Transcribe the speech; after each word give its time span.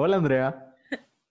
Hola, 0.00 0.18
Andrea. 0.18 0.76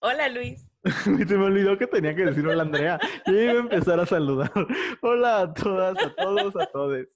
Hola, 0.02 0.28
Luis. 0.28 0.68
Se 1.26 1.38
me 1.38 1.46
olvidó 1.46 1.78
que 1.78 1.88
tenía 1.88 2.14
que 2.14 2.26
decir 2.26 2.46
hola, 2.46 2.64
Andrea. 2.64 3.00
Y 3.26 3.32
iba 3.32 3.54
a 3.54 3.60
empezar 3.60 3.98
a 3.98 4.06
saludar. 4.06 4.52
Hola 5.02 5.40
a 5.40 5.54
todas, 5.54 5.98
a 6.04 6.14
todos, 6.14 6.54
a 6.58 6.66
todos. 6.66 7.08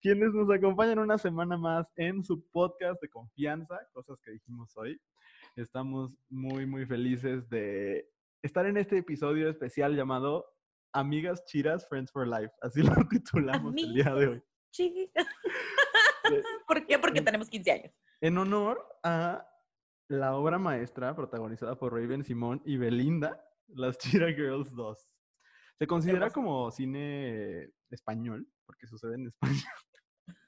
Quienes 0.00 0.32
nos 0.32 0.50
acompañan 0.50 0.98
una 0.98 1.18
semana 1.18 1.58
más 1.58 1.86
en 1.96 2.24
su 2.24 2.48
podcast 2.48 3.02
de 3.02 3.10
confianza, 3.10 3.78
cosas 3.92 4.18
que 4.24 4.30
dijimos 4.30 4.74
hoy. 4.78 4.98
Estamos 5.56 6.10
muy, 6.30 6.64
muy 6.64 6.86
felices 6.86 7.46
de 7.50 8.08
estar 8.42 8.64
en 8.64 8.78
este 8.78 8.96
episodio 8.96 9.50
especial 9.50 9.94
llamado 9.94 10.46
Amigas 10.94 11.44
Chiras, 11.44 11.86
Friends 11.86 12.12
for 12.12 12.26
Life. 12.26 12.54
Así 12.62 12.80
lo 12.82 12.94
titulamos 13.10 13.74
el 13.76 13.92
día 13.92 14.14
de 14.14 14.26
hoy. 14.28 14.42
Sí. 14.70 15.12
¿Por 16.66 16.86
qué? 16.86 16.98
Porque 16.98 17.20
tenemos 17.20 17.50
15 17.50 17.70
años. 17.72 17.92
En 18.22 18.38
honor 18.38 18.82
a 19.02 19.46
la 20.08 20.34
obra 20.36 20.58
maestra 20.58 21.14
protagonizada 21.14 21.76
por 21.78 21.92
Raven 21.92 22.24
Simón 22.24 22.60
y 22.64 22.76
Belinda, 22.76 23.42
Las 23.68 23.98
Chira 23.98 24.28
Girls 24.32 24.74
2. 24.74 25.08
Se 25.78 25.86
considera 25.86 26.30
como 26.30 26.70
cine 26.70 27.70
español, 27.90 28.46
porque 28.66 28.86
sucede 28.86 29.14
en 29.16 29.26
España. 29.28 29.52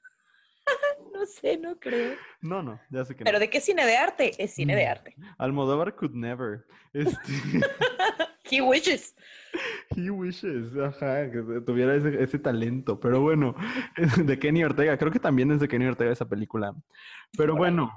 No 1.13 1.25
sé, 1.25 1.57
no 1.57 1.79
creo. 1.79 2.15
No, 2.41 2.61
no, 2.61 2.79
ya 2.91 3.03
sé 3.03 3.15
que 3.15 3.23
¿Pero 3.23 3.37
no. 3.37 3.39
de 3.39 3.49
qué 3.49 3.59
cine 3.59 3.85
de 3.85 3.97
arte? 3.97 4.31
Es 4.43 4.53
cine 4.53 4.75
de 4.75 4.85
Mm. 4.85 4.89
arte. 4.91 5.15
Almodóvar 5.39 5.95
could 5.95 6.13
never. 6.13 6.65
Este, 6.93 7.17
He 8.51 8.61
wishes. 8.61 9.15
he 9.95 10.11
wishes, 10.11 10.75
ajá, 10.77 11.31
que 11.31 11.41
tuviera 11.65 11.95
ese, 11.95 12.21
ese 12.21 12.37
talento. 12.37 12.99
Pero 12.99 13.21
bueno, 13.21 13.55
de 14.31 14.37
Kenny 14.37 14.63
Ortega. 14.63 14.97
Creo 14.97 15.11
que 15.11 15.19
también 15.19 15.51
es 15.51 15.59
de 15.59 15.67
Kenny 15.67 15.85
Ortega 15.87 16.11
esa 16.11 16.29
película. 16.29 16.75
Pero 17.35 17.55
bueno, 17.55 17.91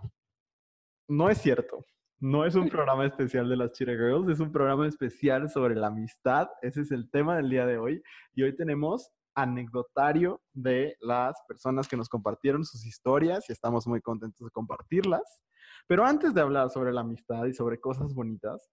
no 1.10 1.28
es 1.28 1.38
cierto. 1.38 1.84
No 2.20 2.44
es 2.44 2.54
un 2.54 2.68
programa 2.70 3.04
especial 3.04 3.48
de 3.48 3.56
las 3.56 3.72
Chira 3.72 3.92
Girls, 3.94 4.28
es 4.28 4.40
un 4.40 4.52
programa 4.52 4.86
especial 4.86 5.50
sobre 5.50 5.74
la 5.74 5.88
amistad. 5.88 6.48
Ese 6.62 6.82
es 6.82 6.92
el 6.92 7.10
tema 7.10 7.36
del 7.36 7.50
día 7.50 7.66
de 7.66 7.78
hoy. 7.78 8.02
Y 8.32 8.44
hoy 8.44 8.54
tenemos 8.54 9.10
anecdotario 9.34 10.40
de 10.52 10.96
las 11.00 11.36
personas 11.48 11.88
que 11.88 11.96
nos 11.96 12.08
compartieron 12.08 12.64
sus 12.64 12.86
historias 12.86 13.48
y 13.48 13.52
estamos 13.52 13.86
muy 13.86 14.00
contentos 14.00 14.44
de 14.44 14.50
compartirlas. 14.50 15.42
Pero 15.86 16.04
antes 16.04 16.32
de 16.32 16.40
hablar 16.40 16.70
sobre 16.70 16.92
la 16.92 17.00
amistad 17.00 17.44
y 17.46 17.54
sobre 17.54 17.80
cosas 17.80 18.14
bonitas, 18.14 18.70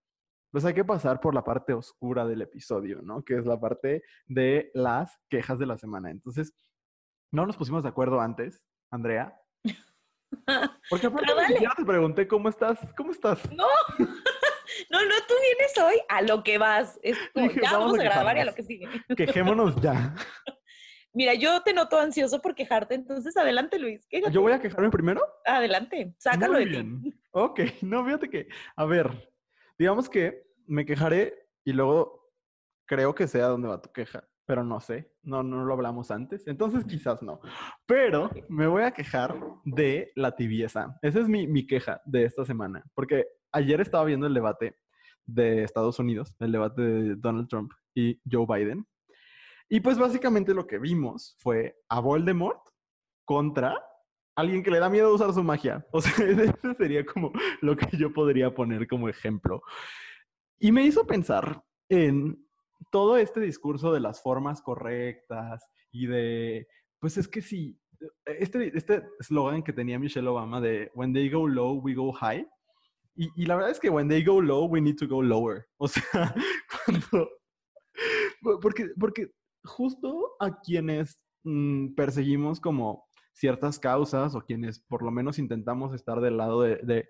pues 0.52 0.64
hay 0.64 0.74
que 0.74 0.86
pasar 0.86 1.20
por 1.20 1.34
la 1.34 1.44
parte 1.44 1.74
oscura 1.74 2.26
del 2.26 2.42
episodio, 2.42 3.02
¿no? 3.02 3.24
Que 3.24 3.38
es 3.38 3.46
la 3.46 3.60
parte 3.60 4.04
de 4.28 4.70
las 4.74 5.18
quejas 5.30 5.58
de 5.58 5.66
la 5.66 5.78
semana. 5.78 6.12
Entonces, 6.12 6.54
no 7.32 7.46
nos 7.46 7.58
pusimos 7.58 7.84
de 7.84 7.90
acuerdo 7.90 8.22
antes, 8.22 8.64
Andrea. 8.92 9.36
Porque 10.90 11.08
aparte 11.08 11.28
ni 11.32 11.36
dale. 11.36 11.48
siquiera 11.48 11.74
te 11.76 11.86
pregunté 11.86 12.28
cómo 12.28 12.50
estás, 12.50 12.80
¿cómo 12.96 13.12
estás? 13.12 13.40
No. 13.52 13.68
No, 14.92 15.00
no, 15.02 15.16
tú 15.28 15.34
vienes 15.42 15.78
hoy 15.78 15.96
a 16.10 16.22
lo 16.22 16.44
que 16.44 16.58
vas. 16.58 17.00
Es 17.02 17.18
como, 17.34 17.48
Dije, 17.48 17.62
ya 17.62 17.72
vamos 17.72 17.86
vamos 17.94 18.00
a 18.00 18.02
a 18.02 18.06
grabar 18.06 18.38
y 18.38 18.40
a 18.42 18.46
lo 18.46 18.54
que 18.54 18.64
sigue. 18.64 18.86
Quejémonos 19.18 19.76
ya. 19.82 20.14
Mira, 21.14 21.34
yo 21.36 21.62
te 21.64 21.74
noto 21.74 21.98
ansioso 21.98 22.42
por 22.42 22.54
quejarte, 22.54 22.94
entonces 22.94 23.36
adelante, 23.38 23.80
Luis. 23.80 24.06
quéjate. 24.08 24.34
¿Yo 24.34 24.42
voy 24.42 24.52
a 24.52 24.60
quejarme 24.60 24.90
primero? 24.92 25.22
Adelante, 25.46 26.14
sácalo 26.20 26.54
Muy 26.54 26.66
de 26.66 26.70
bien. 26.70 27.02
ti. 27.02 27.14
Ok, 27.32 27.60
no, 27.82 28.04
fíjate 28.06 28.30
que, 28.30 28.50
a 28.76 28.86
ver, 28.86 29.32
digamos 29.80 30.10
que 30.10 30.44
me 30.68 30.86
quejaré 30.86 31.48
y 31.64 31.72
luego 31.72 32.30
creo 32.86 33.16
que 33.16 33.26
sé 33.28 33.42
a 33.42 33.48
dónde 33.48 33.70
va 33.70 33.82
tu 33.82 33.92
queja, 33.94 34.28
pero 34.48 34.64
no 34.64 34.80
sé, 34.80 35.12
no, 35.24 35.44
no 35.44 35.66
lo 35.66 35.74
hablamos 35.74 36.10
antes, 36.10 36.48
entonces 36.48 36.86
quizás 36.86 37.22
no. 37.22 37.42
Pero 37.86 38.32
me 38.48 38.66
voy 38.66 38.84
a 38.84 38.92
quejar 38.92 39.38
de 39.66 40.14
la 40.16 40.36
tibieza. 40.36 40.98
Esa 41.02 41.20
es 41.20 41.28
mi, 41.28 41.48
mi 41.48 41.68
queja 41.68 42.02
de 42.06 42.24
esta 42.24 42.46
semana, 42.46 42.84
porque 42.96 43.28
ayer 43.52 43.82
estaba 43.82 44.06
viendo 44.06 44.26
el 44.26 44.34
debate 44.34 44.78
de 45.26 45.64
Estados 45.64 46.00
Unidos, 46.00 46.34
el 46.40 46.54
debate 46.54 46.82
de 46.82 47.16
Donald 47.18 47.50
Trump 47.50 47.74
y 47.94 48.22
Joe 48.32 48.46
Biden. 48.48 48.88
Y 49.68 49.82
pues 49.82 50.00
básicamente 50.00 50.54
lo 50.54 50.66
que 50.66 50.80
vimos 50.80 51.36
fue 51.40 51.76
a 51.90 52.00
Voldemort 52.00 52.62
contra 53.26 53.76
alguien 54.38 54.64
que 54.64 54.72
le 54.72 54.80
da 54.80 54.90
miedo 54.90 55.14
usar 55.14 55.34
su 55.34 55.44
magia. 55.44 55.86
O 55.92 56.00
sea, 56.00 56.14
ese 56.26 56.54
sería 56.78 57.06
como 57.06 57.34
lo 57.60 57.76
que 57.76 57.98
yo 57.98 58.14
podría 58.14 58.54
poner 58.54 58.88
como 58.88 59.10
ejemplo. 59.10 59.62
Y 60.58 60.72
me 60.72 60.84
hizo 60.84 61.06
pensar 61.06 61.62
en 61.90 62.47
todo 62.92 63.18
este 63.18 63.40
discurso 63.40 63.92
de 63.92 64.00
las 64.00 64.22
formas 64.22 64.62
correctas 64.62 65.64
y 65.92 66.08
de, 66.08 66.68
pues 67.00 67.18
es 67.18 67.28
que 67.28 67.42
si, 67.42 67.80
este 68.26 68.78
este 68.78 69.04
eslogan 69.20 69.64
que 69.64 69.74
tenía 69.74 70.00
Michelle 70.00 70.28
Obama 70.28 70.62
de 70.62 70.92
When 70.94 71.14
they 71.14 71.30
go 71.30 71.48
low, 71.48 71.82
we 71.82 71.94
go 71.94 72.12
high. 72.12 72.48
Y, 73.16 73.30
y 73.36 73.46
la 73.46 73.56
verdad 73.56 73.72
es 73.72 73.80
que 73.80 73.90
when 73.90 74.08
they 74.08 74.24
go 74.24 74.42
low, 74.42 74.66
we 74.66 74.80
need 74.80 74.98
to 74.98 75.08
go 75.08 75.22
lower. 75.22 75.66
O 75.78 75.88
sea, 75.88 76.36
cuando... 76.86 77.30
Porque, 78.62 78.90
porque 79.00 79.32
justo 79.64 80.36
a 80.40 80.60
quienes 80.62 81.20
mm, 81.44 81.96
perseguimos 81.96 82.60
como 82.60 83.08
ciertas 83.34 83.80
causas 83.80 84.36
o 84.36 84.42
quienes 84.42 84.80
por 84.80 85.04
lo 85.04 85.12
menos 85.12 85.38
intentamos 85.40 85.94
estar 85.94 86.22
del 86.22 86.38
lado 86.38 86.62
de, 86.62 86.78
de, 86.78 87.08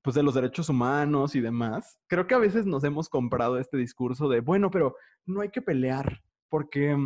pues 0.00 0.14
de 0.14 0.22
los 0.22 0.34
derechos 0.34 0.68
humanos 0.68 1.34
y 1.34 1.40
demás, 1.40 1.98
creo 2.06 2.26
que 2.26 2.34
a 2.34 2.38
veces 2.38 2.66
nos 2.66 2.84
hemos 2.84 3.08
comprado 3.08 3.58
este 3.58 3.76
discurso 3.76 4.28
de, 4.28 4.40
bueno, 4.40 4.70
pero 4.70 4.96
no 5.26 5.40
hay 5.40 5.50
que 5.50 5.62
pelear 5.62 6.22
porque 6.48 6.96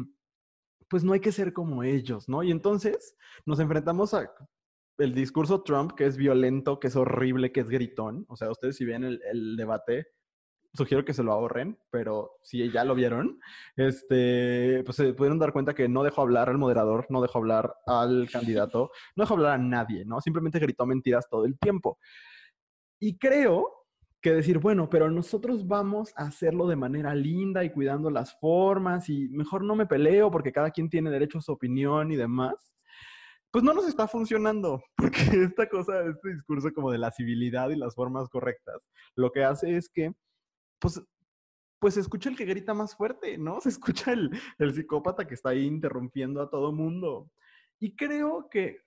pues 0.89 1.03
no 1.03 1.13
hay 1.13 1.21
que 1.21 1.33
ser 1.33 1.53
como 1.53 1.83
ellos, 1.83 2.29
¿no? 2.29 2.43
Y 2.43 2.51
entonces 2.51 3.17
nos 3.45 3.59
enfrentamos 3.59 4.15
a 4.15 4.31
el 4.99 5.15
discurso 5.15 5.63
Trump, 5.63 5.93
que 5.93 6.07
es 6.07 6.17
violento, 6.17 6.81
que 6.81 6.89
es 6.89 6.97
horrible, 6.97 7.53
que 7.53 7.61
es 7.61 7.69
gritón. 7.69 8.25
O 8.29 8.37
sea, 8.37 8.51
ustedes 8.51 8.77
si 8.77 8.85
ven 8.85 9.05
el, 9.05 9.21
el 9.31 9.57
debate, 9.57 10.07
sugiero 10.77 11.05
que 11.05 11.15
se 11.15 11.23
lo 11.23 11.33
ahorren, 11.33 11.79
pero 11.91 12.39
si 12.43 12.71
ya 12.71 12.85
lo 12.85 12.95
vieron, 12.95 13.41
este, 13.77 14.83
pues 14.85 14.97
se 14.97 15.13
pudieron 15.15 15.39
dar 15.39 15.53
cuenta 15.53 15.75
que 15.75 15.89
no 15.89 16.03
dejó 16.03 16.23
hablar 16.23 16.49
al 16.49 16.59
moderador, 16.59 17.07
no 17.09 17.21
dejó 17.21 17.39
hablar 17.39 17.75
al 17.87 18.29
candidato, 18.31 18.91
no 19.17 19.25
dejó 19.25 19.35
hablar 19.35 19.53
a 19.53 19.59
nadie, 19.59 20.05
¿no? 20.05 20.21
Simplemente 20.21 20.59
gritó 20.59 20.87
mentiras 20.87 21.29
todo 21.29 21.45
el 21.45 21.59
tiempo. 21.59 21.99
Y 22.99 23.19
creo 23.19 23.77
que 24.23 24.33
decir, 24.33 24.59
bueno, 24.59 24.89
pero 24.91 25.11
nosotros 25.11 25.67
vamos 25.67 26.13
a 26.17 26.25
hacerlo 26.25 26.67
de 26.67 26.77
manera 26.77 27.15
linda 27.15 27.63
y 27.63 27.71
cuidando 27.71 28.11
las 28.11 28.39
formas 28.41 29.09
y 29.09 29.29
mejor 29.29 29.63
no 29.63 29.77
me 29.77 29.87
peleo 29.87 30.31
porque 30.31 30.53
cada 30.53 30.71
quien 30.71 30.91
tiene 30.91 31.11
derecho 31.11 31.39
a 31.39 31.43
su 31.43 31.53
opinión 31.53 32.11
y 32.11 32.17
demás. 32.17 32.55
Pues 33.53 33.65
no 33.65 33.73
nos 33.73 33.87
está 33.87 34.09
funcionando, 34.09 34.83
porque 34.97 35.45
esta 35.45 35.69
cosa, 35.69 36.01
este 36.05 36.35
discurso 36.35 36.73
como 36.75 36.91
de 36.91 36.99
la 36.99 37.13
civilidad 37.13 37.71
y 37.71 37.77
las 37.77 37.95
formas 37.95 38.29
correctas, 38.29 38.83
lo 39.15 39.31
que 39.31 39.45
hace 39.45 39.77
es 39.77 39.89
que 39.89 40.13
pues, 40.81 41.01
pues 41.79 41.95
se 41.95 42.01
escucha 42.01 42.29
el 42.29 42.37
que 42.37 42.45
grita 42.45 42.75
más 42.75 42.97
fuerte, 42.97 43.39
¿no? 43.39 43.61
Se 43.61 43.69
escucha 43.69 44.13
el, 44.13 44.31
el 44.59 44.75
psicópata 44.75 45.27
que 45.27 45.35
está 45.35 45.51
ahí 45.51 45.65
interrumpiendo 45.67 46.43
a 46.43 46.51
todo 46.51 46.73
mundo. 46.73 47.31
Y 47.79 47.95
creo 47.95 48.49
que 48.51 48.86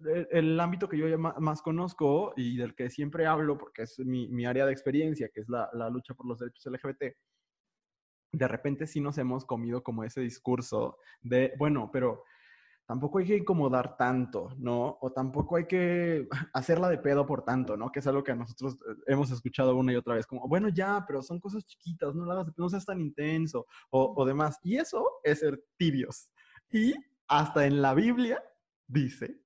el, 0.00 0.28
el 0.30 0.60
ámbito 0.60 0.88
que 0.88 0.98
yo 0.98 1.18
más 1.18 1.62
conozco 1.62 2.32
y 2.36 2.56
del 2.56 2.74
que 2.74 2.90
siempre 2.90 3.26
hablo, 3.26 3.58
porque 3.58 3.82
es 3.82 3.98
mi, 3.98 4.28
mi 4.28 4.46
área 4.46 4.66
de 4.66 4.72
experiencia, 4.72 5.28
que 5.32 5.40
es 5.40 5.48
la, 5.48 5.68
la 5.72 5.90
lucha 5.90 6.14
por 6.14 6.26
los 6.26 6.38
derechos 6.38 6.66
LGBT, 6.72 7.14
de 8.32 8.48
repente 8.48 8.86
sí 8.86 9.00
nos 9.00 9.18
hemos 9.18 9.44
comido 9.44 9.82
como 9.82 10.04
ese 10.04 10.20
discurso 10.20 10.98
de, 11.22 11.54
bueno, 11.58 11.90
pero 11.92 12.24
tampoco 12.86 13.18
hay 13.18 13.26
que 13.26 13.36
incomodar 13.36 13.96
tanto, 13.96 14.54
¿no? 14.58 14.98
O 15.02 15.12
tampoco 15.12 15.56
hay 15.56 15.66
que 15.66 16.26
hacerla 16.54 16.88
de 16.88 16.98
pedo 16.98 17.26
por 17.26 17.44
tanto, 17.44 17.76
¿no? 17.76 17.92
Que 17.92 18.00
es 18.00 18.06
algo 18.06 18.24
que 18.24 18.34
nosotros 18.34 18.74
eh, 18.74 18.94
hemos 19.06 19.30
escuchado 19.30 19.76
una 19.76 19.92
y 19.92 19.96
otra 19.96 20.14
vez, 20.14 20.26
como, 20.26 20.48
bueno, 20.48 20.68
ya, 20.68 21.04
pero 21.06 21.22
son 21.22 21.38
cosas 21.38 21.66
chiquitas, 21.66 22.14
no, 22.14 22.24
la 22.24 22.46
no 22.56 22.68
seas 22.68 22.86
tan 22.86 23.00
intenso 23.00 23.66
o, 23.90 24.14
o 24.16 24.24
demás. 24.24 24.58
Y 24.62 24.76
eso 24.76 25.04
es 25.22 25.40
ser 25.40 25.62
tibios. 25.76 26.30
Y 26.70 26.94
hasta 27.28 27.66
en 27.66 27.82
la 27.82 27.92
Biblia 27.94 28.42
dice, 28.86 29.38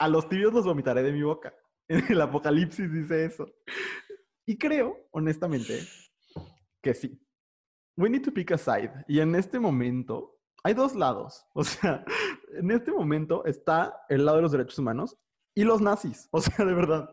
a 0.00 0.08
los 0.08 0.28
tibios 0.28 0.52
los 0.52 0.64
vomitaré 0.64 1.02
de 1.02 1.12
mi 1.12 1.22
boca. 1.22 1.54
En 1.88 2.02
el 2.12 2.20
Apocalipsis 2.20 2.92
dice 2.92 3.24
eso. 3.26 3.46
Y 4.46 4.56
creo, 4.58 4.96
honestamente, 5.12 5.80
que 6.82 6.94
sí. 6.94 7.20
We 7.96 8.08
need 8.08 8.22
to 8.24 8.32
pick 8.32 8.50
a 8.52 8.58
side. 8.58 8.92
Y 9.06 9.20
en 9.20 9.34
este 9.34 9.60
momento 9.60 10.38
hay 10.64 10.74
dos 10.74 10.94
lados. 10.94 11.44
O 11.54 11.62
sea, 11.64 12.04
en 12.58 12.70
este 12.70 12.90
momento 12.92 13.44
está 13.44 13.94
el 14.08 14.24
lado 14.24 14.38
de 14.38 14.42
los 14.42 14.52
derechos 14.52 14.78
humanos 14.78 15.16
y 15.54 15.64
los 15.64 15.80
nazis. 15.80 16.28
O 16.32 16.40
sea, 16.40 16.64
de 16.64 16.74
verdad, 16.74 17.10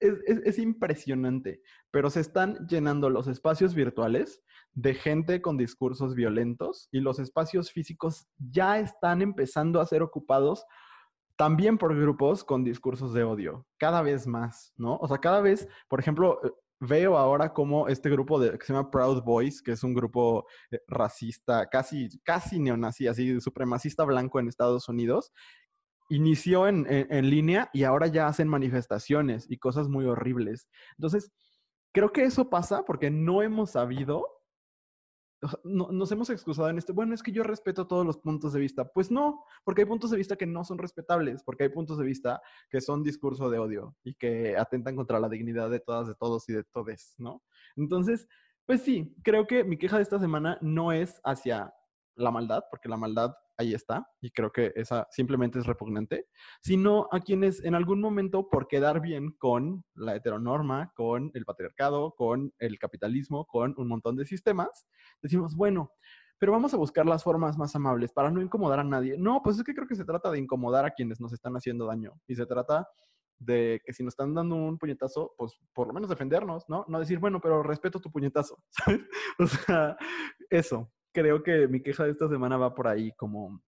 es, 0.00 0.14
es- 0.26 0.40
es 0.44 0.58
impresionante. 0.58 1.60
Pero 1.90 2.08
se 2.08 2.20
están 2.20 2.66
llenando 2.68 3.10
los 3.10 3.26
espacios 3.26 3.74
virtuales 3.74 4.42
de 4.72 4.94
gente 4.94 5.42
con 5.42 5.58
discursos 5.58 6.14
violentos 6.14 6.88
y 6.92 7.00
los 7.00 7.18
espacios 7.18 7.72
físicos 7.72 8.28
ya 8.38 8.78
están 8.78 9.20
empezando 9.20 9.80
a 9.80 9.86
ser 9.86 10.00
ocupados 10.02 10.64
también 11.40 11.78
por 11.78 11.98
grupos 11.98 12.44
con 12.44 12.64
discursos 12.64 13.14
de 13.14 13.24
odio, 13.24 13.66
cada 13.78 14.02
vez 14.02 14.26
más, 14.26 14.74
¿no? 14.76 14.96
O 14.98 15.08
sea, 15.08 15.16
cada 15.16 15.40
vez, 15.40 15.66
por 15.88 15.98
ejemplo, 15.98 16.38
eh, 16.44 16.50
veo 16.80 17.16
ahora 17.16 17.54
como 17.54 17.88
este 17.88 18.10
grupo 18.10 18.38
de, 18.38 18.58
que 18.58 18.66
se 18.66 18.74
llama 18.74 18.90
Proud 18.90 19.22
Boys, 19.22 19.62
que 19.62 19.72
es 19.72 19.82
un 19.82 19.94
grupo 19.94 20.44
eh, 20.70 20.80
racista, 20.86 21.66
casi, 21.70 22.10
casi 22.24 22.58
neonazi, 22.60 23.06
así, 23.06 23.40
supremacista 23.40 24.04
blanco 24.04 24.38
en 24.38 24.48
Estados 24.48 24.86
Unidos, 24.90 25.32
inició 26.10 26.68
en, 26.68 26.86
en- 26.90 27.10
en 27.10 27.30
línea 27.30 27.70
y 27.72 27.84
ahora 27.84 28.06
ya 28.08 28.26
hacen 28.26 28.46
manifestaciones 28.46 29.46
y 29.50 29.56
cosas 29.56 29.88
muy 29.88 30.04
horribles. 30.04 30.68
Entonces, 30.98 31.32
creo 31.94 32.12
que 32.12 32.24
eso 32.24 32.50
pasa 32.50 32.84
porque 32.84 33.10
no 33.10 33.40
hemos 33.40 33.70
sabido, 33.70 34.26
no, 35.64 35.88
nos 35.90 36.12
hemos 36.12 36.30
excusado 36.30 36.68
en 36.68 36.78
este, 36.78 36.92
bueno, 36.92 37.14
es 37.14 37.22
que 37.22 37.32
yo 37.32 37.42
respeto 37.42 37.86
todos 37.86 38.04
los 38.04 38.18
puntos 38.18 38.52
de 38.52 38.60
vista. 38.60 38.84
Pues 38.84 39.10
no, 39.10 39.44
porque 39.64 39.82
hay 39.82 39.86
puntos 39.86 40.10
de 40.10 40.16
vista 40.16 40.36
que 40.36 40.46
no 40.46 40.64
son 40.64 40.78
respetables, 40.78 41.42
porque 41.42 41.64
hay 41.64 41.68
puntos 41.70 41.98
de 41.98 42.04
vista 42.04 42.42
que 42.68 42.80
son 42.80 43.02
discurso 43.02 43.50
de 43.50 43.58
odio 43.58 43.96
y 44.04 44.14
que 44.14 44.56
atentan 44.56 44.96
contra 44.96 45.20
la 45.20 45.28
dignidad 45.28 45.70
de 45.70 45.80
todas, 45.80 46.08
de 46.08 46.14
todos 46.14 46.48
y 46.48 46.52
de 46.52 46.64
todes, 46.64 47.14
¿no? 47.18 47.42
Entonces, 47.76 48.28
pues 48.66 48.82
sí, 48.82 49.16
creo 49.22 49.46
que 49.46 49.64
mi 49.64 49.76
queja 49.76 49.96
de 49.96 50.02
esta 50.02 50.18
semana 50.18 50.58
no 50.60 50.92
es 50.92 51.20
hacia 51.24 51.72
la 52.16 52.30
maldad, 52.30 52.64
porque 52.70 52.88
la 52.88 52.96
maldad 52.96 53.34
ahí 53.60 53.74
está, 53.74 54.08
y 54.20 54.30
creo 54.30 54.50
que 54.50 54.72
esa 54.74 55.06
simplemente 55.10 55.58
es 55.58 55.66
repugnante, 55.66 56.26
sino 56.62 57.08
a 57.12 57.20
quienes 57.20 57.62
en 57.62 57.74
algún 57.74 58.00
momento, 58.00 58.48
por 58.48 58.66
quedar 58.66 59.00
bien 59.00 59.32
con 59.32 59.84
la 59.94 60.16
heteronorma, 60.16 60.92
con 60.96 61.30
el 61.34 61.44
patriarcado, 61.44 62.14
con 62.14 62.54
el 62.58 62.78
capitalismo, 62.78 63.46
con 63.46 63.74
un 63.76 63.88
montón 63.88 64.16
de 64.16 64.24
sistemas, 64.24 64.86
decimos, 65.20 65.54
bueno, 65.54 65.92
pero 66.38 66.52
vamos 66.52 66.72
a 66.72 66.78
buscar 66.78 67.04
las 67.04 67.22
formas 67.22 67.58
más 67.58 67.76
amables 67.76 68.12
para 68.12 68.30
no 68.30 68.40
incomodar 68.40 68.80
a 68.80 68.84
nadie. 68.84 69.16
No, 69.18 69.42
pues 69.42 69.58
es 69.58 69.62
que 69.62 69.74
creo 69.74 69.86
que 69.86 69.94
se 69.94 70.06
trata 70.06 70.30
de 70.30 70.38
incomodar 70.38 70.86
a 70.86 70.92
quienes 70.92 71.20
nos 71.20 71.34
están 71.34 71.54
haciendo 71.54 71.84
daño, 71.84 72.18
y 72.26 72.34
se 72.36 72.46
trata 72.46 72.88
de 73.38 73.80
que 73.84 73.92
si 73.92 74.02
nos 74.02 74.12
están 74.12 74.34
dando 74.34 74.54
un 74.56 74.78
puñetazo, 74.78 75.34
pues 75.36 75.58
por 75.74 75.86
lo 75.86 75.92
menos 75.92 76.08
defendernos, 76.08 76.68
¿no? 76.68 76.84
No 76.88 76.98
decir, 76.98 77.18
bueno, 77.18 77.40
pero 77.40 77.62
respeto 77.62 78.00
tu 78.00 78.10
puñetazo, 78.10 78.56
¿sabes? 78.70 79.00
O 79.38 79.46
sea, 79.46 79.96
eso 80.48 80.90
creo 81.12 81.42
que 81.42 81.68
mi 81.68 81.82
queja 81.82 82.04
de 82.04 82.12
esta 82.12 82.28
semana 82.28 82.56
va 82.56 82.74
por 82.74 82.88
ahí, 82.88 83.12
como 83.12 83.62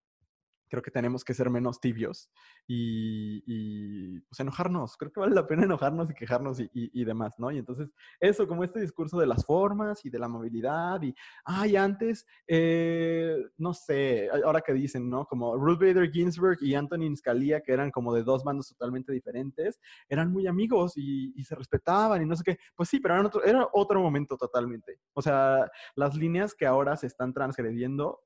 creo 0.72 0.82
que 0.82 0.90
tenemos 0.90 1.22
que 1.22 1.34
ser 1.34 1.50
menos 1.50 1.80
tibios 1.80 2.30
y, 2.66 4.18
pues 4.20 4.40
enojarnos. 4.40 4.96
Creo 4.96 5.12
que 5.12 5.20
vale 5.20 5.34
la 5.34 5.46
pena 5.46 5.64
enojarnos 5.64 6.08
y 6.10 6.14
quejarnos 6.14 6.60
y, 6.60 7.04
demás, 7.04 7.34
¿no? 7.36 7.50
Y 7.50 7.58
entonces, 7.58 7.90
eso, 8.18 8.48
como 8.48 8.64
este 8.64 8.80
discurso 8.80 9.18
de 9.18 9.26
las 9.26 9.44
formas 9.44 10.02
y 10.06 10.08
de 10.08 10.18
la 10.18 10.28
movilidad 10.28 11.02
y, 11.02 11.14
ay, 11.44 11.76
antes, 11.76 12.26
eh, 12.46 13.36
no 13.58 13.74
sé, 13.74 14.30
ahora 14.42 14.62
que 14.62 14.72
dicen, 14.72 15.10
¿no? 15.10 15.26
Como 15.26 15.58
Ruth 15.58 15.78
Bader 15.78 16.10
Ginsburg 16.10 16.56
y 16.62 16.74
Antonin 16.74 17.18
Scalia, 17.18 17.60
que 17.60 17.72
eran 17.74 17.90
como 17.90 18.14
de 18.14 18.22
dos 18.22 18.42
bandos 18.42 18.68
totalmente 18.68 19.12
diferentes, 19.12 19.78
eran 20.08 20.32
muy 20.32 20.46
amigos 20.46 20.94
y, 20.96 21.34
se 21.44 21.54
respetaban 21.54 22.22
y 22.22 22.24
no 22.24 22.34
sé 22.34 22.44
qué. 22.44 22.58
Pues 22.74 22.88
sí, 22.88 22.98
pero 22.98 23.14
era 23.14 23.26
otro, 23.26 23.44
era 23.44 23.68
otro 23.74 24.00
momento 24.00 24.38
totalmente. 24.38 25.00
O 25.12 25.20
sea, 25.20 25.70
las 25.96 26.14
líneas 26.16 26.54
que 26.54 26.64
ahora 26.64 26.96
se 26.96 27.08
están 27.08 27.34
transgrediendo, 27.34 28.20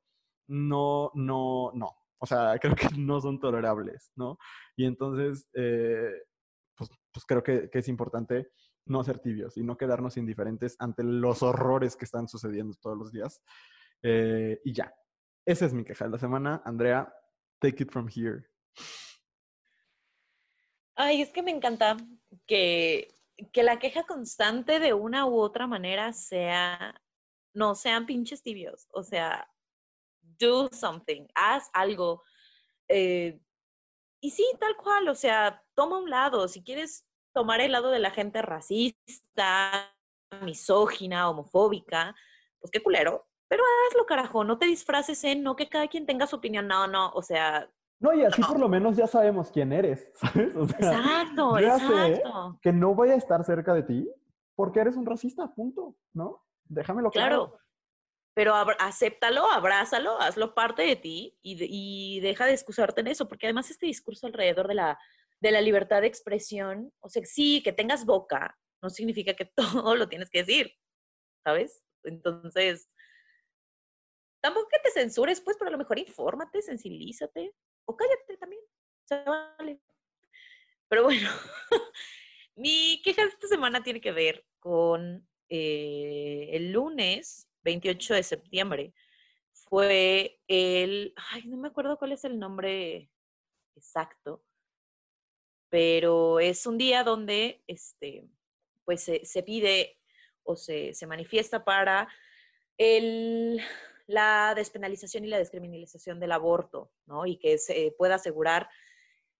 no, 0.46 1.10
no, 1.14 1.72
no. 1.75 2.06
O 2.19 2.27
sea, 2.27 2.59
creo 2.61 2.75
que 2.75 2.89
no 2.97 3.21
son 3.21 3.41
tolerables, 3.41 4.13
¿no? 4.17 4.39
Y 4.77 4.87
entonces, 4.87 5.49
eh, 5.55 6.13
pues, 6.77 6.91
pues, 7.13 7.25
creo 7.27 7.43
que, 7.43 7.71
es 7.73 7.89
importante 7.89 8.51
no 8.87 9.03
ser 9.03 9.19
tibios 9.19 9.57
y 9.57 9.65
no 9.65 9.77
quedarnos 9.77 10.17
indiferentes 10.17 10.77
ante 10.79 11.03
los 11.03 11.43
horrores 11.43 11.97
que 11.97 12.05
están 12.05 12.29
sucediendo 12.29 12.77
todos 12.81 12.97
los 12.97 13.13
días. 13.13 13.43
Eh, 14.03 14.61
y 14.65 14.73
ya, 14.73 14.95
esa 15.45 15.67
es 15.67 15.73
mi 15.73 15.85
queja 15.85 16.05
de 16.05 16.13
la 16.13 16.19
semana. 16.19 16.63
Andrea, 16.65 17.13
take 17.59 17.83
it 17.83 17.91
from 17.91 18.09
here. 18.09 18.47
Ay, 20.95 21.21
es 21.21 21.31
que 21.31 21.43
me 21.43 21.51
encanta 21.51 21.97
que, 22.47 23.09
que 23.53 23.63
la 23.63 23.79
queja 23.79 24.05
constante 24.05 24.79
de 24.79 24.95
una 24.95 25.27
u 25.27 25.39
otra 25.39 25.67
manera 25.67 26.13
sea, 26.13 27.03
no 27.55 27.75
sean 27.75 28.07
pinches 28.07 28.43
tibios. 28.43 28.87
O 28.93 29.03
sea, 29.03 29.49
do 30.38 30.69
something, 30.73 31.27
haz 31.35 31.69
algo. 31.73 32.23
Eh, 32.88 33.38
y 34.21 34.31
sí, 34.31 34.44
tal 34.59 34.77
cual, 34.77 35.09
o 35.09 35.15
sea, 35.15 35.62
toma 35.75 35.99
un 35.99 36.11
lado. 36.11 36.49
Si 36.49 36.62
quieres 36.62 37.06
tomar 37.33 37.61
el 37.61 37.73
lado 37.73 37.91
de 37.91 37.99
la 37.99 38.11
gente 38.11 38.43
racista, 38.43 39.94
misógina, 40.43 41.29
homofóbica, 41.29 42.15
pues 42.59 42.71
qué 42.71 42.83
culero. 42.83 43.27
Pero 43.49 43.62
hazlo, 43.88 44.06
carajo, 44.06 44.43
no 44.43 44.59
te 44.59 44.67
disfraces 44.67 45.23
en 45.25 45.43
no 45.43 45.55
que 45.55 45.69
cada 45.69 45.87
quien 45.87 46.06
tenga 46.06 46.27
su 46.27 46.37
opinión. 46.37 46.67
No, 46.67 46.87
no, 46.87 47.11
o 47.11 47.23
sea. 47.23 47.71
No, 48.00 48.12
y 48.12 48.25
así 48.25 48.43
por 48.43 48.59
lo 48.59 48.69
menos 48.69 48.97
ya 48.97 49.06
sabemos 49.06 49.50
quién 49.50 49.73
eres, 49.73 50.11
¿sabes? 50.15 50.55
exacto, 50.55 51.59
exacto. 51.59 52.59
que 52.61 52.73
no 52.73 52.94
voy 52.94 53.11
a 53.11 53.15
estar 53.15 53.43
cerca 53.44 53.73
de 53.73 53.85
ti 53.85 54.11
porque 54.55 54.81
eres 54.81 54.97
un 54.97 55.06
racista, 55.06 55.55
punto, 55.55 55.97
¿no? 56.12 56.44
Déjamelo 56.65 57.11
claro. 57.11 57.47
claro 57.47 57.66
pero 58.37 58.55
acéptalo, 58.55 59.50
abrázalo, 59.50 60.21
hazlo 60.21 60.55
parte 60.55 60.83
de 60.83 60.97
ti 60.97 61.38
y, 61.41 62.21
deja 62.21 62.44
de 62.44 62.53
excusarte 62.53 63.00
en 63.00 63.06
eso, 63.06 63.27
porque 63.29 63.47
además 63.47 63.71
este 63.71 63.87
discurso 63.87 64.27
alrededor 64.27 64.69
de 64.69 64.75
la, 64.75 64.99
de 65.41 65.53
la 65.53 65.62
libertad 65.62 66.03
de 66.03 66.09
expresión, 66.09 66.93
o 67.00 67.09
sea, 67.09 67.25
sí, 67.25 67.62
que 67.62 67.73
tengas 67.73 68.05
boca, 68.05 68.55
no 68.83 68.91
significa 68.91 69.33
que 69.33 69.47
todo 69.56 69.97
lo 69.97 70.06
tienes 70.11 70.29
que 70.29 70.41
decir, 70.44 70.71
¿sabes? 71.44 71.83
Entonces, 72.05 72.91
tampoco 74.43 74.69
que 74.69 74.81
te 74.81 74.91
censures, 74.91 75.41
pues, 75.41 75.56
pero 75.56 75.71
a 75.71 75.73
lo 75.73 75.79
mejor 75.79 75.99
infórmate, 75.99 76.61
sensibilízate, 76.61 77.55
o 77.87 77.97
cállate 77.97 78.37
también, 78.37 78.61
o 78.62 79.09
sea, 79.09 79.25
vale. 79.25 79.81
Pero 80.89 81.05
bueno, 81.05 81.31
mi 82.55 83.00
queja 83.03 83.23
de 83.23 83.29
esta 83.29 83.49
semana 83.49 83.82
tiene 83.82 84.03
que 84.03 84.12
ver 84.12 84.44
con 84.59 85.27
eh, 85.49 86.50
el 86.53 86.73
lunes 86.73 87.49
28 87.67 88.15
de 88.15 88.23
septiembre, 88.23 88.95
fue 89.53 90.41
el, 90.49 91.13
ay, 91.33 91.47
no 91.47 91.57
me 91.57 91.69
acuerdo 91.69 91.99
cuál 91.99 92.13
es 92.13 92.25
el 92.25 92.39
nombre 92.39 93.11
exacto, 93.75 94.45
pero 95.69 96.41
es 96.41 96.65
un 96.67 96.79
día 96.79 97.03
donde, 97.03 97.63
este, 97.67 98.29
pues 98.85 99.03
se, 99.03 99.43
pide 99.43 99.99
o 100.45 100.57
se, 100.57 100.95
se, 100.95 101.07
manifiesta 101.07 101.65
para 101.65 102.09
el, 102.79 103.61
la 104.07 104.55
despenalización 104.55 105.25
y 105.25 105.29
la 105.29 105.39
descriminalización 105.39 106.21
del 106.21 106.33
aborto, 106.33 106.93
¿no? 107.07 107.27
Y 107.27 107.37
que 107.37 107.59
se 107.59 107.93
pueda 107.99 108.15
asegurar 108.15 108.69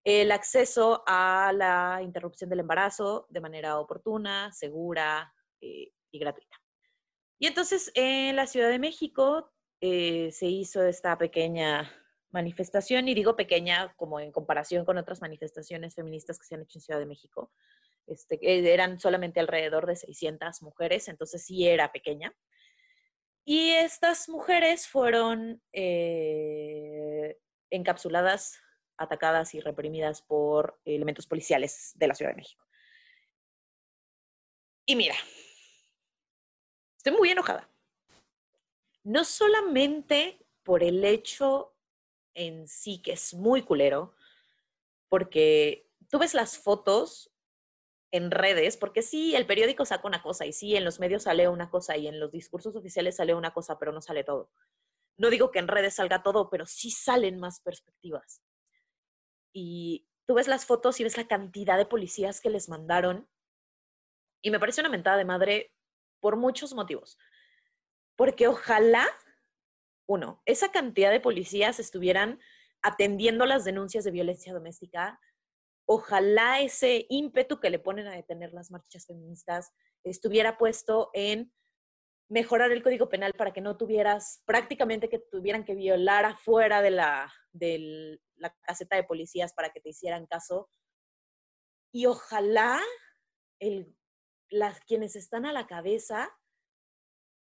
el 0.03 0.31
acceso 0.31 1.03
a 1.07 1.53
la 1.55 2.01
interrupción 2.03 2.49
del 2.49 2.59
embarazo 2.59 3.25
de 3.29 3.41
manera 3.41 3.79
oportuna, 3.79 4.51
segura 4.51 5.33
eh, 5.61 5.93
y 6.11 6.19
gratuita. 6.19 6.57
Y 7.39 7.47
entonces 7.47 7.91
en 7.93 8.35
la 8.35 8.47
Ciudad 8.47 8.69
de 8.69 8.79
México 8.79 9.51
eh, 9.81 10.31
se 10.31 10.47
hizo 10.47 10.83
esta 10.83 11.17
pequeña 11.17 11.91
manifestación, 12.31 13.07
y 13.07 13.13
digo 13.13 13.35
pequeña 13.35 13.93
como 13.95 14.19
en 14.19 14.31
comparación 14.31 14.85
con 14.85 14.97
otras 14.97 15.21
manifestaciones 15.21 15.95
feministas 15.95 16.39
que 16.39 16.45
se 16.45 16.55
han 16.55 16.61
hecho 16.61 16.77
en 16.77 16.81
Ciudad 16.81 16.99
de 16.99 17.05
México. 17.05 17.51
Este, 18.05 18.39
eran 18.73 18.99
solamente 18.99 19.39
alrededor 19.39 19.85
de 19.85 19.95
600 19.95 20.61
mujeres, 20.61 21.07
entonces 21.07 21.45
sí 21.45 21.67
era 21.67 21.91
pequeña. 21.91 22.33
Y 23.45 23.71
estas 23.71 24.27
mujeres 24.29 24.87
fueron 24.87 25.61
eh, 25.71 27.37
encapsuladas, 27.69 28.59
atacadas 28.97 29.53
y 29.53 29.61
reprimidas 29.61 30.21
por 30.21 30.79
elementos 30.85 31.27
policiales 31.27 31.91
de 31.95 32.07
la 32.07 32.15
Ciudad 32.15 32.31
de 32.31 32.37
México. 32.37 32.65
Y 34.85 34.95
mira, 34.95 35.15
Estoy 37.07 37.19
muy 37.19 37.29
enojada. 37.29 37.69
No 39.05 39.23
solamente 39.23 40.45
por 40.63 40.83
el 40.83 41.05
hecho 41.05 41.73
en 42.33 42.67
sí, 42.67 43.01
que 43.01 43.13
es 43.13 43.33
muy 43.33 43.61
culero, 43.61 44.13
porque 45.07 45.89
tú 46.09 46.19
ves 46.19 46.33
las 46.33 46.57
fotos 46.57 47.31
en 48.11 48.29
redes, 48.29 48.75
porque 48.75 49.01
sí, 49.01 49.37
el 49.37 49.45
periódico 49.45 49.85
saca 49.85 50.05
una 50.05 50.21
cosa 50.21 50.45
y 50.45 50.51
sí, 50.51 50.75
en 50.75 50.83
los 50.83 50.99
medios 50.99 51.23
sale 51.23 51.47
una 51.47 51.69
cosa 51.69 51.95
y 51.95 52.09
en 52.09 52.19
los 52.19 52.29
discursos 52.29 52.75
oficiales 52.75 53.15
sale 53.15 53.33
una 53.33 53.53
cosa, 53.53 53.79
pero 53.79 53.93
no 53.93 54.01
sale 54.01 54.25
todo. 54.25 54.51
No 55.15 55.29
digo 55.29 55.49
que 55.49 55.59
en 55.59 55.69
redes 55.69 55.95
salga 55.95 56.23
todo, 56.23 56.49
pero 56.49 56.65
sí 56.65 56.91
salen 56.91 57.39
más 57.39 57.61
perspectivas. 57.61 58.43
Y 59.53 60.09
tú 60.25 60.33
ves 60.33 60.49
las 60.49 60.65
fotos 60.65 60.99
y 60.99 61.05
ves 61.05 61.15
la 61.15 61.29
cantidad 61.29 61.77
de 61.77 61.85
policías 61.85 62.41
que 62.41 62.49
les 62.49 62.67
mandaron 62.67 63.29
y 64.41 64.51
me 64.51 64.59
parece 64.59 64.81
una 64.81 64.89
mentada 64.89 65.15
de 65.15 65.25
madre 65.25 65.73
por 66.19 66.35
muchos 66.35 66.73
motivos. 66.73 67.17
Porque 68.15 68.47
ojalá, 68.47 69.07
uno, 70.07 70.41
esa 70.45 70.71
cantidad 70.71 71.11
de 71.11 71.19
policías 71.19 71.79
estuvieran 71.79 72.39
atendiendo 72.81 73.45
las 73.45 73.63
denuncias 73.65 74.03
de 74.03 74.11
violencia 74.11 74.53
doméstica. 74.53 75.19
Ojalá 75.85 76.61
ese 76.61 77.05
ímpetu 77.09 77.59
que 77.59 77.69
le 77.69 77.79
ponen 77.79 78.07
a 78.07 78.15
detener 78.15 78.53
las 78.53 78.71
marchas 78.71 79.05
feministas 79.05 79.71
estuviera 80.03 80.57
puesto 80.57 81.09
en 81.13 81.51
mejorar 82.29 82.71
el 82.71 82.83
código 82.83 83.09
penal 83.09 83.33
para 83.33 83.53
que 83.53 83.61
no 83.61 83.77
tuvieras 83.77 84.41
prácticamente 84.45 85.09
que 85.09 85.19
tuvieran 85.19 85.63
que 85.63 85.75
violar 85.75 86.25
afuera 86.25 86.81
de 86.81 86.91
la, 86.91 87.33
de 87.51 88.19
la 88.35 88.53
caseta 88.61 88.95
de 88.95 89.03
policías 89.03 89.53
para 89.53 89.71
que 89.71 89.79
te 89.79 89.89
hicieran 89.89 90.25
caso. 90.27 90.69
Y 91.93 92.05
ojalá 92.05 92.81
el 93.59 93.95
las 94.49 94.79
quienes 94.81 95.15
están 95.15 95.45
a 95.45 95.53
la 95.53 95.67
cabeza 95.67 96.29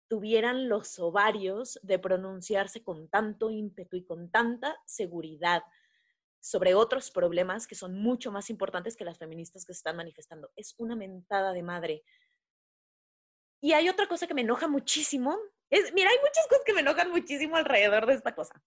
tuvieran 0.09 0.69
los 0.69 0.99
ovarios 0.99 1.79
de 1.83 1.99
pronunciarse 1.99 2.83
con 2.83 3.09
tanto 3.09 3.51
ímpetu 3.51 3.97
y 3.97 4.05
con 4.05 4.31
tanta 4.31 4.77
seguridad 4.87 5.63
sobre 6.41 6.75
otros 6.75 7.11
problemas 7.11 7.67
que 7.67 7.75
son 7.75 7.95
mucho 7.95 8.33
más 8.33 8.49
importantes 8.49 8.97
que 8.97 9.05
las 9.05 9.19
feministas 9.19 9.67
que 9.67 9.75
se 9.75 9.79
están 9.79 9.97
manifestando. 9.97 10.51
Es 10.57 10.75
una 10.79 10.97
mentada 10.97 11.53
de 11.53 11.63
madre 11.63 12.05
y 13.61 13.73
hay 13.73 13.89
otra 13.89 14.07
cosa 14.07 14.27
que 14.27 14.35
me 14.35 14.43
enoja 14.43 14.69
muchísimo. 14.69 15.37
Es, 15.71 15.93
mira, 15.93 16.11
hay 16.11 16.19
muchas 16.19 16.47
cosas 16.49 16.65
que 16.65 16.73
me 16.73 16.81
enojan 16.81 17.11
muchísimo 17.11 17.57
alrededor 17.57 18.07
de 18.07 18.15
esta 18.15 18.35
cosa. 18.35 18.63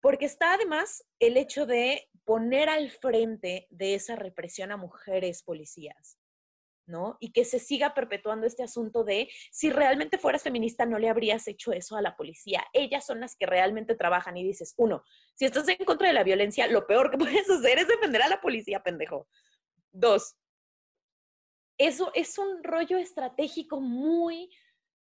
Porque 0.00 0.24
está 0.24 0.54
además 0.54 1.04
el 1.18 1.36
hecho 1.36 1.66
de 1.66 2.08
poner 2.24 2.68
al 2.68 2.90
frente 2.90 3.66
de 3.70 3.94
esa 3.94 4.16
represión 4.16 4.70
a 4.72 4.76
mujeres 4.76 5.42
policías. 5.42 6.18
¿No? 6.86 7.16
Y 7.20 7.32
que 7.32 7.44
se 7.44 7.58
siga 7.58 7.94
perpetuando 7.94 8.46
este 8.46 8.62
asunto 8.62 9.04
de 9.04 9.28
si 9.50 9.70
realmente 9.70 10.18
fueras 10.18 10.42
feminista 10.42 10.86
no 10.86 10.98
le 10.98 11.08
habrías 11.08 11.46
hecho 11.48 11.72
eso 11.72 11.96
a 11.96 12.02
la 12.02 12.16
policía. 12.16 12.64
Ellas 12.72 13.06
son 13.06 13.20
las 13.20 13.36
que 13.36 13.46
realmente 13.46 13.94
trabajan 13.94 14.36
y 14.36 14.44
dices, 14.44 14.74
uno, 14.76 15.04
si 15.34 15.44
estás 15.44 15.68
en 15.68 15.84
contra 15.84 16.08
de 16.08 16.14
la 16.14 16.24
violencia, 16.24 16.66
lo 16.66 16.86
peor 16.86 17.10
que 17.10 17.18
puedes 17.18 17.48
hacer 17.48 17.78
es 17.78 17.88
defender 17.88 18.22
a 18.22 18.28
la 18.28 18.40
policía, 18.40 18.82
pendejo. 18.82 19.28
Dos, 19.92 20.36
eso 21.78 22.12
es 22.14 22.38
un 22.38 22.62
rollo 22.62 22.98
estratégico 22.98 23.80
muy, 23.80 24.50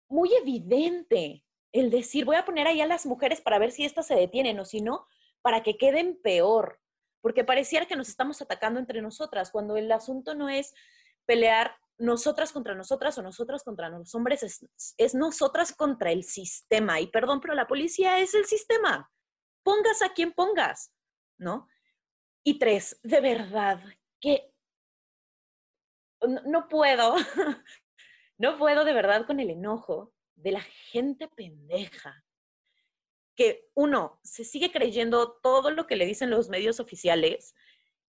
muy 0.07 0.33
evidente. 0.35 1.43
El 1.71 1.89
decir, 1.89 2.25
voy 2.25 2.37
a 2.37 2.45
poner 2.45 2.67
ahí 2.67 2.81
a 2.81 2.87
las 2.87 3.05
mujeres 3.05 3.41
para 3.41 3.59
ver 3.59 3.71
si 3.71 3.85
estas 3.85 4.07
se 4.07 4.15
detienen 4.15 4.59
o 4.59 4.65
si 4.65 4.81
no, 4.81 5.07
para 5.41 5.61
que 5.61 5.77
queden 5.77 6.19
peor. 6.21 6.79
Porque 7.21 7.43
pareciera 7.43 7.85
que 7.85 7.95
nos 7.95 8.09
estamos 8.09 8.41
atacando 8.41 8.79
entre 8.79 9.01
nosotras, 9.01 9.51
cuando 9.51 9.77
el 9.77 9.91
asunto 9.91 10.35
no 10.35 10.49
es 10.49 10.73
pelear 11.25 11.75
nosotras 11.97 12.51
contra 12.51 12.75
nosotras 12.75 13.17
o 13.17 13.21
nosotras 13.21 13.63
contra 13.63 13.89
los 13.89 14.13
hombres, 14.15 14.43
es, 14.97 15.15
nosotras 15.15 15.73
contra 15.73 16.11
el 16.11 16.23
sistema. 16.23 16.99
Y 16.99 17.07
perdón, 17.07 17.39
pero 17.39 17.53
la 17.53 17.67
policía 17.67 18.19
es 18.19 18.33
el 18.33 18.45
sistema. 18.45 19.09
Pongas 19.63 20.01
a 20.01 20.09
quien 20.09 20.33
pongas, 20.33 20.93
¿no? 21.37 21.67
Y 22.43 22.59
tres, 22.59 22.99
de 23.01 23.21
verdad, 23.21 23.81
que 24.19 24.51
no, 26.45 26.67
puedo, 26.67 27.15
no 28.37 28.57
puedo 28.57 28.85
de 28.85 28.93
verdad 28.93 29.25
con 29.25 29.39
el 29.39 29.49
enojo 29.49 30.13
de 30.35 30.51
la 30.51 30.61
gente 30.61 31.27
pendeja 31.29 32.23
que 33.35 33.69
uno 33.73 34.19
se 34.23 34.45
sigue 34.45 34.71
creyendo 34.71 35.33
todo 35.43 35.71
lo 35.71 35.87
que 35.87 35.95
le 35.95 36.05
dicen 36.05 36.29
los 36.29 36.49
medios 36.49 36.79
oficiales 36.79 37.53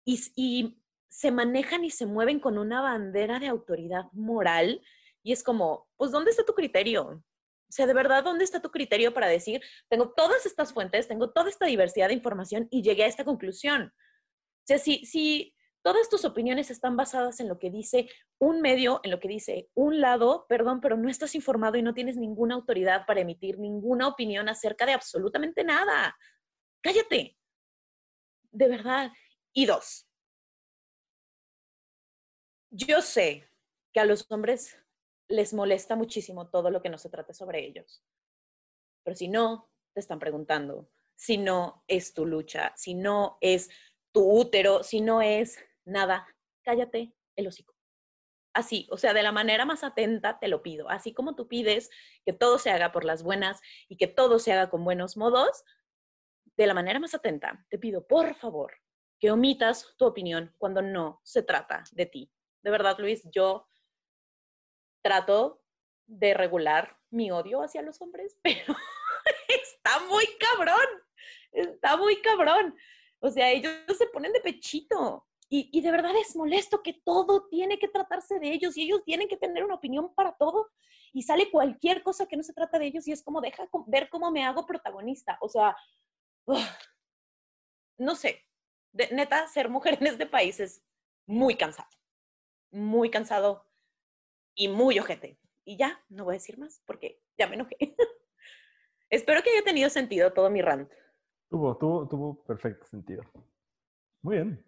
y, 0.05 0.81
se 1.09 1.31
manejan 1.31 1.85
y 1.85 1.91
se 1.91 2.07
mueven 2.07 2.41
con 2.41 2.59
una 2.59 2.81
bandera 2.81 3.39
de 3.39 3.49
autoridad 3.49 4.05
moral 4.13 4.83
y 5.23 5.33
es 5.33 5.43
como, 5.43 5.89
pues, 5.97 6.11
¿dónde 6.11 6.31
está 6.31 6.45
tu 6.45 6.55
criterio? 6.55 7.23
O 7.69 7.73
sea, 7.73 7.87
de 7.87 7.95
verdad, 7.95 8.25
¿dónde 8.25 8.45
está 8.45 8.63
tu 8.63 8.71
criterio 8.71 9.13
para 9.13 9.29
decir, 9.29 9.61
tengo 9.89 10.13
todas 10.15 10.47
estas 10.47 10.73
fuentes, 10.73 11.07
tengo 11.07 11.31
toda 11.31 11.51
esta 11.51 11.67
diversidad 11.67 12.09
de 12.09 12.15
información 12.15 12.67
y 12.71 12.83
llegué 12.83 13.05
a 13.05 13.09
esta 13.09 13.25
conclusión? 13.25 13.93
O 13.93 14.67
sea, 14.67 14.79
si, 14.79 15.05
si 15.05 15.55
todas 15.83 16.09
tus 16.09 16.25
opiniones 16.25 16.71
están 16.71 16.97
basadas 16.97 17.41
en 17.41 17.49
lo 17.49 17.59
que 17.59 17.71
dice 17.71 18.09
un 18.39 18.63
medio, 18.63 19.01
en 19.03 19.11
lo 19.11 19.21
que 19.21 19.29
dice 19.29 19.69
un 19.75 20.01
lado, 20.01 20.47
perdón, 20.49 20.81
pero 20.81 20.97
no 20.97 21.11
estás 21.11 21.35
informado 21.35 21.77
y 21.77 21.83
no 21.83 21.95
tienes 21.95 22.17
ninguna 22.17 22.55
autoridad 22.55 23.05
para 23.07 23.21
emitir 23.21 23.59
ninguna 23.59 24.09
opinión 24.09 24.49
acerca 24.49 24.87
de 24.87 24.93
absolutamente 24.93 25.63
nada. 25.63 26.17
Cállate. 26.83 27.37
De 28.51 28.69
verdad. 28.69 29.13
Y 29.53 29.67
dos, 29.67 30.08
yo 32.71 33.01
sé 33.03 33.49
que 33.93 34.01
a 34.01 34.05
los 34.05 34.31
hombres 34.31 34.79
les 35.29 35.53
molesta 35.53 35.97
muchísimo 35.97 36.49
todo 36.49 36.71
lo 36.71 36.83
que 36.83 36.89
no 36.89 36.99
se 36.99 37.11
trate 37.11 37.35
sobre 37.35 37.65
ellos. 37.65 38.03
Pero 39.05 39.17
si 39.17 39.29
no, 39.29 39.71
te 39.95 40.01
están 40.01 40.19
preguntando, 40.19 40.91
si 41.17 41.39
no 41.39 41.85
es 41.87 42.15
tu 42.15 42.27
lucha, 42.27 42.73
si 42.77 42.95
no 42.95 43.39
es 43.41 43.69
tu 44.13 44.31
útero, 44.31 44.83
si 44.83 45.01
no 45.01 45.23
es 45.23 45.59
nada, 45.85 46.27
cállate 46.63 47.15
el 47.37 47.47
hocico. 47.47 47.75
Así, 48.55 48.89
o 48.91 48.97
sea, 48.97 49.13
de 49.13 49.23
la 49.23 49.33
manera 49.33 49.65
más 49.65 49.85
atenta 49.85 50.39
te 50.39 50.49
lo 50.49 50.63
pido. 50.63 50.89
Así 50.89 51.13
como 51.13 51.37
tú 51.37 51.49
pides 51.49 51.91
que 52.25 52.33
todo 52.33 52.59
se 52.59 52.71
haga 52.71 52.93
por 52.93 53.05
las 53.05 53.23
buenas 53.23 53.61
y 53.89 53.97
que 53.97 54.07
todo 54.07 54.39
se 54.39 54.53
haga 54.53 54.71
con 54.71 54.85
buenos 54.85 55.17
modos, 55.17 55.65
de 56.57 56.67
la 56.67 56.75
manera 56.75 56.99
más 56.99 57.15
atenta 57.15 57.65
te 57.69 57.79
pido, 57.79 58.07
por 58.07 58.35
favor, 58.35 58.73
que 59.21 59.31
omitas 59.31 59.95
tu 59.97 60.07
opinión 60.07 60.55
cuando 60.59 60.83
no 60.83 61.21
se 61.23 61.43
trata 61.43 61.85
de 61.93 62.07
ti 62.07 62.33
de 62.63 62.71
verdad, 62.71 62.97
Luis, 62.99 63.23
yo 63.33 63.67
trato 65.03 65.63
de 66.07 66.35
regular 66.35 66.97
mi 67.11 67.31
odio 67.31 67.63
hacia 67.63 67.83
los 67.83 68.01
hombres, 68.01 68.37
pero 68.43 68.75
está 69.49 70.01
muy 70.09 70.27
cabrón, 70.39 70.87
está 71.53 71.97
muy 71.97 72.21
cabrón. 72.21 72.77
O 73.21 73.31
sea, 73.31 73.51
ellos 73.51 73.73
se 73.97 74.07
ponen 74.07 74.33
de 74.33 74.41
pechito 74.41 75.27
y, 75.49 75.71
y, 75.73 75.81
de 75.81 75.91
verdad 75.91 76.13
es 76.17 76.37
molesto 76.37 76.83
que 76.83 76.93
todo 77.05 77.49
tiene 77.49 77.79
que 77.79 77.89
tratarse 77.89 78.39
de 78.39 78.53
ellos 78.53 78.77
y 78.77 78.83
ellos 78.83 79.03
tienen 79.05 79.29
que 79.29 79.37
tener 79.37 79.65
una 79.65 79.75
opinión 79.75 80.15
para 80.15 80.37
todo 80.37 80.71
y 81.13 81.23
sale 81.23 81.51
cualquier 81.51 82.03
cosa 82.03 82.27
que 82.27 82.37
no 82.37 82.43
se 82.43 82.53
trata 82.53 82.79
de 82.79 82.87
ellos 82.87 83.09
y 83.09 83.13
es 83.13 83.23
como 83.23 83.41
deja 83.41 83.67
ver 83.87 84.09
cómo 84.11 84.31
me 84.31 84.45
hago 84.45 84.67
protagonista. 84.67 85.39
O 85.41 85.49
sea, 85.49 85.75
no 87.97 88.15
sé, 88.15 88.45
neta, 88.93 89.49
ser 89.49 89.69
mujer 89.69 89.99
en 90.01 90.09
este 90.09 90.27
país 90.27 90.61
es 90.61 90.85
muy 91.27 91.57
cansado 91.57 91.89
muy 92.71 93.11
cansado 93.11 93.67
y 94.55 94.69
muy 94.69 94.99
ojete. 94.99 95.39
Y 95.65 95.77
ya, 95.77 96.03
no 96.09 96.25
voy 96.25 96.35
a 96.35 96.39
decir 96.39 96.59
más 96.59 96.83
porque 96.87 97.23
ya 97.39 97.47
me 97.47 97.55
enojé. 97.55 97.77
Espero 99.11 99.43
que 99.43 99.51
haya 99.51 99.65
tenido 99.65 99.89
sentido 99.91 100.33
todo 100.33 100.51
mi 100.51 100.63
rant. 100.63 100.91
Tuvo, 101.49 101.77
tuvo, 101.77 102.09
tuvo 102.09 102.45
perfecto 102.45 102.87
sentido. 102.87 103.23
Muy 104.23 104.37
bien. 104.37 104.67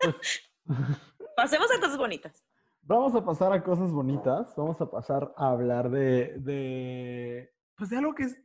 Pues 0.00 0.50
Pasemos 1.36 1.70
a 1.70 1.80
cosas 1.80 1.96
bonitas. 1.96 2.44
Vamos 2.82 3.14
a 3.14 3.24
pasar 3.24 3.52
a 3.52 3.62
cosas 3.62 3.92
bonitas. 3.92 4.54
Vamos 4.56 4.80
a 4.80 4.90
pasar 4.90 5.32
a 5.36 5.50
hablar 5.50 5.90
de, 5.90 6.34
de, 6.38 7.54
pues 7.76 7.90
de 7.90 7.96
algo 7.98 8.14
que 8.14 8.24
es 8.24 8.42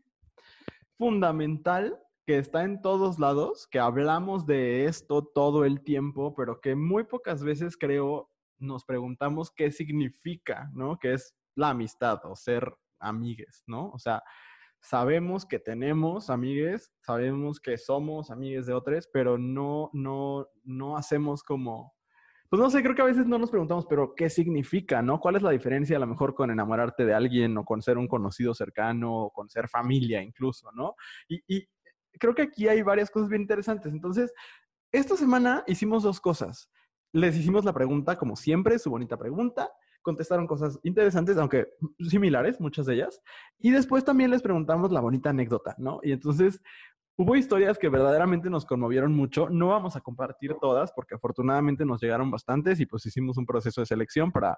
fundamental, 0.98 2.00
que 2.26 2.38
está 2.38 2.64
en 2.64 2.82
todos 2.82 3.20
lados, 3.20 3.68
que 3.68 3.80
hablamos 3.80 4.46
de 4.46 4.86
esto 4.86 5.24
todo 5.24 5.66
el 5.66 5.84
tiempo, 5.84 6.36
pero 6.36 6.62
que 6.62 6.76
muy 6.76 7.04
pocas 7.04 7.44
veces 7.44 7.78
creo 7.78 8.30
nos 8.64 8.86
preguntamos 8.86 9.52
qué 9.52 9.72
significa, 9.72 10.70
¿no? 10.74 10.98
Que 10.98 11.14
es 11.14 11.36
la 11.56 11.70
amistad 11.70 12.20
o 12.26 12.36
ser 12.36 12.74
amigues, 13.00 13.64
¿no? 13.68 13.90
O 13.90 14.00
sea, 14.00 14.24
sabemos 14.82 15.46
que 15.46 15.60
tenemos 15.60 16.30
amigues, 16.30 16.92
sabemos 17.02 17.60
que 17.60 17.78
somos 17.78 18.32
amigues 18.32 18.66
de 18.66 18.74
otros, 18.74 19.10
pero 19.12 19.38
no, 19.38 19.90
no, 19.94 20.48
no 20.64 20.98
hacemos 20.98 21.44
como, 21.44 21.94
pues 22.50 22.62
no 22.62 22.70
sé, 22.70 22.82
creo 22.82 22.96
que 22.96 23.02
a 23.02 23.06
veces 23.06 23.26
no 23.26 23.38
nos 23.38 23.50
preguntamos, 23.50 23.86
pero 23.86 24.14
¿qué 24.16 24.30
significa, 24.30 25.02
no? 25.02 25.20
¿Cuál 25.20 25.38
es 25.38 25.42
la 25.42 25.52
diferencia 25.52 25.98
a 25.98 26.00
lo 26.00 26.08
mejor 26.08 26.36
con 26.36 26.52
enamorarte 26.52 27.06
de 27.06 27.14
alguien 27.14 27.58
o 27.58 27.66
con 27.66 27.82
ser 27.82 27.98
un 27.98 28.08
conocido 28.08 28.54
cercano 28.54 29.14
o 29.26 29.32
con 29.32 29.50
ser 29.50 29.70
familia 29.70 30.22
incluso, 30.22 30.72
¿no? 30.74 30.96
Y, 31.28 31.42
y 31.48 31.68
creo 32.20 32.36
que 32.36 32.44
aquí 32.44 32.68
hay 32.68 32.82
varias 32.82 33.10
cosas 33.10 33.30
bien 33.30 33.42
interesantes. 33.42 33.92
Entonces, 33.92 34.34
esta 34.92 35.18
semana 35.18 35.64
hicimos 35.66 36.04
dos 36.04 36.20
cosas. 36.20 36.70
Les 37.14 37.38
hicimos 37.38 37.64
la 37.64 37.74
pregunta, 37.74 38.18
como 38.18 38.36
siempre, 38.36 38.80
su 38.80 38.90
bonita 38.90 39.18
pregunta. 39.18 39.72
Contestaron 40.02 40.48
cosas 40.48 40.80
interesantes, 40.82 41.38
aunque 41.38 41.68
similares, 42.00 42.60
muchas 42.60 42.88
de 42.88 42.96
ellas. 42.96 43.22
Y 43.60 43.70
después 43.70 44.04
también 44.04 44.32
les 44.32 44.42
preguntamos 44.42 44.92
la 44.92 45.00
bonita 45.00 45.30
anécdota, 45.30 45.76
¿no? 45.78 46.00
Y 46.02 46.12
entonces 46.12 46.60
hubo 47.16 47.36
historias 47.36 47.78
que 47.78 47.88
verdaderamente 47.88 48.50
nos 48.50 48.66
conmovieron 48.66 49.14
mucho. 49.14 49.48
No 49.48 49.68
vamos 49.68 49.96
a 49.96 50.02
compartir 50.02 50.56
todas 50.60 50.92
porque 50.92 51.14
afortunadamente 51.14 51.86
nos 51.86 52.02
llegaron 52.02 52.32
bastantes 52.32 52.80
y 52.80 52.88
pues 52.88 53.06
hicimos 53.06 53.38
un 53.38 53.46
proceso 53.46 53.82
de 53.82 53.86
selección 53.86 54.32
para, 54.32 54.58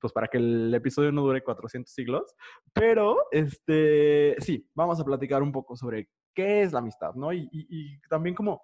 pues 0.00 0.12
para 0.12 0.28
que 0.28 0.38
el 0.38 0.72
episodio 0.72 1.10
no 1.10 1.22
dure 1.22 1.42
400 1.42 1.92
siglos. 1.92 2.36
Pero, 2.72 3.16
este, 3.32 4.36
sí, 4.38 4.70
vamos 4.76 5.00
a 5.00 5.04
platicar 5.04 5.42
un 5.42 5.50
poco 5.50 5.74
sobre 5.74 6.08
qué 6.32 6.62
es 6.62 6.72
la 6.72 6.78
amistad, 6.78 7.14
¿no? 7.16 7.32
Y, 7.32 7.48
y 7.50 7.98
también 8.08 8.36
como 8.36 8.62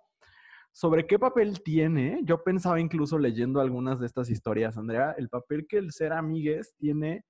sobre 0.72 1.06
qué 1.06 1.18
papel 1.18 1.62
tiene, 1.62 2.20
yo 2.24 2.42
pensaba 2.42 2.80
incluso 2.80 3.18
leyendo 3.18 3.60
algunas 3.60 4.00
de 4.00 4.06
estas 4.06 4.30
historias, 4.30 4.76
Andrea, 4.78 5.14
el 5.18 5.28
papel 5.28 5.66
que 5.68 5.78
el 5.78 5.92
ser 5.92 6.12
amigues 6.12 6.74
tiene 6.78 7.24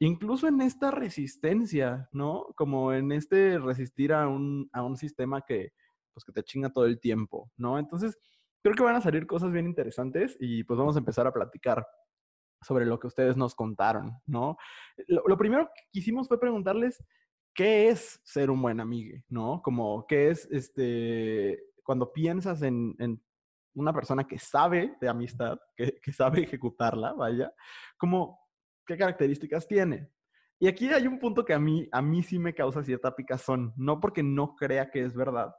incluso 0.00 0.48
en 0.48 0.62
esta 0.62 0.90
resistencia, 0.90 2.08
¿no? 2.10 2.46
Como 2.56 2.92
en 2.94 3.12
este 3.12 3.58
resistir 3.58 4.14
a 4.14 4.26
un, 4.26 4.70
a 4.72 4.82
un 4.82 4.96
sistema 4.96 5.42
que, 5.42 5.72
pues, 6.14 6.24
que 6.24 6.32
te 6.32 6.42
chinga 6.42 6.70
todo 6.70 6.86
el 6.86 6.98
tiempo, 6.98 7.52
¿no? 7.58 7.78
Entonces, 7.78 8.18
creo 8.62 8.74
que 8.74 8.82
van 8.82 8.96
a 8.96 9.00
salir 9.02 9.26
cosas 9.26 9.52
bien 9.52 9.66
interesantes 9.66 10.36
y 10.40 10.64
pues 10.64 10.78
vamos 10.78 10.96
a 10.96 11.00
empezar 11.00 11.26
a 11.26 11.32
platicar 11.32 11.86
sobre 12.62 12.86
lo 12.86 12.98
que 12.98 13.06
ustedes 13.06 13.36
nos 13.36 13.54
contaron, 13.54 14.12
¿no? 14.26 14.56
Lo, 15.06 15.36
primero 15.36 15.70
que 15.74 15.82
quisimos 15.90 16.28
fue 16.28 16.40
preguntarles 16.40 17.02
qué 17.54 17.88
es 17.88 18.20
ser 18.22 18.50
un 18.50 18.60
buen 18.60 18.80
amigue, 18.80 19.24
¿no? 19.28 19.62
Como 19.62 20.06
qué 20.06 20.30
es 20.30 20.46
este 20.50 21.62
cuando 21.90 22.12
piensas 22.12 22.62
en, 22.62 23.20
una 23.74 23.92
persona 23.92 24.22
que 24.22 24.38
sabe 24.38 24.96
de 25.00 25.08
amistad, 25.08 25.58
que, 25.76 26.12
sabe 26.12 26.44
ejecutarla, 26.44 27.14
vaya, 27.14 27.52
como, 27.98 28.38
¿qué 28.86 28.96
características 28.96 29.66
tiene? 29.66 30.08
Y 30.60 30.68
aquí 30.68 30.86
hay 30.90 31.08
un 31.08 31.18
punto 31.18 31.44
que 31.44 31.52
a 31.52 31.58
mí, 31.58 31.88
a 31.90 32.00
mí 32.00 32.22
sí 32.22 32.38
me 32.38 32.54
causa 32.54 32.84
cierta 32.84 33.16
picazón, 33.16 33.74
no 33.76 33.98
porque 33.98 34.22
no 34.22 34.54
crea 34.54 34.92
que 34.92 35.02
es 35.02 35.16
verdad, 35.16 35.52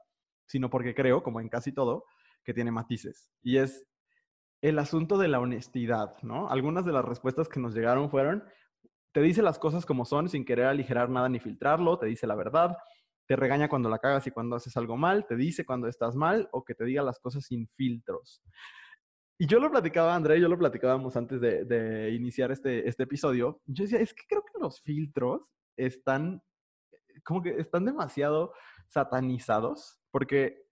sino 0.47 0.69
porque 0.69 0.95
creo, 0.95 1.21
como 1.21 1.41
en 1.41 1.49
casi 1.49 1.73
todo, 1.73 2.05
que 2.45 2.53
tiene 2.53 2.71
matices. 2.71 3.29
Y 3.41 3.57
es 3.57 3.85
el 4.61 4.79
asunto 4.79 5.17
de 5.17 5.27
la 5.27 5.41
honestidad, 5.41 6.13
¿no? 6.21 6.47
Algunas 6.47 6.85
de 6.85 6.93
las 6.93 7.03
respuestas 7.03 7.49
que 7.49 7.59
nos 7.59 7.75
llegaron 7.75 8.09
fueron, 8.09 8.45
te 9.11 9.19
dice 9.19 9.41
las 9.41 9.59
cosas 9.59 9.85
como 9.85 10.05
son 10.05 10.29
sin 10.29 10.45
querer 10.45 10.67
aligerar 10.67 11.09
nada 11.09 11.27
ni 11.27 11.41
filtrarlo, 11.41 11.99
te 11.99 12.05
dice 12.05 12.25
la 12.25 12.35
verdad, 12.35 12.77
te 13.31 13.37
regaña 13.37 13.69
cuando 13.69 13.87
la 13.87 13.97
cagas 13.97 14.27
y 14.27 14.31
cuando 14.31 14.57
haces 14.57 14.75
algo 14.75 14.97
mal, 14.97 15.25
te 15.25 15.37
dice 15.37 15.65
cuando 15.65 15.87
estás 15.87 16.17
mal 16.17 16.49
o 16.51 16.65
que 16.65 16.75
te 16.75 16.83
diga 16.83 17.01
las 17.01 17.17
cosas 17.17 17.45
sin 17.45 17.65
filtros. 17.65 18.43
Y 19.37 19.47
yo 19.47 19.57
lo 19.61 19.71
platicaba, 19.71 20.13
André, 20.13 20.37
yo 20.41 20.49
lo 20.49 20.59
platicábamos 20.59 21.15
antes 21.15 21.39
de, 21.39 22.11
iniciar 22.13 22.51
este, 22.51 22.85
este 22.89 23.03
episodio. 23.03 23.61
Yo 23.67 23.85
decía, 23.85 24.01
es 24.01 24.13
que 24.13 24.23
creo 24.27 24.43
que 24.43 24.59
los 24.59 24.81
filtros 24.81 25.43
están, 25.77 26.43
como 27.23 27.41
que 27.41 27.51
están 27.51 27.85
demasiado 27.85 28.51
satanizados, 28.89 30.01
porque, 30.11 30.65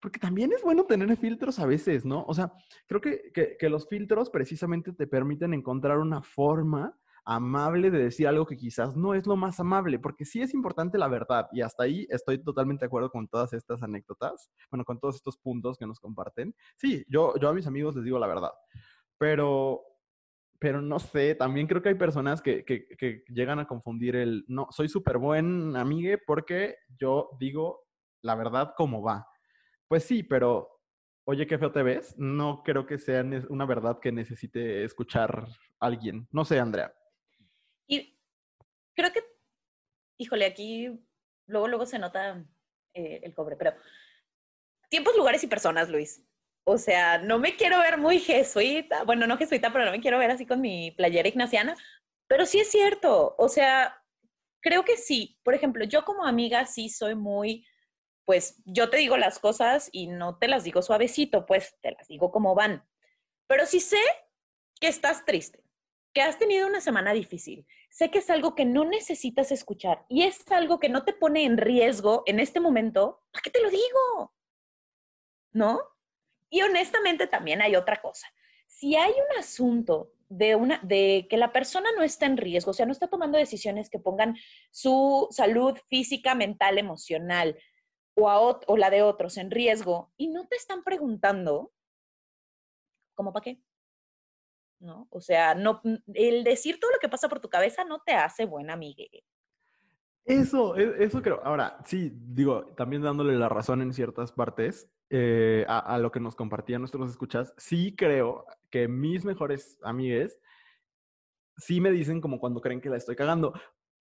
porque 0.00 0.18
también 0.18 0.52
es 0.54 0.62
bueno 0.62 0.86
tener 0.86 1.14
filtros 1.18 1.58
a 1.58 1.66
veces, 1.66 2.06
¿no? 2.06 2.24
O 2.26 2.32
sea, 2.32 2.50
creo 2.86 3.02
que, 3.02 3.30
que 3.58 3.68
los 3.68 3.86
filtros 3.90 4.30
precisamente 4.30 4.94
te 4.94 5.06
permiten 5.06 5.52
encontrar 5.52 5.98
una 5.98 6.22
forma 6.22 6.98
amable 7.24 7.90
de 7.90 7.98
decir 7.98 8.26
algo 8.26 8.46
que 8.46 8.56
quizás 8.56 8.96
no 8.96 9.14
es 9.14 9.26
lo 9.26 9.36
más 9.36 9.60
amable, 9.60 9.98
porque 9.98 10.24
sí 10.24 10.40
es 10.42 10.54
importante 10.54 10.98
la 10.98 11.08
verdad 11.08 11.48
y 11.52 11.60
hasta 11.60 11.84
ahí 11.84 12.06
estoy 12.10 12.42
totalmente 12.42 12.84
de 12.84 12.86
acuerdo 12.86 13.10
con 13.10 13.28
todas 13.28 13.52
estas 13.52 13.82
anécdotas, 13.82 14.50
bueno, 14.70 14.84
con 14.84 14.98
todos 14.98 15.16
estos 15.16 15.38
puntos 15.38 15.78
que 15.78 15.86
nos 15.86 16.00
comparten. 16.00 16.54
Sí, 16.76 17.04
yo, 17.08 17.34
yo 17.38 17.48
a 17.48 17.54
mis 17.54 17.66
amigos 17.66 17.96
les 17.96 18.04
digo 18.04 18.18
la 18.18 18.26
verdad, 18.26 18.52
pero, 19.18 19.82
pero 20.58 20.80
no 20.80 20.98
sé, 20.98 21.34
también 21.34 21.66
creo 21.66 21.82
que 21.82 21.90
hay 21.90 21.94
personas 21.94 22.42
que, 22.42 22.64
que, 22.64 22.86
que 22.98 23.24
llegan 23.28 23.58
a 23.58 23.66
confundir 23.66 24.16
el, 24.16 24.44
no, 24.48 24.68
soy 24.70 24.88
súper 24.88 25.18
buen 25.18 25.76
amigue 25.76 26.18
porque 26.18 26.76
yo 26.98 27.30
digo 27.38 27.86
la 28.22 28.34
verdad 28.34 28.74
como 28.76 29.02
va. 29.02 29.26
Pues 29.88 30.04
sí, 30.04 30.22
pero 30.22 30.68
oye, 31.24 31.46
qué 31.46 31.58
feo 31.58 31.72
te 31.72 31.82
ves, 31.82 32.14
no 32.18 32.62
creo 32.64 32.86
que 32.86 32.98
sea 32.98 33.24
una 33.48 33.66
verdad 33.66 33.98
que 34.00 34.12
necesite 34.12 34.84
escuchar 34.84 35.46
alguien. 35.78 36.28
No 36.32 36.44
sé, 36.44 36.58
Andrea. 36.58 36.92
Y 37.90 38.16
creo 38.94 39.12
que, 39.12 39.20
híjole, 40.16 40.46
aquí 40.46 40.88
luego, 41.46 41.66
luego 41.66 41.86
se 41.86 41.98
nota 41.98 42.42
eh, 42.94 43.20
el 43.24 43.34
cobre, 43.34 43.56
pero 43.56 43.74
tiempos, 44.88 45.16
lugares 45.16 45.42
y 45.42 45.48
personas, 45.48 45.90
Luis. 45.90 46.24
O 46.64 46.78
sea, 46.78 47.18
no 47.18 47.38
me 47.38 47.56
quiero 47.56 47.78
ver 47.78 47.98
muy 47.98 48.20
jesuita, 48.20 49.02
bueno, 49.02 49.26
no 49.26 49.36
jesuita, 49.36 49.72
pero 49.72 49.86
no 49.86 49.90
me 49.90 50.00
quiero 50.00 50.18
ver 50.18 50.30
así 50.30 50.46
con 50.46 50.60
mi 50.60 50.92
playera 50.92 51.28
ignaciana, 51.28 51.74
pero 52.28 52.46
sí 52.46 52.60
es 52.60 52.70
cierto, 52.70 53.34
o 53.38 53.48
sea, 53.48 54.00
creo 54.62 54.84
que 54.84 54.96
sí. 54.96 55.40
Por 55.42 55.54
ejemplo, 55.54 55.84
yo 55.84 56.04
como 56.04 56.24
amiga 56.24 56.64
sí 56.66 56.88
soy 56.88 57.16
muy, 57.16 57.66
pues 58.24 58.62
yo 58.66 58.88
te 58.88 58.98
digo 58.98 59.16
las 59.16 59.40
cosas 59.40 59.88
y 59.90 60.06
no 60.06 60.38
te 60.38 60.46
las 60.46 60.62
digo 60.62 60.82
suavecito, 60.82 61.44
pues 61.44 61.76
te 61.80 61.90
las 61.90 62.06
digo 62.06 62.30
como 62.30 62.54
van. 62.54 62.86
Pero 63.48 63.66
sí 63.66 63.80
sé 63.80 64.00
que 64.80 64.86
estás 64.86 65.24
triste, 65.24 65.64
que 66.12 66.22
has 66.22 66.38
tenido 66.38 66.66
una 66.66 66.80
semana 66.80 67.12
difícil. 67.12 67.66
Sé 67.88 68.10
que 68.10 68.18
es 68.18 68.30
algo 68.30 68.54
que 68.54 68.64
no 68.64 68.84
necesitas 68.84 69.52
escuchar 69.52 70.04
y 70.08 70.22
es 70.22 70.50
algo 70.50 70.78
que 70.78 70.88
no 70.88 71.04
te 71.04 71.12
pone 71.12 71.44
en 71.44 71.56
riesgo 71.56 72.22
en 72.26 72.40
este 72.40 72.60
momento. 72.60 73.22
¿Para 73.32 73.42
qué 73.42 73.50
te 73.50 73.62
lo 73.62 73.70
digo? 73.70 74.34
¿No? 75.52 75.80
Y 76.48 76.62
honestamente 76.62 77.26
también 77.26 77.62
hay 77.62 77.76
otra 77.76 78.00
cosa. 78.00 78.26
Si 78.66 78.96
hay 78.96 79.12
un 79.12 79.38
asunto 79.38 80.12
de, 80.28 80.54
una, 80.54 80.78
de 80.82 81.26
que 81.28 81.36
la 81.36 81.52
persona 81.52 81.90
no 81.96 82.02
está 82.02 82.26
en 82.26 82.36
riesgo, 82.36 82.70
o 82.70 82.74
sea, 82.74 82.86
no 82.86 82.92
está 82.92 83.08
tomando 83.08 83.38
decisiones 83.38 83.90
que 83.90 83.98
pongan 83.98 84.36
su 84.70 85.28
salud 85.30 85.76
física, 85.88 86.34
mental, 86.34 86.78
emocional 86.78 87.58
o, 88.14 88.60
o 88.66 88.76
la 88.76 88.90
de 88.90 89.02
otros 89.02 89.36
en 89.36 89.50
riesgo 89.50 90.12
y 90.16 90.28
no 90.28 90.46
te 90.46 90.56
están 90.56 90.82
preguntando, 90.82 91.72
¿cómo 93.14 93.32
para 93.32 93.44
qué? 93.44 93.60
¿No? 94.80 95.06
O 95.10 95.20
sea, 95.20 95.54
no, 95.54 95.80
el 96.14 96.44
decir 96.44 96.80
todo 96.80 96.90
lo 96.90 96.98
que 96.98 97.08
pasa 97.08 97.28
por 97.28 97.40
tu 97.40 97.48
cabeza 97.48 97.84
no 97.84 98.00
te 98.00 98.12
hace 98.12 98.46
buena 98.46 98.72
amiga. 98.72 99.04
Eso, 100.24 100.76
e, 100.76 101.04
eso 101.04 101.22
creo. 101.22 101.40
Ahora, 101.44 101.78
sí, 101.84 102.12
digo, 102.14 102.66
también 102.76 103.02
dándole 103.02 103.36
la 103.36 103.48
razón 103.48 103.82
en 103.82 103.92
ciertas 103.92 104.32
partes 104.32 104.90
eh, 105.10 105.64
a, 105.68 105.98
lo 105.98 106.12
que 106.12 106.20
nos 106.20 106.36
compartían 106.36 106.82
nuestros 106.82 107.10
escuchas, 107.10 107.52
sí 107.56 107.94
creo 107.96 108.46
que 108.70 108.86
mis 108.86 109.24
mejores 109.24 109.78
amigues 109.82 110.38
sí 111.56 111.80
me 111.80 111.90
dicen 111.90 112.20
como 112.20 112.38
cuando 112.38 112.60
creen 112.60 112.80
que 112.80 112.90
la 112.90 112.96
estoy 112.96 113.16
cagando 113.16 113.52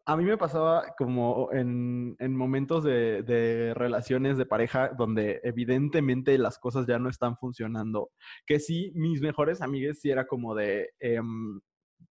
a 0.09 0.17
mí 0.17 0.23
me 0.23 0.39
pasaba 0.39 0.95
como 0.97 1.49
en, 1.51 2.15
momentos 2.35 2.83
de, 2.83 3.73
relaciones 3.75 4.39
de 4.39 4.47
pareja 4.47 4.89
donde 4.97 5.39
evidentemente 5.43 6.35
las 6.39 6.57
cosas 6.57 6.87
ya 6.87 6.97
no 6.97 7.09
están 7.09 7.37
funcionando, 7.37 8.09
que 8.47 8.59
sí, 8.59 8.91
mis 8.95 9.21
mejores 9.21 9.61
amigas 9.61 9.99
sí 10.01 10.09
era 10.09 10.25
como 10.25 10.55
de, 10.55 10.89
em, 10.99 11.61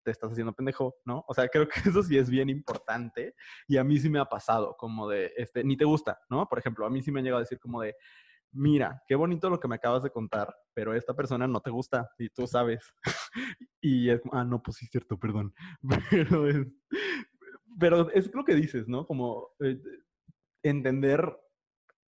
te 0.03 0.11
estás 0.11 0.31
haciendo 0.31 0.53
pendejo, 0.53 0.95
¿no? 1.03 1.25
O 1.27 1.33
sea, 1.33 1.49
creo 1.49 1.67
que 1.67 1.73
eso 1.93 2.01
sí 2.01 2.17
es 2.17 2.29
bien 2.29 2.49
importante 2.49 3.35
y 3.67 3.75
a 3.75 3.83
mí 3.83 3.99
sí 3.99 4.09
me 4.09 4.19
ha 4.19 4.25
pasado 4.25 4.77
como 4.77 5.09
de, 5.09 5.33
este, 5.35 5.65
ni 5.65 5.75
te 5.75 5.83
gusta, 5.83 6.21
¿no? 6.29 6.47
Por 6.47 6.57
ejemplo, 6.57 6.85
a 6.85 6.89
mí 6.89 7.01
sí 7.01 7.11
me 7.11 7.19
han 7.19 7.25
llegado 7.25 7.39
a 7.39 7.43
decir 7.43 7.59
como 7.59 7.81
de, 7.81 7.95
mira, 8.53 9.03
qué 9.07 9.15
bonito 9.15 9.49
lo 9.49 9.59
que 9.59 9.67
me 9.67 9.75
acabas 9.75 10.03
de 10.03 10.11
contar, 10.11 10.55
pero 10.73 10.93
esta 10.93 11.13
persona 11.13 11.47
no 11.47 11.59
te 11.59 11.69
gusta 11.69 12.09
y 12.17 12.29
tú 12.29 12.47
sabes. 12.47 12.93
y 13.81 14.09
es, 14.09 14.21
ah, 14.31 14.45
no, 14.45 14.61
pues 14.61 14.77
sí, 14.77 14.87
cierto, 14.87 15.19
perdón. 15.19 15.53
Pero 16.09 16.47
es, 16.47 16.65
pero 17.79 18.11
es 18.11 18.33
lo 18.33 18.43
que 18.43 18.55
dices, 18.55 18.87
¿no? 18.87 19.07
Como 19.07 19.55
eh, 19.59 19.79
entender 20.63 21.37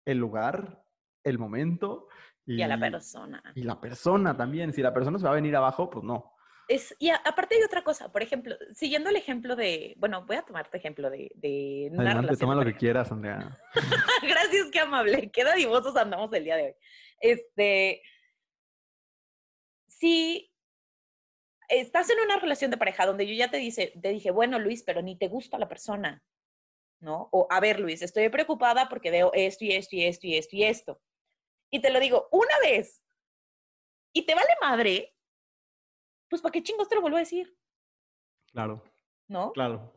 el 0.06 0.18
lugar, 0.18 0.84
el 1.24 1.40
momento. 1.40 2.08
Y, 2.46 2.62
a 2.62 2.68
la 2.68 2.80
persona. 2.80 3.42
Y 3.56 3.64
la 3.64 3.80
persona 3.80 4.36
también. 4.36 4.74
Si 4.74 4.82
la 4.82 4.94
persona 4.94 5.18
se 5.20 5.26
va 5.26 5.32
a 5.32 5.36
venir 5.36 5.56
abajo, 5.56 5.90
pues 5.90 6.04
no. 6.04 6.34
Es, 6.68 6.96
y 7.00 7.10
aparte 7.10 7.56
hay 7.56 7.64
otra 7.64 7.84
cosa, 7.84 8.12
por 8.12 8.22
ejemplo, 8.22 8.56
siguiendo 8.74 9.10
el 9.10 9.18
ejemplo 9.18 9.58
de, 9.58 9.94
bueno, 9.98 10.26
voy 10.26 10.38
a 10.38 10.44
tomar 10.44 10.70
tu 10.70 10.78
ejemplo 10.78 11.10
de, 11.10 11.30
de 11.36 11.90
una 11.92 12.12
Adelante, 12.12 12.38
toma 12.38 12.56
lo 12.56 12.64
que 12.64 12.78
quieras, 12.78 13.12
Andrea. 13.12 13.58
Gracias, 14.22 14.70
qué 14.72 14.80
amable. 14.80 15.30
Qué 15.32 15.44
dadivosos 15.44 15.96
andamos 15.98 16.32
el 16.34 16.46
día 16.46 16.56
de 16.56 16.64
hoy. 16.64 16.74
Este, 17.20 18.02
si 19.88 20.51
estás 21.72 22.10
en 22.10 22.20
una 22.20 22.38
relación 22.38 22.70
de 22.70 22.78
pareja 22.78 23.06
donde 23.06 23.26
yo 23.26 23.34
ya 23.34 23.50
te, 23.50 23.58
dice, 23.58 23.94
te 24.02 24.10
dije, 24.10 24.32
bueno, 24.32 24.60
Luis, 24.60 24.84
pero 24.84 25.02
ni 25.02 25.18
te 25.18 25.28
gusta 25.28 25.58
la 25.58 25.70
persona, 25.70 26.24
¿no? 27.00 27.30
O, 27.32 27.48
a 27.50 27.60
ver, 27.60 27.80
Luis, 27.80 28.02
estoy 28.02 28.30
preocupada 28.30 28.90
porque 28.90 29.12
veo 29.12 29.32
esto 29.34 29.66
y 29.66 29.72
esto 29.72 29.96
y 29.96 30.06
esto 30.06 30.28
y 30.28 30.38
esto 30.38 30.56
y 30.56 30.64
esto. 30.64 31.02
Y 31.72 31.80
te 31.80 31.90
lo 31.90 32.00
digo 32.00 32.28
una 32.32 32.60
vez 32.62 33.02
y 34.14 34.26
te 34.26 34.36
vale 34.36 34.50
madre, 34.62 35.16
pues 36.30 36.42
¿para 36.42 36.52
qué 36.52 36.62
chingos 36.62 36.90
te 36.90 36.96
lo 36.96 37.02
vuelvo 37.02 37.18
a 37.18 37.22
decir? 37.22 37.56
Claro. 38.52 38.84
¿No? 39.28 39.54
Claro. 39.54 39.94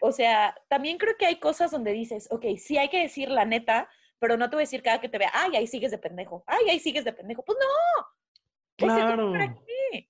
O 0.00 0.12
sea, 0.12 0.54
también 0.68 0.98
creo 0.98 1.16
que 1.16 1.26
hay 1.26 1.38
cosas 1.38 1.70
donde 1.70 1.92
dices, 1.92 2.28
ok, 2.30 2.44
sí 2.58 2.78
hay 2.78 2.88
que 2.88 3.00
decir 3.00 3.30
la 3.30 3.44
neta, 3.44 3.88
pero 4.18 4.36
no 4.36 4.48
te 4.48 4.56
voy 4.56 4.62
a 4.62 4.66
decir 4.66 4.82
cada 4.82 5.00
que 5.00 5.08
te 5.08 5.18
vea, 5.18 5.30
ay, 5.32 5.56
ahí 5.56 5.66
sigues 5.66 5.90
de 5.90 5.98
pendejo, 5.98 6.44
ay, 6.46 6.70
ahí 6.70 6.80
sigues 6.80 7.04
de 7.04 7.12
pendejo. 7.12 7.42
Pues 7.44 7.58
no. 7.58 8.06
Claro. 8.76 9.32
¿Qué 9.66 10.09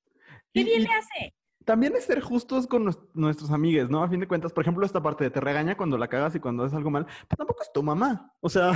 bien 0.55 0.83
le 0.83 0.89
hace? 0.89 1.35
También 1.65 1.95
es 1.95 2.05
ser 2.05 2.21
justos 2.21 2.67
con 2.67 2.91
nuestros 3.13 3.51
amigos, 3.51 3.91
¿no? 3.91 4.03
A 4.03 4.09
fin 4.09 4.19
de 4.19 4.27
cuentas, 4.27 4.53
por 4.53 4.65
ejemplo, 4.65 4.85
esta 4.87 5.03
parte 5.03 5.25
de 5.25 5.31
te 5.31 5.41
regaña 5.41 5.77
cuando 5.77 5.99
la 5.99 6.09
cagas 6.09 6.35
y 6.35 6.41
cuando 6.41 6.65
haces 6.65 6.77
algo 6.77 6.91
mal, 6.91 7.05
pero 7.05 7.37
tampoco 7.37 7.63
es 7.63 7.71
tu 7.73 7.83
mamá. 7.83 8.35
O 8.41 8.49
sea, 8.49 8.73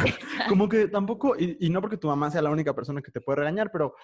como 0.48 0.68
que 0.68 0.88
tampoco, 0.88 1.34
y, 1.36 1.70
no 1.70 1.80
porque 1.80 1.96
tu 1.96 2.08
mamá 2.08 2.30
sea 2.30 2.42
la 2.42 2.50
única 2.50 2.74
persona 2.74 3.00
que 3.00 3.10
te 3.10 3.22
puede 3.22 3.38
regañar, 3.38 3.70
pero, 3.72 3.94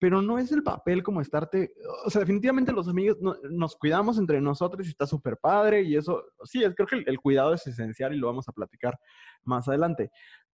pero 0.00 0.20
no 0.20 0.38
es 0.38 0.50
el 0.50 0.64
papel 0.64 1.04
como 1.04 1.20
estarte, 1.20 1.74
o 2.04 2.10
sea, 2.10 2.20
definitivamente 2.20 2.72
los 2.72 2.88
amigos 2.88 3.18
nos 3.50 3.76
cuidamos 3.76 4.18
entre 4.18 4.40
nosotros 4.40 4.84
y 4.84 4.90
está 4.90 5.06
súper 5.06 5.36
padre 5.36 5.82
y 5.82 5.96
eso, 5.96 6.24
sí, 6.42 6.64
es, 6.64 6.74
creo 6.74 6.88
que 6.88 7.04
el 7.06 7.20
cuidado 7.20 7.54
es 7.54 7.64
esencial 7.66 8.14
y 8.14 8.18
lo 8.18 8.26
vamos 8.26 8.48
a 8.48 8.52
platicar 8.52 8.98
más 9.44 9.68
adelante. 9.68 10.10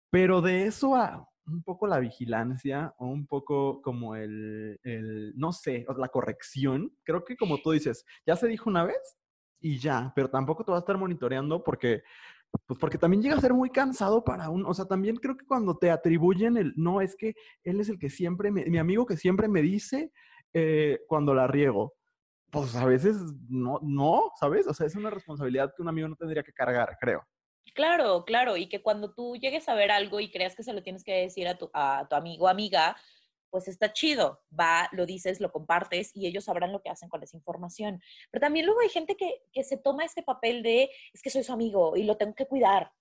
Pero 0.10 0.42
de 0.42 0.66
eso 0.66 0.96
a 0.96 1.28
un 1.48 1.64
poco 1.64 1.88
la 1.88 2.00
vigilancia 2.00 2.94
o 2.98 3.08
un 3.08 3.28
poco 3.28 3.82
como 3.82 4.16
el, 4.16 4.80
no 5.36 5.52
sé, 5.52 5.86
la 5.98 6.10
corrección. 6.10 6.96
Creo 7.04 7.24
que 7.24 7.36
como 7.36 7.62
tú 7.62 7.72
dices, 7.72 8.06
ya 8.26 8.36
se 8.36 8.48
dijo 8.48 8.70
una 8.70 8.84
vez 8.84 9.18
y 9.60 9.78
ya, 9.78 10.12
pero 10.16 10.30
tampoco 10.30 10.64
te 10.64 10.72
vas 10.72 10.80
a 10.80 10.84
estar 10.84 10.98
monitoreando 10.98 11.64
porque, 11.64 12.04
pues 12.66 12.80
porque 12.80 12.98
también 12.98 13.22
llega 13.22 13.36
a 13.36 13.42
ser 13.42 13.54
muy 13.54 13.70
cansado 13.70 14.24
para 14.24 14.50
un, 14.50 14.66
o 14.66 14.74
sea, 14.74 14.86
también 14.86 15.18
creo 15.18 15.38
que 15.38 15.46
cuando 15.46 15.78
te 15.78 15.92
atribuyen 15.92 16.58
el, 16.58 16.74
no, 16.76 17.02
es 17.02 17.16
que 17.16 17.36
él 17.64 17.80
es 17.80 17.90
el 17.90 18.00
que 18.00 18.10
siempre, 18.10 18.52
mi 18.52 18.78
amigo 18.78 19.06
que 19.06 19.18
siempre 19.18 19.48
me 19.48 19.62
dice 19.62 20.12
eh, 20.58 21.02
cuando 21.08 21.34
la 21.34 21.48
riego. 21.48 21.94
Pues 22.50 22.74
a 22.78 22.86
veces 22.86 23.18
no, 23.50 23.80
no, 23.84 24.32
¿sabes? 24.40 24.66
O 24.68 24.74
sea, 24.74 24.88
es 24.88 24.96
una 24.96 25.10
responsabilidad 25.10 25.74
que 25.76 25.82
un 25.82 25.90
amigo 25.90 26.08
no 26.08 26.16
tendría 26.16 26.44
que 26.44 26.54
cargar, 26.54 26.96
creo. 26.98 27.22
Claro, 27.74 28.24
claro, 28.26 28.58
y 28.58 28.68
que 28.68 28.82
cuando 28.82 29.14
tú 29.14 29.36
llegues 29.36 29.68
a 29.68 29.74
ver 29.74 29.92
algo 29.92 30.20
y 30.20 30.32
creas 30.32 30.56
que 30.56 30.64
se 30.64 30.74
lo 30.74 30.84
tienes 30.84 31.04
que 31.04 31.14
decir 31.14 31.48
a 31.48 31.58
tu, 31.58 31.70
a 31.74 32.08
tu 32.10 32.16
amigo 32.16 32.46
o 32.46 32.48
amiga, 32.48 32.96
pues 33.50 33.68
está 33.68 33.94
chido, 33.94 34.42
va, 34.58 34.90
lo 34.92 35.06
dices, 35.06 35.40
lo 35.40 35.52
compartes 35.52 36.12
y 36.14 36.28
ellos 36.28 36.46
sabrán 36.46 36.72
lo 36.72 36.82
que 36.82 36.90
hacen 36.90 37.10
con 37.10 37.24
esa 37.24 37.38
información. 37.38 38.02
Pero 38.32 38.42
también 38.42 38.66
luego 38.66 38.82
hay 38.82 38.90
gente 38.90 39.16
que, 39.16 39.44
que 39.52 39.64
se 39.64 39.78
toma 39.78 40.04
este 40.04 40.24
papel 40.24 40.62
de, 40.62 40.90
es 41.14 41.22
que 41.22 41.30
soy 41.30 41.44
su 41.44 41.54
amigo 41.54 41.96
y 41.96 42.04
lo 42.04 42.18
tengo 42.18 42.36
que 42.36 42.48
cuidar. 42.48 42.92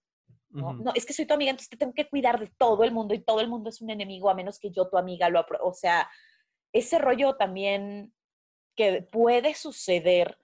¿no? 0.51 0.73
no, 0.75 0.93
es 0.95 1.05
que 1.05 1.13
soy 1.13 1.27
tu 1.27 1.35
amiga, 1.35 1.51
entonces 1.51 1.71
te 1.71 1.77
tengo 1.77 1.93
que 1.93 2.09
cuidar 2.09 2.39
de 2.39 2.47
todo 2.57 2.85
el 2.85 2.93
mundo 2.93 3.15
y 3.15 3.19
todo 3.19 3.41
el 3.41 3.49
mundo 3.49 3.71
es 3.71 3.81
un 3.81 3.91
enemigo 3.91 4.31
a 4.31 4.35
menos 4.35 4.61
que 4.61 4.71
yo, 4.71 4.89
tu 4.89 4.97
amiga, 4.97 5.29
lo 5.29 5.45
O 5.63 5.73
sea, 5.73 6.09
ese 6.73 6.99
rollo 6.99 7.35
también 7.35 8.15
que 8.77 9.03
puede 9.03 9.55
suceder 9.55 10.39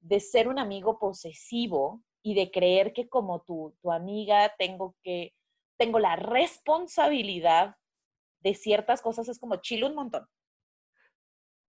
de 0.00 0.20
ser 0.20 0.48
un 0.48 0.58
amigo 0.58 0.98
posesivo 0.98 2.02
y 2.22 2.34
de 2.34 2.50
creer 2.50 2.92
que 2.92 3.08
como 3.08 3.42
tu, 3.42 3.76
tu 3.80 3.92
amiga 3.92 4.52
tengo 4.58 4.96
que, 5.02 5.34
tengo 5.78 5.98
la 5.98 6.16
responsabilidad 6.16 7.76
de 8.40 8.54
ciertas 8.54 9.02
cosas, 9.02 9.28
es 9.28 9.38
como 9.38 9.56
chilo 9.56 9.86
un 9.86 9.94
montón. 9.94 10.26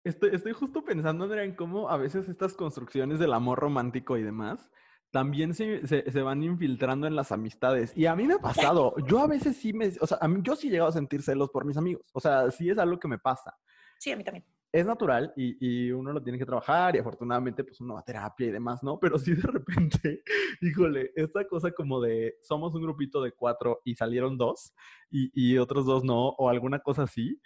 Estoy, 0.05 0.31
estoy 0.35 0.53
justo 0.53 0.85
pensando, 0.85 1.25
Andrea, 1.25 1.45
en 1.45 1.57
cómo 1.57 1.89
a 1.89 1.97
veces 1.97 2.29
estas 2.29 2.55
construcciones 2.55 3.19
del 3.19 3.33
amor 3.33 3.59
romántico 3.59 4.17
y 4.17 4.23
demás 4.23 4.71
también 5.11 5.55
se, 5.55 5.87
se, 5.87 6.11
se, 6.11 6.23
van 6.23 6.43
infiltrando 6.43 7.07
en 7.07 7.17
las 7.17 7.33
amistades. 7.33 7.97
Y 7.97 8.07
a 8.07 8.15
mí 8.15 8.27
me 8.27 8.35
ha 8.35 8.39
pasado, 8.39 8.95
yo 9.07 9.21
a 9.21 9.27
veces 9.27 9.57
sí 9.57 9.73
me, 9.73 9.91
o 10.01 10.07
sea, 10.07 10.19
a 10.21 10.29
mí, 10.29 10.41
yo 10.43 10.55
sí 10.57 10.69
he 10.69 10.71
llegado 10.71 10.91
a 10.91 10.93
sentir 10.93 11.23
celos 11.23 11.51
por 11.51 11.65
mis 11.65 11.77
amigos. 11.77 12.05
O 12.13 12.21
sea, 12.21 12.51
sí 12.51 12.69
es 12.69 12.79
algo 12.79 12.99
que 12.99 13.09
me 13.09 13.19
pasa. 13.19 13.57
Sí, 13.99 14.13
a 14.13 14.17
mí 14.17 14.25
también. 14.25 14.45
Es 14.73 14.85
natural 14.85 15.33
y, 15.37 15.57
y 15.87 15.91
uno 15.91 16.13
lo 16.13 16.23
tiene 16.23 16.39
que 16.39 16.45
trabajar 16.45 16.97
y 16.97 16.99
afortunadamente 16.99 17.65
pues 17.65 17.81
uno 17.81 17.95
va 17.95 18.01
a 18.01 18.05
terapia 18.05 18.49
y 18.49 18.51
demás, 18.51 18.83
¿no? 18.83 18.99
Pero 19.01 19.19
sí 19.19 19.35
de 19.35 19.43
repente, 19.43 20.23
híjole, 20.61 21.13
esta 21.15 21.47
cosa 21.47 21.71
como 21.71 22.01
de 22.01 22.37
somos 22.43 22.75
un 22.75 22.83
grupito 22.83 23.23
de 23.23 23.33
cuatro 23.33 23.81
y 23.85 23.95
salieron 23.95 24.37
dos 24.37 24.75
y, 25.11 25.31
y 25.33 25.59
otros 25.59 25.87
dos 25.87 26.05
no 26.05 26.29
o 26.31 26.51
alguna 26.51 26.81
cosa 26.81 27.05
así, 27.05 27.41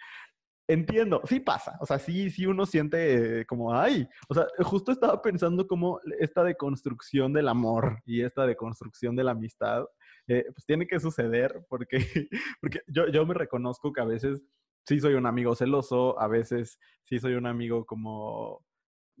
Entiendo, 0.71 1.21
sí 1.25 1.41
pasa, 1.41 1.77
o 1.81 1.85
sea, 1.85 1.99
sí, 1.99 2.29
sí 2.29 2.45
uno 2.45 2.65
siente 2.65 3.45
como, 3.45 3.73
ay, 3.73 4.07
o 4.29 4.33
sea, 4.33 4.47
justo 4.59 4.93
estaba 4.93 5.21
pensando 5.21 5.67
como 5.67 5.99
esta 6.21 6.45
deconstrucción 6.45 7.33
del 7.33 7.49
amor 7.49 8.01
y 8.05 8.21
esta 8.21 8.45
deconstrucción 8.45 9.17
de 9.17 9.25
la 9.25 9.31
amistad, 9.31 9.83
eh, 10.27 10.45
pues 10.53 10.65
tiene 10.65 10.87
que 10.87 11.01
suceder 11.01 11.65
porque, 11.67 11.97
porque 12.61 12.79
yo, 12.87 13.09
yo 13.09 13.25
me 13.25 13.33
reconozco 13.33 13.91
que 13.91 13.99
a 13.99 14.05
veces 14.05 14.45
sí 14.87 14.99
soy 14.99 15.13
un 15.13 15.25
amigo 15.25 15.55
celoso, 15.55 16.19
a 16.19 16.27
veces 16.27 16.79
sí 17.03 17.19
soy 17.19 17.33
un 17.33 17.47
amigo 17.47 17.85
como, 17.85 18.65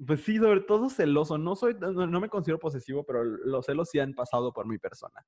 pues 0.05 0.23
sí, 0.23 0.37
sobre 0.37 0.61
todo 0.61 0.89
celoso, 0.89 1.37
no 1.37 1.55
soy, 1.55 1.75
no, 1.79 1.91
no 1.91 2.19
me 2.19 2.29
considero 2.29 2.59
posesivo, 2.59 3.03
pero 3.05 3.23
los 3.23 3.65
celos 3.65 3.89
sí 3.89 3.99
han 3.99 4.13
pasado 4.13 4.51
por 4.53 4.67
mi 4.67 4.77
persona. 4.77 5.25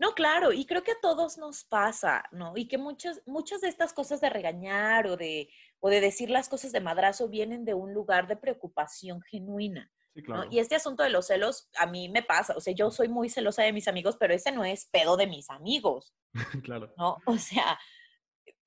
No, 0.00 0.14
claro, 0.14 0.50
y 0.52 0.64
creo 0.64 0.82
que 0.82 0.92
a 0.92 1.00
todos 1.02 1.36
nos 1.36 1.64
pasa, 1.64 2.24
¿no? 2.32 2.54
Y 2.56 2.68
que 2.68 2.78
muchas, 2.78 3.20
muchas 3.26 3.60
de 3.60 3.68
estas 3.68 3.92
cosas 3.92 4.20
de 4.22 4.30
regañar 4.30 5.06
o 5.06 5.18
de, 5.18 5.50
o 5.78 5.90
de 5.90 6.00
decir 6.00 6.30
las 6.30 6.48
cosas 6.48 6.72
de 6.72 6.80
madrazo 6.80 7.28
vienen 7.28 7.66
de 7.66 7.74
un 7.74 7.92
lugar 7.92 8.26
de 8.26 8.36
preocupación 8.36 9.20
genuina. 9.20 9.92
Sí, 10.14 10.22
claro. 10.22 10.44
¿no? 10.44 10.50
Y 10.50 10.58
este 10.58 10.74
asunto 10.74 11.02
de 11.02 11.10
los 11.10 11.26
celos 11.26 11.68
a 11.78 11.86
mí 11.86 12.08
me 12.08 12.22
pasa, 12.22 12.54
o 12.56 12.60
sea, 12.60 12.74
yo 12.74 12.90
soy 12.90 13.08
muy 13.08 13.28
celosa 13.28 13.62
de 13.62 13.74
mis 13.74 13.88
amigos, 13.88 14.16
pero 14.18 14.32
ese 14.32 14.52
no 14.52 14.64
es 14.64 14.86
pedo 14.86 15.18
de 15.18 15.26
mis 15.26 15.50
amigos. 15.50 16.14
claro. 16.64 16.94
¿No? 16.96 17.18
O 17.26 17.36
sea, 17.36 17.78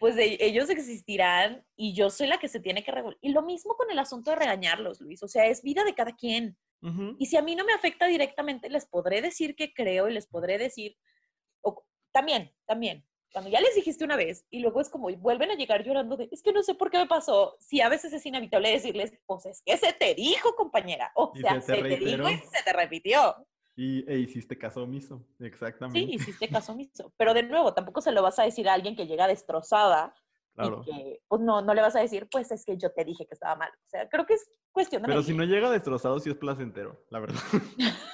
pues 0.04 0.18
de, 0.18 0.36
ellos 0.42 0.70
existirán 0.70 1.66
y 1.78 1.94
yo 1.94 2.10
soy 2.10 2.28
la 2.28 2.38
que 2.38 2.50
se 2.50 2.60
tiene 2.60 2.84
que 2.84 2.92
regular. 2.92 3.18
Y 3.22 3.30
lo 3.30 3.42
mismo 3.42 3.78
con 3.78 3.90
el 3.90 3.98
asunto 3.98 4.32
de 4.32 4.36
regañarlos, 4.36 5.00
Luis, 5.00 5.24
o 5.24 5.30
sea, 5.30 5.46
es 5.46 5.64
vida 5.64 5.86
de 5.86 5.96
cada 5.96 6.14
quien. 6.14 6.58
Uh 6.82 6.88
-huh. 6.90 7.16
Y 7.20 7.28
si 7.28 7.38
a 7.38 7.42
mí 7.42 7.56
no 7.56 7.64
me 7.64 7.72
afecta 7.72 8.06
directamente, 8.08 8.70
les 8.70 8.86
podré 8.86 9.22
decir 9.22 9.56
que 9.56 9.74
creo 9.74 10.10
y 10.10 10.14
les 10.14 10.28
podré 10.28 10.58
decir, 10.58 10.98
o, 11.62 11.86
también, 12.12 12.54
también, 12.66 13.08
cuando 13.32 13.50
ya 13.50 13.62
les 13.62 13.76
dijiste 13.76 14.04
una 14.04 14.18
vez 14.18 14.46
y 14.50 14.60
luego 14.60 14.82
es 14.82 14.90
como 14.90 15.08
vuelven 15.20 15.52
a 15.52 15.56
llegar 15.56 15.86
llorando 15.86 16.18
de, 16.18 16.28
es 16.34 16.42
que 16.44 16.52
no 16.52 16.64
sé 16.64 16.76
por 16.76 16.92
qué 16.92 16.98
me 16.98 17.08
pasó, 17.08 17.56
si 17.62 17.80
a 17.80 17.88
veces 17.88 18.12
es 18.12 18.26
inevitable 18.26 18.72
decirles, 18.72 19.14
pues 19.26 19.46
es 19.46 19.62
que 19.66 19.78
se 19.78 19.94
te 19.94 20.14
dijo, 20.16 20.54
compañera, 20.56 21.14
o 21.16 21.32
Y 21.34 21.40
sea, 21.40 21.62
se 21.62 21.68
se 21.68 21.76
te 21.76 21.82
te, 21.82 21.96
reiteró. 21.96 22.28
dijo 22.28 22.44
y 22.44 22.48
se 22.58 22.62
te 22.62 22.74
repitió. 22.74 23.48
Y 23.76 24.10
e 24.10 24.20
hiciste 24.20 24.58
caso 24.58 24.84
omiso, 24.84 25.26
Sí, 25.38 25.46
exactamente. 25.46 26.00
hiciste 26.00 26.48
caso 26.48 26.74
omiso. 26.74 27.12
Pero 27.18 27.34
de 27.34 27.44
nuevo, 27.44 27.74
tampoco 27.74 28.02
se 28.02 28.12
lo 28.12 28.22
vas 28.22 28.38
a 28.40 28.44
decir 28.44 28.70
a 28.70 28.74
alguien 28.74 28.96
que 28.96 29.08
llega 29.08 29.28
destrozada 29.28 30.14
Claro. 30.56 30.84
y 30.86 30.92
que, 30.92 31.22
pues 31.28 31.42
no, 31.42 31.64
no 31.64 31.74
le 31.74 31.82
vas 31.82 31.96
a 31.96 32.00
decir, 32.00 32.28
pues 32.32 32.52
es 32.52 32.64
que 32.64 32.78
yo 32.78 32.92
te 32.92 33.04
dije 33.04 33.26
que 33.26 33.34
estaba 33.34 33.56
mal. 33.56 33.72
O 33.72 33.90
sea, 33.90 34.08
creo 34.08 34.26
que 34.26 34.36
es 34.36 34.48
cuestión 34.72 35.02
de 35.02 35.08
Pero 35.08 35.24
si 35.24 35.34
no 35.34 35.44
llega 35.44 35.72
destrozado, 35.72 36.20
sí 36.20 36.30
es 36.30 36.36
placentero, 36.36 37.04
la 37.10 37.20
verdad. 37.20 37.42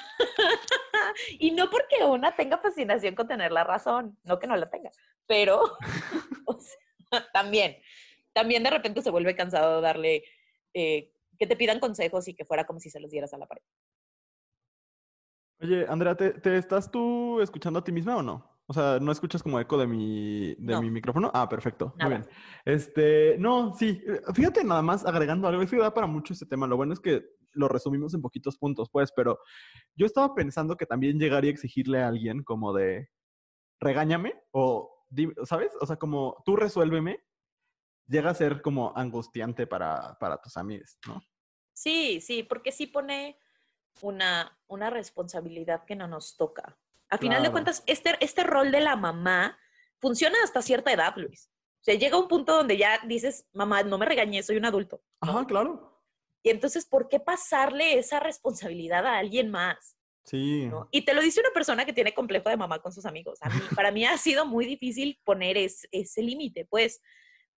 y 1.39 1.51
no 1.51 1.69
porque 1.69 2.03
una 2.05 2.35
tenga 2.35 2.57
fascinación 2.57 3.15
con 3.15 3.27
tener 3.27 3.51
la 3.51 3.65
razón, 3.65 4.17
no 4.23 4.39
que 4.39 4.47
no 4.47 4.55
la 4.55 4.69
tenga, 4.69 4.91
pero 5.25 5.61
o 6.45 6.59
sea, 6.59 7.29
también, 7.33 7.77
también 8.33 8.63
de 8.63 8.69
repente 8.69 9.01
se 9.01 9.09
vuelve 9.09 9.35
cansado 9.35 9.81
darle, 9.81 10.23
eh, 10.73 11.11
que 11.37 11.47
te 11.47 11.57
pidan 11.57 11.79
consejos 11.79 12.27
y 12.29 12.35
que 12.35 12.45
fuera 12.45 12.65
como 12.65 12.79
si 12.79 12.89
se 12.89 12.99
los 12.99 13.11
dieras 13.11 13.33
a 13.33 13.37
la 13.37 13.47
pared. 13.47 13.63
Oye, 15.61 15.85
Andrea, 15.87 16.15
¿te, 16.15 16.31
te 16.31 16.57
estás 16.57 16.89
tú 16.89 17.41
escuchando 17.41 17.79
a 17.79 17.83
ti 17.83 17.91
misma 17.91 18.17
o 18.17 18.21
no? 18.23 18.49
O 18.67 18.73
sea, 18.73 18.99
¿no 18.99 19.11
escuchas 19.11 19.41
como 19.41 19.59
eco 19.59 19.77
de 19.77 19.87
mi, 19.87 20.53
de 20.55 20.73
No. 20.73 20.81
mi 20.81 20.91
micrófono? 20.91 21.31
Ah, 21.33 21.49
perfecto. 21.49 21.93
Nada. 21.97 22.09
Muy 22.09 22.19
bien. 22.19 22.29
Este, 22.65 23.35
no, 23.39 23.73
sí. 23.73 24.01
eh, 24.05 24.21
Fíjate 24.33 24.63
nada 24.63 24.81
más 24.83 25.05
agregando 25.05 25.47
algo. 25.47 25.61
Es 25.61 25.71
que 25.71 25.77
da 25.77 25.93
para 25.93 26.05
mucho 26.07 26.33
este 26.33 26.45
tema. 26.45 26.67
Lo 26.67 26.77
bueno 26.77 26.93
es 26.93 26.99
que 26.99 27.23
lo 27.53 27.67
resumimos 27.67 28.13
en 28.13 28.21
poquitos 28.21 28.57
puntos, 28.57 28.89
pues, 28.91 29.11
pero 29.11 29.39
yo 29.95 30.05
estaba 30.05 30.35
pensando 30.35 30.77
que 30.77 30.85
también 30.85 31.17
llegaría 31.19 31.49
a 31.49 31.53
exigirle 31.53 32.03
a 32.03 32.07
alguien 32.07 32.43
como 32.43 32.73
de 32.73 33.09
regáñame 33.79 34.35
o, 34.51 35.03
¿sabes? 35.45 35.71
O 35.81 35.85
sea, 35.87 35.95
como 35.95 36.43
tú 36.45 36.55
resuélveme, 36.55 37.23
llega 38.07 38.29
a 38.29 38.35
ser 38.35 38.61
como 38.61 38.93
angustiante 38.95 39.65
para, 39.65 40.15
para 40.19 40.37
tus 40.39 40.57
amigos, 40.57 40.99
¿no? 41.07 41.19
Sí, 41.73 42.21
sí, 42.21 42.43
porque 42.43 42.71
sí 42.71 42.85
pone 42.85 43.39
una, 44.01 44.57
una 44.67 44.89
responsabilidad 44.89 45.83
que 45.85 45.95
no 45.95 46.07
nos 46.07 46.37
toca. 46.37 46.77
A 47.09 47.17
final 47.17 47.41
de 47.43 47.51
cuentas, 47.51 47.83
este, 47.87 48.15
este 48.19 48.43
rol 48.43 48.71
de 48.71 48.81
la 48.81 48.95
mamá 48.95 49.57
funciona 49.97 50.37
hasta 50.43 50.61
cierta 50.61 50.91
edad, 50.91 51.13
Luis. 51.17 51.49
O 51.81 51.83
sea, 51.83 51.95
llega 51.95 52.17
un 52.17 52.27
punto 52.27 52.55
donde 52.55 52.77
ya 52.77 52.99
dices, 53.07 53.47
mamá, 53.53 53.83
no 53.83 53.97
me 53.97 54.05
regañes, 54.05 54.45
soy 54.45 54.57
un 54.57 54.65
adulto. 54.65 55.01
Ajá, 55.21 55.45
claro. 55.47 56.03
Y 56.43 56.49
entonces, 56.49 56.85
¿por 56.85 57.09
qué 57.09 57.19
pasarle 57.19 57.97
esa 57.97 58.19
responsabilidad 58.19 59.05
a 59.05 59.17
alguien 59.17 59.49
más? 59.49 59.97
Sí. 60.23 60.67
¿no? 60.67 60.87
Y 60.91 61.01
te 61.03 61.13
lo 61.13 61.21
dice 61.21 61.39
una 61.39 61.49
persona 61.51 61.85
que 61.85 61.93
tiene 61.93 62.13
complejo 62.13 62.49
de 62.49 62.57
mamá 62.57 62.79
con 62.79 62.91
sus 62.91 63.05
amigos. 63.05 63.39
A 63.41 63.49
mí, 63.49 63.59
para 63.75 63.91
mí 63.91 64.05
ha 64.05 64.17
sido 64.17 64.45
muy 64.45 64.65
difícil 64.65 65.19
poner 65.23 65.57
es- 65.57 65.87
ese 65.91 66.21
límite, 66.21 66.65
pues, 66.65 67.01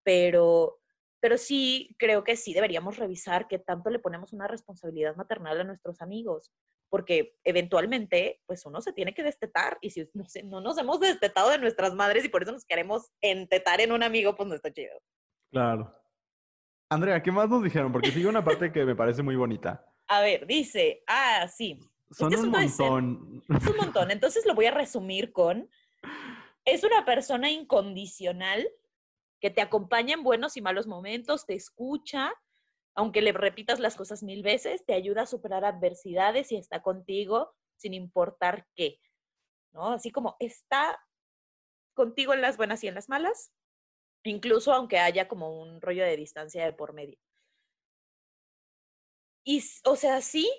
pero, 0.03 0.80
pero 1.21 1.39
sí 1.39 1.95
creo 1.99 2.25
que 2.25 2.37
sí 2.37 2.55
deberíamos 2.55 2.97
revisar 2.97 3.47
qué 3.47 3.59
tanto 3.59 3.91
le 3.91 3.99
ponemos 3.99 4.33
una 4.33 4.49
responsabilidad 4.49 5.15
maternal 5.17 5.61
a 5.61 5.65
nuestros 5.65 6.01
amigos, 6.01 6.51
porque 6.89 7.37
eventualmente, 7.45 8.41
pues 8.47 8.65
uno 8.67 8.81
se 8.81 8.93
tiene 8.93 9.15
que 9.15 9.23
destetar 9.23 9.79
y 9.81 9.91
si 9.91 10.09
no, 10.15 10.25
sé, 10.25 10.43
no 10.43 10.61
nos 10.61 10.79
hemos 10.79 10.99
destetado 10.99 11.51
de 11.51 11.59
nuestras 11.59 11.95
madres 11.95 12.25
y 12.25 12.29
por 12.29 12.43
eso 12.43 12.53
nos 12.53 12.65
queremos 12.65 13.13
entetar 13.21 13.81
en 13.81 13.93
un 13.93 14.03
amigo, 14.03 14.35
pues 14.35 14.49
no 14.49 14.55
está 14.55 14.73
chido. 14.73 14.99
Claro. 15.51 15.95
Andrea, 16.89 17.23
¿qué 17.23 17.31
más 17.31 17.49
nos 17.49 17.63
dijeron? 17.63 17.93
Porque 17.93 18.11
sigue 18.11 18.27
una 18.27 18.45
parte 18.45 18.73
que 18.73 18.85
me 18.85 18.97
parece 18.97 19.23
muy 19.23 19.37
bonita. 19.37 19.87
A 20.09 20.21
ver, 20.23 20.47
dice, 20.47 21.05
ah, 21.07 21.47
sí, 21.47 21.79
Son 22.11 22.33
Este 22.33 22.45
un 22.45 22.51
montón. 22.51 23.45
Es 23.49 23.67
un 23.69 23.77
montón. 23.77 24.11
Entonces 24.11 24.45
lo 24.45 24.55
voy 24.55 24.67
a 24.67 24.73
resumir 24.73 25.31
con, 25.33 25.71
es 26.65 26.83
una 26.83 27.05
persona 27.05 27.49
incondicional 27.49 28.69
que 29.41 29.51
te 29.51 29.61
acompaña 29.61 30.15
en 30.15 30.23
buenos 30.23 30.57
y 30.57 30.63
malos 30.63 30.87
momentos, 30.87 31.47
te 31.47 31.55
escucha, 31.55 32.33
aunque 32.95 33.23
le 33.23 33.33
repitas 33.33 33.81
las 33.81 33.97
cosas 33.97 34.23
mil 34.23 34.43
veces, 34.43 34.85
te 34.85 34.95
ayuda 34.95 35.23
a 35.23 35.27
superar 35.27 35.65
adversidades 35.65 36.53
y 36.53 36.57
está 36.57 36.83
contigo 36.83 37.55
sin 37.77 37.95
importar 37.95 38.67
qué. 38.75 39.01
¿No? 39.73 39.93
Así 39.93 40.11
como 40.11 40.37
está 40.41 41.01
contigo 41.95 42.35
en 42.35 42.43
las 42.43 42.57
buenas 42.57 42.83
y 42.85 42.89
en 42.89 42.95
las 42.95 43.09
malas, 43.09 43.53
incluso 44.25 44.73
aunque 44.73 44.99
haya 44.99 45.29
como 45.29 45.61
un 45.61 45.81
rollo 45.81 46.05
de 46.05 46.17
distancia 46.17 46.65
de 46.65 46.73
por 46.73 46.93
medio. 46.93 47.19
Y, 49.45 49.63
o 49.85 49.97
sea, 49.97 50.21
sí, 50.21 50.51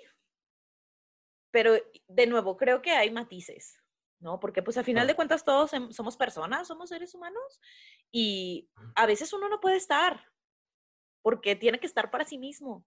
pero 1.52 1.74
de 2.08 2.26
nuevo, 2.26 2.56
creo 2.56 2.82
que 2.82 2.92
hay 2.92 3.10
matices, 3.10 3.81
¿no? 4.22 4.40
Porque 4.40 4.62
pues 4.62 4.78
a 4.78 4.84
final 4.84 5.06
de 5.06 5.14
cuentas 5.16 5.44
todos 5.44 5.72
somos 5.90 6.16
personas, 6.16 6.68
somos 6.68 6.88
seres 6.88 7.14
humanos 7.14 7.60
y 8.10 8.70
a 8.94 9.06
veces 9.06 9.32
uno 9.32 9.48
no 9.48 9.60
puede 9.60 9.76
estar 9.76 10.24
porque 11.22 11.56
tiene 11.56 11.78
que 11.78 11.86
estar 11.86 12.10
para 12.10 12.24
sí 12.24 12.38
mismo 12.38 12.86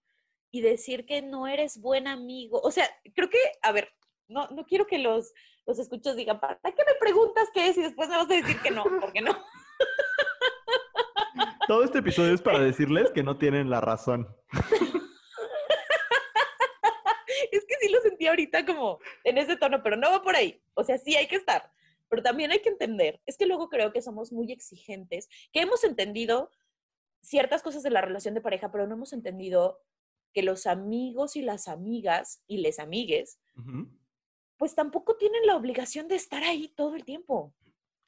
y 0.52 0.62
decir 0.62 1.06
que 1.06 1.21
no 1.21 1.48
eres 1.48 1.80
buen 1.80 2.08
amigo. 2.08 2.60
O 2.62 2.71
sea, 2.71 2.89
creo 3.13 3.30
que, 3.30 3.38
a 3.62 3.71
ver, 3.71 3.93
no, 4.28 4.48
no 4.48 4.65
quiero 4.65 4.88
que 4.88 4.98
los, 4.98 5.34
los 5.65 5.78
escuchos 5.80 6.15
digan, 6.15 6.39
¿para 6.39 6.56
qué 6.56 6.84
me 6.86 6.95
preguntas 7.00 7.50
qué 7.54 7.67
es? 7.67 7.78
Y 7.78 7.82
después 7.82 8.10
me 8.10 8.17
vas 8.17 8.30
a 8.30 8.34
decir 8.34 8.62
que 8.62 8.71
no, 8.71 8.84
porque 9.02 9.21
no. 9.21 9.38
Todo 11.67 11.84
este 11.84 12.00
episodio 12.00 12.34
es 12.34 12.41
para 12.41 12.60
decirles 12.60 13.12
que 13.12 13.24
no 13.24 13.38
tienen 13.38 13.69
la 13.69 13.82
razón. 13.82 14.28
es 17.52 17.65
que 17.65 17.76
sí 17.82 17.89
lo 17.89 18.02
sentí 18.26 18.28
ahorita 18.28 18.66
como 18.66 19.00
en 19.24 19.38
ese 19.38 19.56
tono, 19.56 19.82
pero 19.84 19.96
no 19.96 20.12
va 20.12 20.22
por 20.22 20.36
ahí. 20.36 20.62
O 20.74 20.84
sea, 20.84 20.98
sí 20.98 21.16
hay 21.16 21.28
que 21.28 21.36
estar, 21.36 21.72
pero 22.10 22.22
también 22.24 22.52
hay 22.52 22.60
que 22.62 22.70
entender. 22.70 23.22
Es 23.26 23.38
que 23.38 23.46
luego 23.46 23.70
creo 23.70 23.92
que 23.92 24.02
somos 24.02 24.32
muy 24.32 24.52
exigentes, 24.52 25.28
que 25.52 25.62
hemos 25.62 25.84
entendido 25.84 26.50
ciertas 27.22 27.62
cosas 27.62 27.84
de 27.84 27.90
la 27.90 28.02
relación 28.02 28.34
de 28.34 28.42
pareja, 28.42 28.72
pero 28.72 28.88
no 28.88 28.96
hemos 28.96 29.14
entendido 29.14 29.80
que 30.34 30.44
los 30.44 30.66
amigos 30.66 31.36
y 31.36 31.42
las 31.42 31.68
amigas 31.68 32.44
y 32.48 32.58
les 32.58 32.80
amigues, 32.80 33.40
pues 34.58 34.76
tampoco 34.76 35.16
tienen 35.16 35.46
la 35.46 35.56
obligación 35.56 36.08
de 36.08 36.16
estar 36.16 36.44
ahí 36.44 36.68
todo 36.76 36.96
el 36.96 37.06
tiempo. 37.06 37.54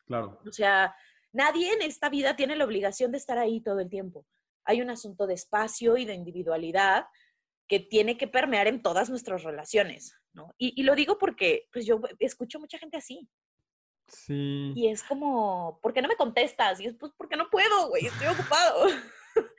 Claro. 0.06 0.39
O 0.45 0.51
sea, 0.51 0.95
nadie 1.32 1.71
en 1.71 1.82
esta 1.82 2.10
vida 2.10 2.36
tiene 2.36 2.56
la 2.56 2.65
obligación 2.65 3.12
de 3.12 3.17
estar 3.17 3.38
ahí 3.38 3.62
todo 3.62 3.80
el 3.80 3.89
tiempo. 3.89 4.25
Hay 4.65 4.82
un 4.82 4.89
asunto 4.89 5.25
de 5.25 5.36
espacio 5.36 5.95
y 5.95 6.03
de 6.03 6.13
individualidad 6.13 7.06
que 7.67 7.80
tiene 7.80 8.17
que 8.17 8.27
permear 8.27 8.67
en 8.67 8.82
todas 8.82 9.10
nuestras 9.10 9.43
relaciones, 9.43 10.15
¿no? 10.34 10.53
Y, 10.58 10.73
y, 10.80 10.84
lo 10.84 10.95
digo 10.95 11.17
porque, 11.17 11.67
pues 11.71 11.86
yo 11.86 11.99
escucho 12.19 12.60
mucha 12.60 12.77
gente 12.77 12.97
así. 12.97 13.27
Sí. 14.08 14.73
Y 14.75 14.88
es 14.88 15.03
como, 15.03 15.80
¿por 15.82 15.93
qué 15.93 16.01
no 16.01 16.08
me 16.08 16.15
contestas? 16.15 16.80
Y 16.80 16.86
es, 16.86 16.95
pues, 16.95 17.12
porque 17.17 17.36
no 17.36 17.49
puedo, 17.49 17.89
güey, 17.89 18.06
estoy 18.06 18.27
ocupado. 18.27 18.88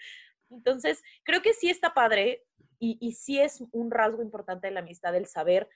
Entonces, 0.51 1.03
creo 1.23 1.43
que 1.43 1.53
sí 1.53 1.69
está 1.69 1.93
padre 1.93 2.45
y, 2.79 2.97
y 3.01 3.13
sí 3.13 3.39
es 3.39 3.63
un 3.73 3.91
rasgo 3.91 4.23
importante 4.23 4.69
de 4.69 4.73
la 4.73 4.81
amistad 4.81 5.15
el 5.15 5.27
saber 5.27 5.69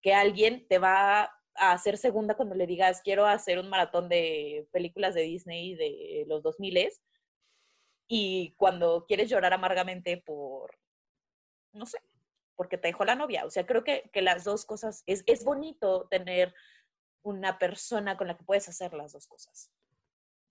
que 0.00 0.14
alguien 0.14 0.66
te 0.68 0.78
va 0.78 1.22
a 1.56 1.72
hacer 1.72 1.98
segunda 1.98 2.36
cuando 2.36 2.54
le 2.54 2.66
digas, 2.66 3.02
quiero 3.02 3.26
hacer 3.26 3.58
un 3.58 3.68
maratón 3.68 4.08
de 4.08 4.68
películas 4.70 5.14
de 5.14 5.22
Disney 5.22 5.74
de 5.74 6.24
los 6.28 6.42
2000 6.42 6.90
y 8.12 8.54
cuando 8.56 9.04
quieres 9.06 9.28
llorar 9.28 9.52
amargamente 9.52 10.16
por, 10.16 10.79
no 11.72 11.86
sé, 11.86 11.98
porque 12.56 12.78
te 12.78 12.88
dejó 12.88 13.04
la 13.04 13.14
novia. 13.14 13.44
O 13.44 13.50
sea, 13.50 13.66
creo 13.66 13.84
que, 13.84 14.10
que 14.12 14.22
las 14.22 14.44
dos 14.44 14.64
cosas, 14.64 15.02
es, 15.06 15.22
es 15.26 15.44
bonito 15.44 16.06
tener 16.10 16.54
una 17.22 17.58
persona 17.58 18.16
con 18.16 18.28
la 18.28 18.36
que 18.36 18.44
puedes 18.44 18.68
hacer 18.68 18.94
las 18.94 19.12
dos 19.12 19.26
cosas. 19.26 19.70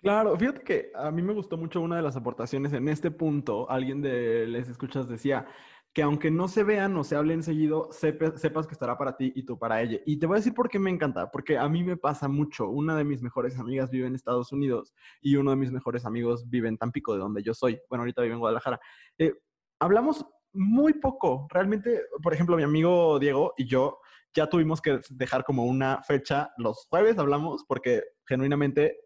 Claro, 0.01 0.37
fíjate 0.37 0.61
que 0.61 0.91
a 0.95 1.11
mí 1.11 1.21
me 1.21 1.33
gustó 1.33 1.57
mucho 1.57 1.81
una 1.81 1.97
de 1.97 2.01
las 2.01 2.15
aportaciones 2.15 2.71
en 2.71 2.87
este 2.87 3.11
punto. 3.11 3.69
Alguien 3.69 4.01
de 4.01 4.47
Les 4.47 4.69
Escuchas 4.69 5.09
decía 5.09 5.45
que 5.93 6.03
aunque 6.03 6.31
no 6.31 6.47
se 6.47 6.63
vean 6.63 6.95
o 6.95 7.03
se 7.03 7.15
hablen 7.15 7.43
seguido, 7.43 7.89
sepas 7.91 8.67
que 8.67 8.73
estará 8.73 8.97
para 8.97 9.17
ti 9.17 9.33
y 9.35 9.43
tú 9.43 9.57
para 9.57 9.81
ella. 9.81 9.99
Y 10.05 10.17
te 10.17 10.25
voy 10.25 10.35
a 10.35 10.39
decir 10.39 10.53
por 10.53 10.69
qué 10.69 10.79
me 10.79 10.89
encanta, 10.89 11.29
porque 11.31 11.57
a 11.57 11.67
mí 11.67 11.83
me 11.83 11.97
pasa 11.97 12.29
mucho. 12.29 12.69
Una 12.69 12.95
de 12.95 13.03
mis 13.03 13.21
mejores 13.21 13.59
amigas 13.59 13.89
vive 13.89 14.07
en 14.07 14.15
Estados 14.15 14.51
Unidos 14.51 14.93
y 15.19 15.35
uno 15.35 15.51
de 15.51 15.57
mis 15.57 15.71
mejores 15.71 16.05
amigos 16.05 16.49
vive 16.49 16.69
en 16.69 16.77
Tampico, 16.77 17.13
de 17.13 17.19
donde 17.19 17.43
yo 17.43 17.53
soy. 17.53 17.79
Bueno, 17.89 18.03
ahorita 18.03 18.21
vive 18.21 18.35
en 18.35 18.39
Guadalajara. 18.39 18.79
Eh, 19.17 19.33
hablamos 19.79 20.25
muy 20.53 20.93
poco. 20.93 21.47
Realmente, 21.49 22.01
por 22.21 22.33
ejemplo, 22.33 22.55
mi 22.55 22.63
amigo 22.63 23.19
Diego 23.19 23.53
y 23.57 23.67
yo 23.67 23.99
ya 24.33 24.47
tuvimos 24.47 24.81
que 24.81 24.99
dejar 25.09 25.43
como 25.43 25.65
una 25.65 26.01
fecha. 26.03 26.51
Los 26.57 26.85
jueves 26.89 27.17
hablamos 27.17 27.65
porque 27.67 28.03
genuinamente 28.27 28.99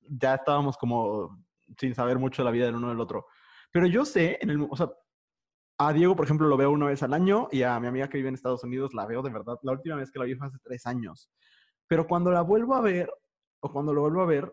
ya 0.00 0.36
estábamos 0.36 0.76
como 0.76 1.44
sin 1.78 1.94
saber 1.94 2.18
mucho 2.18 2.42
de 2.42 2.46
la 2.46 2.50
vida 2.50 2.66
del 2.66 2.76
uno 2.76 2.88
del 2.88 3.00
otro. 3.00 3.26
Pero 3.70 3.86
yo 3.86 4.04
sé, 4.04 4.38
en 4.40 4.50
el, 4.50 4.66
o 4.68 4.76
sea, 4.76 4.90
a 5.78 5.92
Diego, 5.92 6.16
por 6.16 6.24
ejemplo, 6.24 6.48
lo 6.48 6.56
veo 6.56 6.70
una 6.70 6.86
vez 6.86 7.02
al 7.02 7.12
año 7.12 7.48
y 7.52 7.62
a 7.62 7.78
mi 7.78 7.86
amiga 7.86 8.08
que 8.08 8.18
vive 8.18 8.28
en 8.28 8.34
Estados 8.34 8.64
Unidos 8.64 8.94
la 8.94 9.06
veo 9.06 9.22
de 9.22 9.30
verdad. 9.30 9.58
La 9.62 9.72
última 9.72 9.96
vez 9.96 10.10
que 10.10 10.18
la 10.18 10.24
vi 10.24 10.34
fue 10.34 10.46
hace 10.46 10.58
tres 10.64 10.86
años. 10.86 11.30
Pero 11.86 12.06
cuando 12.06 12.30
la 12.30 12.42
vuelvo 12.42 12.74
a 12.74 12.80
ver, 12.80 13.10
o 13.60 13.70
cuando 13.70 13.92
lo 13.92 14.00
vuelvo 14.02 14.22
a 14.22 14.26
ver, 14.26 14.52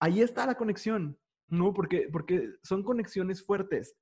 ahí 0.00 0.20
está 0.20 0.46
la 0.46 0.56
conexión, 0.56 1.18
¿no? 1.48 1.72
Porque, 1.72 2.08
porque 2.12 2.50
son 2.62 2.82
conexiones 2.82 3.44
fuertes 3.44 3.96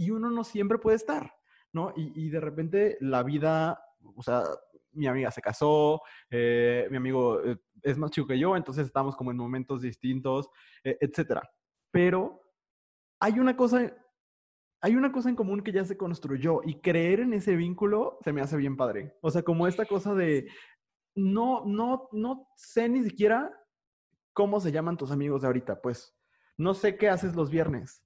y 0.00 0.10
uno 0.12 0.30
no 0.30 0.44
siempre 0.44 0.78
puede 0.78 0.96
estar, 0.96 1.34
¿no? 1.74 1.92
Y, 1.94 2.30
de 2.30 2.40
repente 2.40 2.96
la 3.02 3.22
vida, 3.22 3.84
o 4.16 4.22
sea, 4.22 4.44
mi 4.92 5.06
amiga 5.06 5.30
se 5.30 5.42
casó, 5.42 6.00
eh, 6.30 6.88
mi 6.90 6.96
amigo 6.96 7.44
eh, 7.44 7.58
es 7.82 7.98
más 7.98 8.10
chico 8.10 8.26
que 8.26 8.38
yo, 8.38 8.56
entonces 8.56 8.86
estamos 8.86 9.14
como 9.14 9.30
en 9.30 9.36
momentos 9.36 9.82
distintos, 9.82 10.48
eh, 10.84 10.96
etcétera. 11.02 11.42
Pero 11.90 12.40
hay 13.20 13.38
una 13.38 13.54
cosa, 13.58 13.94
hay 14.80 14.96
una 14.96 15.12
cosa 15.12 15.28
en 15.28 15.36
común 15.36 15.60
que 15.60 15.70
ya 15.70 15.84
se 15.84 15.98
construyó 15.98 16.62
y 16.64 16.80
creer 16.80 17.20
en 17.20 17.34
ese 17.34 17.54
vínculo 17.54 18.16
se 18.24 18.32
me 18.32 18.40
hace 18.40 18.56
bien 18.56 18.78
padre. 18.78 19.18
O 19.20 19.30
sea, 19.30 19.42
como 19.42 19.66
esta 19.66 19.84
cosa 19.84 20.14
de 20.14 20.48
no, 21.14 21.66
no, 21.66 22.08
no 22.12 22.48
sé 22.56 22.88
ni 22.88 23.04
siquiera 23.04 23.52
cómo 24.32 24.60
se 24.60 24.72
llaman 24.72 24.96
tus 24.96 25.10
amigos 25.10 25.42
de 25.42 25.48
ahorita, 25.48 25.82
pues 25.82 26.16
no 26.56 26.72
sé 26.72 26.96
qué 26.96 27.10
haces 27.10 27.36
los 27.36 27.50
viernes, 27.50 28.02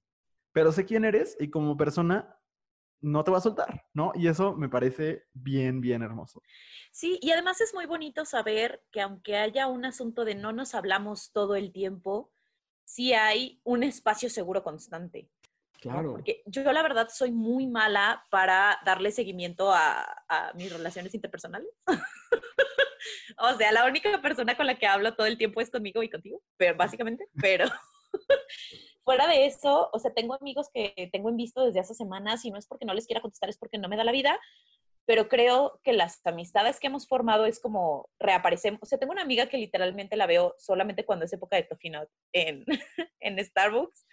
pero 0.55 0.71
sé 0.71 0.85
quién 0.85 1.03
eres 1.03 1.35
y 1.37 1.49
como 1.49 1.75
persona 1.75 2.39
no 3.01 3.25
te 3.25 3.29
va 3.29 3.39
a 3.39 3.41
soltar, 3.41 3.83
¿no? 3.93 4.13
Y 4.15 4.29
eso 4.29 4.55
me 4.55 4.69
parece 4.69 5.25
bien, 5.33 5.81
bien 5.81 6.01
hermoso. 6.01 6.41
Sí, 6.93 7.19
y 7.21 7.31
además 7.31 7.59
es 7.59 7.73
muy 7.73 7.85
bonito 7.85 8.23
saber 8.23 8.81
que 8.89 9.01
aunque 9.01 9.35
haya 9.35 9.67
un 9.67 9.83
asunto 9.83 10.23
de 10.23 10.33
no 10.33 10.53
nos 10.53 10.73
hablamos 10.73 11.33
todo 11.33 11.57
el 11.57 11.73
tiempo, 11.73 12.31
sí 12.85 13.11
hay 13.11 13.59
un 13.65 13.83
espacio 13.83 14.29
seguro 14.29 14.63
constante. 14.63 15.29
Claro. 15.81 16.13
Porque 16.13 16.41
yo 16.45 16.71
la 16.71 16.83
verdad 16.83 17.09
soy 17.11 17.31
muy 17.31 17.67
mala 17.67 18.25
para 18.31 18.79
darle 18.85 19.11
seguimiento 19.11 19.73
a, 19.73 20.03
a 20.29 20.53
mis 20.53 20.71
relaciones 20.71 21.13
interpersonales. 21.13 21.69
o 23.39 23.57
sea, 23.57 23.73
la 23.73 23.85
única 23.87 24.21
persona 24.21 24.55
con 24.55 24.67
la 24.67 24.79
que 24.79 24.87
hablo 24.87 25.15
todo 25.15 25.27
el 25.27 25.37
tiempo 25.37 25.59
es 25.59 25.69
conmigo 25.69 26.01
y 26.01 26.09
contigo, 26.09 26.41
pero 26.55 26.77
básicamente, 26.77 27.27
pero 27.41 27.65
fuera 29.05 29.27
de 29.27 29.45
eso, 29.45 29.89
o 29.93 29.99
sea, 29.99 30.13
tengo 30.13 30.33
amigos 30.33 30.69
que 30.73 31.09
tengo 31.13 31.29
en 31.29 31.37
visto 31.37 31.63
desde 31.63 31.79
hace 31.79 31.93
semanas 31.93 32.43
y 32.43 32.51
no 32.51 32.57
es 32.57 32.67
porque 32.67 32.85
no 32.85 32.93
les 32.93 33.05
quiera 33.05 33.21
contestar, 33.21 33.49
es 33.49 33.57
porque 33.57 33.77
no 33.77 33.87
me 33.87 33.95
da 33.95 34.03
la 34.03 34.11
vida, 34.11 34.37
pero 35.05 35.29
creo 35.29 35.79
que 35.83 35.93
las 35.93 36.25
amistades 36.25 36.79
que 36.79 36.87
hemos 36.87 37.07
formado 37.07 37.45
es 37.45 37.59
como 37.59 38.09
reaparecemos. 38.19 38.79
O 38.81 38.85
sea, 38.87 38.97
tengo 38.97 39.13
una 39.13 39.21
amiga 39.21 39.45
que 39.45 39.59
literalmente 39.59 40.17
la 40.17 40.25
veo 40.25 40.55
solamente 40.57 41.05
cuando 41.05 41.25
es 41.25 41.33
época 41.33 41.55
de 41.55 41.63
Tofino 41.63 42.07
en, 42.33 42.65
en 43.19 43.45
Starbucks 43.45 44.07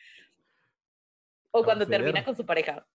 o 1.51 1.65
cuando 1.65 1.87
termina 1.87 2.25
con 2.25 2.37
su 2.37 2.45
pareja. 2.45 2.87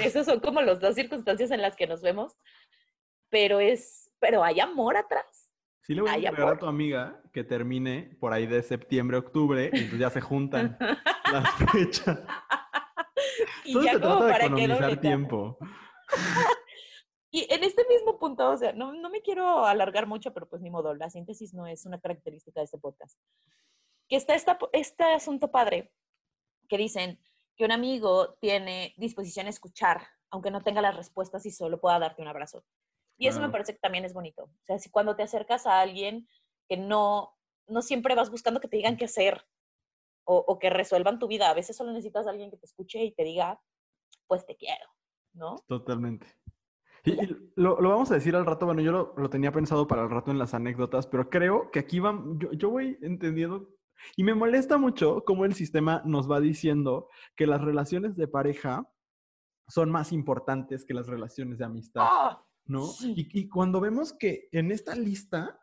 Esas 0.00 0.26
son 0.26 0.40
como 0.40 0.60
las 0.62 0.80
dos 0.80 0.96
circunstancias 0.96 1.52
en 1.52 1.62
las 1.62 1.76
que 1.76 1.86
nos 1.86 2.02
vemos, 2.02 2.36
pero 3.28 3.60
es, 3.60 4.10
pero 4.18 4.42
hay 4.42 4.58
amor 4.58 4.96
atrás. 4.96 5.45
Sí 5.86 5.94
le 5.94 6.02
voy 6.02 6.26
a 6.26 6.32
pegar 6.32 6.54
a 6.54 6.58
tu 6.58 6.66
amiga 6.66 7.22
que 7.32 7.44
termine 7.44 8.16
por 8.18 8.32
ahí 8.32 8.46
de 8.46 8.60
septiembre, 8.62 9.18
octubre, 9.18 9.70
y 9.72 9.76
entonces 9.76 10.00
ya 10.00 10.10
se 10.10 10.20
juntan 10.20 10.76
las 11.32 11.54
fechas. 11.70 12.20
Y 13.64 13.72
Todo 13.72 13.84
ya 13.84 13.92
se 13.92 14.00
como 14.00 14.18
trata 14.18 14.32
para 14.32 14.38
de 14.38 14.46
economizar 14.46 15.00
tiempo. 15.00 15.58
Y 17.32 17.46
en 17.52 17.64
este 17.64 17.84
mismo 17.86 18.18
punto, 18.18 18.50
o 18.50 18.56
sea, 18.56 18.72
no, 18.72 18.94
no, 18.94 19.10
me 19.10 19.20
quiero 19.20 19.66
alargar 19.66 20.06
mucho, 20.06 20.32
pero 20.32 20.48
pues 20.48 20.62
ni 20.62 20.70
modo, 20.70 20.94
la 20.94 21.10
síntesis 21.10 21.52
no 21.52 21.66
es 21.66 21.84
una 21.84 22.00
característica 22.00 22.60
de 22.60 22.64
este 22.64 22.78
podcast. 22.78 23.18
Que 24.08 24.16
está 24.16 24.34
esta, 24.34 24.58
este 24.72 25.04
asunto 25.04 25.50
padre, 25.50 25.92
que 26.66 26.78
dicen 26.78 27.20
que 27.56 27.66
un 27.66 27.72
amigo 27.72 28.38
tiene 28.40 28.94
disposición 28.96 29.48
a 29.48 29.50
escuchar, 29.50 30.06
aunque 30.30 30.50
no 30.50 30.62
tenga 30.62 30.80
las 30.80 30.96
respuestas 30.96 31.44
y 31.44 31.50
solo 31.50 31.78
pueda 31.78 31.98
darte 31.98 32.22
un 32.22 32.28
abrazo. 32.28 32.64
Y 33.18 33.28
eso 33.28 33.40
me 33.40 33.48
parece 33.48 33.72
que 33.72 33.78
también 33.78 34.04
es 34.04 34.12
bonito. 34.12 34.44
O 34.44 34.64
sea, 34.64 34.78
si 34.78 34.90
cuando 34.90 35.16
te 35.16 35.22
acercas 35.22 35.66
a 35.66 35.80
alguien 35.80 36.28
que 36.68 36.76
no, 36.76 37.34
no 37.66 37.82
siempre 37.82 38.14
vas 38.14 38.30
buscando 38.30 38.60
que 38.60 38.68
te 38.68 38.76
digan 38.76 38.96
qué 38.96 39.06
hacer 39.06 39.46
o, 40.24 40.36
o, 40.36 40.58
que 40.58 40.70
resuelvan 40.70 41.18
tu 41.18 41.28
vida, 41.28 41.48
a 41.48 41.54
veces 41.54 41.76
solo 41.76 41.92
necesitas 41.92 42.26
a 42.26 42.30
alguien 42.30 42.50
que 42.50 42.56
te 42.56 42.66
escuche 42.66 43.02
y 43.04 43.14
te 43.14 43.24
diga, 43.24 43.60
pues 44.26 44.44
te 44.44 44.56
quiero, 44.56 44.86
¿no? 45.32 45.56
Totalmente. 45.66 46.26
Y, 47.04 47.12
y 47.12 47.52
lo, 47.54 47.80
lo, 47.80 47.90
vamos 47.90 48.10
a 48.10 48.14
decir 48.14 48.34
al 48.34 48.44
rato, 48.44 48.66
bueno, 48.66 48.82
yo 48.82 48.90
lo, 48.90 49.14
lo, 49.16 49.30
tenía 49.30 49.52
pensado 49.52 49.86
para 49.86 50.02
el 50.02 50.10
rato 50.10 50.32
en 50.32 50.38
las 50.38 50.52
anécdotas, 50.52 51.06
pero 51.06 51.30
creo 51.30 51.70
que 51.70 51.78
aquí 51.78 52.00
van, 52.00 52.38
yo, 52.38 52.52
yo 52.52 52.70
voy 52.70 52.98
entendiendo 53.02 53.68
y 54.16 54.24
me 54.24 54.34
molesta 54.34 54.78
mucho 54.78 55.24
cómo 55.24 55.44
el 55.44 55.54
sistema 55.54 56.02
nos 56.04 56.30
va 56.30 56.40
diciendo 56.40 57.08
que 57.36 57.46
las 57.46 57.62
relaciones 57.62 58.16
de 58.16 58.28
pareja 58.28 58.90
son 59.68 59.90
más 59.90 60.12
importantes 60.12 60.84
que 60.84 60.94
las 60.94 61.06
relaciones 61.06 61.58
de 61.58 61.64
amistad. 61.64 62.06
¡Oh! 62.08 62.45
¿No? 62.66 62.90
Y, 63.00 63.28
y, 63.32 63.48
cuando 63.48 63.80
vemos 63.80 64.12
que 64.12 64.48
en 64.52 64.70
esta 64.70 64.94
lista, 64.94 65.60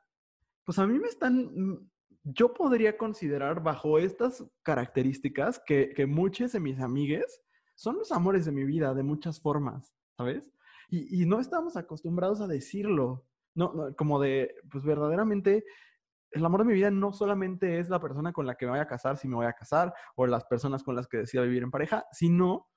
pues 0.64 0.80
a 0.80 0.88
mí 0.88 0.98
me 1.00 1.08
están, 1.08 1.52
mm, 1.54 1.90
yo 2.24 2.54
podría 2.54 2.98
considerar 2.98 3.62
bajo 3.62 4.00
estas 4.00 4.46
características 4.64 5.62
que, 5.66 5.94
que 5.94 6.06
muchos 6.06 6.54
de 6.54 6.60
mis 6.60 6.80
amigues 6.80 7.42
son 7.76 7.98
los 7.98 8.12
amores 8.12 8.46
de 8.46 8.52
mi 8.52 8.64
vida 8.64 8.94
de 8.94 9.04
muchas 9.04 9.42
formas, 9.42 9.94
¿sabes? 10.16 10.52
Y, 10.90 11.22
y 11.22 11.26
no 11.26 11.40
estamos 11.40 11.76
acostumbrados 11.76 12.40
a 12.40 12.48
decirlo, 12.48 13.26
no, 13.56 13.74
no, 13.74 13.96
como 13.96 14.20
de, 14.22 14.56
pues 14.72 14.84
verdaderamente 14.84 15.66
el 16.34 16.46
amor 16.46 16.62
de 16.62 16.68
mi 16.68 16.74
vida 16.74 16.92
no 16.92 17.14
solamente 17.14 17.80
es 17.80 17.90
la 17.90 18.00
persona 18.00 18.34
con 18.34 18.48
la 18.48 18.56
que 18.56 18.66
me 18.66 18.72
voy 18.72 18.80
a 18.80 18.88
casar, 18.88 19.18
si 19.18 19.28
me 19.28 19.36
voy 19.36 19.46
a 19.46 19.54
casar, 19.54 19.94
o 20.16 20.26
las 20.26 20.46
personas 20.46 20.84
con 20.84 20.96
las 20.96 21.08
que 21.08 21.18
decida 21.18 21.44
vivir 21.44 21.64
en 21.64 21.72
pareja, 21.72 22.06
sino 22.12 22.68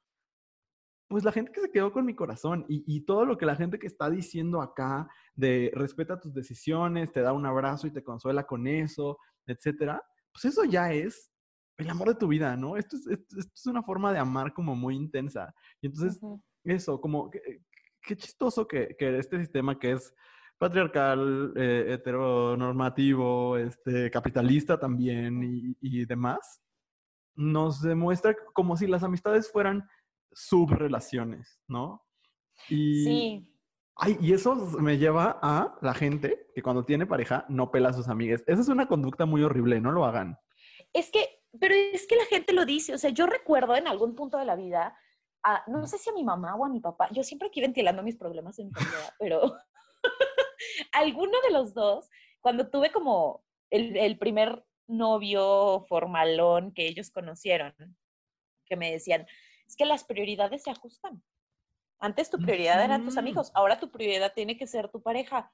pues 1.08 1.24
la 1.24 1.32
gente 1.32 1.52
que 1.52 1.60
se 1.60 1.70
quedó 1.70 1.92
con 1.92 2.04
mi 2.04 2.14
corazón 2.14 2.64
y, 2.68 2.82
y, 2.86 3.02
todo 3.02 3.24
lo 3.24 3.38
que 3.38 3.46
la 3.46 3.56
gente 3.56 3.78
que 3.78 3.86
está 3.86 4.10
diciendo 4.10 4.60
acá 4.60 5.08
de 5.34 5.70
respeta 5.74 6.20
tus 6.20 6.34
decisiones, 6.34 7.12
te 7.12 7.20
da 7.20 7.32
un 7.32 7.46
abrazo 7.46 7.86
y 7.86 7.92
te 7.92 8.02
consuela 8.02 8.44
con 8.44 8.66
eso, 8.66 9.18
etcétera, 9.46 10.02
pues 10.32 10.46
eso 10.46 10.64
ya 10.64 10.92
es 10.92 11.30
el 11.78 11.90
amor 11.90 12.08
de 12.08 12.14
tu 12.14 12.28
vida, 12.28 12.56
¿no? 12.56 12.76
Esto 12.76 12.96
es, 12.96 13.06
esto, 13.06 13.38
esto 13.38 13.52
es 13.54 13.66
una 13.66 13.82
forma 13.82 14.12
de 14.12 14.18
amar 14.18 14.52
como 14.52 14.74
muy 14.74 14.96
intensa. 14.96 15.54
Y 15.80 15.86
entonces, 15.86 16.18
uh 16.22 16.36
-huh. 16.36 16.42
eso, 16.64 17.00
como, 17.00 17.30
qué, 17.30 18.16
chistoso 18.16 18.66
que, 18.66 18.96
que, 18.98 19.18
este 19.18 19.38
sistema 19.38 19.78
que 19.78 19.92
es 19.92 20.14
patriarcal, 20.58 21.52
eh, 21.56 21.86
heteronormativo, 21.88 23.58
este, 23.58 24.10
capitalista 24.10 24.78
también 24.78 25.42
y, 25.42 25.76
y 25.80 26.06
demás, 26.06 26.62
nos 27.34 27.82
demuestra 27.82 28.34
como 28.54 28.76
si 28.76 28.86
las 28.86 29.02
amistades 29.02 29.50
fueran 29.52 29.86
subrelaciones, 30.36 31.60
¿no? 31.66 32.04
Y, 32.68 33.04
sí. 33.04 33.52
Ay, 33.96 34.18
y 34.20 34.34
eso 34.34 34.54
me 34.78 34.98
lleva 34.98 35.38
a 35.42 35.78
la 35.80 35.94
gente 35.94 36.50
que 36.54 36.62
cuando 36.62 36.84
tiene 36.84 37.06
pareja 37.06 37.46
no 37.48 37.70
pela 37.70 37.88
a 37.88 37.94
sus 37.94 38.08
amigas. 38.08 38.44
Esa 38.46 38.60
es 38.60 38.68
una 38.68 38.86
conducta 38.86 39.24
muy 39.24 39.42
horrible, 39.42 39.80
no 39.80 39.90
lo 39.90 40.04
hagan. 40.04 40.38
Es 40.92 41.10
que, 41.10 41.40
pero 41.58 41.74
es 41.74 42.06
que 42.06 42.16
la 42.16 42.26
gente 42.26 42.52
lo 42.52 42.66
dice, 42.66 42.94
o 42.94 42.98
sea, 42.98 43.10
yo 43.10 43.26
recuerdo 43.26 43.74
en 43.74 43.88
algún 43.88 44.14
punto 44.14 44.36
de 44.36 44.44
la 44.44 44.56
vida 44.56 44.94
no 45.66 45.86
sé 45.86 45.98
si 45.98 46.10
a 46.10 46.12
mi 46.12 46.24
mamá 46.24 46.54
o 46.56 46.64
a 46.64 46.68
mi 46.68 46.80
papá, 46.80 47.08
yo 47.12 47.22
siempre 47.22 47.48
aquí 47.48 47.60
ventilando 47.60 48.02
mis 48.02 48.16
problemas 48.16 48.58
en 48.58 48.66
mi 48.66 48.72
familia, 48.72 49.14
pero 49.18 49.56
alguno 50.92 51.38
de 51.42 51.50
los 51.52 51.74
dos, 51.74 52.08
cuando 52.40 52.68
tuve 52.68 52.90
como 52.90 53.44
el, 53.70 53.96
el 53.96 54.18
primer 54.18 54.64
novio 54.88 55.84
formalón 55.88 56.72
que 56.72 56.86
ellos 56.86 57.10
conocieron, 57.10 57.74
que 58.66 58.76
me 58.76 58.92
decían, 58.92 59.26
es 59.66 59.76
que 59.76 59.84
las 59.84 60.04
prioridades 60.04 60.62
se 60.62 60.70
ajustan. 60.70 61.22
Antes 61.98 62.30
tu 62.30 62.38
prioridad 62.38 62.82
eran 62.84 63.04
tus 63.04 63.16
amigos, 63.16 63.50
ahora 63.54 63.80
tu 63.80 63.90
prioridad 63.90 64.32
tiene 64.34 64.58
que 64.58 64.66
ser 64.66 64.90
tu 64.90 65.02
pareja. 65.02 65.52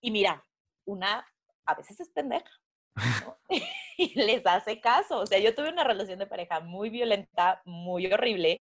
Y 0.00 0.10
mira, 0.10 0.44
una 0.84 1.26
a 1.64 1.74
veces 1.74 2.00
es 2.00 2.10
pendeja. 2.10 2.50
y 3.96 4.14
les 4.14 4.44
hace 4.46 4.80
caso. 4.80 5.20
O 5.20 5.26
sea, 5.26 5.38
yo 5.38 5.54
tuve 5.54 5.70
una 5.70 5.84
relación 5.84 6.18
de 6.18 6.26
pareja 6.26 6.60
muy 6.60 6.90
violenta, 6.90 7.62
muy 7.64 8.06
horrible, 8.12 8.62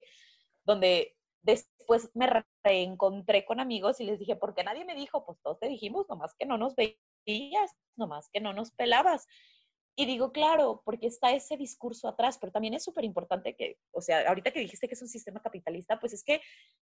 donde 0.64 1.16
después 1.42 2.10
me 2.14 2.30
reencontré 2.62 3.44
con 3.44 3.60
amigos 3.60 4.00
y 4.00 4.04
les 4.04 4.18
dije, 4.18 4.36
¿por 4.36 4.54
qué 4.54 4.62
nadie 4.62 4.84
me 4.84 4.94
dijo? 4.94 5.24
Pues 5.24 5.40
todos 5.42 5.58
te 5.58 5.68
dijimos, 5.68 6.08
nomás 6.08 6.34
que 6.38 6.46
no 6.46 6.58
nos 6.58 6.74
veías, 6.76 7.76
nomás 7.96 8.28
que 8.32 8.40
no 8.40 8.52
nos 8.52 8.72
pelabas. 8.72 9.26
Y 9.96 10.06
digo, 10.06 10.32
claro, 10.32 10.82
porque 10.84 11.08
está 11.08 11.32
ese 11.32 11.56
discurso 11.56 12.08
atrás, 12.08 12.38
pero 12.38 12.52
también 12.52 12.74
es 12.74 12.84
súper 12.84 13.04
importante 13.04 13.54
que, 13.56 13.78
o 13.92 14.00
sea, 14.00 14.28
ahorita 14.28 14.50
que 14.50 14.60
dijiste 14.60 14.88
que 14.88 14.94
es 14.94 15.02
un 15.02 15.08
sistema 15.08 15.40
capitalista, 15.42 15.98
pues 15.98 16.12
es 16.12 16.24
que 16.24 16.40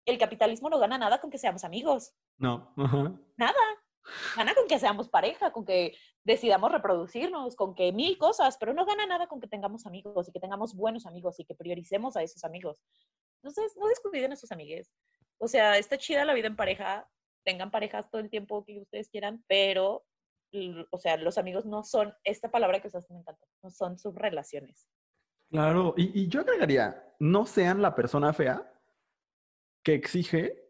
el 0.05 0.17
capitalismo 0.17 0.69
no 0.69 0.79
gana 0.79 0.97
nada 0.97 1.19
con 1.19 1.29
que 1.29 1.37
seamos 1.37 1.63
amigos. 1.63 2.13
No. 2.37 2.73
Nada. 3.37 3.53
Gana 4.35 4.53
con 4.53 4.67
que 4.67 4.79
seamos 4.79 5.09
pareja, 5.09 5.51
con 5.51 5.65
que 5.65 5.95
decidamos 6.23 6.71
reproducirnos, 6.71 7.55
con 7.55 7.73
que 7.75 7.91
mil 7.91 8.17
cosas, 8.17 8.57
pero 8.57 8.73
no 8.73 8.85
gana 8.85 9.05
nada 9.05 9.27
con 9.27 9.39
que 9.39 9.47
tengamos 9.47 9.85
amigos 9.85 10.27
y 10.27 10.31
que 10.31 10.39
tengamos 10.39 10.75
buenos 10.75 11.05
amigos 11.05 11.39
y 11.39 11.45
que 11.45 11.55
prioricemos 11.55 12.17
a 12.17 12.23
esos 12.23 12.43
amigos. 12.43 12.81
Entonces, 13.41 13.75
no 13.77 13.87
descuiden 13.87 14.33
a 14.33 14.35
sus 14.35 14.51
amigues. 14.51 14.91
O 15.37 15.47
sea, 15.47 15.77
está 15.77 15.97
chida 15.97 16.25
la 16.25 16.33
vida 16.33 16.47
en 16.47 16.55
pareja, 16.55 17.07
tengan 17.45 17.71
parejas 17.71 18.09
todo 18.09 18.21
el 18.21 18.29
tiempo 18.29 18.63
que 18.65 18.79
ustedes 18.79 19.09
quieran, 19.09 19.43
pero, 19.47 20.03
o 20.89 20.99
sea, 20.99 21.17
los 21.17 21.37
amigos 21.37 21.65
no 21.65 21.83
son, 21.83 22.13
esta 22.23 22.51
palabra 22.51 22.79
que 22.79 22.87
ustedes 22.87 23.09
me 23.09 23.17
encanta, 23.17 23.45
no 23.61 23.69
son 23.71 23.97
sus 23.97 24.13
relaciones. 24.15 24.87
Claro, 25.49 25.93
y, 25.97 26.21
y 26.21 26.27
yo 26.27 26.41
agregaría, 26.41 27.03
no 27.19 27.45
sean 27.45 27.81
la 27.81 27.95
persona 27.95 28.33
fea 28.33 28.71
que 29.83 29.93
exige 29.93 30.63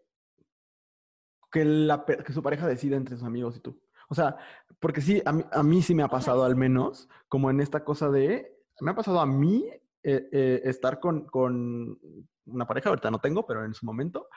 que, 1.51 1.63
la, 1.63 2.03
que 2.05 2.33
su 2.33 2.41
pareja 2.41 2.67
decida 2.67 2.97
entre 2.97 3.15
sus 3.15 3.25
amigos 3.25 3.55
y 3.57 3.59
tú. 3.59 3.81
O 4.09 4.15
sea, 4.15 4.35
porque 4.79 5.01
sí, 5.01 5.21
a 5.25 5.31
mí, 5.31 5.43
a 5.51 5.63
mí 5.63 5.81
sí 5.81 5.95
me 5.95 6.03
ha 6.03 6.07
pasado 6.07 6.43
al 6.43 6.55
menos, 6.55 7.07
como 7.29 7.49
en 7.49 7.61
esta 7.61 7.83
cosa 7.83 8.09
de, 8.09 8.57
me 8.81 8.91
ha 8.91 8.95
pasado 8.95 9.19
a 9.19 9.25
mí 9.25 9.69
eh, 10.03 10.29
eh, 10.31 10.61
estar 10.65 10.99
con, 10.99 11.25
con 11.27 11.97
una 12.45 12.67
pareja, 12.67 12.89
ahorita 12.89 13.11
no 13.11 13.19
tengo, 13.19 13.45
pero 13.45 13.63
en 13.63 13.73
su 13.73 13.85
momento, 13.85 14.27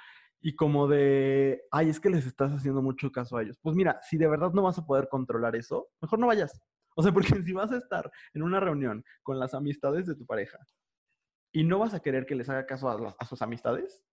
y 0.41 0.55
como 0.55 0.87
de, 0.87 1.63
ay, 1.71 1.89
es 1.89 2.01
que 2.01 2.11
les 2.11 2.27
estás 2.27 2.53
haciendo 2.53 2.83
mucho 2.83 3.11
caso 3.11 3.37
a 3.37 3.43
ellos. 3.43 3.59
Pues 3.63 3.75
mira, 3.75 4.01
si 4.03 4.17
de 4.17 4.29
verdad 4.29 4.53
no 4.53 4.63
vas 4.63 4.79
a 4.79 4.87
poder 4.87 5.09
controlar 5.09 5.57
eso, 5.57 5.89
mejor 6.01 6.19
no 6.19 6.27
vayas. 6.27 6.61
O 6.95 7.03
sea, 7.03 7.13
porque 7.41 7.43
si 7.43 7.53
vas 7.53 7.73
a 7.73 7.79
estar 7.79 8.11
en 8.35 8.43
una 8.43 8.61
reunión 8.61 9.05
con 9.23 9.39
las 9.39 9.55
amistades 9.55 10.07
de 10.07 10.15
tu 10.15 10.27
pareja 10.27 10.59
y 11.53 11.65
no 11.65 11.79
vas 11.79 11.95
a 11.95 12.01
querer 12.01 12.27
que 12.27 12.35
les 12.35 12.49
haga 12.49 12.67
caso 12.67 12.89
a, 12.89 13.17
a 13.19 13.25
sus 13.27 13.43
amistades, 13.43 14.05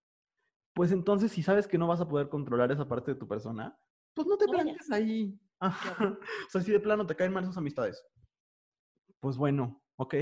pues 0.74 0.92
entonces 0.92 1.32
si 1.32 1.44
sabes 1.44 1.68
que 1.68 1.78
no 1.78 1.88
vas 1.88 2.02
a 2.02 2.08
poder 2.08 2.30
controlar 2.30 2.72
esa 2.72 2.88
parte 2.88 3.14
de 3.14 3.20
tu 3.20 3.28
persona, 3.28 3.78
pues 4.14 4.28
no 4.28 4.38
te 4.38 4.48
plantes 4.48 4.92
ahí. 4.92 5.40
o 5.62 6.50
sea, 6.50 6.62
si 6.62 6.72
de 6.72 6.80
plano 6.80 7.06
te 7.06 7.16
caen 7.16 7.34
mal 7.34 7.44
esas 7.44 7.58
amistades, 7.58 8.04
pues 9.20 9.38
bueno, 9.38 9.84
ok, 9.96 10.16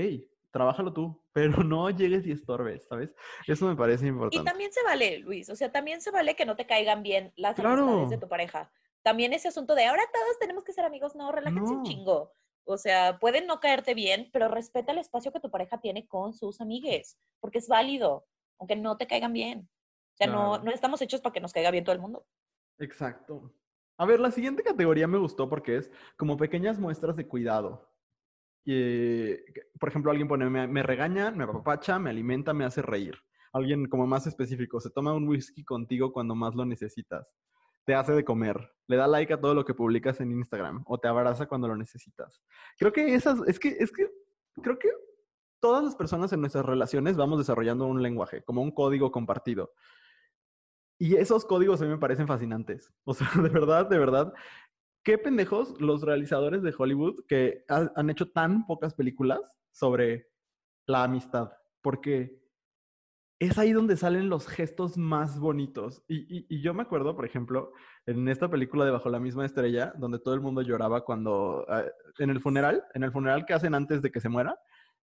trabájalo 0.52 0.92
tú, 0.92 1.24
pero 1.32 1.52
no 1.64 1.90
llegues 1.90 2.26
y 2.26 2.32
estorbes, 2.32 2.86
¿sabes? 2.86 3.14
Eso 3.46 3.66
me 3.66 3.74
parece 3.74 4.06
importante. 4.06 4.42
Y 4.42 4.44
también 4.44 4.72
se 4.72 4.82
vale, 4.84 5.18
Luis, 5.18 5.48
o 5.50 5.56
sea, 5.56 5.72
también 5.72 6.00
se 6.00 6.10
vale 6.10 6.36
que 6.36 6.46
no 6.46 6.54
te 6.54 6.66
caigan 6.66 7.02
bien 7.02 7.32
las 7.36 7.58
amistades 7.58 8.10
de 8.10 8.18
tu 8.18 8.28
pareja. 8.28 8.70
También 9.02 9.32
ese 9.32 9.48
asunto 9.48 9.74
de 9.74 9.86
ahora 9.86 10.02
todos 10.12 10.38
tenemos 10.38 10.62
que 10.62 10.72
ser 10.72 10.84
amigos, 10.84 11.16
no, 11.16 11.32
relájense 11.32 11.72
un 11.72 11.82
chingo. 11.82 12.32
O 12.64 12.78
sea, 12.78 13.18
pueden 13.18 13.46
no 13.48 13.58
caerte 13.58 13.94
bien, 13.94 14.30
pero 14.32 14.46
respeta 14.46 14.92
el 14.92 14.98
espacio 14.98 15.32
que 15.32 15.40
tu 15.40 15.50
pareja 15.50 15.80
tiene 15.80 16.06
con 16.06 16.32
sus 16.32 16.60
amigues, 16.60 17.18
porque 17.40 17.58
es 17.58 17.66
válido, 17.66 18.24
aunque 18.60 18.76
no 18.76 18.96
te 18.96 19.08
caigan 19.08 19.32
bien. 19.32 19.68
O 20.14 20.16
sea, 20.16 20.26
no, 20.28 20.58
no 20.58 20.70
estamos 20.70 21.02
hechos 21.02 21.20
para 21.20 21.32
que 21.32 21.40
nos 21.40 21.52
caiga 21.52 21.72
bien 21.72 21.82
todo 21.82 21.94
el 21.94 22.00
mundo. 22.00 22.24
Exacto. 22.78 23.52
A 23.98 24.06
ver, 24.06 24.20
la 24.20 24.30
siguiente 24.30 24.62
categoría 24.62 25.08
me 25.08 25.18
gustó 25.18 25.48
porque 25.48 25.76
es 25.76 25.90
como 26.16 26.36
pequeñas 26.36 26.78
muestras 26.78 27.16
de 27.16 27.26
cuidado. 27.26 27.91
Por 28.64 29.88
ejemplo, 29.88 30.10
alguien 30.10 30.28
pone, 30.28 30.48
me, 30.48 30.66
me 30.66 30.82
regaña, 30.82 31.30
me 31.30 31.44
apapacha, 31.44 31.98
me 31.98 32.10
alimenta, 32.10 32.52
me 32.52 32.64
hace 32.64 32.82
reír. 32.82 33.16
Alguien 33.52 33.86
como 33.86 34.06
más 34.06 34.26
específico, 34.26 34.80
se 34.80 34.90
toma 34.90 35.12
un 35.12 35.28
whisky 35.28 35.64
contigo 35.64 36.12
cuando 36.12 36.34
más 36.34 36.54
lo 36.54 36.64
necesitas. 36.64 37.26
Te 37.84 37.94
hace 37.94 38.12
de 38.12 38.24
comer, 38.24 38.72
le 38.86 38.96
da 38.96 39.06
like 39.06 39.32
a 39.32 39.40
todo 39.40 39.54
lo 39.54 39.64
que 39.64 39.74
publicas 39.74 40.20
en 40.20 40.30
Instagram 40.30 40.84
o 40.86 40.98
te 40.98 41.08
abraza 41.08 41.46
cuando 41.46 41.68
lo 41.68 41.76
necesitas. 41.76 42.40
Creo 42.78 42.92
que 42.92 43.14
esas, 43.14 43.40
es 43.46 43.58
que, 43.58 43.76
es 43.78 43.90
que, 43.90 44.08
creo 44.62 44.78
que 44.78 44.88
todas 45.60 45.84
las 45.84 45.96
personas 45.96 46.32
en 46.32 46.40
nuestras 46.40 46.64
relaciones 46.64 47.16
vamos 47.16 47.38
desarrollando 47.38 47.86
un 47.86 48.02
lenguaje, 48.02 48.42
como 48.42 48.62
un 48.62 48.70
código 48.70 49.10
compartido. 49.10 49.72
Y 50.98 51.16
esos 51.16 51.44
códigos 51.44 51.80
a 51.80 51.84
mí 51.84 51.90
me 51.90 51.98
parecen 51.98 52.28
fascinantes. 52.28 52.92
O 53.04 53.14
sea, 53.14 53.28
de 53.42 53.48
verdad, 53.48 53.88
de 53.88 53.98
verdad. 53.98 54.32
Qué 55.04 55.18
pendejos 55.18 55.80
los 55.80 56.02
realizadores 56.02 56.62
de 56.62 56.74
Hollywood 56.76 57.24
que 57.26 57.64
han 57.68 58.10
hecho 58.10 58.30
tan 58.30 58.66
pocas 58.66 58.94
películas 58.94 59.40
sobre 59.72 60.28
la 60.86 61.04
amistad. 61.04 61.50
Porque 61.80 62.40
es 63.40 63.58
ahí 63.58 63.72
donde 63.72 63.96
salen 63.96 64.28
los 64.28 64.46
gestos 64.46 64.96
más 64.96 65.40
bonitos. 65.40 66.04
Y, 66.06 66.60
yo 66.62 66.74
me 66.74 66.82
acuerdo, 66.82 67.16
por 67.16 67.26
ejemplo, 67.26 67.72
en 68.06 68.28
esta 68.28 68.48
película 68.48 68.84
de 68.84 68.92
Bajo 68.92 69.10
la 69.10 69.18
misma 69.18 69.44
estrella, 69.44 69.92
donde 69.98 70.20
todo 70.20 70.34
el 70.34 70.40
mundo 70.40 70.62
lloraba 70.62 71.04
cuando, 71.04 71.66
ah, 71.68 71.84
en 72.18 72.30
el 72.30 72.40
funeral, 72.40 72.84
en 72.94 73.02
el 73.02 73.10
funeral 73.10 73.44
que 73.44 73.54
hacen 73.54 73.74
antes 73.74 74.02
de 74.02 74.12
que 74.12 74.20
se 74.20 74.28
muera, 74.28 74.56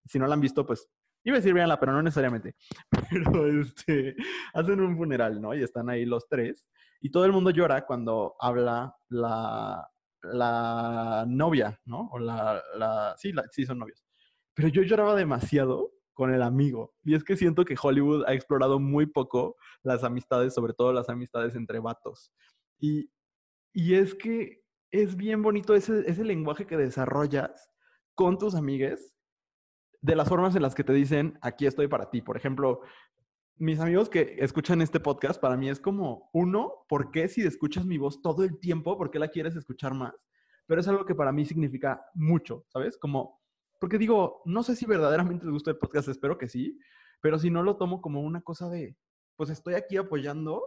si 0.06 0.20
no 0.20 0.28
la 0.28 0.34
han 0.34 0.42
visto, 0.42 0.66
pues 0.66 0.90
Iba 1.26 1.38
a 1.38 1.40
decir 1.40 1.56
véanla, 1.56 1.80
pero 1.80 1.92
no 1.92 2.04
necesariamente. 2.04 2.56
Pero 3.10 3.48
este, 3.62 4.16
hacen 4.54 4.80
un 4.80 4.96
funeral, 4.96 5.42
¿no? 5.42 5.56
Y 5.56 5.64
están 5.64 5.90
ahí 5.90 6.06
los 6.06 6.28
tres. 6.30 6.68
Y 7.06 7.12
todo 7.12 7.24
el 7.24 7.32
mundo 7.32 7.52
llora 7.52 7.86
cuando 7.86 8.36
habla 8.40 8.98
la, 9.10 9.88
la 10.24 11.24
novia, 11.28 11.80
¿no? 11.86 12.10
O 12.12 12.18
la, 12.18 12.60
la 12.80 13.14
sí, 13.16 13.32
sí, 13.52 13.64
son 13.64 13.78
novios. 13.78 14.04
Pero 14.56 14.70
yo 14.70 14.82
lloraba 14.82 15.14
demasiado 15.14 15.92
con 16.16 16.34
el 16.34 16.42
amigo. 16.42 16.96
Y 17.04 17.14
es 17.14 17.24
que 17.24 17.38
siento 17.38 17.64
que 17.64 17.76
Hollywood 17.80 18.24
ha 18.26 18.34
explorado 18.34 18.80
muy 18.80 19.06
poco 19.06 19.56
las 19.84 20.04
amistades, 20.04 20.56
sobre 20.56 20.74
todo 20.74 20.94
las 20.94 21.08
amistades 21.08 21.54
entre 21.54 21.78
vatos. 21.78 22.34
Y, 22.80 23.12
y 23.72 23.94
es 23.94 24.16
que 24.16 24.64
es 24.90 25.16
bien 25.16 25.44
bonito 25.44 25.76
ese, 25.76 26.10
ese 26.10 26.24
lenguaje 26.24 26.66
que 26.66 26.76
desarrollas 26.76 27.70
con 28.16 28.40
tus 28.40 28.56
amigues 28.56 29.14
de 30.02 30.16
las 30.16 30.28
formas 30.28 30.56
en 30.56 30.64
las 30.64 30.74
que 30.74 30.84
te 30.84 30.94
dicen, 30.94 31.38
aquí 31.44 31.68
estoy 31.68 31.88
para 31.88 32.10
ti. 32.10 32.24
Por 32.24 32.36
ejemplo, 32.36 32.82
mis 33.58 33.80
amigos 33.80 34.10
que 34.10 34.36
escuchan 34.40 34.82
este 34.82 35.00
podcast, 35.00 35.40
para 35.40 35.56
mí 35.56 35.70
es 35.70 35.80
como, 35.80 36.30
uno, 36.34 36.86
¿por 36.90 37.12
qué 37.12 37.28
si 37.28 37.42
escuchas 37.42 37.86
mi 37.86 37.98
voz 37.98 38.22
todo 38.22 38.44
el 38.44 38.60
tiempo? 38.60 38.98
¿Por 38.98 39.12
qué 39.12 39.20
la 39.20 39.30
quieres 39.30 39.56
escuchar 39.56 39.94
más? 39.94 40.14
Pero 40.68 40.82
es 40.82 40.88
algo 40.88 41.06
que 41.06 41.16
para 41.16 41.32
mí 41.32 41.46
significa 41.46 42.06
mucho, 42.14 42.66
¿sabes? 42.68 42.98
Como, 42.98 43.42
porque 43.80 43.98
digo, 43.98 44.42
no 44.46 44.64
sé 44.64 44.76
si 44.76 44.86
verdaderamente 44.86 45.46
les 45.46 45.54
gusta 45.54 45.72
el 45.72 45.78
podcast, 45.78 46.10
espero 46.10 46.38
que 46.38 46.50
sí, 46.50 46.80
pero 47.22 47.40
si 47.40 47.50
no 47.50 47.64
lo 47.64 47.78
tomo 47.78 48.02
como 48.02 48.22
una 48.22 48.42
cosa 48.42 48.70
de, 48.70 48.98
pues 49.36 49.50
estoy 49.50 49.76
aquí 49.76 49.98
apoyando 49.98 50.64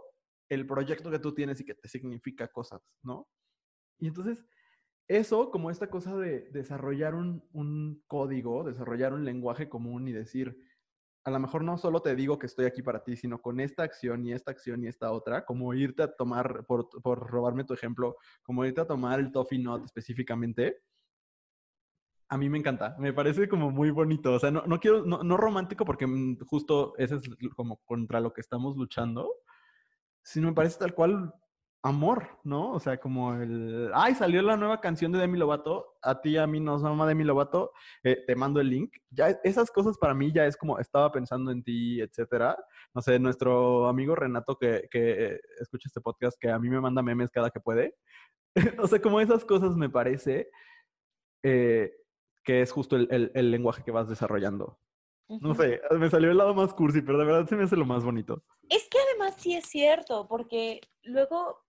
el 0.49 0.65
proyecto 0.65 1.11
que 1.11 1.19
tú 1.19 1.33
tienes 1.33 1.59
y 1.61 1.65
que 1.65 1.75
te 1.75 1.87
significa 1.87 2.47
cosas, 2.47 2.81
¿no? 3.03 3.27
Y 3.99 4.07
entonces, 4.07 4.45
eso 5.07 5.51
como 5.51 5.71
esta 5.71 5.89
cosa 5.89 6.15
de 6.17 6.49
desarrollar 6.51 7.15
un, 7.15 8.03
código, 8.07 8.63
desarrollar 8.63 9.13
un 9.13 9.25
lenguaje 9.25 9.69
común 9.69 10.07
y 10.07 10.11
decir, 10.11 10.57
a 11.23 11.31
lo 11.31 11.39
mejor 11.39 11.63
no 11.63 11.77
solo 11.77 12.01
te 12.01 12.15
digo 12.15 12.39
que 12.39 12.47
estoy 12.47 12.65
aquí 12.65 12.81
para 12.81 13.03
ti, 13.03 13.15
sino 13.15 13.41
con 13.41 13.59
esta 13.59 13.83
acción 13.83 14.25
y 14.25 14.33
esta 14.33 14.51
acción 14.51 14.83
y 14.83 14.87
esta 14.87 15.11
otra, 15.11 15.45
como 15.45 15.73
irte 15.73 16.03
a 16.03 16.15
tomar, 16.15 16.65
por, 16.65 16.89
robarme 17.03 17.65
tu 17.65 17.73
ejemplo, 17.73 18.17
como 18.43 18.65
irte 18.65 18.81
a 18.81 18.87
tomar 18.87 19.19
el 19.19 19.31
Toffee 19.31 19.59
Not 19.59 19.85
específicamente, 19.85 20.81
a 22.29 22.37
mí 22.37 22.49
me 22.49 22.59
encanta, 22.59 22.95
me 22.99 23.11
parece 23.11 23.49
como 23.49 23.71
muy 23.71 23.89
bonito, 23.89 24.33
o 24.33 24.39
sea, 24.39 24.51
no, 24.51 24.63
no 24.65 24.79
quiero, 24.79 25.03
no, 25.03 25.23
no 25.23 25.35
romántico 25.35 25.83
porque 25.83 26.05
mm, 26.05 26.39
justo 26.45 26.93
ese 26.97 27.15
es 27.15 27.23
como 27.55 27.77
contra 27.85 28.19
lo 28.19 28.33
que 28.33 28.41
estamos 28.41 28.77
luchando, 28.77 29.33
sino 30.21 30.47
me 30.47 30.53
parece 30.53 30.77
tal 30.77 30.93
cual 30.93 31.33
amor, 31.81 32.39
¿no? 32.43 32.71
O 32.73 32.79
sea, 32.79 32.99
como 32.99 33.33
el, 33.35 33.91
ay, 33.93 34.15
salió 34.15 34.41
la 34.41 34.57
nueva 34.57 34.81
canción 34.81 35.11
de 35.11 35.19
Demi 35.19 35.37
Lovato, 35.37 35.97
a 36.01 36.21
ti, 36.21 36.37
a 36.37 36.45
mí 36.45 36.59
nos 36.59 36.83
ama 36.83 37.07
Demi 37.07 37.23
Lovato, 37.23 37.71
eh, 38.03 38.23
te 38.27 38.35
mando 38.35 38.59
el 38.59 38.69
link. 38.69 38.93
Ya 39.09 39.29
esas 39.43 39.71
cosas 39.71 39.97
para 39.97 40.13
mí 40.13 40.31
ya 40.33 40.45
es 40.45 40.57
como, 40.57 40.79
estaba 40.79 41.11
pensando 41.11 41.51
en 41.51 41.63
ti, 41.63 42.01
etcétera. 42.01 42.57
No 42.93 43.01
sé, 43.01 43.19
nuestro 43.19 43.87
amigo 43.87 44.15
Renato 44.15 44.57
que, 44.57 44.87
que 44.91 45.39
escucha 45.59 45.87
este 45.87 46.01
podcast, 46.01 46.37
que 46.39 46.49
a 46.49 46.59
mí 46.59 46.69
me 46.69 46.81
manda 46.81 47.01
memes 47.01 47.31
cada 47.31 47.49
que 47.49 47.59
puede. 47.59 47.95
o 48.79 48.87
sea, 48.87 49.01
como 49.01 49.21
esas 49.21 49.45
cosas 49.45 49.75
me 49.75 49.89
parece 49.89 50.49
eh, 51.43 51.93
que 52.43 52.61
es 52.61 52.71
justo 52.71 52.95
el, 52.95 53.31
el 53.33 53.51
lenguaje 53.51 53.83
que 53.83 53.91
vas 53.91 54.09
desarrollando. 54.09 54.79
No 55.29 55.53
sé, 55.53 55.79
me 55.91 56.09
salió 56.09 56.31
el 56.31 56.37
lado 56.37 56.55
más 56.55 56.73
cursi, 56.73 57.03
pero 57.03 57.19
de 57.19 57.25
verdad 57.25 57.47
se 57.47 57.55
me 57.55 57.63
hace 57.63 57.75
lo 57.75 57.85
más 57.85 58.03
bonito. 58.03 58.43
Es 58.67 58.89
que 58.89 58.97
además 58.97 59.35
sí 59.37 59.53
es 59.53 59.65
cierto, 59.65 60.27
porque 60.27 60.81
luego, 61.03 61.67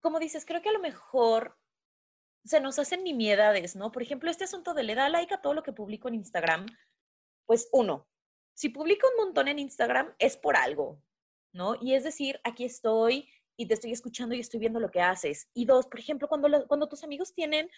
como 0.00 0.18
dices, 0.18 0.44
creo 0.44 0.62
que 0.62 0.68
a 0.68 0.72
lo 0.72 0.80
mejor 0.80 1.58
se 2.44 2.60
nos 2.60 2.78
hacen 2.78 3.04
nimiedades, 3.04 3.76
¿no? 3.76 3.92
Por 3.92 4.02
ejemplo, 4.02 4.30
este 4.30 4.44
asunto 4.44 4.74
de 4.74 4.82
le 4.82 4.94
da 4.94 5.08
like 5.08 5.34
a 5.34 5.40
todo 5.40 5.54
lo 5.54 5.62
que 5.62 5.72
publico 5.72 6.08
en 6.08 6.14
Instagram, 6.14 6.66
pues 7.46 7.68
uno, 7.72 8.08
si 8.54 8.70
publico 8.70 9.06
un 9.08 9.26
montón 9.26 9.48
en 9.48 9.58
Instagram 9.58 10.14
es 10.18 10.36
por 10.36 10.56
algo, 10.56 11.02
¿no? 11.52 11.76
Y 11.80 11.94
es 11.94 12.04
decir, 12.04 12.40
aquí 12.44 12.64
estoy 12.64 13.28
y 13.56 13.66
te 13.66 13.74
estoy 13.74 13.92
escuchando 13.92 14.34
y 14.34 14.40
estoy 14.40 14.60
viendo 14.60 14.80
lo 14.80 14.90
que 14.90 15.00
haces. 15.00 15.48
Y 15.54 15.64
dos, 15.64 15.86
por 15.86 16.00
ejemplo, 16.00 16.28
cuando, 16.28 16.66
cuando 16.66 16.88
tus 16.88 17.04
amigos 17.04 17.34
tienen 17.34 17.70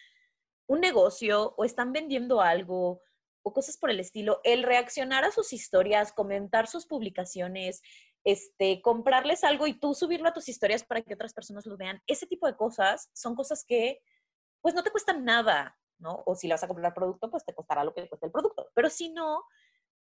un 0.66 0.80
negocio 0.80 1.54
o 1.56 1.64
están 1.64 1.92
vendiendo 1.92 2.40
algo 2.40 3.00
o 3.42 3.52
cosas 3.52 3.76
por 3.76 3.90
el 3.90 4.00
estilo, 4.00 4.40
el 4.44 4.62
reaccionar 4.62 5.24
a 5.24 5.32
sus 5.32 5.52
historias, 5.52 6.12
comentar 6.12 6.66
sus 6.66 6.86
publicaciones, 6.86 7.82
este, 8.24 8.82
comprarles 8.82 9.44
algo 9.44 9.66
y 9.66 9.78
tú 9.78 9.94
subirlo 9.94 10.28
a 10.28 10.32
tus 10.32 10.48
historias 10.48 10.84
para 10.84 11.02
que 11.02 11.14
otras 11.14 11.32
personas 11.32 11.66
lo 11.66 11.76
vean, 11.76 12.02
ese 12.06 12.26
tipo 12.26 12.46
de 12.46 12.56
cosas 12.56 13.10
son 13.12 13.34
cosas 13.34 13.64
que 13.64 14.00
pues 14.60 14.74
no 14.74 14.82
te 14.82 14.90
cuestan 14.90 15.24
nada, 15.24 15.78
¿no? 15.98 16.22
O 16.26 16.34
si 16.34 16.46
le 16.46 16.54
vas 16.54 16.64
a 16.64 16.68
comprar 16.68 16.92
producto, 16.92 17.30
pues 17.30 17.44
te 17.44 17.54
costará 17.54 17.82
lo 17.82 17.94
que 17.94 18.06
cuesta 18.08 18.26
el 18.26 18.32
producto. 18.32 18.70
Pero 18.74 18.90
si 18.90 19.08
no, 19.08 19.44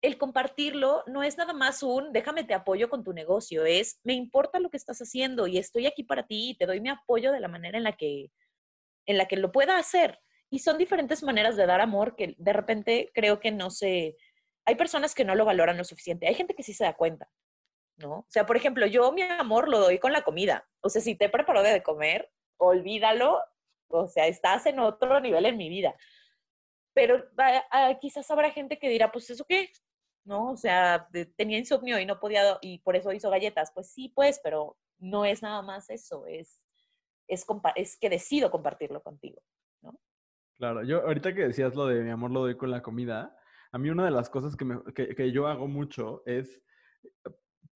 el 0.02 0.18
compartirlo 0.18 1.04
no 1.08 1.24
es 1.24 1.38
nada 1.38 1.54
más 1.54 1.84
un 1.84 2.12
déjame 2.12 2.44
te 2.44 2.54
apoyo 2.54 2.90
con 2.90 3.04
tu 3.04 3.14
negocio, 3.14 3.66
es 3.66 4.00
me 4.04 4.14
importa 4.14 4.60
lo 4.60 4.70
que 4.70 4.78
estás 4.78 5.00
haciendo 5.00 5.48
y 5.48 5.58
estoy 5.58 5.88
aquí 5.88 6.04
para 6.04 6.26
ti 6.26 6.52
y 6.52 6.58
te 6.58 6.66
doy 6.66 6.82
mi 6.82 6.90
apoyo 6.90 7.32
de 7.32 7.40
la 7.40 7.48
manera 7.48 7.78
en 7.78 7.84
la 7.84 7.94
que 7.94 8.32
en 9.08 9.18
la 9.18 9.28
que 9.28 9.38
lo 9.38 9.52
pueda 9.52 9.78
hacer. 9.78 10.20
Y 10.50 10.60
son 10.60 10.78
diferentes 10.78 11.24
maneras 11.24 11.56
de 11.56 11.66
dar 11.66 11.82
amor 11.82 12.16
que 12.16 12.36
de 12.38 12.54
repente 12.54 13.12
creo 13.14 13.40
que 13.40 13.52
no 13.52 13.70
se... 13.70 14.16
Hay 14.66 14.76
personas 14.76 15.16
que 15.16 15.26
no 15.26 15.36
lo 15.36 15.46
valoran 15.46 15.78
lo 15.78 15.84
suficiente. 15.84 16.28
Hay 16.28 16.36
gente 16.36 16.54
que 16.54 16.64
sí 16.64 16.74
se 16.74 16.84
da 16.84 16.94
cuenta, 16.94 17.30
¿no? 17.98 18.20
O 18.20 18.26
sea, 18.30 18.46
por 18.46 18.58
ejemplo, 18.58 18.86
yo 18.86 19.12
mi 19.12 19.22
amor 19.22 19.68
lo 19.68 19.80
doy 19.80 20.00
con 20.00 20.12
la 20.12 20.24
comida. 20.24 20.68
O 20.82 20.90
sea, 20.90 21.02
si 21.02 21.16
te 21.16 21.30
preparo 21.30 21.62
de 21.64 21.84
comer, 21.84 22.32
olvídalo. 22.58 23.42
O 23.90 24.08
sea, 24.08 24.28
estás 24.28 24.66
en 24.66 24.80
otro 24.80 25.20
nivel 25.20 25.46
en 25.46 25.58
mi 25.58 25.70
vida. 25.70 25.96
Pero 26.94 27.24
ah, 27.38 27.98
quizás 28.00 28.30
habrá 28.32 28.52
gente 28.52 28.80
que 28.80 28.90
dirá, 28.90 29.12
pues 29.12 29.30
eso 29.30 29.46
qué, 29.48 29.70
¿no? 30.26 30.52
O 30.52 30.58
sea, 30.58 31.08
tenía 31.36 31.58
insomnio 31.58 32.00
y 32.00 32.06
no 32.06 32.20
podía, 32.20 32.58
y 32.62 32.80
por 32.80 32.96
eso 32.96 33.14
hizo 33.14 33.30
galletas. 33.30 33.72
Pues 33.74 33.92
sí, 33.92 34.10
pues, 34.10 34.40
pero 34.44 34.78
no 35.00 35.26
es 35.26 35.42
nada 35.42 35.62
más 35.62 35.90
eso, 35.90 36.26
es, 36.26 36.62
es, 37.28 37.46
es 37.76 37.98
que 38.00 38.10
decido 38.10 38.50
compartirlo 38.50 39.02
contigo. 39.02 39.42
Claro, 40.56 40.84
yo 40.84 41.04
ahorita 41.04 41.36
que 41.36 41.48
decías 41.48 41.76
lo 41.76 41.86
de 41.86 42.02
mi 42.02 42.10
amor 42.10 42.32
lo 42.32 42.40
doy 42.40 42.58
con 42.58 42.72
la 42.72 42.82
comida, 42.82 43.38
a 43.72 43.78
mí 43.78 43.92
una 43.92 44.06
de 44.06 44.12
las 44.12 44.28
cosas 44.28 44.56
que, 44.56 44.66
me, 44.66 44.82
que, 44.96 45.14
que 45.14 45.32
yo 45.32 45.46
hago 45.48 45.68
mucho 45.68 46.24
es, 46.26 46.64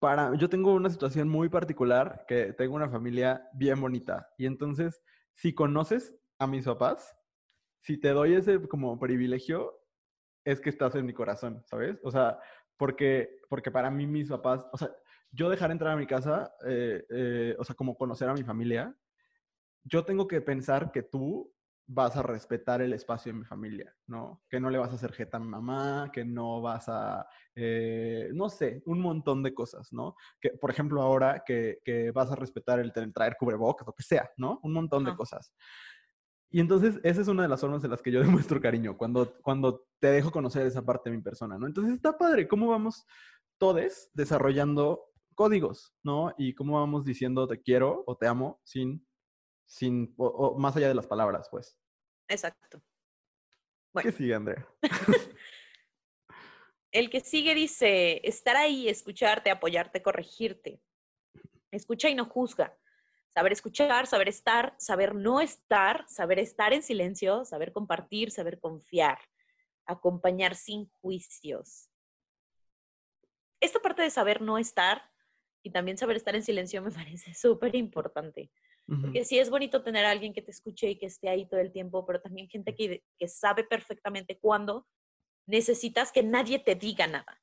para, 0.02 0.34
yo 0.34 0.50
tengo 0.50 0.74
una 0.74 0.90
situación 0.90 1.30
muy 1.30 1.48
particular, 1.48 2.26
que 2.28 2.54
tengo 2.54 2.76
una 2.76 2.90
familia 2.90 3.48
bien 3.54 3.80
bonita, 3.80 4.28
y 4.36 4.48
entonces, 4.48 5.00
si 5.36 5.54
conoces 5.54 6.16
a 6.40 6.48
mis 6.48 6.66
papás, 6.66 7.16
si 7.82 8.00
te 8.00 8.10
doy 8.10 8.34
ese 8.34 8.60
como 8.68 9.00
privilegio, 9.00 9.80
es 10.44 10.60
que 10.60 10.72
estás 10.72 10.96
en 10.96 11.06
mi 11.06 11.14
corazón, 11.14 11.64
¿sabes? 11.68 12.00
O 12.04 12.10
sea, 12.10 12.40
porque, 12.78 13.42
porque 13.48 13.70
para 13.70 13.92
mí 13.92 14.08
mis 14.08 14.28
papás, 14.28 14.66
o 14.72 14.78
sea, 14.78 14.90
yo 15.30 15.52
dejar 15.52 15.70
entrar 15.70 15.94
a 15.94 15.98
mi 15.98 16.08
casa, 16.08 16.52
eh, 16.66 17.06
eh, 17.12 17.56
o 17.60 17.64
sea, 17.64 17.76
como 17.76 17.96
conocer 17.96 18.28
a 18.28 18.34
mi 18.34 18.42
familia, 18.42 18.98
yo 19.84 20.04
tengo 20.04 20.28
que 20.28 20.42
pensar 20.42 20.92
que 20.92 21.04
tú 21.04 21.54
vas 21.88 22.16
a 22.16 22.24
respetar 22.24 22.82
el 22.82 22.94
espacio 22.94 23.32
de 23.32 23.40
mi 23.40 23.46
familia, 23.46 23.94
¿no? 24.08 24.42
Que 24.50 24.60
no 24.60 24.70
le 24.70 24.78
vas 24.78 24.92
a 24.92 24.96
hacer 24.96 25.12
jeta 25.12 25.38
a 25.38 25.40
mi 25.40 25.48
mamá, 25.48 26.10
que 26.14 26.24
no 26.24 26.62
vas 26.62 26.88
a, 26.88 27.28
eh, 27.56 28.30
no 28.34 28.50
sé, 28.50 28.82
un 28.86 29.00
montón 29.02 29.44
de 29.44 29.54
cosas, 29.54 29.92
¿no? 29.92 30.16
Que, 30.40 30.52
por 30.52 30.72
ejemplo, 30.72 31.02
ahora 31.02 31.44
que, 31.46 31.80
que 31.84 32.12
vas 32.12 32.32
a 32.32 32.36
respetar 32.36 32.80
el, 32.80 32.94
traer 33.14 33.36
cubrebocas, 33.38 33.86
lo 33.86 33.94
que 33.94 34.04
sea, 34.04 34.30
¿no? 34.38 34.60
Un 34.64 34.74
montón 34.74 35.04
de 35.04 35.16
cosas. 35.16 35.54
Y 36.50 36.60
entonces, 36.60 37.00
esa 37.04 37.22
es 37.22 37.28
una 37.28 37.44
de 37.44 37.50
las 37.50 37.62
formas 37.62 37.84
en 37.84 37.92
las 37.92 38.02
que 38.02 38.12
yo 38.12 38.22
demuestro 38.50 38.62
cariño, 38.62 38.98
cuando, 38.98 39.34
cuando 39.42 39.86
te 40.00 40.08
dejo 40.08 40.32
conocer 40.32 40.66
esa 40.66 40.86
parte 40.86 41.10
de 41.10 41.18
mi 41.18 41.22
persona, 41.22 41.58
¿no? 41.58 41.68
Entonces, 41.68 41.96
está 41.96 42.18
padre, 42.18 42.48
¿cómo 42.48 42.68
vamos 42.68 43.06
todos 43.58 44.10
desarrollando 44.14 45.12
códigos, 45.36 45.94
¿no? 46.04 46.34
Y 46.38 46.54
cómo 46.54 46.80
vamos 46.80 47.06
diciendo 47.06 47.48
te 47.48 47.62
quiero 47.62 48.04
o 48.06 48.16
te 48.16 48.28
amo 48.28 48.60
sin 48.64 49.06
sin, 49.72 50.14
o, 50.18 50.58
más 50.58 50.76
allá 50.76 50.90
de 50.90 50.96
las 50.96 51.08
palabras, 51.08 51.48
pues. 51.50 51.80
Exacto. 52.28 52.82
¿Qué 54.02 54.12
sigue, 54.12 54.36
Andrea? 54.36 54.68
El 56.92 57.10
que 57.10 57.22
sigue 57.22 57.56
dice, 57.56 58.20
estar 58.28 58.58
ahí, 58.58 58.90
escucharte, 58.90 59.50
apoyarte, 59.50 60.02
corregirte. 60.02 60.82
Escucha 61.72 62.10
y 62.10 62.16
no 62.16 62.26
juzga. 62.26 62.78
Saber 63.34 63.54
escuchar, 63.54 64.08
saber 64.08 64.28
estar, 64.28 64.76
saber 64.78 65.16
no 65.16 65.40
estar, 65.40 66.06
saber 66.10 66.40
estar 66.40 66.74
en 66.74 66.84
silencio, 66.84 67.46
saber 67.46 67.72
compartir, 67.72 68.30
saber 68.30 68.60
confiar, 68.60 69.20
acompañar 69.86 70.56
sin 70.56 70.92
juicios. 71.00 71.90
Esta 73.62 73.80
parte 73.80 74.02
de 74.02 74.10
saber 74.10 74.42
no 74.42 74.58
estar 74.58 75.10
y 75.64 75.72
también 75.72 75.98
saber 75.98 76.18
estar 76.18 76.36
en 76.36 76.44
silencio 76.44 76.82
me 76.82 76.92
parece 76.92 77.34
súper 77.34 77.74
importante. 77.78 78.52
Porque 79.00 79.24
sí 79.24 79.40
es 79.40 79.50
bonito 79.50 79.84
tener 79.84 80.06
a 80.06 80.12
alguien 80.12 80.34
que 80.34 80.42
te 80.42 80.52
escuche 80.52 80.90
y 80.90 80.98
que 80.98 81.06
esté 81.06 81.30
ahí 81.30 81.48
todo 81.48 81.62
el 81.62 81.72
tiempo, 81.72 82.06
pero 82.06 82.20
también 82.20 82.50
gente 82.50 82.76
que, 82.76 83.04
que 83.18 83.28
sabe 83.30 83.64
perfectamente 83.64 84.38
cuándo 84.38 84.86
necesitas 85.46 86.12
que 86.12 86.24
nadie 86.24 86.60
te 86.60 86.76
diga 86.76 87.08
nada. 87.08 87.42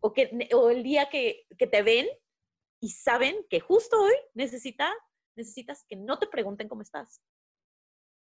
o, 0.00 0.12
que, 0.12 0.48
o 0.54 0.70
el 0.70 0.82
día 0.82 1.10
que, 1.10 1.46
que, 1.58 1.66
te 1.66 1.82
ven 1.82 2.06
y 2.80 2.90
saben 2.90 3.44
que 3.50 3.60
justo 3.60 4.00
hoy 4.00 4.14
necesita, 4.32 4.90
necesitas 5.36 5.84
que 5.88 5.96
no 5.96 6.18
te 6.18 6.26
pregunten 6.26 6.68
cómo 6.68 6.82
estás. 6.82 7.20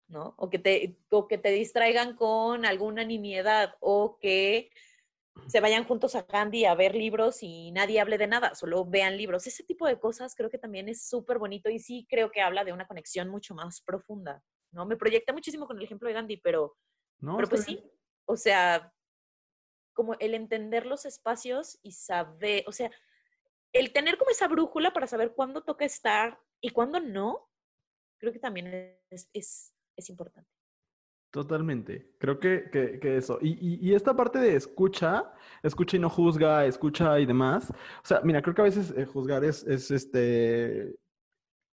¿no? 0.07 0.36
O 0.38 0.49
que, 0.49 0.59
te, 0.59 0.97
o 1.09 1.27
que 1.27 1.38
te 1.38 1.49
distraigan 1.49 2.15
con 2.15 2.65
alguna 2.65 3.03
nimiedad 3.03 3.75
o 3.79 4.17
que 4.19 4.71
se 5.47 5.59
vayan 5.59 5.83
juntos 5.83 6.15
a 6.15 6.23
Gandhi 6.23 6.65
a 6.65 6.75
ver 6.75 6.95
libros 6.95 7.43
y 7.43 7.71
nadie 7.71 7.99
hable 7.99 8.17
de 8.17 8.27
nada, 8.27 8.55
solo 8.55 8.86
vean 8.86 9.17
libros. 9.17 9.45
Ese 9.45 9.63
tipo 9.63 9.88
de 9.88 9.99
cosas 9.99 10.36
creo 10.36 10.49
que 10.49 10.57
también 10.57 10.89
es 10.89 11.07
súper 11.07 11.38
bonito 11.38 11.69
y 11.69 11.79
sí 11.79 12.07
creo 12.09 12.31
que 12.31 12.41
habla 12.41 12.63
de 12.63 12.73
una 12.73 12.88
conexión 12.88 13.29
mucho 13.29 13.53
más 13.53 13.81
profunda, 13.81 14.43
¿no? 14.71 14.86
Me 14.86 14.97
proyecta 14.97 15.33
muchísimo 15.33 15.67
con 15.67 15.77
el 15.77 15.83
ejemplo 15.83 16.07
de 16.07 16.13
Gandhi, 16.13 16.38
pero, 16.38 16.75
no, 17.19 17.36
pero 17.36 17.47
pues 17.47 17.63
sí, 17.63 17.83
o 18.25 18.38
sea, 18.38 18.91
como 19.93 20.15
el 20.19 20.33
entender 20.33 20.86
los 20.86 21.05
espacios 21.05 21.79
y 21.83 21.91
saber, 21.91 22.63
o 22.67 22.71
sea, 22.71 22.91
el 23.71 23.93
tener 23.93 24.17
como 24.17 24.31
esa 24.31 24.47
brújula 24.47 24.93
para 24.93 25.07
saber 25.07 25.33
cuándo 25.33 25.63
toca 25.63 25.86
estar 25.86 26.39
y 26.61 26.69
cuándo 26.69 26.99
no, 26.99 27.49
creo 28.17 28.33
que 28.33 28.39
también 28.39 28.97
es, 29.09 29.29
es, 29.33 29.75
es 29.95 30.09
importante. 30.09 30.54
Totalmente. 31.36 32.15
Creo 32.17 32.39
que, 32.39 32.69
que, 32.71 33.17
eso. 33.17 33.39
Y, 33.41 33.86
y, 33.86 33.93
esta 33.93 34.15
parte 34.15 34.39
de 34.39 34.55
escucha, 34.55 35.33
escucha 35.63 35.97
y 35.97 35.99
no 35.99 36.09
juzga, 36.09 36.65
escucha 36.65 37.19
y 37.19 37.25
demás. 37.25 37.71
O 37.71 38.05
sea, 38.07 38.21
mira, 38.23 38.41
creo 38.41 38.55
que 38.55 38.61
a 38.61 38.63
veces 38.63 38.93
eh, 38.95 39.03
juzgar 39.05 39.43
es, 39.43 39.61
es 39.65 39.91
este, 39.91 40.95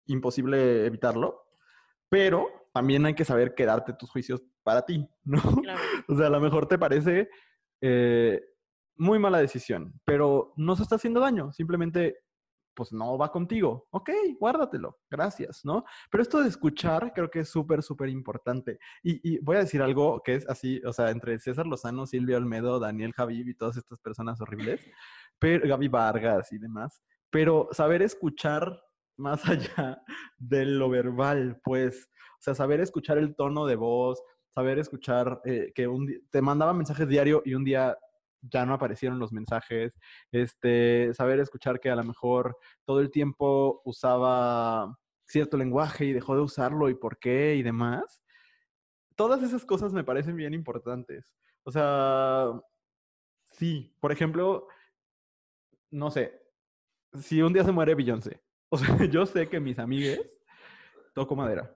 imposible 0.06 0.86
evitarlo, 0.86 1.44
pero 2.08 2.48
también 2.74 3.06
hay 3.06 3.16
que 3.16 3.26
saber 3.26 3.54
quedarte 3.54 3.92
tus 3.92 4.10
juicios 4.10 4.42
para 4.64 4.86
ti, 4.86 5.06
¿no? 5.26 5.42
O 6.08 6.16
sea, 6.16 6.28
a 6.28 6.30
lo 6.30 6.40
mejor 6.40 6.66
te 6.66 6.80
parece 6.80 7.30
eh, 7.82 8.42
muy 8.96 9.20
mala 9.20 9.40
decisión, 9.40 10.00
pero 10.06 10.54
no 10.56 10.78
se 10.78 10.84
está 10.84 10.96
haciendo 10.96 11.20
daño. 11.20 11.52
Simplemente 11.52 12.20
pues 12.80 12.94
no 12.94 13.18
va 13.18 13.30
contigo. 13.30 13.90
Ok, 13.90 14.10
guárdatelo, 14.40 15.00
gracias, 15.12 15.66
¿no? 15.66 15.84
Pero 16.10 16.22
esto 16.22 16.42
de 16.42 16.48
escuchar 16.48 17.12
creo 17.14 17.30
que 17.30 17.42
es 17.42 17.50
súper, 17.50 17.84
súper 17.84 18.08
importante. 18.08 18.80
Y, 19.04 19.38
voy 19.40 19.58
a 19.58 19.60
decir 19.60 19.82
algo 19.82 20.22
que 20.24 20.36
es 20.36 20.48
así, 20.48 20.82
o 20.86 20.94
sea, 20.94 21.10
entre 21.10 21.38
César 21.40 21.68
Lozano, 21.68 22.08
Silvio 22.08 22.38
Almedo, 22.38 22.80
Daniel 22.80 23.12
Javib 23.12 23.50
y 23.50 23.54
todas 23.54 23.76
estas 23.76 24.00
personas 24.00 24.40
horribles, 24.40 24.80
pero 25.40 25.68
Gaby 25.68 25.90
Vargas 25.90 26.54
y 26.54 26.58
demás, 26.58 27.04
pero 27.30 27.68
saber 27.74 28.02
escuchar 28.02 28.82
más 29.18 29.44
allá 29.50 30.02
de 30.38 30.66
lo 30.66 30.90
verbal, 30.90 31.60
pues, 31.62 32.10
o 32.40 32.42
sea, 32.42 32.56
saber 32.56 32.80
escuchar 32.80 33.18
el 33.18 33.36
tono 33.36 33.66
de 33.66 33.76
voz, 33.76 34.24
saber 34.56 34.80
escuchar 34.80 35.42
eh, 35.44 35.74
que 35.76 35.86
un, 35.86 36.10
te 36.30 36.42
mandaba 36.42 36.74
mensajes 36.74 37.10
diario 37.10 37.42
y 37.44 37.56
un 37.56 37.66
día 37.66 37.98
ya 38.42 38.66
no 38.66 38.74
aparecieron 38.74 39.20
los 39.20 39.32
mensajes, 39.32 39.98
este, 40.32 41.14
saber 41.14 41.40
escuchar 41.40 41.80
que 41.80 41.90
a 41.90 41.96
lo 41.96 42.04
mejor 42.04 42.58
todo 42.86 43.00
el 43.00 43.12
tiempo 43.12 43.82
usaba 43.86 44.98
cierto 45.26 45.58
lenguaje 45.58 46.06
y 46.06 46.14
dejó 46.14 46.36
de 46.36 46.42
usarlo 46.42 46.90
y 46.90 46.96
por 46.96 47.20
qué 47.20 47.56
y 47.56 47.64
demás. 47.64 48.22
Todas 49.16 49.44
esas 49.44 49.66
cosas 49.66 49.94
me 49.94 50.04
parecen 50.04 50.36
bien 50.36 50.54
importantes. 50.54 51.36
O 51.64 51.72
sea, 51.72 52.48
sí, 53.46 53.94
por 54.00 54.12
ejemplo, 54.12 54.68
no 55.92 56.10
sé, 56.12 56.42
si 57.20 57.42
un 57.42 57.54
día 57.54 57.64
se 57.64 57.72
muere 57.72 57.96
Beyoncé, 57.96 58.42
o 58.70 58.78
sea, 58.78 58.88
yo 59.12 59.26
sé 59.26 59.50
que 59.50 59.60
mis 59.60 59.80
amigues, 59.80 60.22
toco 61.14 61.36
madera, 61.36 61.76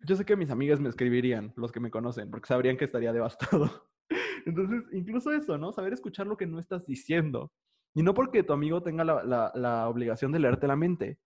yo 0.00 0.16
sé 0.16 0.24
que 0.24 0.36
mis 0.36 0.50
amigas 0.50 0.80
me 0.80 0.88
escribirían, 0.88 1.52
los 1.56 1.72
que 1.72 1.80
me 1.80 1.90
conocen, 1.90 2.30
porque 2.30 2.46
sabrían 2.46 2.76
que 2.76 2.84
estaría 2.84 3.12
devastado. 3.12 3.87
Entonces, 4.46 4.82
incluso 4.92 5.32
eso, 5.32 5.58
¿no? 5.58 5.72
Saber 5.72 5.92
escuchar 5.92 6.26
lo 6.26 6.36
que 6.36 6.46
no 6.46 6.58
estás 6.58 6.86
diciendo. 6.86 7.52
Y 7.94 8.02
no 8.02 8.14
porque 8.14 8.42
tu 8.42 8.52
amigo 8.52 8.82
tenga 8.82 9.04
la, 9.04 9.52
la 9.54 9.88
obligación 9.88 10.32
de 10.32 10.38
leerte 10.38 10.66
la 10.66 10.76
mente, 10.76 11.18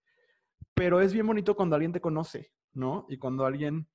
pero 0.75 1.01
es 1.01 1.13
bien 1.13 1.27
bonito 1.27 1.55
cuando 1.55 1.75
alguien 1.77 1.93
te 1.93 2.01
conoce, 2.01 2.53
¿no? 2.73 3.07
Y 3.09 3.19
cuando 3.19 3.45
alguien 3.45 3.89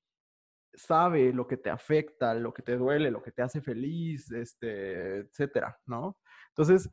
sabe 0.74 1.34
lo 1.34 1.47
que 1.47 1.57
te 1.57 1.70
afecta, 1.70 2.34
lo 2.36 2.53
que 2.53 2.61
te 2.61 2.78
duele, 2.78 3.09
lo 3.09 3.24
que 3.24 3.32
te 3.32 3.41
hace 3.41 3.61
feliz, 3.61 4.32
este, 4.32 5.18
etcétera, 5.20 5.80
¿no? 5.86 6.20
Entonces, 6.49 6.89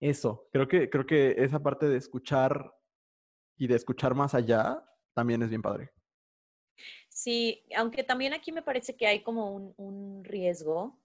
eso, 0.00 0.48
creo 0.52 0.66
que, 0.66 0.88
creo 0.88 1.06
que 1.06 1.34
esa 1.38 1.62
parte 1.62 1.86
de 1.86 1.96
escuchar 1.96 2.74
y 3.56 3.66
de 3.66 3.76
escuchar 3.76 4.14
más 4.14 4.34
allá 4.34 4.82
también 5.14 5.42
es 5.42 5.50
bien 5.50 5.62
padre. 5.62 5.92
Sí, 7.08 7.64
aunque 7.76 8.02
también 8.02 8.32
aquí 8.32 8.52
me 8.52 8.62
parece 8.62 8.96
que 8.96 9.06
hay 9.06 9.22
como 9.22 9.54
un, 9.76 10.24
riesgo 10.24 10.98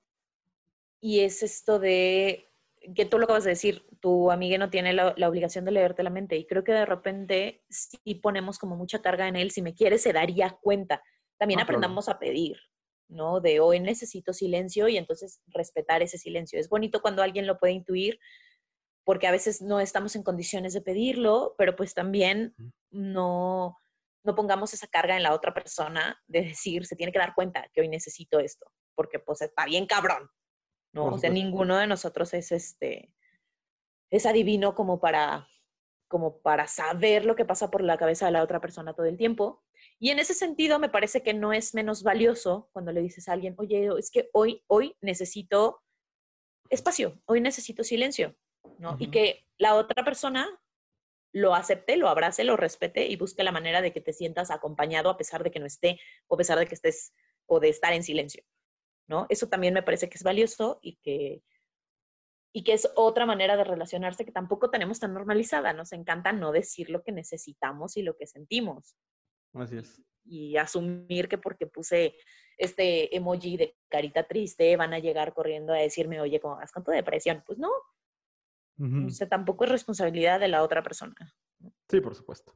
y 0.99 1.21
es 1.21 1.43
esto 1.43 1.79
de 1.79 2.47
que 2.95 3.05
tú 3.05 3.17
lo 3.17 3.25
acabas 3.25 3.43
de 3.43 3.51
decir, 3.51 3.85
tu 3.99 4.31
amiga 4.31 4.57
no 4.57 4.69
tiene 4.69 4.93
la, 4.93 5.13
obligación 5.27 5.65
de 5.65 5.71
leerte 5.71 6.03
la 6.03 6.09
mente 6.09 6.37
y 6.37 6.45
creo 6.45 6.63
que 6.63 6.71
de 6.71 6.85
repente 6.85 7.63
si 7.69 8.15
ponemos 8.15 8.59
como 8.59 8.75
mucha 8.75 9.01
carga 9.01 9.27
en 9.27 9.35
él, 9.35 9.51
si 9.51 9.61
me 9.61 9.73
quiere 9.73 9.97
se 9.97 10.13
daría 10.13 10.57
cuenta. 10.61 11.01
También 11.37 11.59
aprendamos 11.59 12.09
a 12.09 12.17
pedir, 12.17 12.57
¿no? 13.09 13.41
De 13.41 13.59
hoy 13.59 13.79
necesito 13.79 14.33
silencio 14.33 14.87
y 14.87 14.97
entonces 14.97 15.41
respetar 15.47 16.01
ese 16.01 16.17
silencio. 16.17 16.59
Es 16.59 16.69
bonito 16.69 17.01
cuando 17.01 17.21
alguien 17.21 17.45
lo 17.45 17.57
puede 17.57 17.73
intuir 17.73 18.19
porque 19.03 19.27
a 19.27 19.31
veces 19.31 19.61
no 19.61 19.79
estamos 19.79 20.15
en 20.15 20.23
condiciones 20.23 20.73
de 20.73 20.81
pedirlo, 20.81 21.55
pero 21.57 21.75
pues 21.75 21.93
también 21.93 22.55
no, 22.89 23.77
no 24.23 24.35
pongamos 24.35 24.73
esa 24.73 24.87
carga 24.87 25.15
en 25.15 25.23
la 25.23 25.33
otra 25.33 25.53
persona 25.53 26.21
de 26.27 26.41
decir, 26.41 26.85
se 26.85 26.95
tiene 26.95 27.13
que 27.13 27.19
dar 27.19 27.33
cuenta 27.33 27.69
que 27.73 27.81
hoy 27.81 27.87
necesito 27.87 28.39
esto, 28.39 28.65
porque 28.95 29.19
pues 29.19 29.41
está 29.41 29.65
bien 29.65 29.85
cabrón, 29.85 30.29
¿no? 31.05 31.15
o 31.15 31.17
sea, 31.17 31.29
ninguno 31.29 31.77
de 31.77 31.87
nosotros 31.87 32.33
es 32.33 32.51
este, 32.51 33.13
es 34.09 34.25
adivino 34.25 34.75
como 34.75 34.99
para, 34.99 35.47
como 36.07 36.39
para 36.39 36.67
saber 36.67 37.25
lo 37.25 37.35
que 37.35 37.45
pasa 37.45 37.69
por 37.69 37.81
la 37.81 37.97
cabeza 37.97 38.25
de 38.25 38.31
la 38.31 38.43
otra 38.43 38.59
persona 38.59 38.93
todo 38.93 39.05
el 39.05 39.17
tiempo. 39.17 39.63
Y 39.99 40.09
en 40.09 40.19
ese 40.19 40.33
sentido, 40.33 40.79
me 40.79 40.89
parece 40.89 41.23
que 41.23 41.33
no 41.33 41.53
es 41.53 41.73
menos 41.73 42.03
valioso 42.03 42.69
cuando 42.71 42.91
le 42.91 43.01
dices 43.01 43.27
a 43.27 43.33
alguien, 43.33 43.55
oye, 43.57 43.89
es 43.97 44.11
que 44.11 44.29
hoy, 44.33 44.63
hoy 44.67 44.95
necesito 45.01 45.81
espacio, 46.69 47.19
hoy 47.25 47.41
necesito 47.41 47.83
silencio, 47.83 48.35
¿no? 48.77 48.95
Y 48.99 49.09
que 49.09 49.45
la 49.57 49.75
otra 49.75 50.03
persona 50.03 50.47
lo 51.33 51.53
acepte, 51.53 51.97
lo 51.97 52.09
abrace, 52.09 52.43
lo 52.43 52.57
respete 52.57 53.07
y 53.07 53.15
busque 53.15 53.43
la 53.43 53.51
manera 53.51 53.81
de 53.81 53.93
que 53.93 54.01
te 54.01 54.13
sientas 54.13 54.51
acompañado 54.51 55.09
a 55.09 55.17
pesar 55.17 55.43
de 55.43 55.51
que 55.51 55.59
no 55.59 55.65
esté 55.65 55.99
o 56.27 56.35
a 56.35 56.37
pesar 56.37 56.57
de 56.57 56.67
que 56.67 56.75
estés 56.75 57.13
o 57.45 57.59
de 57.59 57.69
estar 57.69 57.93
en 57.93 58.03
silencio, 58.03 58.43
¿no? 59.08 59.26
Eso 59.30 59.47
también 59.47 59.74
me 59.74 59.84
parece 59.84 60.10
que 60.10 60.18
es 60.18 60.24
valioso 60.24 60.80
y 60.82 60.97
que, 60.97 61.41
y 62.53 62.64
que 62.64 62.74
es 62.74 62.89
otra 62.95 63.26
manera 63.26 63.58
de 63.58 63.64
relacionarse 63.64 64.26
que 64.26 64.32
tampoco 64.32 64.70
tenemos 64.70 64.99
tan 64.99 65.14
normalizada. 65.14 65.74
Nos 65.74 65.93
encanta 65.93 66.32
no 66.32 66.51
decir 66.51 66.89
lo 66.89 67.03
que 67.03 67.12
necesitamos 67.12 67.97
y 67.97 68.03
lo 68.03 68.16
que 68.18 68.28
sentimos. 68.28 68.95
Así 69.53 69.78
es. 69.78 70.01
Y 70.24 70.58
asumir 70.58 71.28
que 71.28 71.38
porque 71.38 71.68
puse 71.68 72.16
este 72.58 73.16
emoji 73.16 73.58
de 73.58 73.78
carita 73.88 74.24
triste 74.28 74.76
van 74.76 74.93
a 74.93 74.99
llegar 74.99 75.34
corriendo 75.34 75.74
a 75.74 75.78
decirme, 75.78 76.20
oye, 76.20 76.39
¿cómo 76.39 76.55
vas 76.55 76.72
con 76.72 76.84
tu 76.84 76.91
depresión? 76.91 77.43
Pues 77.45 77.60
no. 77.60 77.70
O 78.80 79.10
sea, 79.10 79.28
tampoco 79.28 79.64
es 79.64 79.72
responsabilidad 79.72 80.39
de 80.39 80.49
la 80.49 80.62
otra 80.62 80.84
persona. 80.84 81.16
Sí, 81.89 81.99
por 81.99 82.14
supuesto. 82.14 82.55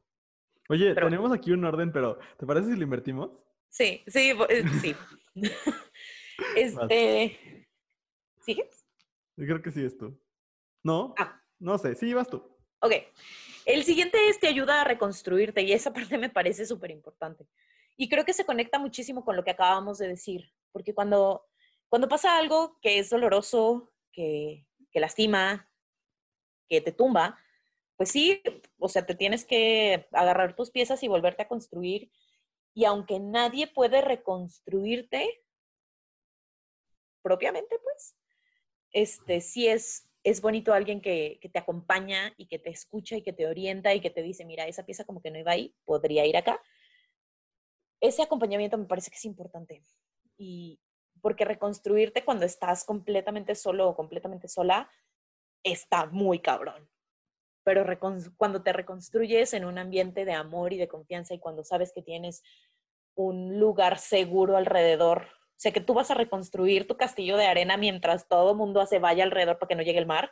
Oye, 0.68 0.94
tenemos 0.94 1.32
aquí 1.32 1.50
un 1.50 1.64
orden, 1.64 1.90
pero 1.90 2.18
¿te 2.38 2.46
parece 2.46 2.68
si 2.70 2.76
lo 2.76 2.84
invertimos? 2.84 3.30
Sí, 3.68 4.02
sí, 4.06 4.32
eh, 4.48 4.64
sí. 4.80 4.94
este. 6.56 7.66
¿Sigues? 8.40 8.86
Yo 9.36 9.46
creo 9.46 9.62
que 9.62 9.70
sí 9.70 9.84
es 9.84 9.96
tú. 9.96 10.18
¿No? 10.82 11.14
Ah. 11.18 11.40
No 11.58 11.78
sé, 11.78 11.94
sí, 11.94 12.12
vas 12.12 12.28
tú. 12.28 12.42
Ok. 12.80 12.92
El 13.64 13.84
siguiente 13.84 14.28
es 14.28 14.40
te 14.40 14.48
ayuda 14.48 14.80
a 14.80 14.84
reconstruirte 14.84 15.62
y 15.62 15.72
esa 15.72 15.92
parte 15.94 16.18
me 16.18 16.28
parece 16.28 16.66
súper 16.66 16.90
importante. 16.90 17.46
Y 17.96 18.08
creo 18.08 18.24
que 18.24 18.32
se 18.32 18.44
conecta 18.44 18.78
muchísimo 18.78 19.24
con 19.24 19.36
lo 19.36 19.44
que 19.44 19.52
acabamos 19.52 19.98
de 19.98 20.08
decir, 20.08 20.52
porque 20.72 20.94
cuando, 20.94 21.46
cuando 21.88 22.08
pasa 22.08 22.38
algo 22.38 22.78
que 22.80 22.98
es 22.98 23.10
doloroso, 23.10 23.92
que, 24.12 24.66
que 24.90 25.00
lastima, 25.00 25.70
que 26.68 26.80
te 26.80 26.90
tumba, 26.90 27.38
pues 27.96 28.10
sí, 28.10 28.42
o 28.78 28.88
sea, 28.88 29.06
te 29.06 29.14
tienes 29.14 29.44
que 29.44 30.08
agarrar 30.10 30.56
tus 30.56 30.70
piezas 30.70 31.02
y 31.02 31.08
volverte 31.08 31.42
a 31.42 31.48
construir. 31.48 32.10
Y 32.74 32.86
aunque 32.86 33.20
nadie 33.20 33.68
puede 33.68 34.00
reconstruirte 34.00 35.44
propiamente, 37.22 37.78
pues, 37.78 38.16
este 38.92 39.40
sí 39.40 39.68
es 39.68 40.08
es 40.24 40.40
bonito 40.40 40.72
alguien 40.72 41.00
que, 41.00 41.40
te 41.52 41.58
acompaña 41.58 42.32
y 42.36 42.46
que 42.46 42.58
te 42.58 42.70
escucha 42.70 43.16
y 43.16 43.22
que 43.22 43.32
te 43.32 43.46
orienta 43.46 43.94
y 43.94 44.00
que 44.00 44.10
te 44.10 44.22
dice, 44.22 44.44
mira, 44.44 44.66
esa 44.66 44.84
pieza 44.84 45.04
como 45.04 45.20
que 45.20 45.30
no 45.30 45.38
iba 45.38 45.52
ahí, 45.52 45.74
podría 45.84 46.24
ir 46.26 46.36
acá. 46.36 46.60
Ese 48.00 48.22
acompañamiento 48.22 48.78
me 48.78 48.86
parece 48.86 49.10
que 49.10 49.16
es 49.16 49.24
importante. 49.24 49.82
Y 50.36 50.80
porque 51.20 51.44
reconstruirte 51.44 52.24
cuando 52.24 52.46
estás 52.46 52.84
completamente 52.84 53.54
solo 53.54 53.88
o 53.88 53.96
completamente 53.96 54.48
sola 54.48 54.90
está 55.62 56.06
muy 56.06 56.40
cabrón. 56.40 56.88
Pero 57.64 57.84
cuando 58.36 58.62
te 58.62 58.72
reconstruyes 58.72 59.54
en 59.54 59.64
un 59.64 59.78
ambiente 59.78 60.24
de 60.24 60.32
amor 60.32 60.72
y 60.72 60.78
de 60.78 60.88
confianza 60.88 61.34
y 61.34 61.38
cuando 61.38 61.64
sabes 61.64 61.92
que 61.92 62.02
tienes 62.02 62.42
un 63.14 63.60
lugar 63.60 63.98
seguro 63.98 64.56
alrededor 64.56 65.28
sea, 65.62 65.72
que 65.72 65.80
tú 65.80 65.94
vas 65.94 66.10
a 66.10 66.14
reconstruir 66.14 66.86
tu 66.86 66.96
castillo 66.96 67.36
de 67.36 67.46
arena 67.46 67.76
mientras 67.76 68.26
todo 68.26 68.54
mundo 68.54 68.80
hace 68.80 68.98
valla 68.98 69.22
alrededor 69.22 69.58
para 69.58 69.68
que 69.68 69.76
no 69.76 69.82
llegue 69.82 69.98
el 69.98 70.06
mar, 70.06 70.28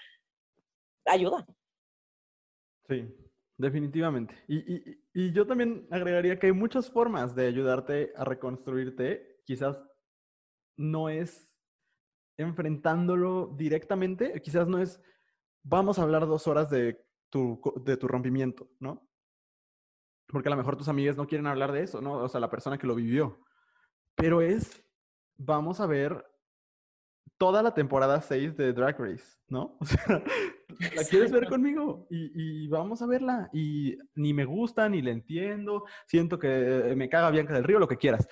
ayuda. 1.06 1.46
Sí, 2.88 3.08
definitivamente. 3.56 4.34
Y, 4.48 5.32
yo 5.32 5.46
también 5.46 5.86
agregaría 5.90 6.38
que 6.38 6.48
hay 6.48 6.52
muchas 6.52 6.90
formas 6.90 7.34
de 7.34 7.46
ayudarte 7.46 8.12
a 8.16 8.24
reconstruirte. 8.24 9.40
Quizás 9.44 9.80
no 10.76 11.08
es 11.08 11.56
enfrentándolo 12.36 13.54
directamente, 13.56 14.40
quizás 14.42 14.66
no 14.66 14.78
es 14.78 15.00
vamos 15.62 15.98
a 15.98 16.02
hablar 16.02 16.26
dos 16.26 16.46
horas 16.46 16.70
de 16.70 17.04
tu, 17.28 17.60
de 17.84 17.96
tu 17.96 18.08
rompimiento, 18.08 18.68
¿no? 18.80 19.08
Porque 20.26 20.48
a 20.48 20.50
lo 20.50 20.56
mejor 20.56 20.76
tus 20.76 20.88
amigas 20.88 21.16
no 21.16 21.26
quieren 21.26 21.46
hablar 21.46 21.70
de 21.72 21.82
eso, 21.82 22.00
¿no? 22.00 22.14
O 22.14 22.28
sea, 22.28 22.40
la 22.40 22.50
persona 22.50 22.78
que 22.78 22.86
lo 22.86 22.94
vivió. 22.94 23.44
Pero 24.16 24.40
es 24.40 24.82
vamos 25.40 25.80
a 25.80 25.86
ver 25.86 26.24
toda 27.38 27.62
la 27.62 27.72
temporada 27.72 28.20
6 28.20 28.56
de 28.56 28.72
Drag 28.74 28.98
Race, 28.98 29.38
¿no? 29.48 29.78
O 29.80 29.86
sea, 29.86 30.22
¿la 30.94 31.04
quieres 31.04 31.32
ver 31.32 31.48
conmigo? 31.48 32.06
Y, 32.10 32.68
vamos 32.68 33.02
a 33.02 33.06
verla. 33.06 33.50
Y 33.52 33.98
ni 34.14 34.32
me 34.32 34.44
gusta, 34.44 34.88
ni 34.88 35.02
la 35.02 35.10
entiendo. 35.10 35.84
Siento 36.06 36.38
que 36.38 36.94
me 36.96 37.08
caga 37.08 37.30
Bianca 37.30 37.54
del 37.54 37.64
Río, 37.64 37.78
lo 37.78 37.88
que 37.88 37.96
quieras. 37.96 38.28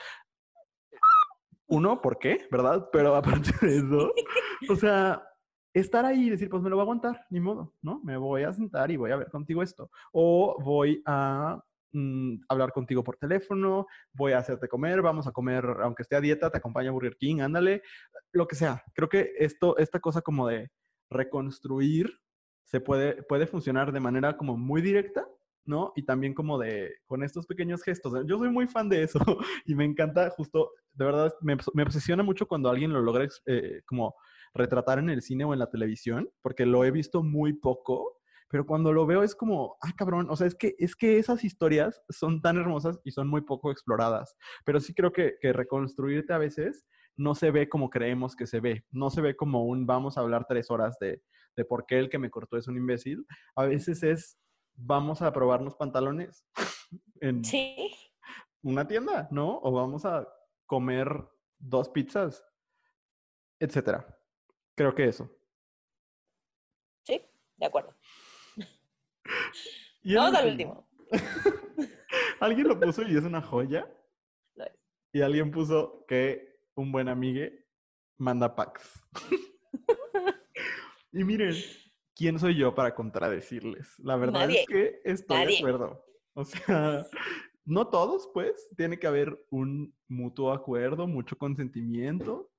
Uno, 1.66 2.00
¿por 2.00 2.18
qué? 2.18 2.46
¿Verdad? 2.50 2.88
Pero 2.92 3.16
aparte 3.16 3.50
de 3.66 3.78
eso, 3.78 4.12
o 4.70 4.76
sea, 4.76 5.22
estar 5.74 6.04
ahí 6.04 6.26
y 6.26 6.30
decir, 6.30 6.48
pues 6.48 6.62
me 6.62 6.70
lo 6.70 6.76
voy 6.76 6.82
a 6.82 6.84
aguantar, 6.84 7.26
ni 7.30 7.40
modo, 7.40 7.74
¿no? 7.82 8.00
Me 8.04 8.16
voy 8.16 8.44
a 8.44 8.52
sentar 8.52 8.90
y 8.90 8.96
voy 8.96 9.11
a 9.11 9.16
ver 9.16 9.30
contigo 9.30 9.62
esto. 9.62 9.90
O 10.12 10.56
voy 10.62 11.02
a 11.04 11.62
Mm, 11.93 12.41
hablar 12.49 12.72
contigo 12.72 13.03
por 13.03 13.16
teléfono, 13.16 13.86
voy 14.12 14.32
a 14.32 14.39
hacerte 14.39 14.68
comer, 14.68 15.01
vamos 15.01 15.26
a 15.26 15.32
comer, 15.32 15.64
aunque 15.82 16.03
esté 16.03 16.16
a 16.16 16.20
dieta, 16.20 16.51
te 16.51 16.59
acompaña 16.59 16.91
Burger 16.91 17.16
King, 17.16 17.41
ándale, 17.41 17.82
lo 18.32 18.47
que 18.47 18.57
sea. 18.57 18.82
Creo 18.95 19.09
que 19.09 19.32
esto, 19.39 19.76
esta 19.78 19.99
cosa 19.99 20.20
como 20.20 20.47
de 20.47 20.70
reconstruir 21.09 22.12
se 22.64 22.80
puede, 22.80 23.22
puede 23.22 23.47
funcionar 23.47 23.93
de 23.93 24.01
manera 24.01 24.36
como 24.36 24.59
muy 24.59 24.82
directa, 24.82 25.26
¿no? 25.64 25.93
Y 25.97 26.03
también 26.03 26.34
como 26.34 26.59
de, 26.59 26.93
con 27.07 27.22
estos 27.22 27.47
pequeños 27.47 27.82
gestos. 27.82 28.12
Yo 28.26 28.39
soy 28.39 28.51
muy 28.51 28.66
fan 28.66 28.91
de 28.91 29.05
eso 29.05 29.18
y 29.64 29.74
me 29.74 29.84
encanta 29.84 30.28
justo, 30.30 30.72
de 30.93 31.05
verdad, 31.07 31.32
me, 31.41 31.57
me 31.72 31.82
obsesiona 31.84 32.22
mucho 32.22 32.47
cuando 32.47 32.68
alguien 32.68 32.93
lo 32.93 33.01
logra 33.01 33.26
eh, 33.47 33.80
como 33.86 34.14
retratar 34.53 34.99
en 34.99 35.09
el 35.09 35.22
cine 35.22 35.45
o 35.45 35.55
en 35.55 35.59
la 35.59 35.70
televisión, 35.70 36.28
porque 36.43 36.66
lo 36.66 36.84
he 36.84 36.91
visto 36.91 37.22
muy 37.22 37.55
poco 37.55 38.17
pero 38.49 38.66
cuando 38.66 38.92
lo 38.92 39.07
veo 39.07 39.22
es 39.22 39.34
como, 39.34 39.76
ah, 39.82 39.92
cabrón, 39.96 40.28
o 40.30 40.36
sea, 40.36 40.46
es 40.46 40.55
que, 40.55 40.74
es 40.78 40.96
que 40.96 41.18
esas 41.18 41.44
historias 41.44 42.03
son 42.09 42.40
tan 42.40 42.57
hermosas 42.57 43.01
y 43.05 43.11
son 43.11 43.28
muy 43.28 43.42
poco 43.42 43.70
exploradas, 43.70 44.36
pero 44.64 44.80
sí 44.80 44.94
creo 44.94 45.12
que, 45.12 45.36
que 45.40 45.53
reconstruirte 45.53 46.32
a 46.32 46.38
veces 46.38 46.86
no 47.16 47.34
se 47.34 47.51
ve 47.51 47.68
como 47.68 47.90
creemos 47.90 48.36
que 48.36 48.46
se 48.46 48.61
ve, 48.61 48.84
no 48.90 49.11
se 49.11 49.20
ve 49.20 49.36
como 49.36 49.64
un 49.64 49.86
vamos 49.86 50.16
a 50.16 50.20
hablar 50.20 50.46
tres 50.49 50.70
horas 50.70 50.99
de, 50.99 51.22
de 51.57 51.64
por 51.64 51.84
qué 51.86 51.99
el 51.99 52.09
que 52.09 52.18
me 52.18 52.30
cortó 52.30 52.57
es 52.57 52.68
un 52.68 52.76
imbécil, 52.76 53.26
a 53.57 53.64
veces 53.64 54.03
es 54.03 54.38
vamos 54.78 55.22
a 55.22 55.32
probarnos 55.32 55.74
pantalones 55.74 56.46
en 57.20 57.42
una 58.62 58.86
tienda, 58.86 59.28
¿no? 59.30 59.59
O 59.62 59.72
vamos 59.72 60.05
a 60.05 60.26
comer 60.66 61.09
dos 61.59 61.88
pizzas, 61.88 62.44
etcétera. 63.59 64.07
Creo 64.76 64.94
que 64.94 65.07
eso. 65.07 65.28
Sí, 67.03 67.20
de 67.57 67.66
acuerdo. 67.66 67.94
Vamos 70.04 70.34
al 70.34 70.48
último. 70.48 70.88
alguien 72.40 72.68
lo 72.68 72.78
puso 72.78 73.02
y 73.02 73.16
es 73.16 73.24
una 73.24 73.42
joya. 73.42 73.88
Y 75.12 75.22
alguien 75.22 75.50
puso 75.50 76.04
que 76.06 76.60
un 76.74 76.92
buen 76.92 77.08
amigue 77.08 77.66
manda 78.18 78.54
packs. 78.54 79.02
y 81.12 81.24
miren, 81.24 81.54
¿quién 82.14 82.38
soy 82.38 82.56
yo 82.56 82.74
para 82.74 82.94
contradecirles? 82.94 83.98
La 84.00 84.16
verdad 84.16 84.40
Nadie. 84.40 84.60
es 84.60 84.66
que 84.66 85.00
estoy 85.04 85.46
de 85.46 85.56
acuerdo. 85.58 86.04
O 86.34 86.44
sea, 86.44 87.06
no 87.64 87.88
todos, 87.88 88.30
pues, 88.32 88.68
tiene 88.76 88.98
que 88.98 89.06
haber 89.06 89.44
un 89.50 89.94
mutuo 90.08 90.52
acuerdo, 90.52 91.06
mucho 91.06 91.36
consentimiento. 91.38 92.50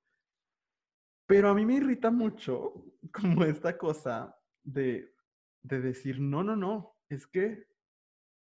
Pero 1.26 1.48
a 1.48 1.54
mí 1.54 1.64
me 1.64 1.74
irrita 1.74 2.10
mucho 2.10 2.84
como 3.12 3.44
esta 3.44 3.78
cosa 3.78 4.36
de, 4.64 5.14
de 5.62 5.80
decir, 5.80 6.20
no, 6.20 6.42
no, 6.42 6.56
no, 6.56 6.96
es 7.08 7.26
que 7.26 7.66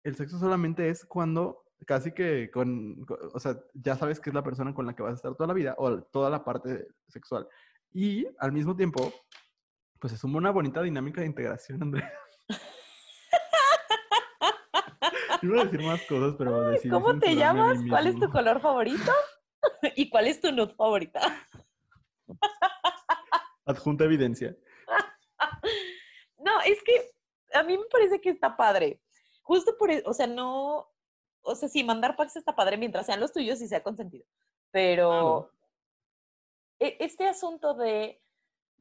el 0.03 0.15
sexo 0.15 0.39
solamente 0.39 0.89
es 0.89 1.05
cuando 1.05 1.63
casi 1.86 2.11
que 2.11 2.49
con, 2.51 3.05
co- 3.05 3.20
o 3.34 3.39
sea, 3.39 3.57
ya 3.74 3.95
sabes 3.95 4.20
que 4.20 4.30
es 4.30 4.34
la 4.34 4.43
persona 4.43 4.74
con 4.74 4.86
la 4.86 4.95
que 4.95 5.03
vas 5.03 5.11
a 5.11 5.15
estar 5.15 5.36
toda 5.36 5.47
la 5.47 5.53
vida 5.53 5.76
o 5.78 6.01
toda 6.03 6.30
la 6.30 6.43
parte 6.43 6.88
sexual. 7.07 7.47
Y 7.93 8.28
al 8.39 8.51
mismo 8.51 8.76
tiempo, 8.76 9.13
pues 9.99 10.13
se 10.13 10.20
suma 10.20 10.38
una 10.38 10.51
bonita 10.51 10.82
dinámica 10.82 11.22
de 11.22 11.28
integración, 11.28 11.82
Andrea. 11.84 12.11
Iba 15.41 15.61
a 15.61 15.65
decir 15.65 15.82
más 15.84 16.01
cosas, 16.03 16.36
pero 16.38 16.70
decidí 16.70 16.89
¿Cómo 16.89 17.18
te 17.20 17.36
llamas? 17.36 17.80
¿Cuál 17.89 18.07
es 18.07 18.20
tu 18.20 18.30
color 18.30 18.59
favorito? 18.59 19.11
¿Y 19.95 20.09
cuál 20.09 20.28
es 20.28 20.41
tu 20.41 20.51
nude 20.51 20.74
favorita? 20.76 21.22
Adjunta 23.65 24.05
evidencia. 24.05 24.55
Es 26.68 26.84
que 26.84 27.11
a 27.53 27.63
mí 27.63 27.78
me 27.78 27.86
parece 27.86 28.20
que 28.20 28.30
está 28.30 28.57
padre. 28.57 29.01
Justo 29.41 29.78
por 29.78 29.89
eso, 29.89 30.09
o 30.09 30.13
sea, 30.13 30.28
no, 30.28 30.91
o 31.41 31.55
sea, 31.55 31.70
sí, 31.70 31.82
mandar 31.84 32.18
packs 32.18 32.36
está 32.36 32.53
padre 32.55 32.78
mientras 32.78 33.05
sean 33.05 33.22
los 33.22 33.32
tuyos 33.32 33.61
y 33.61 33.68
sea 33.68 33.82
consentido. 33.82 34.26
Pero 34.70 35.49
e- 36.78 36.97
este 36.99 37.26
asunto 37.26 37.74
de, 37.74 38.22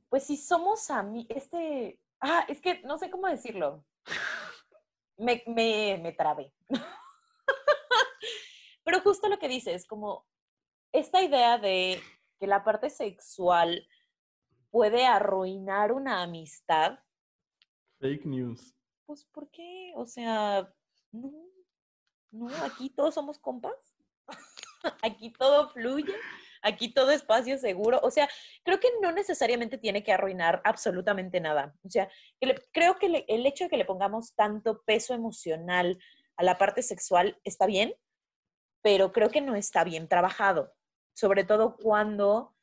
pues 0.08 0.24
si 0.24 0.36
somos 0.36 0.90
a 0.90 1.04
mí, 1.04 1.26
este, 1.30 2.00
ah, 2.20 2.44
es 2.48 2.60
que 2.60 2.80
no 2.82 2.98
sé 2.98 3.08
cómo 3.08 3.28
decirlo. 3.28 3.84
Me, 5.16 5.44
me, 5.46 5.98
me 6.02 6.12
trabé. 6.12 6.52
Pero 8.84 9.00
justo 9.00 9.28
lo 9.28 9.38
que 9.38 9.48
dices, 9.48 9.86
como 9.86 10.26
esta 10.92 11.22
idea 11.22 11.56
de 11.58 12.02
que 12.38 12.46
la 12.46 12.64
parte 12.64 12.90
sexual 12.90 13.86
puede 14.70 15.06
arruinar 15.06 15.92
una 15.92 16.22
amistad, 16.22 16.98
Fake 18.00 18.26
news. 18.26 18.74
pues 19.06 19.24
¿por 19.26 19.50
qué? 19.50 19.92
O 19.96 20.06
sea, 20.06 20.70
no, 21.12 21.32
no, 22.30 22.48
aquí 22.64 22.90
todos 22.90 23.14
somos 23.14 23.38
compas, 23.38 23.96
aquí 25.02 25.30
todo 25.32 25.70
fluye, 25.70 26.14
aquí 26.62 26.92
todo 26.92 27.10
espacio 27.10 27.56
seguro, 27.58 28.00
o 28.02 28.10
sea, 28.10 28.28
creo 28.64 28.80
que 28.80 28.88
no 29.00 29.12
necesariamente 29.12 29.78
tiene 29.78 30.02
que 30.02 30.12
arruinar 30.12 30.60
absolutamente 30.64 31.40
nada, 31.40 31.74
o 31.84 31.88
sea, 31.88 32.10
creo 32.72 32.98
que 32.98 33.24
el 33.28 33.46
hecho 33.46 33.64
de 33.64 33.70
que 33.70 33.76
le 33.76 33.84
pongamos 33.84 34.34
tanto 34.34 34.82
peso 34.84 35.14
emocional 35.14 35.98
a 36.36 36.44
la 36.44 36.58
parte 36.58 36.82
sexual 36.82 37.40
está 37.44 37.66
bien, 37.66 37.94
pero 38.82 39.12
creo 39.12 39.30
que 39.30 39.40
no 39.40 39.54
está 39.56 39.84
bien 39.84 40.08
trabajado, 40.08 40.74
sobre 41.14 41.44
todo 41.44 41.76
cuando 41.76 42.54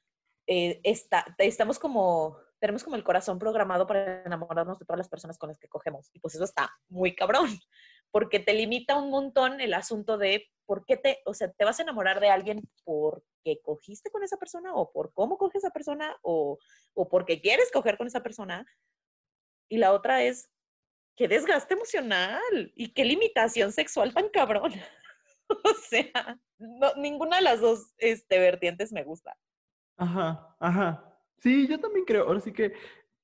eh, 0.47 0.79
está, 0.83 1.25
estamos 1.37 1.79
como, 1.79 2.37
tenemos 2.63 2.85
como 2.85 2.95
el 2.95 3.03
corazón 3.03 3.39
programado 3.39 3.85
para 3.85 4.23
enamorarnos 4.23 4.79
de 4.79 4.85
todas 4.85 4.97
las 4.97 5.09
personas 5.09 5.37
con 5.37 5.49
las 5.49 5.59
que 5.59 5.67
cogemos. 5.67 6.09
Y 6.13 6.21
pues 6.21 6.35
eso 6.35 6.45
está 6.45 6.71
muy 6.87 7.13
cabrón, 7.13 7.49
porque 8.09 8.39
te 8.39 8.53
limita 8.53 8.95
un 8.97 9.09
montón 9.09 9.59
el 9.59 9.73
asunto 9.73 10.17
de 10.17 10.49
por 10.65 10.85
qué 10.85 10.95
te, 10.95 11.19
o 11.25 11.33
sea, 11.33 11.51
te 11.51 11.65
vas 11.65 11.79
a 11.79 11.83
enamorar 11.83 12.21
de 12.21 12.29
alguien 12.29 12.61
porque 12.85 13.59
cogiste 13.61 14.09
con 14.11 14.23
esa 14.23 14.37
persona 14.37 14.73
o 14.73 14.93
por 14.93 15.11
cómo 15.11 15.37
coge 15.37 15.57
esa 15.57 15.71
persona 15.71 16.15
o, 16.21 16.57
o 16.93 17.09
porque 17.09 17.41
quieres 17.41 17.69
coger 17.69 17.97
con 17.97 18.07
esa 18.07 18.23
persona. 18.23 18.65
Y 19.67 19.75
la 19.75 19.91
otra 19.91 20.23
es, 20.23 20.49
qué 21.17 21.27
desgaste 21.27 21.73
emocional 21.73 22.71
y 22.77 22.93
qué 22.93 23.03
limitación 23.03 23.73
sexual 23.73 24.13
tan 24.13 24.29
cabrón. 24.29 24.71
o 25.49 25.73
sea, 25.89 26.39
no, 26.57 26.93
ninguna 26.95 27.35
de 27.35 27.43
las 27.43 27.59
dos 27.59 27.93
este, 27.97 28.39
vertientes 28.39 28.93
me 28.93 29.03
gusta. 29.03 29.37
Ajá, 29.97 30.55
ajá. 30.61 31.12
Sí, 31.43 31.67
yo 31.67 31.77
también 31.77 32.05
creo. 32.05 32.25
Ahora 32.25 32.39
sí 32.39 32.53
que 32.53 32.71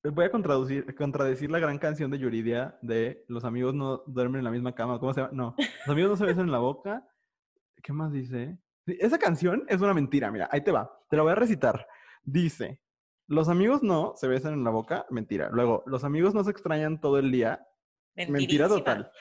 voy 0.04 0.26
a 0.26 0.30
contraducir, 0.30 0.94
contradecir 0.94 1.50
la 1.50 1.60
gran 1.60 1.80
canción 1.80 2.12
de 2.12 2.20
Yuridia 2.20 2.78
de 2.82 3.24
Los 3.30 3.46
amigos 3.46 3.74
no 3.74 4.04
duermen 4.08 4.40
en 4.40 4.44
la 4.44 4.52
misma 4.52 4.76
cama. 4.76 5.00
¿Cómo 5.00 5.14
se 5.14 5.22
llama? 5.22 5.34
No, 5.34 5.56
los 5.58 5.90
amigos 5.90 6.12
no 6.12 6.18
se 6.18 6.26
besan 6.26 6.46
en 6.48 6.52
la 6.52 6.60
boca. 6.60 7.08
¿Qué 7.82 7.94
más 7.94 8.12
dice? 8.12 8.60
Esa 8.86 9.18
canción 9.18 9.64
es 9.70 9.80
una 9.80 9.94
mentira, 9.94 10.32
mira, 10.32 10.50
ahí 10.52 10.62
te 10.62 10.72
va. 10.72 10.92
Te 11.10 11.16
la 11.16 11.24
voy 11.24 11.32
a 11.32 11.36
recitar. 11.36 11.88
Dice, 12.22 12.82
los 13.28 13.48
amigos 13.48 13.84
no 13.84 14.14
se 14.18 14.28
besan 14.28 14.54
en 14.54 14.66
la 14.66 14.70
boca, 14.70 15.06
mentira. 15.10 15.50
Luego, 15.54 15.84
los 15.86 16.04
amigos 16.04 16.34
no 16.34 16.44
se 16.44 16.52
extrañan 16.52 17.00
todo 17.00 17.20
el 17.20 17.32
día, 17.32 17.66
mentira 18.16 18.68
total. 18.68 19.12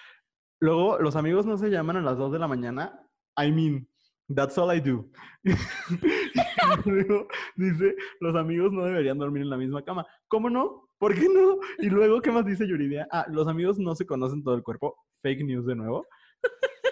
Luego, 0.59 0.99
los 0.99 1.15
amigos 1.15 1.47
no 1.47 1.57
se 1.57 1.71
llaman 1.71 1.99
a 1.99 2.03
las 2.03 2.19
2 2.19 2.33
de 2.33 2.39
la 2.41 2.49
mañana, 2.49 3.01
I 3.41 3.53
mean, 3.53 3.89
that's 4.35 4.59
all 4.59 4.77
I 4.77 4.81
do. 4.81 5.09
Y 6.87 6.91
luego 6.91 7.29
dice, 7.57 7.97
los 8.21 8.37
amigos 8.37 8.73
no 8.73 8.85
deberían 8.85 9.19
dormir 9.19 9.43
en 9.43 9.51
la 9.51 9.57
misma 9.57 9.83
cama. 9.85 10.07
¿Cómo 10.29 10.51
no? 10.51 10.89
¿Por 10.99 11.14
qué 11.14 11.29
no? 11.29 11.59
Y 11.79 11.91
luego, 11.91 12.21
¿qué 12.21 12.31
más 12.31 12.45
dice 12.45 12.66
Yuridia? 12.66 13.07
Ah, 13.12 13.27
los 13.29 13.47
amigos 13.49 13.79
no 13.79 13.95
se 13.95 14.07
conocen 14.07 14.43
todo 14.43 14.55
el 14.55 14.62
cuerpo. 14.62 14.97
Fake 15.23 15.45
news 15.45 15.66
de 15.66 15.77
nuevo. 15.77 16.07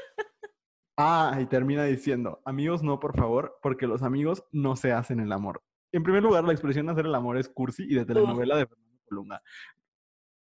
Ah, 0.98 1.38
y 1.38 1.44
termina 1.44 1.84
diciendo, 1.84 2.40
amigos 2.46 2.82
no, 2.82 2.98
por 2.98 3.14
favor, 3.14 3.58
porque 3.60 3.86
los 3.86 4.02
amigos 4.02 4.42
no 4.50 4.76
se 4.76 4.92
hacen 4.92 5.20
el 5.20 5.30
amor. 5.30 5.62
En 5.92 6.02
primer 6.02 6.22
lugar, 6.22 6.42
la 6.44 6.52
expresión 6.52 6.88
hacer 6.88 7.04
el 7.04 7.14
amor 7.14 7.36
es 7.36 7.50
cursi 7.50 7.84
y 7.84 7.94
de 7.94 8.06
telenovela 8.06 8.56
de 8.56 8.66
Fernando 8.66 9.02
Colunga. 9.06 9.42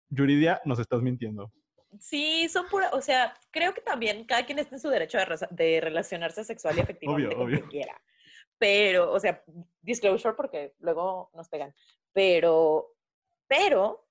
Yuridia, 0.09 0.61
nos 0.63 0.79
estás 0.79 1.01
mintiendo. 1.01 1.51
Sí, 1.99 2.47
son 2.49 2.67
pura, 2.67 2.89
o 2.93 3.01
sea, 3.01 3.33
creo 3.51 3.73
que 3.73 3.81
también 3.81 4.25
cada 4.25 4.45
quien 4.45 4.59
está 4.59 4.75
en 4.75 4.81
su 4.81 4.89
derecho 4.89 5.17
de, 5.51 5.81
relacionarse 5.81 6.43
sexual 6.43 6.77
y 6.77 6.79
efectivamente 6.95 7.27
Obvio, 7.27 7.37
con 7.37 7.47
obvio. 7.47 7.57
quien 7.59 7.69
quiera. 7.69 8.01
Pero, 8.57 9.11
o 9.11 9.19
sea, 9.19 9.43
disclosure 9.81 10.35
porque 10.35 10.75
luego 10.79 11.29
nos 11.33 11.49
pegan. 11.49 11.75
Pero, 12.13 12.95
pero, 13.47 14.07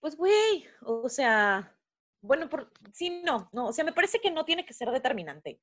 pues 0.00 0.16
güey, 0.16 0.66
o 0.82 1.08
sea, 1.08 1.76
bueno, 2.20 2.48
por, 2.48 2.72
sí, 2.92 3.22
no, 3.24 3.48
no, 3.52 3.68
o 3.68 3.72
sea, 3.72 3.84
me 3.84 3.92
parece 3.92 4.20
que 4.20 4.30
no 4.30 4.44
tiene 4.44 4.66
que 4.66 4.74
ser 4.74 4.90
determinante, 4.90 5.60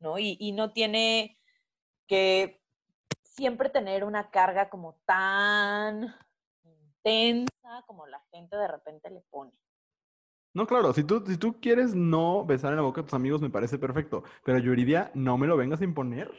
¿no? 0.00 0.18
Y, 0.18 0.36
y 0.38 0.52
no 0.52 0.72
tiene 0.72 1.38
que 2.06 2.62
siempre 3.22 3.70
tener 3.70 4.04
una 4.04 4.30
carga 4.30 4.68
como 4.70 5.00
tan 5.06 6.14
intensa 6.62 7.82
como 7.86 8.06
la 8.06 8.20
gente 8.30 8.56
de 8.56 8.68
repente 8.68 9.10
le 9.10 9.20
pone. 9.22 9.52
No, 10.54 10.66
claro, 10.68 10.92
si 10.92 11.02
tú, 11.02 11.22
si 11.26 11.36
tú 11.36 11.60
quieres 11.60 11.94
no 11.96 12.44
besar 12.46 12.70
en 12.70 12.76
la 12.76 12.82
boca 12.82 13.00
a 13.00 13.04
tus 13.04 13.14
amigos, 13.14 13.40
me 13.42 13.50
parece 13.50 13.76
perfecto. 13.76 14.22
Pero 14.44 14.58
Yuridia, 14.58 15.10
no 15.14 15.36
me 15.36 15.48
lo 15.48 15.56
vengas 15.56 15.80
a 15.80 15.84
imponer. 15.84 16.30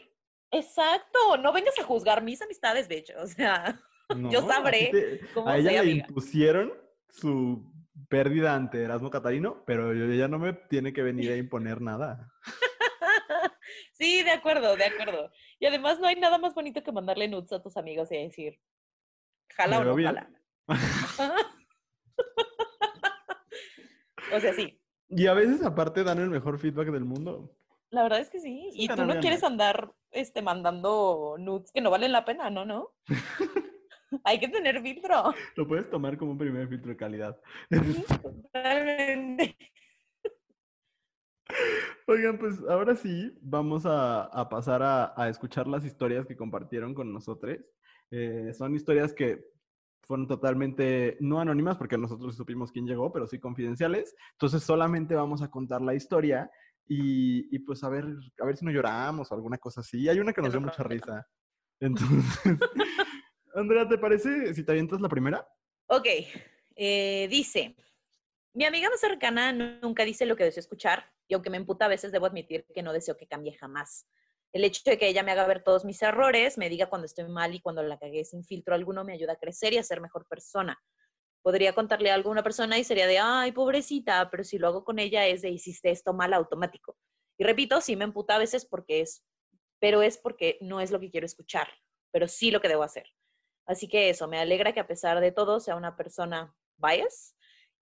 Exacto, 0.52 1.36
no 1.38 1.52
vengas 1.52 1.78
a 1.80 1.84
juzgar 1.84 2.24
mis 2.24 2.42
amistades, 2.42 2.88
de 2.88 2.98
hecho, 3.00 3.14
o 3.22 3.28
sea, 3.28 3.82
No, 4.16 4.32
Yo 4.32 4.42
sabré 4.48 4.90
te- 4.92 5.20
cómo 5.34 5.50
a 5.50 5.58
ella 5.58 5.72
le 5.72 5.80
amiga. 5.80 6.06
impusieron 6.08 6.74
su 7.10 7.74
pérdida 8.08 8.56
ante 8.56 8.82
Erasmo 8.84 9.10
Catarino, 9.10 9.64
pero 9.66 9.92
ella 9.92 10.30
no 10.30 10.40
me 10.40 10.54
tiene 10.54 10.94
que 10.94 11.02
venir 11.04 11.32
a 11.32 11.38
imponer 11.38 11.82
nada. 11.82 12.32
sí, 13.94 14.24
de 14.24 14.32
acuerdo, 14.32 14.78
de 14.78 14.86
acuerdo. 14.86 15.30
Y 15.60 15.66
además 15.66 16.00
no 16.00 16.08
hay 16.08 16.16
nada 16.16 16.38
más 16.38 16.54
bonito 16.54 16.82
que 16.84 16.92
mandarle 16.94 17.28
nudes 17.28 17.52
a 17.52 17.62
tus 17.62 17.76
amigos 17.76 18.10
y 18.14 18.18
decir, 18.18 18.62
jala 19.50 19.80
o 19.80 19.84
no 19.84 19.96
bien. 19.96 20.08
jala. 20.16 20.30
o 24.36 24.40
sea, 24.40 24.54
sí, 24.54 24.80
Y 25.10 25.28
a 25.28 25.34
veces 25.34 25.64
aparte 25.64 26.04
dan 26.04 26.20
el 26.20 26.30
mejor 26.30 26.60
feedback 26.60 26.92
del 26.92 27.06
mundo. 27.06 27.56
la 27.90 28.04
verdad 28.04 28.20
es 28.20 28.30
que 28.30 28.40
sí. 28.40 28.70
Y 28.74 28.88
tú 28.88 29.06
no 29.06 29.20
quieres 29.20 29.44
andar 29.44 29.92
este, 30.12 30.42
mandando 30.42 31.36
nudes 31.40 31.72
que 31.72 31.82
no 31.82 31.92
valen 31.92 32.12
la 32.12 32.26
pena, 32.26 32.50
¿no? 32.50 32.66
¿No? 32.66 32.94
hay 34.24 34.40
que 34.40 34.48
tener 34.48 34.82
filtro. 34.82 35.34
Lo 35.56 35.68
puedes 35.68 35.90
tomar 35.90 36.18
como 36.18 36.32
un 36.32 36.38
primer 36.38 36.68
filtro 36.68 36.90
de 36.90 36.98
calidad. 36.98 37.40
Totalmente. 38.52 39.58
Oigan, 42.08 42.38
pues 42.38 42.60
ahora 42.70 42.96
sí 42.96 43.38
vamos 43.42 43.86
a, 43.86 44.24
a 44.26 44.48
pasar 44.50 44.84
a, 44.84 45.14
a 45.16 45.30
escuchar 45.30 45.68
las 45.68 45.86
historias 45.86 46.26
que 46.26 46.36
compartieron 46.36 46.94
con 46.94 47.12
nosotros. 47.12 47.58
Eh, 48.12 48.54
son 48.54 48.76
historias 48.76 49.14
que 49.14 49.44
fueron 50.06 50.28
totalmente 50.28 51.18
no 51.20 51.40
anónimas 51.40 51.78
porque 51.78 51.98
nosotros 51.98 52.36
supimos 52.36 52.72
quién 52.72 52.86
llegó, 52.86 53.12
pero 53.12 53.28
sí 53.28 53.40
confidenciales. 53.40 54.16
Entonces 54.34 54.64
solamente 54.64 55.16
vamos 55.16 55.42
a 55.42 55.50
contar 55.50 55.82
la 55.82 55.94
historia 55.94 56.50
y, 56.88 57.56
y, 57.56 57.60
pues 57.60 57.84
a 57.84 57.90
ver, 57.90 58.06
a 58.40 58.46
ver 58.46 58.58
si 58.58 58.66
no 58.66 58.72
lloramos 58.72 59.32
o 59.32 59.36
alguna 59.36 59.58
cosa 59.58 59.82
así. 59.82 60.08
Hay 60.08 60.20
una 60.20 60.34
que 60.34 60.42
nos 60.42 60.52
dio 60.52 60.62
mucha 60.62 60.84
risa. 60.84 61.28
Entonces, 61.80 62.24
Andrea, 63.56 63.88
¿te 63.88 63.98
parece 63.98 64.54
si 64.54 64.64
te 64.64 64.72
avientas 64.72 65.02
la 65.02 65.10
primera? 65.10 65.48
Ok, 65.88 66.08
eh, 66.76 67.28
dice, 67.30 67.76
mi 68.54 68.66
amiga 68.66 68.90
más 68.90 69.00
cercana 69.00 69.52
nunca 69.54 70.04
dice 70.06 70.26
lo 70.26 70.36
que 70.36 70.44
deseo 70.44 70.62
escuchar 70.62 71.12
y 71.28 71.34
aunque 71.34 71.50
me 71.50 71.58
emputa 71.58 71.86
a 71.86 71.90
veces 71.90 72.12
debo 72.12 72.26
admitir 72.26 72.66
que 72.74 72.84
no 72.84 72.94
deseo 72.94 73.18
que 73.18 73.28
cambie 73.28 73.54
jamás. 73.54 74.08
El 74.56 74.64
hecho 74.64 74.82
de 74.86 74.98
que 74.98 75.10
ella 75.10 75.22
me 75.22 75.34
haga 75.34 75.46
ver 75.46 75.64
todos 75.64 75.84
mis 75.84 76.02
errores, 76.02 76.58
me 76.58 76.70
diga 76.70 76.86
cuando 76.86 77.08
estoy 77.08 77.28
mal 77.28 77.54
y 77.54 77.60
cuando 77.60 77.84
la 77.84 78.00
cagué 78.00 78.24
sin 78.24 78.46
filtro 78.46 78.74
alguno, 78.74 79.04
me 79.04 79.12
ayuda 79.12 79.34
a 79.34 79.36
crecer 79.36 79.74
y 79.74 79.78
a 79.80 79.84
ser 79.84 80.00
mejor 80.00 80.26
persona. 80.30 80.82
Podría 81.42 81.76
contarle 81.76 82.10
a 82.10 82.14
alguna 82.14 82.42
persona 82.42 82.78
y 82.78 82.86
sería 82.86 83.06
de, 83.06 83.20
ay, 83.20 83.52
pobrecita, 83.52 84.30
pero 84.32 84.46
si 84.46 84.58
lo 84.58 84.70
hago 84.70 84.86
con 84.86 84.98
ella 84.98 85.28
es 85.28 85.42
de, 85.42 85.50
hiciste 85.50 85.92
esto 85.92 86.14
mal 86.14 86.34
automático. 86.34 86.96
Y 87.38 87.44
repito, 87.44 87.82
sí 87.82 87.98
me 87.98 88.06
emputa 88.06 88.36
a 88.36 88.40
veces 88.40 88.66
porque 88.66 89.02
es, 89.02 89.26
pero 89.82 90.02
es 90.02 90.18
porque 90.18 90.58
no 90.62 90.80
es 90.80 90.90
lo 90.90 91.02
que 91.02 91.12
quiero 91.12 91.26
escuchar, 91.26 91.68
pero 92.14 92.30
sí 92.30 92.50
lo 92.50 92.62
que 92.62 92.70
debo 92.70 92.84
hacer. 92.84 93.08
Así 93.66 93.90
que 93.90 94.10
eso, 94.10 94.30
me 94.30 94.40
alegra 94.40 94.72
que 94.72 94.80
a 94.80 94.88
pesar 94.88 95.20
de 95.20 95.34
todo 95.34 95.60
sea 95.60 95.76
una 95.76 95.98
persona 95.98 96.56
bias 96.78 97.36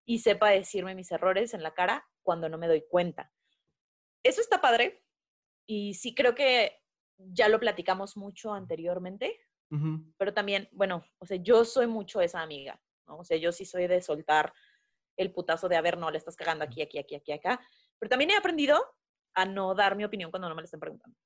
y 0.05 0.17
sepa 0.17 0.49
decirme 0.49 0.95
mis 0.95 1.11
errores 1.11 1.53
en 1.53 1.61
la 1.61 1.75
cara 1.75 2.09
cuando 2.23 2.49
no 2.49 2.57
me 2.57 2.67
doy 2.67 2.83
cuenta. 2.89 3.31
Eso 4.23 4.41
está 4.41 4.59
padre, 4.59 5.02
y 5.65 5.93
sí 5.93 6.13
creo 6.15 6.35
que 6.35 6.79
ya 7.17 7.47
lo 7.49 7.59
platicamos 7.59 8.17
mucho 8.17 8.53
anteriormente, 8.53 9.39
pero 10.17 10.35
también, 10.35 10.69
bueno, 10.71 11.03
o 11.17 11.25
sea, 11.25 11.37
yo 11.37 11.65
soy 11.65 11.87
mucho 11.87 12.21
esa 12.21 12.43
amiga, 12.43 12.79
¿no? 13.07 13.17
O 13.17 13.23
sea, 13.23 13.37
yo 13.37 13.51
sí 13.51 13.65
soy 13.65 13.87
de 13.87 14.01
soltar 14.01 14.53
el 15.17 15.33
putazo 15.33 15.67
de, 15.67 15.75
a 15.75 15.81
ver, 15.81 15.97
no, 15.97 16.11
le 16.11 16.19
estás 16.19 16.35
cagando 16.35 16.63
aquí, 16.63 16.83
aquí, 16.83 16.99
aquí, 16.99 17.15
aquí, 17.15 17.31
acá. 17.31 17.59
Pero 17.97 18.09
también 18.09 18.29
he 18.29 18.35
aprendido 18.35 18.79
a 19.33 19.45
no 19.45 19.73
dar 19.73 19.95
mi 19.95 20.03
opinión 20.03 20.29
cuando 20.29 20.47
no 20.47 20.53
me 20.53 20.61
la 20.61 20.65
estén 20.65 20.79
preguntando. 20.79 21.17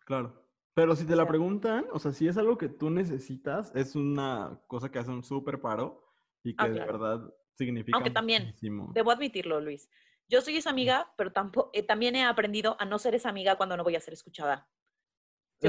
Claro. 0.00 0.44
Pero 0.74 0.94
si 0.96 1.06
te 1.06 1.16
la 1.16 1.26
preguntan, 1.26 1.86
o 1.92 1.98
sea, 1.98 2.12
si 2.12 2.28
es 2.28 2.36
algo 2.36 2.56
que 2.56 2.68
tú 2.68 2.90
necesitas, 2.90 3.72
es 3.74 3.94
una 3.94 4.60
cosa 4.66 4.90
que 4.90 4.98
hace 4.98 5.10
un 5.10 5.24
súper 5.24 5.60
paro 5.60 6.04
y 6.42 6.54
ah, 6.58 6.66
que 6.66 6.72
de 6.72 6.80
verdad 6.80 7.34
significa. 7.56 7.96
Aunque 7.96 8.10
también, 8.10 8.54
debo 8.92 9.10
admitirlo, 9.10 9.60
Luis. 9.60 9.88
Yo 10.28 10.42
soy 10.42 10.58
esa 10.58 10.70
amiga, 10.70 11.12
pero 11.16 11.32
tampoco, 11.32 11.70
eh, 11.72 11.82
también 11.82 12.14
he 12.14 12.24
aprendido 12.24 12.76
a 12.78 12.84
no 12.84 12.98
ser 12.98 13.14
esa 13.14 13.30
amiga 13.30 13.56
cuando 13.56 13.76
no 13.76 13.84
voy 13.84 13.96
a 13.96 14.00
ser 14.00 14.14
escuchada. 14.14 14.68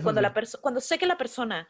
cuando, 0.03 0.21
la 0.21 0.33
cuando 0.61 0.81
sé 0.81 0.97
que 0.97 1.07
la 1.07 1.17
persona 1.17 1.67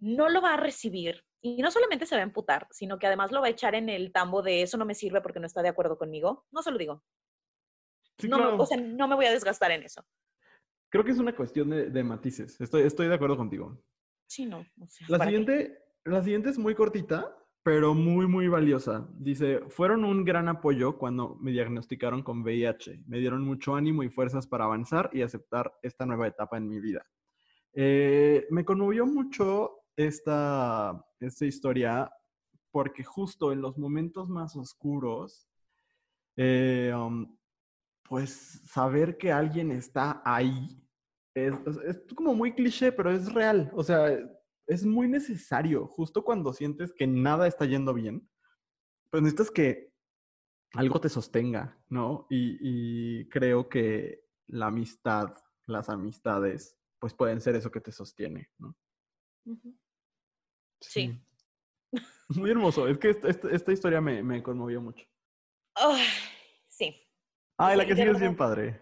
no 0.00 0.28
lo 0.28 0.42
va 0.42 0.54
a 0.54 0.56
recibir 0.56 1.24
y 1.40 1.62
no 1.62 1.70
solamente 1.70 2.06
se 2.06 2.16
va 2.16 2.20
a 2.20 2.24
emputar, 2.24 2.66
sino 2.70 2.98
que 2.98 3.06
además 3.06 3.30
lo 3.30 3.40
va 3.40 3.46
a 3.46 3.50
echar 3.50 3.74
en 3.74 3.88
el 3.88 4.12
tambo 4.12 4.42
de 4.42 4.62
eso 4.62 4.76
no 4.76 4.84
me 4.84 4.94
sirve 4.94 5.20
porque 5.20 5.40
no 5.40 5.46
está 5.46 5.62
de 5.62 5.68
acuerdo 5.68 5.96
conmigo, 5.96 6.46
no 6.50 6.62
se 6.62 6.70
lo 6.72 6.78
digo. 6.78 7.04
no, 8.24 8.38
me, 8.38 8.44
o 8.62 8.66
sea, 8.66 8.76
no 8.78 9.06
me 9.06 9.14
voy 9.14 9.26
a 9.26 9.32
desgastar 9.32 9.70
en 9.70 9.84
eso. 9.84 10.04
Creo 10.90 11.04
que 11.04 11.12
es 11.12 11.18
una 11.18 11.34
cuestión 11.34 11.70
de, 11.70 12.04
matices. 12.04 12.60
Estoy, 12.60 12.82
estoy 12.82 13.08
de 13.08 13.14
acuerdo 13.14 13.36
contigo. 13.36 13.82
Sí, 14.26 14.44
no. 14.44 14.66
la, 15.08 15.24
siguiente, 15.24 15.82
la 16.04 16.22
siguiente 16.22 16.50
es 16.50 16.58
muy 16.58 16.74
cortita 16.74 17.34
pero 17.62 17.94
muy, 17.94 18.26
muy 18.26 18.48
valiosa. 18.48 19.08
Dice, 19.18 19.60
fueron 19.68 20.04
un 20.04 20.24
gran 20.24 20.48
apoyo 20.48 20.98
cuando 20.98 21.36
me 21.40 21.52
diagnosticaron 21.52 22.22
con 22.22 22.42
VIH. 22.42 23.04
Me 23.06 23.18
dieron 23.18 23.44
mucho 23.44 23.74
ánimo 23.74 24.02
y 24.02 24.08
fuerzas 24.08 24.46
para 24.46 24.64
avanzar 24.64 25.10
y 25.12 25.22
aceptar 25.22 25.72
esta 25.82 26.04
nueva 26.06 26.26
etapa 26.26 26.56
en 26.56 26.68
mi 26.68 26.80
vida. 26.80 27.06
Eh, 27.72 28.46
me 28.50 28.64
conmovió 28.64 29.06
mucho 29.06 29.84
esta, 29.96 31.04
esta 31.20 31.46
historia 31.46 32.10
porque 32.70 33.04
justo 33.04 33.52
en 33.52 33.60
los 33.60 33.78
momentos 33.78 34.28
más 34.28 34.56
oscuros, 34.56 35.46
eh, 36.36 36.92
um, 36.96 37.36
pues 38.02 38.62
saber 38.64 39.18
que 39.18 39.30
alguien 39.30 39.70
está 39.70 40.22
ahí 40.24 40.82
es, 41.34 41.54
es, 41.86 42.00
como 42.14 42.34
muy 42.34 42.52
cliché, 42.52 42.92
pero 42.92 43.10
es 43.10 43.32
real. 43.32 43.70
O 43.74 43.82
sea, 43.82 44.18
es 44.66 44.84
muy 44.84 45.08
necesario, 45.08 45.86
justo 45.86 46.24
cuando 46.24 46.52
sientes 46.52 46.92
que 46.92 47.06
nada 47.06 47.46
está 47.46 47.64
yendo 47.64 47.94
bien, 47.94 48.28
pues 49.10 49.22
necesitas 49.22 49.50
que 49.50 49.92
algo 50.74 51.00
te 51.00 51.08
sostenga, 51.08 51.78
¿no? 51.88 52.26
Y, 52.30 53.28
creo 53.28 53.68
que 53.68 54.24
la 54.46 54.66
amistad, 54.66 55.34
las 55.66 55.88
amistades, 55.88 56.78
pues 56.98 57.14
pueden 57.14 57.40
ser 57.40 57.56
eso 57.56 57.70
que 57.70 57.80
te 57.80 57.92
sostiene, 57.92 58.50
¿no? 58.58 58.76
Sí. 60.80 61.20
Muy 62.28 62.50
hermoso. 62.50 62.88
Es 62.88 62.98
que 62.98 63.10
esta, 63.10 63.72
historia 63.72 64.00
me, 64.00 64.42
conmovió 64.42 64.80
mucho. 64.80 65.06
sí. 66.68 66.96
Ay, 67.58 67.76
la 67.76 67.86
que 67.86 67.94
sigue 67.94 68.10
es 68.10 68.20
bien 68.20 68.36
padre. 68.36 68.80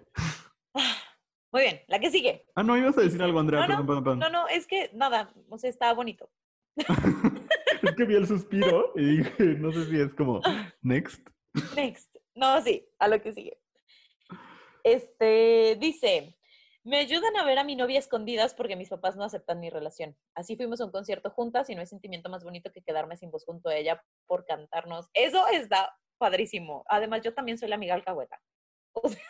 Muy 1.53 1.63
bien, 1.63 1.81
la 1.89 1.99
que 1.99 2.11
sigue. 2.11 2.47
Ah, 2.55 2.63
no, 2.63 2.77
ibas 2.77 2.97
a 2.97 3.03
decir 3.03 3.23
algo, 3.23 3.41
Andrea. 3.41 3.67
No, 3.67 3.83
no, 3.83 4.15
no, 4.15 4.31
no, 4.31 4.49
es 4.49 4.67
que 4.67 4.91
nada, 4.95 5.33
o 5.49 5.59
sea, 5.59 5.69
está 5.69 5.93
bonito. 5.93 6.31
es 7.83 7.97
que 7.97 8.05
vi 8.05 8.15
el 8.15 8.27
suspiro 8.27 8.93
y 8.95 9.19
dije, 9.19 9.45
no 9.59 9.73
sé 9.73 9.87
si 9.87 10.01
es 10.01 10.15
como, 10.15 10.41
next. 10.83 11.29
Next. 11.75 12.17
No, 12.35 12.61
sí, 12.63 12.89
a 12.99 13.09
lo 13.09 13.21
que 13.21 13.33
sigue. 13.33 13.59
Este, 14.85 15.77
dice, 15.81 16.39
me 16.85 16.99
ayudan 16.99 17.37
a 17.37 17.45
ver 17.45 17.59
a 17.59 17.65
mi 17.65 17.77
novia 17.77 17.99
escondidas 17.99 18.55
porque 18.55 18.77
mis 18.77 18.89
papás 18.89 19.17
no 19.17 19.25
aceptan 19.25 19.61
mi 19.61 19.69
relación. 19.69 20.17
Así 20.35 20.57
fuimos 20.57 20.81
a 20.81 20.87
un 20.87 20.93
concierto 20.93 21.31
juntas 21.31 21.69
y 21.69 21.75
no 21.75 21.81
hay 21.81 21.87
sentimiento 21.87 22.31
más 22.31 22.45
bonito 22.45 22.71
que 22.73 22.83
quedarme 22.83 23.17
sin 23.17 23.31
voz 23.31 23.45
junto 23.45 23.69
a 23.69 23.77
ella 23.77 24.03
por 24.27 24.47
cantarnos. 24.47 25.11
Eso 25.13 25.47
está 25.49 25.95
padrísimo. 26.19 26.85
Además, 26.87 27.23
yo 27.23 27.35
también 27.35 27.59
soy 27.59 27.69
la 27.69 27.75
amiga 27.75 27.95
alcahueta. 27.95 28.41
O 28.93 29.09
sea, 29.09 29.21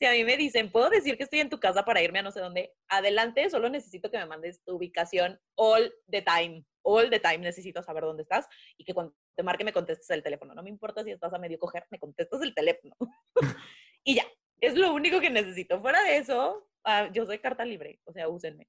si 0.00 0.06
a 0.06 0.12
mí 0.12 0.24
me 0.24 0.38
dicen, 0.38 0.72
puedo 0.72 0.88
decir 0.88 1.18
que 1.18 1.24
estoy 1.24 1.40
en 1.40 1.50
tu 1.50 1.60
casa 1.60 1.84
para 1.84 2.02
irme 2.02 2.20
a 2.20 2.22
no 2.22 2.30
sé 2.30 2.40
dónde, 2.40 2.72
adelante, 2.88 3.50
solo 3.50 3.68
necesito 3.68 4.10
que 4.10 4.16
me 4.16 4.24
mandes 4.24 4.64
tu 4.64 4.76
ubicación 4.76 5.38
all 5.56 5.92
the 6.10 6.22
time. 6.22 6.64
All 6.82 7.10
the 7.10 7.20
time 7.20 7.38
necesito 7.38 7.82
saber 7.82 8.04
dónde 8.04 8.22
estás 8.22 8.48
y 8.78 8.84
que 8.86 8.94
cuando 8.94 9.14
te 9.36 9.42
marque 9.42 9.62
me 9.62 9.74
contestes 9.74 10.08
el 10.08 10.22
teléfono. 10.22 10.54
No 10.54 10.62
me 10.62 10.70
importa 10.70 11.04
si 11.04 11.10
estás 11.10 11.34
a 11.34 11.38
medio 11.38 11.58
coger, 11.58 11.86
me 11.90 11.98
contestas 11.98 12.40
el 12.40 12.54
teléfono. 12.54 12.96
y 14.04 14.14
ya, 14.14 14.24
es 14.62 14.74
lo 14.74 14.94
único 14.94 15.20
que 15.20 15.28
necesito. 15.28 15.82
Fuera 15.82 16.02
de 16.02 16.16
eso, 16.16 16.66
ah, 16.84 17.10
yo 17.12 17.26
soy 17.26 17.38
carta 17.38 17.66
libre, 17.66 18.00
o 18.04 18.12
sea, 18.14 18.26
úsenme. 18.30 18.68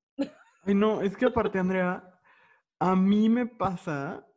No, 0.65 1.01
es 1.01 1.15
que 1.15 1.27
aparte, 1.27 1.59
Andrea, 1.59 2.03
a 2.77 2.95
mí 2.97 3.29
me 3.29 3.45
pasa 3.47 4.27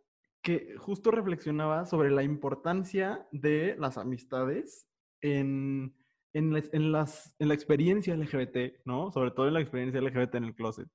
que 0.42 0.76
justo 0.76 1.10
reflexionaba 1.10 1.86
sobre 1.86 2.12
la 2.12 2.22
importancia 2.22 3.26
de 3.32 3.74
las 3.80 3.98
amistades 3.98 4.88
en 5.20 5.92
en, 6.34 6.52
las, 6.92 7.34
en 7.38 7.48
la 7.48 7.54
experiencia 7.54 8.16
LGBT, 8.16 8.84
¿no? 8.84 9.10
Sobre 9.12 9.30
todo 9.30 9.48
en 9.48 9.54
la 9.54 9.60
experiencia 9.60 10.00
LGBT 10.00 10.34
en 10.34 10.44
el 10.44 10.54
closet. 10.54 10.88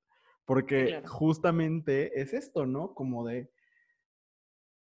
Porque 0.46 1.02
justamente 1.08 2.20
es 2.20 2.34
esto, 2.34 2.66
¿no? 2.66 2.94
Como 2.94 3.26
de, 3.26 3.52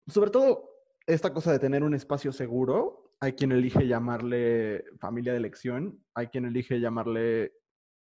sobre 0.09 0.31
todo 0.31 0.69
esta 1.07 1.33
cosa 1.33 1.53
de 1.53 1.59
tener 1.59 1.85
un 1.85 1.95
espacio 1.95 2.33
seguro, 2.33 3.15
hay 3.21 3.33
quien 3.33 3.53
elige 3.53 3.87
llamarle 3.87 4.85
familia 4.99 5.33
de 5.33 5.39
elección, 5.39 6.05
hay 6.15 6.29
quien 6.29 6.45
elige 6.45 6.81
llamarle 6.81 7.53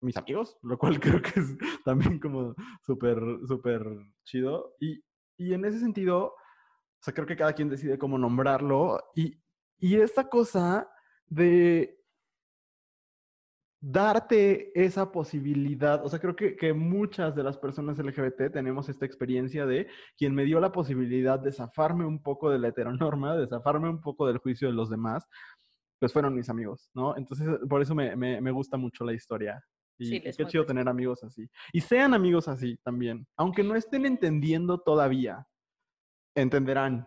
mis 0.00 0.16
amigos, 0.16 0.58
lo 0.62 0.78
cual 0.78 0.98
creo 1.00 1.20
que 1.20 1.40
es 1.40 1.56
también 1.84 2.18
como 2.18 2.54
súper, 2.84 3.18
súper 3.46 3.84
chido. 4.24 4.74
Y, 4.80 5.02
y, 5.36 5.52
en 5.52 5.64
ese 5.64 5.78
sentido, 5.78 6.26
o 6.28 7.02
sea, 7.02 7.12
creo 7.12 7.26
que 7.26 7.36
cada 7.36 7.52
quien 7.52 7.68
decide 7.68 7.98
cómo 7.98 8.16
nombrarlo. 8.16 8.98
Y, 9.14 9.38
y 9.78 9.96
esta 9.96 10.28
cosa 10.28 10.88
de 11.26 11.95
darte 13.88 14.72
esa 14.74 15.12
posibilidad, 15.12 16.04
o 16.04 16.08
sea, 16.08 16.18
creo 16.18 16.34
que, 16.34 16.56
que, 16.56 16.72
muchas 16.72 17.36
de 17.36 17.44
las 17.44 17.56
personas 17.56 17.96
LGBT 17.98 18.52
tenemos 18.52 18.88
esta 18.88 19.06
experiencia 19.06 19.64
de 19.64 19.86
quien 20.16 20.34
me 20.34 20.44
dio 20.44 20.58
la 20.58 20.72
posibilidad 20.72 21.38
de 21.38 21.52
zafarme 21.52 22.04
un 22.04 22.20
poco 22.20 22.50
de 22.50 22.58
la 22.58 22.68
heteronorma, 22.68 23.36
de 23.36 23.46
zafarme 23.46 23.88
un 23.88 24.00
poco 24.00 24.26
del 24.26 24.38
juicio 24.38 24.66
de 24.66 24.74
los 24.74 24.90
demás, 24.90 25.28
pues 26.00 26.12
fueron 26.12 26.34
mis 26.34 26.48
amigos, 26.48 26.90
¿no? 26.94 27.16
Entonces, 27.16 27.48
por 27.68 27.80
eso 27.80 27.94
me, 27.94 28.16
me, 28.16 28.50
gusta 28.50 28.76
mucho 28.76 29.04
la 29.04 29.12
historia. 29.12 29.62
Y, 29.98 30.20
qué 30.20 30.46
chido 30.46 30.66
tener 30.66 30.88
amigos 30.88 31.22
así. 31.22 31.48
Y 31.72 31.80
sean 31.80 32.12
amigos 32.12 32.48
así 32.48 32.76
también, 32.82 33.24
aunque 33.36 33.62
no 33.62 33.76
estén 33.76 34.04
entendiendo 34.04 34.78
todavía, 34.80 35.46
entenderán. 36.34 37.06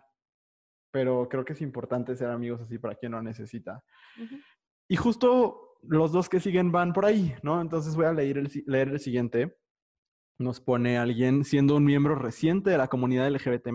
Pero 0.90 1.28
creo 1.28 1.44
que 1.44 1.52
es 1.52 1.60
importante 1.60 2.16
ser 2.16 2.30
amigos 2.30 2.62
así 2.62 2.78
para 2.78 2.94
quien 2.94 3.12
lo 3.12 3.22
necesita. 3.22 3.84
Y 4.88 4.96
justo 4.96 5.69
los 5.82 6.12
dos 6.12 6.28
que 6.28 6.40
siguen 6.40 6.72
van 6.72 6.92
por 6.92 7.04
ahí, 7.04 7.34
¿no? 7.42 7.60
Entonces 7.60 7.96
voy 7.96 8.06
a 8.06 8.12
leer 8.12 8.38
el, 8.38 9.00
siguiente. 9.00 9.56
Nos 10.38 10.60
pone 10.60 10.98
alguien, 10.98 11.44
siendo 11.44 11.76
un 11.76 11.84
miembro 11.84 12.14
reciente 12.14 12.70
de 12.70 12.78
la 12.78 12.88
comunidad 12.88 13.30
LGBT, 13.30 13.68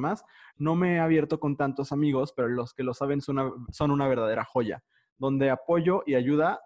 no 0.58 0.76
me 0.76 0.96
he 0.96 1.00
abierto 1.00 1.40
con 1.40 1.58
tantos 1.58 1.92
amigos, 1.92 2.34
pero 2.36 2.48
los 2.48 2.74
que 2.74 2.84
lo 2.84 2.94
saben 2.94 3.22
son 3.22 3.92
una 3.92 4.08
verdadera 4.08 4.46
joya, 4.46 4.84
donde 5.18 5.50
apoyo 5.50 6.04
y 6.06 6.16
ayuda 6.16 6.62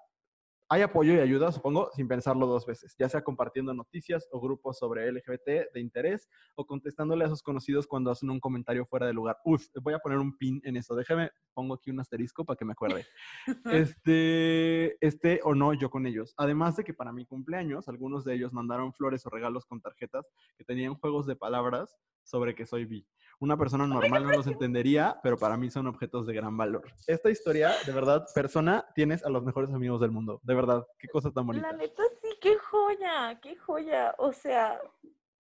hay 0.72 0.84
apoyo 0.84 1.14
y 1.16 1.20
ayuda, 1.20 1.52
supongo, 1.52 1.90
sin 1.96 2.08
pensarlo 2.08 2.46
dos 2.46 2.66
veces, 2.68 2.96
ya 2.98 3.10
sea 3.10 3.24
compartiendo 3.24 3.74
noticias 3.74 4.28
o 4.32 4.40
grupos 4.40 4.78
sobre 4.78 5.12
LGBT 5.12 5.74
de 5.74 5.80
interés 5.80 6.30
o 6.56 6.66
contestándole 6.66 7.26
a 7.26 7.30
sus 7.30 7.42
conocidos 7.42 7.88
cuando 7.88 8.12
hacen 8.12 8.30
un 8.30 8.40
comentario 8.40 8.86
fuera 8.86 9.08
de 9.08 9.14
lugar. 9.14 9.38
Uf, 9.44 9.66
voy 9.82 9.96
a 9.96 10.00
poner 10.00 10.20
un 10.20 10.38
pin 10.38 10.62
en 10.64 10.78
eso. 10.78 10.96
Déjeme, 10.96 11.32
pongo 11.56 11.74
aquí 11.74 11.90
un 11.90 12.00
asterisco 12.00 12.46
para 12.46 12.56
que 12.56 12.66
me 12.66 12.74
acuerde. 12.74 13.06
este, 13.66 15.06
este 15.06 15.40
o 15.44 15.56
no, 15.56 15.74
yo 15.74 15.90
con 15.90 16.06
ellos. 16.06 16.36
Además 16.38 16.76
de 16.76 16.84
que 16.84 16.94
para 16.94 17.12
mi 17.12 17.26
cumpleaños, 17.26 17.90
algunos 17.90 18.24
de 18.24 18.36
ellos 18.36 18.54
mandaron 18.54 18.94
flores 18.94 19.26
o 19.26 19.30
regalos 19.32 19.66
con 19.66 19.82
tarjetas 19.82 20.32
que 20.56 20.64
tenían 20.64 20.94
juegos 20.94 21.26
de 21.26 21.36
palabras 21.36 21.98
sobre 22.24 22.54
que 22.54 22.68
soy 22.68 22.86
bi. 22.86 23.08
Una 23.42 23.56
persona 23.56 23.88
normal 23.88 24.24
no 24.24 24.32
los 24.32 24.48
entendería, 24.48 25.18
pero 25.24 25.38
para 25.38 25.56
mí 25.56 25.70
son 25.70 25.88
objetos 25.88 26.28
de 26.28 26.34
gran 26.34 26.58
valor. 26.58 26.84
Esta 27.08 27.30
historia, 27.30 27.72
de 27.86 27.94
verdad, 27.94 28.26
persona, 28.36 28.86
tienes 28.94 29.24
a 29.24 29.30
los 29.30 29.44
mejores 29.44 29.74
amigos 29.74 30.02
del 30.02 30.12
mundo. 30.12 30.42
De 30.44 30.54
verdad, 30.54 30.86
qué 30.98 31.08
cosa 31.08 31.32
tan 31.32 31.48
bonita. 31.48 31.72
La 31.72 31.78
neta 31.78 32.04
sí, 32.22 32.28
qué 32.42 32.58
joya, 32.58 33.40
qué 33.42 33.56
joya. 33.56 34.14
O 34.18 34.34
sea, 34.34 34.82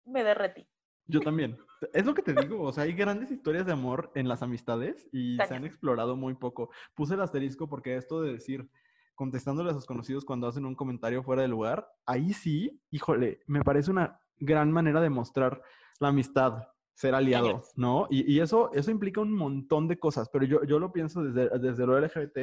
me 0.06 0.24
derretí. 0.24 0.68
Yo 1.08 1.20
también. 1.22 1.58
Es 1.94 2.06
lo 2.06 2.14
que 2.14 2.22
te 2.22 2.34
digo, 2.34 2.62
o 2.62 2.72
sea, 2.72 2.84
hay 2.84 2.94
grandes 2.94 3.32
historias 3.32 3.66
de 3.66 3.72
amor 3.72 4.12
en 4.14 4.28
las 4.28 4.44
amistades 4.44 5.08
y 5.12 5.38
se 5.38 5.56
han 5.56 5.66
explorado 5.66 6.16
muy 6.16 6.36
poco. 6.36 6.70
Puse 6.94 7.16
el 7.16 7.22
asterisco 7.22 7.68
porque 7.68 7.96
esto 7.96 8.22
de 8.22 8.34
decir, 8.34 8.70
contestándole 9.16 9.72
a 9.72 9.74
sus 9.74 9.86
conocidos 9.86 10.26
cuando 10.26 10.48
hacen 10.48 10.66
un 10.66 10.76
comentario 10.76 11.24
fuera 11.24 11.42
de 11.42 11.48
lugar, 11.48 11.90
ahí 12.06 12.34
sí, 12.34 12.82
híjole, 12.92 13.42
me 13.48 13.62
parece 13.62 13.90
una 13.90 14.20
gran 14.38 14.72
manera 14.72 15.02
de 15.02 15.10
mostrar 15.10 15.64
la 16.00 16.10
amistad, 16.10 16.68
ser 17.00 17.16
aliado, 17.16 17.64
¿no? 17.78 18.08
Y, 18.10 18.41
eso, 18.41 18.74
eso 18.74 18.91
implica 18.91 19.22
un 19.22 19.34
montón 19.34 19.88
de 19.88 19.97
cosas, 19.97 20.28
pero 20.28 20.43
yo, 20.43 20.66
yo 20.66 20.80
lo 20.80 20.91
pienso 20.91 21.24
desde, 21.24 21.58
desde 21.58 21.86
lo 21.86 21.97
LGBT, 21.97 22.39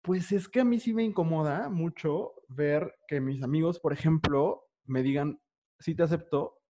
pues 0.00 0.32
es 0.32 0.48
que 0.48 0.60
a 0.60 0.64
mí 0.64 0.80
sí 0.80 0.94
me 0.94 1.04
incomoda 1.04 1.68
mucho 1.68 2.32
ver 2.48 2.94
que 3.06 3.20
mis 3.20 3.42
amigos, 3.42 3.78
por 3.78 3.92
ejemplo, 3.92 4.70
me 4.86 5.02
digan, 5.02 5.38
sí 5.78 5.94
te 5.94 6.02
acepto, 6.02 6.62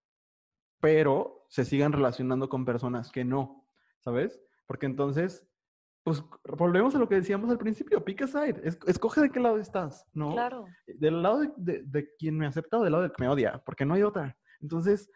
pero 0.81 1.47
se 1.49 1.65
sigan 1.65 1.93
relacionando 1.93 2.49
con 2.49 2.65
personas 2.65 3.13
que 3.13 3.25
no, 3.25 3.69
¿sabes? 4.01 4.43
Porque 4.67 4.87
entonces, 4.87 5.47
pues 6.03 6.25
volvemos 6.59 6.97
a 6.97 6.99
lo 6.99 7.09
que 7.09 7.15
decíamos 7.15 7.49
al 7.49 7.59
principio, 7.59 8.05
pick 8.05 8.23
a 8.23 8.27
side, 8.27 8.61
escoge 8.89 9.21
de 9.21 9.31
qué 9.31 9.39
lado 9.39 9.59
estás, 9.59 10.05
¿no? 10.15 10.33
Claro. 10.33 10.65
Del 10.89 11.23
lado 11.23 11.43
de, 11.57 11.85
de, 11.85 12.09
quien 12.19 12.37
me 12.37 12.49
acepta 12.49 12.79
o 12.79 12.83
del 12.83 12.91
lado 12.91 13.05
de 13.05 13.13
que 13.13 13.23
me 13.23 13.29
odia, 13.29 13.63
porque 13.65 13.87
no 13.87 13.95
hay 13.95 14.03
otra. 14.03 14.37
Entonces, 14.61 15.09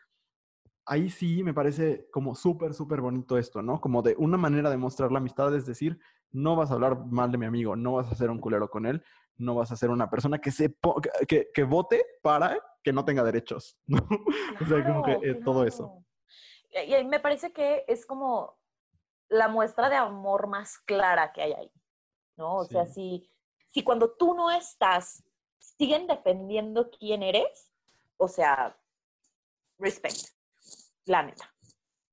ahí 0.87 1.09
sí 1.09 1.43
me 1.43 1.55
parece 1.55 2.09
como 2.11 2.35
súper, 2.35 2.75
súper 2.75 3.01
bonito 3.01 3.39
esto, 3.39 3.63
¿no? 3.63 3.81
Como 3.81 4.03
de 4.03 4.15
una 4.19 4.37
manera 4.37 4.71
de 4.71 4.77
mostrar 4.77 5.13
la 5.13 5.19
amistad, 5.19 5.55
es 5.55 5.67
decir, 5.67 5.99
no 6.31 6.57
vas 6.57 6.71
a 6.71 6.75
hablar 6.75 7.07
mal 7.07 7.31
de 7.31 7.39
mi 7.39 7.47
amigo, 7.47 7.77
no 7.77 7.95
vas 7.95 8.11
a 8.11 8.15
ser 8.15 8.31
un 8.31 8.41
culero 8.41 8.69
con 8.69 8.87
él, 8.87 9.03
no 9.37 9.55
vas 9.55 9.73
a 9.73 9.77
ser 9.77 9.91
una 9.91 10.11
persona 10.11 10.41
que, 10.41 10.51
se 10.51 10.77
que, 11.27 11.49
que 11.53 11.65
vote 11.65 12.05
para 12.23 12.59
que 12.83 12.93
no 12.93 13.05
tenga 13.05 13.25
derechos, 13.25 13.79
¿no? 13.87 14.07
o 14.61 14.67
sea, 14.67 14.85
como 14.85 15.03
que 15.03 15.13
eh, 15.23 15.35
todo 15.45 15.65
eso. 15.65 16.05
Y, 16.71 17.05
me 17.05 17.21
parece 17.21 17.53
que 17.53 17.85
es 17.89 18.05
como 18.05 18.59
la 19.29 19.49
muestra 19.49 19.89
de 19.89 19.97
amor 19.97 20.49
más 20.49 20.79
clara 20.79 21.33
que 21.33 21.43
hay 21.43 21.53
ahí, 21.53 21.73
¿no? 22.37 22.57
O 22.57 22.65
sea, 22.65 22.85
si, 22.85 23.31
si 23.69 23.83
cuando 23.83 24.13
tú 24.13 24.35
no 24.35 24.51
estás, 24.51 25.25
siguen 25.59 26.07
dependiendo 26.07 26.91
quién 26.91 27.23
eres, 27.23 27.73
o 28.17 28.29
sea, 28.29 28.77
respect, 29.79 30.35
la 31.07 31.23
neta, 31.23 31.55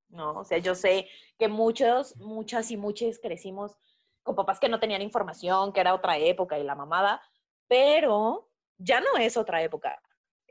¿no? 0.10 0.39
O 0.39 0.44
sea, 0.44 0.58
yo 0.58 0.76
sé 0.76 1.08
que 1.38 1.48
muchos, 1.48 2.16
muchas 2.18 2.72
y 2.72 2.78
muchos 2.78 3.20
crecimos 3.20 3.78
con 4.24 4.36
papás 4.36 4.60
que 4.60 4.70
no 4.70 4.80
tenían 4.80 5.02
información, 5.02 5.74
que 5.74 5.80
era 5.80 5.96
otra 5.96 6.18
época 6.18 6.60
y 6.60 6.64
la 6.64 6.76
mamada, 6.76 7.22
pero 7.68 8.50
ya 8.78 9.02
no 9.02 9.18
es 9.18 9.38
otra 9.38 9.64
época 9.64 10.02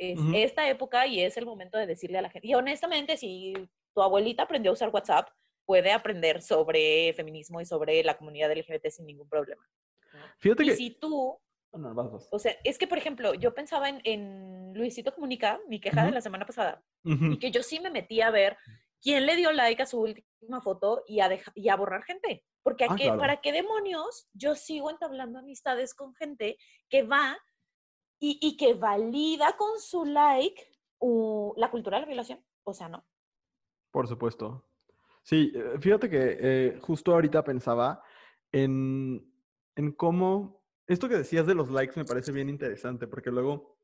es 0.00 0.18
esta 0.34 0.68
época 0.68 1.06
y 1.06 1.20
es 1.20 1.36
el 1.36 1.44
momento 1.44 1.76
de 1.76 1.86
decirle 1.86 2.18
a 2.18 2.22
la 2.22 2.30
gente. 2.30 2.48
Y 2.48 2.54
honestamente, 2.54 3.16
si 3.18 3.52
tu 3.94 4.02
abuelita 4.02 4.44
aprendió 4.44 4.70
a 4.70 4.74
usar 4.74 4.88
WhatsApp, 4.88 5.28
puede 5.66 5.92
aprender 5.92 6.40
sobre 6.40 7.12
feminismo 7.14 7.60
y 7.60 7.66
sobre 7.66 8.02
la 8.02 8.16
comunidad 8.16 8.50
LGBT 8.50 8.88
sin 8.88 9.06
ningún 9.06 9.28
problema. 9.28 9.62
Fíjate 10.38 10.64
y 10.64 10.70
si 10.70 10.90
tú... 10.90 11.38
O 12.30 12.38
sea, 12.38 12.52
es 12.64 12.78
que, 12.78 12.86
por 12.86 12.98
ejemplo, 12.98 13.34
yo 13.34 13.54
pensaba 13.54 13.88
en, 13.88 14.72
Luisito 14.74 15.14
Comunica, 15.14 15.60
mi 15.68 15.80
queja 15.80 16.04
de 16.04 16.12
la 16.12 16.20
semana 16.20 16.46
pasada, 16.46 16.82
y 17.04 17.38
que 17.38 17.50
yo 17.50 17.62
sí 17.62 17.80
me 17.80 17.90
metí 17.90 18.20
a 18.20 18.30
ver 18.30 18.56
quién 19.00 19.26
le 19.26 19.36
dio 19.36 19.52
like 19.52 19.82
a 19.82 19.86
su 19.86 20.00
última 20.00 20.60
foto 20.62 21.02
y 21.06 21.20
a, 21.20 21.28
y 21.54 21.68
a 21.68 21.76
borrar 21.76 22.02
gente. 22.04 22.44
Porque 22.62 22.84
ah, 22.84 23.16
¿para 23.18 23.40
qué 23.40 23.52
demonios 23.52 24.28
yo 24.32 24.54
sigo 24.54 24.90
entablando 24.90 25.38
amistades 25.38 25.94
con 25.94 26.14
gente 26.14 26.58
que 26.88 27.02
va 27.02 27.38
y, 28.20 28.56
que 28.56 28.74
valida 28.74 29.56
con 29.56 29.80
su 29.80 30.04
like 30.04 30.62
la 31.56 31.70
cultura 31.70 31.96
de 31.96 32.02
la 32.02 32.06
violación. 32.06 32.44
O 32.64 32.74
sea, 32.74 32.88
no. 32.88 33.04
Por 33.90 34.06
supuesto. 34.06 34.68
Sí, 35.22 35.52
eh, 35.54 35.78
fíjate 35.80 36.10
que 36.10 36.38
eh, 36.40 36.78
justo 36.82 37.12
ahorita 37.12 37.42
pensaba 37.42 38.02
en, 38.52 39.32
en 39.74 39.92
cómo 39.92 40.59
esto 40.92 41.08
que 41.08 41.16
decías 41.16 41.46
de 41.46 41.54
los 41.54 41.70
likes 41.70 41.94
me 41.96 42.04
parece 42.04 42.32
bien 42.32 42.48
interesante, 42.48 43.06
porque 43.06 43.30
luego 43.30 43.78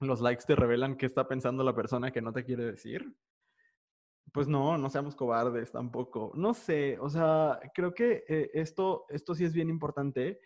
los 0.00 0.20
likes 0.20 0.44
te 0.46 0.54
revelan 0.54 0.96
qué 0.96 1.06
está 1.06 1.26
pensando 1.26 1.64
la 1.64 1.74
persona 1.74 2.10
que 2.10 2.20
no 2.20 2.34
te 2.34 2.44
quiere 2.44 2.64
decir. 2.66 3.16
Pues 4.30 4.46
no, 4.46 4.76
no 4.76 4.90
seamos 4.90 5.16
cobardes 5.16 5.72
tampoco. 5.72 6.32
No 6.34 6.52
sé, 6.52 6.98
o 7.00 7.08
sea, 7.08 7.58
creo 7.74 7.94
que 7.94 8.24
eh, 8.28 8.50
esto, 8.52 9.06
esto 9.08 9.34
sí 9.34 9.44
es 9.44 9.54
bien 9.54 9.70
importante 9.70 10.40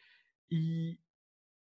y, 0.49 1.01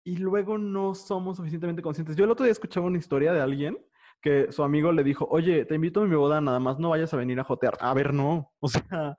y 0.04 0.16
luego 0.18 0.58
no 0.58 0.94
somos 0.94 1.38
suficientemente 1.38 1.80
conscientes. 1.80 2.14
Yo 2.14 2.24
el 2.24 2.30
otro 2.30 2.44
día 2.44 2.52
escuchaba 2.52 2.86
una 2.86 2.98
historia 2.98 3.32
de 3.32 3.40
alguien 3.40 3.78
que 4.20 4.52
su 4.52 4.62
amigo 4.62 4.92
le 4.92 5.04
dijo, 5.04 5.26
oye, 5.30 5.64
te 5.64 5.76
invito 5.76 6.02
a 6.02 6.06
mi 6.06 6.16
boda, 6.16 6.40
nada 6.42 6.60
más 6.60 6.78
no 6.78 6.90
vayas 6.90 7.14
a 7.14 7.16
venir 7.16 7.40
a 7.40 7.44
jotear. 7.44 7.78
A 7.80 7.94
ver, 7.94 8.12
no. 8.12 8.52
O 8.60 8.68
sea, 8.68 9.16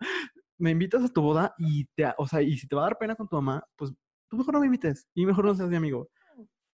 me 0.60 0.70
invitas 0.70 1.04
a 1.04 1.08
tu 1.12 1.22
boda 1.24 1.56
y 1.58 1.86
te, 1.96 2.06
o 2.18 2.28
sea, 2.28 2.44
y 2.44 2.58
si 2.58 2.68
te 2.68 2.76
va 2.76 2.84
a 2.84 2.86
dar 2.86 2.98
pena 3.00 3.16
con 3.16 3.28
tu 3.28 3.38
mamá, 3.38 3.64
pues 3.76 3.92
tú 4.30 4.38
mejor 4.38 4.54
no 4.54 4.60
me 4.60 4.68
invites 4.68 5.08
y 5.14 5.26
mejor 5.26 5.46
no 5.46 5.56
seas 5.56 5.70
mi 5.70 5.76
amigo. 5.76 6.10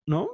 ¿No? 0.07 0.31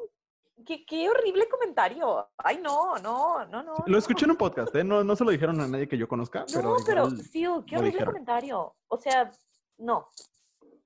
Qué, 0.65 0.85
qué 0.87 1.09
horrible 1.09 1.49
comentario. 1.49 2.29
Ay, 2.39 2.61
no, 2.63 2.97
no, 2.99 3.45
no, 3.47 3.63
no. 3.63 3.75
Lo 3.87 3.99
escuché 3.99 4.25
en 4.25 4.33
un 4.33 4.37
podcast, 4.37 4.75
¿eh? 4.75 4.85
No, 4.85 5.05
no 5.05 5.15
se 5.15 5.25
lo 5.25 5.31
dijeron 5.31 5.61
a 5.61 5.69
nadie 5.69 5.89
que 5.89 5.99
yo 5.99 6.09
conozca. 6.09 6.45
No, 6.55 6.77
pero, 6.85 7.11
sí, 7.11 7.45
qué 7.67 7.77
horrible 7.77 8.05
comentario. 8.05 8.75
O 8.89 8.99
sea, 8.99 9.31
no, 9.79 10.09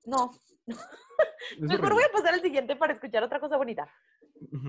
no. 0.05 0.31
Mejor 1.59 1.93
voy 1.93 2.03
a 2.03 2.11
pasar 2.11 2.33
al 2.33 2.41
siguiente 2.41 2.75
para 2.75 2.93
escuchar 2.93 3.23
otra 3.23 3.39
cosa 3.39 3.57
bonita. 3.57 3.91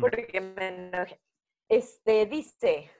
Porque 0.00 0.40
me 0.40 0.68
enojé. 0.68 1.20
Este 1.68 2.26
dice, 2.26 2.90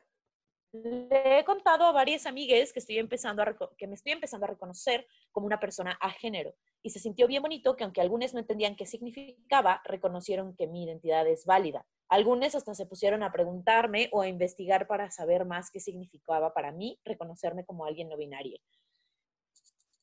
le 0.73 1.39
he 1.39 1.45
contado 1.45 1.85
a 1.85 1.93
varias 1.93 2.27
amigas 2.27 2.73
que, 2.73 2.79
estoy 2.79 2.99
empezando 2.99 3.43
a 3.43 3.55
que 3.77 3.87
me 3.87 3.95
estoy 3.95 4.13
empezando 4.13 4.47
a 4.47 4.51
reconocer 4.51 5.07
como 5.31 5.47
una 5.47 5.61
persona 5.61 5.97
a 6.01 6.11
género. 6.11 6.55
Y 6.83 6.91
se 6.91 6.99
sintió 6.99 7.27
bien 7.29 7.43
bonito 7.43 7.77
que 7.77 7.85
aunque 7.85 8.01
algunos 8.01 8.35
no 8.35 8.41
entendían 8.41 8.75
qué 8.75 8.87
significaba, 8.87 9.81
reconocieron 9.85 10.57
que 10.57 10.67
mi 10.67 10.85
identidad 10.85 11.27
es 11.29 11.45
válida. 11.47 11.87
Algunos 12.09 12.55
hasta 12.55 12.75
se 12.75 12.87
pusieron 12.87 13.23
a 13.23 13.33
preguntarme 13.33 14.09
o 14.13 14.21
a 14.21 14.29
investigar 14.29 14.87
para 14.87 15.11
saber 15.11 15.45
más 15.47 15.71
qué 15.71 15.81
significaba 15.81 16.53
para 16.53 16.73
mí 16.73 16.99
reconocerme 17.05 17.65
como 17.65 17.85
alguien 17.85 18.09
no 18.09 18.17
binario. 18.17 18.59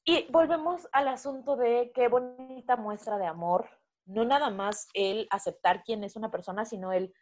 Y 0.06 0.26
volvemos 0.32 0.88
al 0.92 1.08
asunto 1.10 1.56
de 1.56 1.92
qué 1.94 2.08
bonita 2.08 2.78
muestra 2.78 3.18
de 3.18 3.28
amor, 3.28 3.70
no 4.06 4.26
nada 4.26 4.50
más 4.50 4.88
el 4.94 5.28
aceptar 5.30 5.84
quién 5.84 6.04
es 6.04 6.16
una 6.16 6.32
persona, 6.32 6.66
sino 6.66 6.94
el 6.94 7.14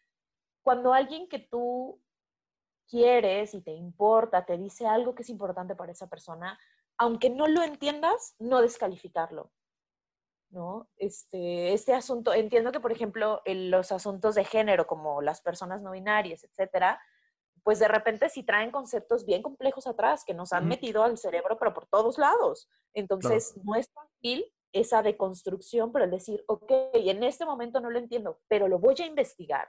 cuando 0.62 0.94
alguien 0.94 1.28
que 1.28 1.40
tú 1.40 2.02
quieres 2.90 3.54
y 3.54 3.62
te 3.62 3.72
importa 3.72 4.46
te 4.46 4.58
dice 4.58 4.88
algo 4.88 5.16
que 5.16 5.24
es 5.24 5.30
importante 5.30 5.76
para 5.76 5.92
esa 5.92 6.08
persona, 6.08 6.58
aunque 6.98 7.30
no 7.30 7.48
lo 7.48 7.64
entiendas, 7.64 8.36
no 8.40 8.62
descalificarlo. 8.62 9.52
¿No? 10.50 10.90
Este, 10.96 11.74
este 11.74 11.94
asunto, 11.94 12.34
entiendo 12.34 12.72
que, 12.72 12.80
por 12.80 12.94
ejemplo, 12.94 13.42
en 13.44 13.70
los 13.70 13.92
asuntos 13.92 14.36
de 14.36 14.46
género, 14.46 14.88
como 14.88 15.22
las 15.22 15.42
personas 15.42 15.82
no 15.82 15.92
binarias, 15.92 16.44
etcétera, 16.46 17.02
pues 17.64 17.80
de 17.80 17.90
repente 17.90 18.30
sí 18.30 18.44
traen 18.44 18.72
conceptos 18.72 19.26
bien 19.26 19.42
complejos 19.42 19.88
atrás 19.88 20.24
que 20.24 20.34
nos 20.34 20.54
han 20.54 20.70
metido 20.70 21.04
al 21.04 21.18
cerebro, 21.18 21.58
pero 21.60 21.74
por 21.74 21.86
todos 21.88 22.18
lados. 22.18 22.70
Entonces, 22.94 23.58
no 23.62 23.76
es 23.76 23.92
fácil 23.92 24.46
esa 24.72 25.02
deconstrucción, 25.02 25.92
pero 25.92 26.06
el 26.06 26.12
decir, 26.12 26.46
ok, 26.48 26.72
en 26.94 27.24
este 27.24 27.46
momento 27.46 27.82
no 27.82 27.90
lo 27.90 28.00
entiendo, 28.00 28.40
pero 28.48 28.70
lo 28.70 28.80
voy 28.80 28.96
a 29.00 29.06
investigar. 29.06 29.68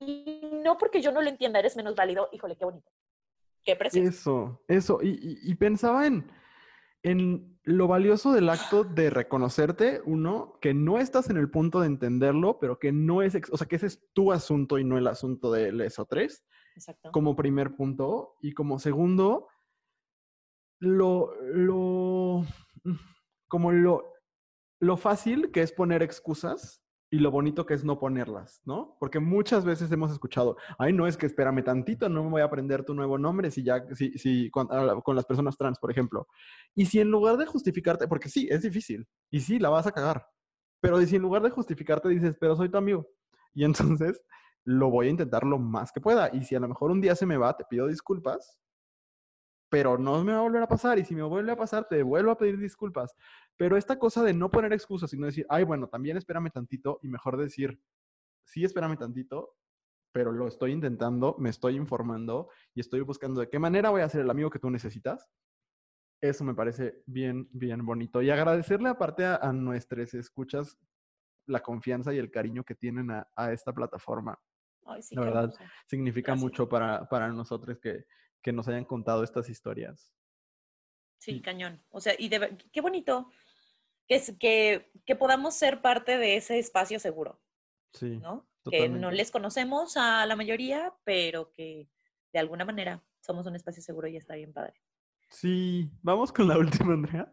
Y 0.00 0.40
no 0.64 0.78
porque 0.78 1.02
yo 1.02 1.12
no 1.12 1.20
lo 1.20 1.28
entienda, 1.28 1.58
eres 1.58 1.76
menos 1.76 1.94
válido, 1.94 2.30
híjole, 2.32 2.56
qué 2.56 2.64
bonito. 2.64 2.90
Qué 3.64 3.76
precioso. 3.76 4.08
Eso, 4.08 4.62
eso. 4.68 4.98
Y, 5.02 5.54
pensaba 5.56 6.06
en, 6.06 6.30
en 7.08 7.58
lo 7.64 7.86
valioso 7.86 8.32
del 8.32 8.48
acto 8.48 8.84
de 8.84 9.10
reconocerte, 9.10 10.00
uno, 10.04 10.58
que 10.60 10.74
no 10.74 10.98
estás 10.98 11.30
en 11.30 11.36
el 11.36 11.50
punto 11.50 11.80
de 11.80 11.86
entenderlo, 11.86 12.58
pero 12.58 12.78
que 12.78 12.92
no 12.92 13.22
es, 13.22 13.36
o 13.50 13.56
sea, 13.56 13.66
que 13.66 13.76
ese 13.76 13.86
es 13.86 14.02
tu 14.12 14.32
asunto 14.32 14.78
y 14.78 14.84
no 14.84 14.96
el 14.96 15.06
asunto 15.06 15.52
de 15.52 15.84
eso 15.84 16.06
tres. 16.06 16.44
Como 17.12 17.34
primer 17.34 17.74
punto. 17.74 18.36
Y 18.40 18.52
como 18.52 18.78
segundo, 18.78 19.48
lo, 20.80 21.34
lo, 21.42 22.46
como 23.48 23.72
lo, 23.72 24.14
lo 24.80 24.96
fácil 24.96 25.50
que 25.50 25.62
es 25.62 25.72
poner 25.72 26.02
excusas 26.02 26.82
y 27.10 27.18
lo 27.18 27.30
bonito 27.30 27.64
que 27.64 27.74
es 27.74 27.84
no 27.84 27.98
ponerlas, 27.98 28.60
¿no? 28.64 28.96
Porque 29.00 29.18
muchas 29.18 29.64
veces 29.64 29.90
hemos 29.90 30.12
escuchado, 30.12 30.56
ay, 30.78 30.92
no 30.92 31.06
es 31.06 31.16
que 31.16 31.26
espérame 31.26 31.64
tantito, 31.64 32.08
no 32.08 32.24
me 32.24 32.30
voy 32.30 32.40
a 32.42 32.44
aprender 32.44 32.84
tu 32.84 32.94
nuevo 32.94 33.16
nombre 33.16 33.50
si 33.50 33.62
ya, 33.62 33.84
si, 33.94 34.12
si 34.18 34.50
con, 34.50 34.68
con, 35.02 35.16
las 35.16 35.24
personas 35.24 35.56
trans, 35.56 35.78
por 35.78 35.90
ejemplo. 35.90 36.26
Y 36.74 36.86
si 36.86 37.00
en 37.00 37.10
lugar 37.10 37.36
de 37.38 37.46
justificarte, 37.46 38.08
porque 38.08 38.28
sí, 38.28 38.46
es 38.50 38.62
difícil, 38.62 39.06
y 39.30 39.40
sí, 39.40 39.58
la 39.58 39.70
vas 39.70 39.86
a 39.86 39.92
cagar, 39.92 40.26
pero 40.80 41.00
si 41.00 41.16
en 41.16 41.22
lugar 41.22 41.42
de 41.42 41.50
justificarte 41.50 42.08
dices, 42.08 42.36
pero 42.38 42.56
soy 42.56 42.68
tu 42.70 42.76
amigo, 42.76 43.08
y 43.54 43.64
entonces 44.00 44.22
lo 44.64 44.90
voy 44.90 45.06
a 45.06 45.10
intentar 45.10 45.44
lo 45.44 45.58
más 45.58 45.92
que 45.92 46.00
pueda. 46.00 46.28
Y 46.32 46.44
si 46.44 46.54
a 46.54 46.60
lo 46.60 46.68
mejor 46.68 46.90
un 46.90 47.00
día 47.00 47.14
se 47.14 47.24
me 47.24 47.38
va, 47.38 47.56
te 47.56 47.64
pido 47.64 47.86
disculpas, 47.86 48.60
pero 49.70 49.98
no 49.98 50.22
me 50.24 50.32
va 50.32 50.38
a 50.38 50.42
volver 50.42 50.62
a 50.62 50.68
pasar 50.68 50.98
y 50.98 51.04
si 51.04 51.14
me 51.14 51.22
vuelve 51.22 51.52
a 51.52 51.56
pasar 51.56 51.86
te 51.88 52.02
vuelvo 52.02 52.30
a 52.30 52.38
pedir 52.38 52.58
disculpas. 52.58 53.14
Pero 53.58 53.76
esta 53.76 53.98
cosa 53.98 54.22
de 54.22 54.32
no 54.32 54.50
poner 54.50 54.72
excusas, 54.72 55.10
sino 55.10 55.26
decir, 55.26 55.44
ay, 55.48 55.64
bueno, 55.64 55.88
también 55.88 56.16
espérame 56.16 56.50
tantito 56.50 57.00
y 57.02 57.08
mejor 57.08 57.36
decir, 57.36 57.78
sí, 58.44 58.64
espérame 58.64 58.96
tantito, 58.96 59.56
pero 60.12 60.32
lo 60.32 60.46
estoy 60.46 60.72
intentando, 60.72 61.34
me 61.38 61.50
estoy 61.50 61.74
informando 61.74 62.48
y 62.72 62.80
estoy 62.80 63.00
buscando 63.00 63.40
de 63.40 63.50
qué 63.50 63.58
manera 63.58 63.90
voy 63.90 64.02
a 64.02 64.08
ser 64.08 64.20
el 64.22 64.30
amigo 64.30 64.48
que 64.48 64.60
tú 64.60 64.70
necesitas. 64.70 65.28
Eso 66.20 66.44
me 66.44 66.54
parece 66.54 67.02
bien, 67.06 67.48
bien 67.52 67.84
bonito. 67.84 68.22
Y 68.22 68.30
agradecerle 68.30 68.88
aparte 68.88 69.24
a, 69.24 69.36
a 69.36 69.52
nuestras 69.52 70.14
escuchas 70.14 70.78
la 71.46 71.60
confianza 71.60 72.14
y 72.14 72.18
el 72.18 72.30
cariño 72.30 72.62
que 72.64 72.74
tienen 72.76 73.10
a, 73.10 73.28
a 73.34 73.52
esta 73.52 73.72
plataforma. 73.72 74.40
Ay, 74.86 75.02
sí, 75.02 75.16
La 75.16 75.22
verdad, 75.22 75.44
hermoso. 75.44 75.64
Significa 75.86 76.32
Gracias. 76.32 76.42
mucho 76.44 76.68
para, 76.68 77.08
para 77.08 77.28
nosotros 77.28 77.78
que, 77.80 78.06
que 78.40 78.52
nos 78.52 78.68
hayan 78.68 78.84
contado 78.84 79.24
estas 79.24 79.48
historias. 79.48 80.14
Sí, 81.18 81.42
cañón. 81.42 81.82
O 81.90 82.00
sea, 82.00 82.14
y 82.16 82.28
de 82.28 82.56
qué 82.72 82.80
bonito 82.80 83.30
que, 84.08 84.20
que, 84.38 84.90
que 85.06 85.16
podamos 85.16 85.54
ser 85.54 85.80
parte 85.82 86.18
de 86.18 86.36
ese 86.36 86.58
espacio 86.58 86.98
seguro, 86.98 87.40
Sí, 87.92 88.18
¿no? 88.18 88.46
Que 88.70 88.88
no 88.88 89.10
les 89.10 89.30
conocemos 89.30 89.96
a 89.96 90.26
la 90.26 90.36
mayoría, 90.36 90.94
pero 91.04 91.52
que 91.52 91.88
de 92.32 92.38
alguna 92.38 92.64
manera 92.66 93.02
somos 93.20 93.46
un 93.46 93.56
espacio 93.56 93.82
seguro 93.82 94.08
y 94.08 94.16
está 94.16 94.34
bien 94.34 94.52
padre. 94.52 94.74
Sí, 95.30 95.90
vamos 96.02 96.32
con 96.32 96.48
la 96.48 96.58
última, 96.58 96.92
Andrea. 96.94 97.32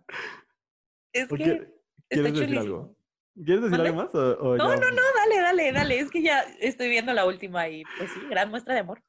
Es 1.13 1.32
¿O 1.32 1.36
que 1.36 1.43
quie- 1.43 1.73
¿Quieres 2.09 2.34
decir 2.34 2.47
chulísimo. 2.47 2.59
algo? 2.61 2.97
¿Quieres 3.43 3.63
decir 3.63 3.82
algo 3.82 3.95
más? 3.95 4.15
o- 4.15 4.38
o 4.39 4.55
No, 4.57 4.69
ya 4.73 4.80
no, 4.80 4.91
no, 4.91 5.01
dale, 5.15 5.41
dale, 5.41 5.71
dale. 5.73 5.99
Es 5.99 6.09
que 6.09 6.21
ya 6.21 6.41
estoy 6.61 6.88
viendo 6.89 7.13
la 7.13 7.26
última 7.26 7.67
y 7.67 7.84
pues 7.97 8.09
sí, 8.11 8.19
gran 8.30 8.49
muestra 8.49 8.73
de 8.73 8.80
amor. 8.82 9.03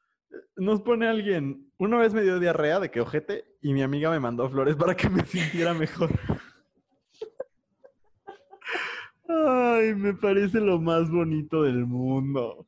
Nos 0.57 0.81
pone 0.83 1.07
alguien, 1.07 1.73
una 1.79 1.99
vez 1.99 2.13
me 2.13 2.23
dio 2.23 2.41
diarrea 2.41 2.81
de 2.81 2.91
que 2.91 3.01
ojete 3.01 3.57
y 3.61 3.73
mi 3.73 3.83
amiga 3.83 4.11
me 4.11 4.19
mandó 4.19 4.49
flores 4.51 4.75
para 4.75 4.97
que 4.97 5.09
me 5.09 5.25
sintiera 5.27 5.75
mejor. 5.75 6.11
Ay, 9.29 9.95
me 9.95 10.15
parece 10.15 10.61
lo 10.61 10.79
más 10.79 11.11
bonito 11.11 11.63
del 11.63 11.87
mundo. 11.87 12.67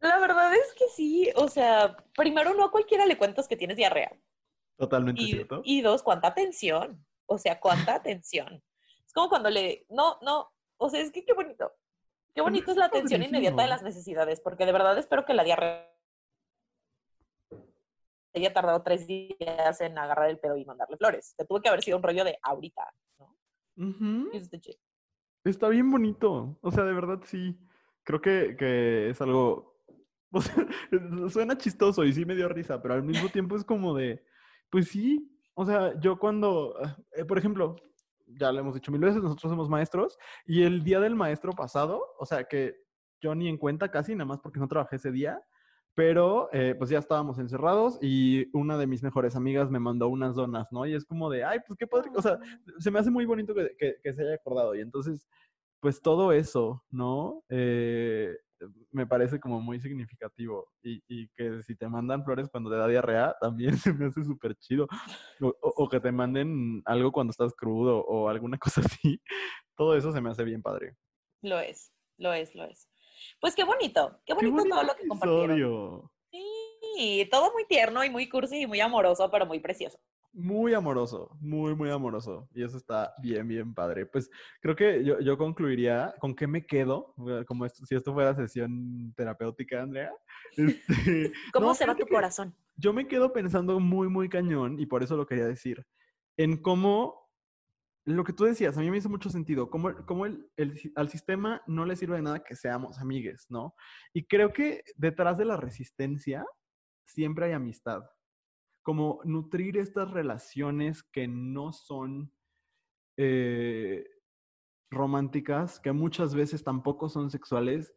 La 0.00 0.18
verdad 0.18 0.54
es 0.54 0.74
que 0.74 0.86
sí, 0.94 1.30
o 1.36 1.48
sea, 1.48 1.96
primero 2.16 2.54
no 2.54 2.64
a 2.64 2.70
cualquiera 2.70 3.06
le 3.06 3.16
cuentas 3.16 3.48
que 3.48 3.56
tienes 3.56 3.76
diarrea. 3.76 4.16
Totalmente 4.76 5.22
Y, 5.22 5.26
cierto. 5.26 5.62
y 5.64 5.80
dos, 5.82 6.02
cuánta 6.02 6.28
atención. 6.28 7.04
O 7.26 7.38
sea, 7.38 7.58
cuánta 7.60 7.94
atención. 7.94 8.62
Es 9.06 9.12
como 9.12 9.28
cuando 9.28 9.48
le. 9.50 9.86
No, 9.88 10.18
no. 10.22 10.50
O 10.76 10.90
sea, 10.90 11.00
es 11.00 11.10
que 11.10 11.24
qué 11.24 11.32
bonito. 11.32 11.72
Qué 12.34 12.40
bonito 12.40 12.72
es 12.72 12.76
la 12.76 12.86
atención 12.86 13.22
inmediata 13.22 13.62
de 13.62 13.68
las 13.68 13.82
necesidades, 13.82 14.40
porque 14.40 14.66
de 14.66 14.72
verdad 14.72 14.98
espero 14.98 15.24
que 15.24 15.34
la 15.34 15.44
diarrea 15.44 15.88
haya 18.34 18.52
tardado 18.52 18.82
tres 18.82 19.06
días 19.06 19.80
en 19.80 19.96
agarrar 19.96 20.28
el 20.28 20.40
pedo 20.40 20.56
y 20.56 20.64
mandarle 20.64 20.96
flores. 20.96 21.34
Te 21.36 21.44
tuve 21.44 21.62
que 21.62 21.68
haber 21.68 21.82
sido 21.82 21.96
un 21.96 22.02
rollo 22.02 22.24
de 22.24 22.36
ahorita, 22.42 22.92
¿no? 23.18 23.36
The 24.50 24.58
shit. 24.58 24.78
Está 25.44 25.68
bien 25.68 25.90
bonito. 25.90 26.58
O 26.62 26.70
sea, 26.70 26.84
de 26.84 26.92
verdad 26.92 27.20
sí. 27.24 27.58
Creo 28.02 28.20
que, 28.20 28.56
que 28.58 29.10
es 29.10 29.20
algo. 29.20 29.72
O 30.36 30.40
suena 31.30 31.56
chistoso 31.56 32.04
y 32.04 32.12
sí 32.12 32.24
me 32.24 32.34
dio 32.34 32.48
risa, 32.48 32.82
pero 32.82 32.94
al 32.94 33.04
mismo 33.04 33.28
tiempo 33.28 33.54
es 33.54 33.64
como 33.64 33.94
de. 33.94 34.24
Pues 34.68 34.88
sí. 34.88 35.30
O 35.54 35.64
sea, 35.64 35.98
yo 36.00 36.18
cuando. 36.18 36.74
eh, 37.12 37.24
por 37.24 37.38
ejemplo, 37.38 37.76
ya 38.26 38.50
lo 38.50 38.58
hemos 38.58 38.74
dicho 38.74 38.90
mil 38.90 39.00
veces, 39.00 39.22
nosotros 39.22 39.50
somos 39.50 39.68
maestros 39.68 40.18
y 40.44 40.62
el 40.64 40.82
día 40.82 40.98
del 40.98 41.14
maestro 41.14 41.52
pasado, 41.52 42.02
o 42.18 42.26
sea, 42.26 42.44
que 42.44 42.74
yo 43.20 43.34
ni 43.34 43.48
en 43.48 43.58
cuenta 43.58 43.90
casi, 43.90 44.14
nada 44.14 44.26
más 44.26 44.40
porque 44.40 44.58
no 44.58 44.66
trabajé 44.66 44.96
ese 44.96 45.12
día. 45.12 45.40
Pero 45.96 46.48
eh, 46.52 46.74
pues 46.76 46.90
ya 46.90 46.98
estábamos 46.98 47.38
encerrados 47.38 47.98
y 48.02 48.48
una 48.56 48.76
de 48.76 48.86
mis 48.88 49.02
mejores 49.02 49.36
amigas 49.36 49.70
me 49.70 49.78
mandó 49.78 50.08
unas 50.08 50.34
donas, 50.34 50.66
¿no? 50.72 50.86
Y 50.86 50.94
es 50.94 51.04
como 51.04 51.30
de, 51.30 51.44
ay, 51.44 51.60
pues 51.66 51.76
qué 51.78 51.86
padre. 51.86 52.10
O 52.16 52.22
sea, 52.22 52.38
se 52.78 52.90
me 52.90 52.98
hace 52.98 53.10
muy 53.10 53.24
bonito 53.26 53.54
que, 53.54 53.70
que- 53.78 53.96
que 54.02 54.12
se 54.14 54.22
haya 54.22 54.34
acordado. 54.34 54.74
Y 54.74 54.80
entonces, 54.80 55.28
pues 55.80 56.00
todo 56.02 56.32
eso, 56.32 56.82
¿no? 56.90 57.44
Eh, 57.48 58.36
me 58.90 59.06
parece 59.06 59.38
como 59.38 59.60
muy 59.60 59.78
significativo. 59.78 60.68
Y, 60.82 61.02
y 61.06 61.28
que 61.28 61.62
si 61.62 61.76
te 61.76 61.88
mandan 61.88 62.24
flores 62.24 62.48
cuando 62.50 62.70
te 62.70 62.76
da 62.76 62.88
diarrea, 62.88 63.36
también 63.40 63.76
se 63.78 63.92
me 63.92 64.06
hace 64.06 64.24
súper 64.24 64.56
chido. 64.56 64.88
O, 65.40 65.48
o- 65.48 65.84
o 65.84 65.88
que 65.88 66.00
te 66.00 66.10
manden 66.10 66.82
algo 66.86 67.12
cuando 67.12 67.30
estás 67.30 67.54
crudo 67.54 67.98
o 68.04 68.28
alguna 68.28 68.58
cosa 68.58 68.80
así. 68.80 69.20
Todo 69.76 69.96
eso 69.96 70.10
se 70.10 70.20
me 70.20 70.30
hace 70.30 70.42
bien 70.42 70.62
padre. 70.62 70.96
Lo 71.42 71.60
es, 71.60 71.92
lo 72.16 72.32
es, 72.32 72.54
lo 72.56 72.64
es. 72.64 72.88
Pues 73.40 73.54
qué 73.54 73.64
bonito, 73.64 74.20
qué 74.24 74.34
¡Qué 74.34 74.46
bonito 74.46 74.68
todo 74.68 74.82
lo 74.82 74.94
que 74.96 75.06
compartieron. 75.06 75.50
episodio! 75.50 76.10
Sí, 76.30 77.28
todo 77.30 77.52
muy 77.52 77.64
tierno 77.66 78.04
y 78.04 78.10
muy 78.10 78.28
cursi 78.28 78.62
y 78.62 78.66
muy 78.66 78.80
amoroso, 78.80 79.30
pero 79.30 79.46
muy 79.46 79.60
precioso. 79.60 79.98
Muy 80.32 80.74
amoroso, 80.74 81.30
muy, 81.40 81.76
muy 81.76 81.90
amoroso. 81.90 82.48
Y 82.54 82.64
eso 82.64 82.76
está 82.76 83.14
bien, 83.22 83.46
bien 83.46 83.72
padre. 83.72 84.04
Pues 84.04 84.28
creo 84.60 84.74
que 84.74 85.04
yo, 85.04 85.20
yo 85.20 85.38
concluiría 85.38 86.12
con 86.18 86.34
qué 86.34 86.48
me 86.48 86.66
quedo, 86.66 87.14
como 87.46 87.64
esto, 87.64 87.86
si 87.86 87.94
esto 87.94 88.12
fuera 88.12 88.34
sesión 88.34 89.12
terapéutica, 89.16 89.82
Andrea. 89.82 90.12
Este, 90.56 91.32
¿Cómo 91.52 91.68
no, 91.68 91.74
se 91.74 91.86
va 91.86 91.96
tu 91.96 92.06
corazón? 92.06 92.54
Yo 92.76 92.92
me 92.92 93.06
quedo 93.06 93.32
pensando 93.32 93.78
muy, 93.80 94.08
muy 94.08 94.28
cañón, 94.28 94.78
y 94.78 94.86
por 94.86 95.02
eso 95.02 95.16
lo 95.16 95.26
quería 95.26 95.46
decir, 95.46 95.84
en 96.36 96.60
cómo 96.60 97.23
lo 98.04 98.24
que 98.24 98.32
tú 98.32 98.44
decías, 98.44 98.76
a 98.76 98.80
mí 98.80 98.90
me 98.90 98.98
hizo 98.98 99.08
mucho 99.08 99.30
sentido, 99.30 99.70
cómo, 99.70 99.94
cómo 100.06 100.26
el, 100.26 100.50
el 100.56 100.78
al 100.94 101.08
sistema 101.08 101.62
no 101.66 101.84
le 101.86 101.96
sirve 101.96 102.16
de 102.16 102.22
nada 102.22 102.44
que 102.44 102.56
seamos 102.56 102.98
amigues, 102.98 103.46
¿no? 103.48 103.74
Y 104.12 104.26
creo 104.26 104.52
que 104.52 104.82
detrás 104.96 105.38
de 105.38 105.46
la 105.46 105.56
resistencia 105.56 106.44
siempre 107.06 107.46
hay 107.46 107.52
amistad 107.52 108.04
como 108.84 109.20
nutrir 109.24 109.78
estas 109.78 110.10
relaciones 110.10 111.02
que 111.02 111.26
no 111.26 111.72
son 111.72 112.30
eh, 113.16 114.06
románticas, 114.90 115.80
que 115.80 115.90
muchas 115.90 116.34
veces 116.34 116.62
tampoco 116.62 117.08
son 117.08 117.30
sexuales, 117.30 117.94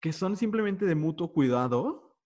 que 0.00 0.12
son 0.12 0.36
simplemente 0.36 0.84
de 0.84 0.94
mutuo 0.94 1.32
cuidado. 1.32 2.18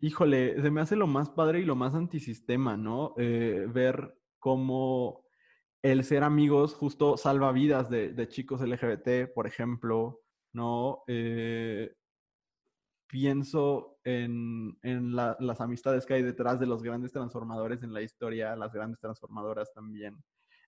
Híjole, 0.00 0.62
se 0.62 0.70
me 0.70 0.80
hace 0.80 0.94
lo 0.94 1.08
más 1.08 1.28
padre 1.28 1.58
y 1.60 1.64
lo 1.64 1.74
más 1.74 1.94
antisistema, 1.94 2.76
¿no? 2.76 3.14
Eh, 3.18 3.66
ver 3.68 4.16
cómo 4.38 5.26
el 5.82 6.04
ser 6.04 6.22
amigos 6.24 6.74
justo 6.74 7.16
salva 7.16 7.52
vidas 7.52 7.88
de, 7.90 8.12
de 8.12 8.28
chicos 8.28 8.60
LGBT, 8.60 9.28
por 9.34 9.46
ejemplo, 9.46 10.20
¿no? 10.52 11.02
Eh, 11.06 11.94
pienso 13.06 13.98
en, 14.04 14.78
en 14.82 15.16
la- 15.16 15.36
las 15.40 15.60
amistades 15.60 16.06
que 16.06 16.14
hay 16.14 16.22
detrás 16.22 16.60
de 16.60 16.66
los 16.66 16.82
grandes 16.82 17.12
transformadores 17.12 17.82
en 17.82 17.92
la 17.92 18.02
historia, 18.02 18.54
las 18.56 18.72
grandes 18.72 19.00
transformadoras 19.00 19.72
también. 19.72 20.22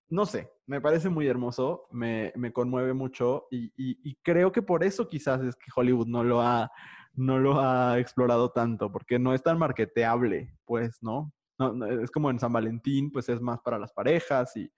No 0.09 0.25
sé, 0.25 0.49
me 0.67 0.81
parece 0.81 1.09
muy 1.09 1.27
hermoso, 1.27 1.87
me, 1.91 2.33
me 2.35 2.51
conmueve 2.51 2.93
mucho 2.93 3.47
y, 3.49 3.67
y- 3.77 3.97
y 4.03 4.15
creo 4.21 4.51
que 4.51 4.61
por 4.61 4.83
eso 4.83 5.07
quizás 5.07 5.41
es 5.41 5.55
que 5.55 5.71
Hollywood 5.73 6.07
no 6.07 6.23
lo 6.23 6.41
ha, 6.41 6.69
no 7.13 7.39
lo 7.39 7.59
ha 7.61 7.97
explorado 7.99 8.51
tanto, 8.51 8.91
porque 8.91 9.17
no 9.17 9.33
es 9.33 9.41
tan 9.41 9.57
marketeable, 9.57 10.57
pues, 10.65 11.01
¿no? 11.01 11.33
No, 11.57 11.71
no, 11.71 11.85
es 11.85 12.11
como 12.11 12.29
en 12.29 12.39
San 12.39 12.51
Valentín, 12.51 13.11
pues 13.11 13.29
es 13.29 13.39
más 13.39 13.61
para 13.61 13.79
las 13.79 13.93
parejas 13.93 14.55
y, 14.57 14.69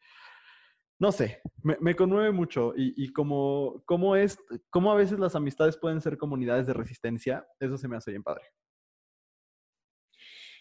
no 1.00 1.12
sé, 1.12 1.42
me, 1.62 1.96
conmueve 1.96 2.32
mucho 2.32 2.74
y, 2.76 2.94
y 2.96 3.12
como, 3.12 3.84
como 3.86 4.16
es, 4.16 4.38
como 4.70 4.92
a 4.92 4.96
veces 4.96 5.20
las 5.20 5.36
amistades 5.36 5.78
pueden 5.78 6.02
ser 6.02 6.18
comunidades 6.18 6.68
de 6.68 6.74
resistencia, 6.74 7.46
eso 7.60 7.78
se 7.78 7.88
me 7.88 7.98
hace 7.98 8.12
bien 8.12 8.24
padre. 8.24 8.46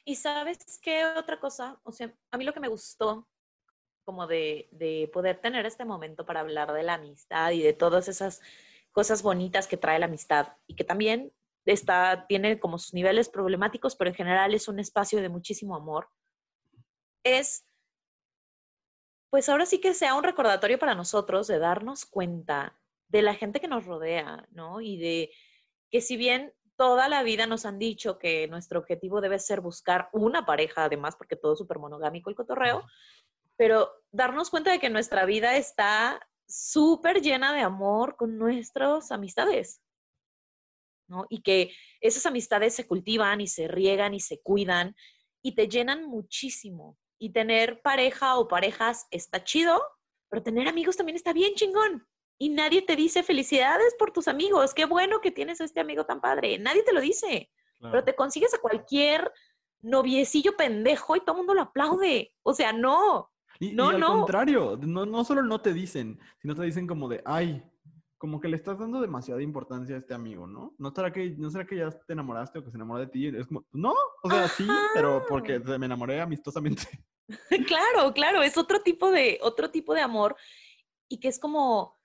Y 0.04 0.16
sabes 0.16 0.58
qué 0.82 1.06
otra 1.16 1.40
cosa, 1.40 1.80
o 1.82 1.92
sea, 1.92 2.14
a 2.30 2.36
mí 2.36 2.44
lo 2.44 2.52
que 2.52 2.60
me 2.60 2.68
gustó 2.68 3.28
como 4.04 4.26
de, 4.26 4.68
de 4.70 5.08
poder 5.12 5.40
tener 5.40 5.64
este 5.66 5.84
momento 5.84 6.26
para 6.26 6.40
hablar 6.40 6.72
de 6.72 6.82
la 6.82 6.94
amistad 6.94 7.52
y 7.52 7.62
de 7.62 7.72
todas 7.72 8.08
esas 8.08 8.42
cosas 8.92 9.22
bonitas 9.22 9.66
que 9.66 9.76
trae 9.76 9.98
la 9.98 10.06
amistad 10.06 10.48
y 10.66 10.76
que 10.76 10.84
también 10.84 11.32
está, 11.64 12.26
tiene 12.28 12.60
como 12.60 12.78
sus 12.78 12.92
niveles 12.92 13.28
problemáticos, 13.28 13.96
pero 13.96 14.10
en 14.10 14.16
general 14.16 14.54
es 14.54 14.68
un 14.68 14.78
espacio 14.78 15.20
de 15.22 15.28
muchísimo 15.28 15.74
amor, 15.74 16.08
es, 17.24 17.66
pues 19.34 19.48
ahora 19.48 19.66
sí 19.66 19.80
que 19.80 19.94
sea 19.94 20.14
un 20.14 20.22
recordatorio 20.22 20.78
para 20.78 20.94
nosotros 20.94 21.48
de 21.48 21.58
darnos 21.58 22.04
cuenta 22.04 22.78
de 23.08 23.20
la 23.20 23.34
gente 23.34 23.58
que 23.58 23.66
nos 23.66 23.84
rodea, 23.84 24.46
¿no? 24.52 24.80
Y 24.80 24.96
de 24.96 25.32
que 25.90 26.00
si 26.00 26.16
bien 26.16 26.54
toda 26.76 27.08
la 27.08 27.24
vida 27.24 27.48
nos 27.48 27.66
han 27.66 27.80
dicho 27.80 28.20
que 28.20 28.46
nuestro 28.46 28.78
objetivo 28.78 29.20
debe 29.20 29.40
ser 29.40 29.60
buscar 29.60 30.08
una 30.12 30.46
pareja, 30.46 30.84
además, 30.84 31.16
porque 31.16 31.34
todo 31.34 31.54
es 31.54 31.58
súper 31.58 31.80
monogámico 31.80 32.30
el 32.30 32.36
cotorreo, 32.36 32.86
pero 33.56 33.90
darnos 34.12 34.50
cuenta 34.50 34.70
de 34.70 34.78
que 34.78 34.88
nuestra 34.88 35.24
vida 35.24 35.56
está 35.56 36.20
súper 36.46 37.20
llena 37.20 37.52
de 37.52 37.62
amor 37.62 38.14
con 38.14 38.38
nuestras 38.38 39.10
amistades, 39.10 39.82
¿no? 41.08 41.26
Y 41.28 41.42
que 41.42 41.72
esas 42.00 42.24
amistades 42.26 42.76
se 42.76 42.86
cultivan 42.86 43.40
y 43.40 43.48
se 43.48 43.66
riegan 43.66 44.14
y 44.14 44.20
se 44.20 44.40
cuidan 44.40 44.94
y 45.42 45.56
te 45.56 45.66
llenan 45.66 46.04
muchísimo. 46.04 46.96
Y 47.18 47.30
tener 47.32 47.80
pareja 47.82 48.36
o 48.36 48.48
parejas 48.48 49.06
está 49.10 49.42
chido, 49.44 49.82
pero 50.28 50.42
tener 50.42 50.68
amigos 50.68 50.96
también 50.96 51.16
está 51.16 51.32
bien 51.32 51.54
chingón. 51.54 52.06
Y 52.38 52.48
nadie 52.50 52.82
te 52.82 52.96
dice 52.96 53.22
felicidades 53.22 53.94
por 53.98 54.10
tus 54.12 54.26
amigos, 54.28 54.74
qué 54.74 54.84
bueno 54.86 55.20
que 55.20 55.30
tienes 55.30 55.60
a 55.60 55.64
este 55.64 55.80
amigo 55.80 56.04
tan 56.04 56.20
padre. 56.20 56.58
Nadie 56.58 56.82
te 56.82 56.92
lo 56.92 57.00
dice, 57.00 57.50
pero 57.80 58.02
te 58.02 58.14
consigues 58.16 58.52
a 58.54 58.58
cualquier 58.58 59.30
noviecillo 59.80 60.56
pendejo 60.56 61.14
y 61.16 61.20
todo 61.20 61.32
el 61.32 61.38
mundo 61.38 61.54
lo 61.54 61.62
aplaude. 61.62 62.34
O 62.42 62.54
sea, 62.54 62.72
no. 62.72 63.30
Y, 63.60 63.72
No, 63.72 63.92
y 63.92 63.94
al 63.94 64.00
no. 64.00 64.12
contrario, 64.18 64.78
no, 64.82 65.06
no 65.06 65.24
solo 65.24 65.42
no 65.42 65.60
te 65.60 65.72
dicen, 65.72 66.18
sino 66.40 66.54
te 66.54 66.62
dicen 66.64 66.86
como 66.88 67.08
de, 67.08 67.22
ay, 67.24 67.62
como 68.24 68.40
que 68.40 68.48
le 68.48 68.56
estás 68.56 68.78
dando 68.78 69.02
demasiada 69.02 69.42
importancia 69.42 69.96
a 69.96 69.98
este 69.98 70.14
amigo, 70.14 70.46
¿no? 70.46 70.74
¿No 70.78 70.94
será 70.94 71.12
que, 71.12 71.28
no 71.36 71.50
será 71.50 71.66
que 71.66 71.76
ya 71.76 71.90
te 71.90 72.14
enamoraste 72.14 72.58
o 72.58 72.64
que 72.64 72.70
se 72.70 72.78
enamoró 72.78 73.00
de 73.00 73.08
ti? 73.08 73.26
Es 73.26 73.46
como, 73.46 73.66
no, 73.70 73.92
o 74.22 74.30
sea, 74.30 74.48
sí, 74.48 74.66
pero 74.94 75.26
porque 75.28 75.58
me 75.58 75.84
enamoré 75.84 76.22
amistosamente. 76.22 76.84
Claro, 77.68 78.14
claro, 78.14 78.42
es 78.42 78.56
otro 78.56 78.80
tipo 78.80 79.10
de, 79.10 79.38
otro 79.42 79.70
tipo 79.70 79.92
de 79.92 80.00
amor 80.00 80.36
y 81.06 81.20
que 81.20 81.28
es 81.28 81.38
como, 81.38 82.00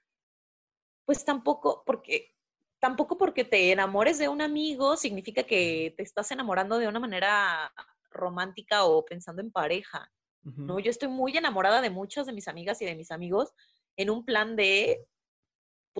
pues 1.06 1.24
tampoco, 1.24 1.84
porque 1.86 2.36
tampoco 2.80 3.18
porque 3.18 3.46
te 3.46 3.72
enamores 3.72 4.18
de 4.18 4.28
un 4.28 4.42
amigo 4.42 4.98
significa 4.98 5.44
que 5.44 5.94
te 5.96 6.04
estás 6.04 6.30
enamorando 6.32 6.80
de 6.80 6.90
una 6.90 7.00
manera 7.00 7.72
romántica 8.10 8.84
o 8.84 9.06
pensando 9.06 9.42
en 9.42 9.54
pareja. 9.54 10.12
¿no? 10.44 10.80
Yo 10.80 10.92
estoy 10.92 11.08
muy 11.08 11.38
enamorada 11.38 11.80
de 11.80 11.90
muchas 11.90 12.26
de 12.26 12.34
mis 12.34 12.50
amigas 12.50 12.82
y 12.82 12.86
de 12.86 12.96
mis 12.98 13.10
amigos 13.10 13.54
en 13.96 14.10
un 14.10 14.26
plan 14.26 14.58
de, 14.58 15.08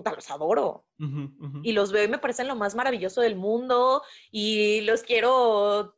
puta, 0.00 0.14
los 0.14 0.30
adoro. 0.30 0.86
Y 1.62 1.72
los 1.72 1.92
veo 1.92 2.04
y 2.04 2.08
me 2.08 2.18
parecen 2.18 2.48
lo 2.48 2.56
más 2.56 2.74
maravilloso 2.74 3.20
del 3.20 3.36
mundo 3.36 4.02
y 4.30 4.80
los 4.82 5.02
quiero 5.02 5.94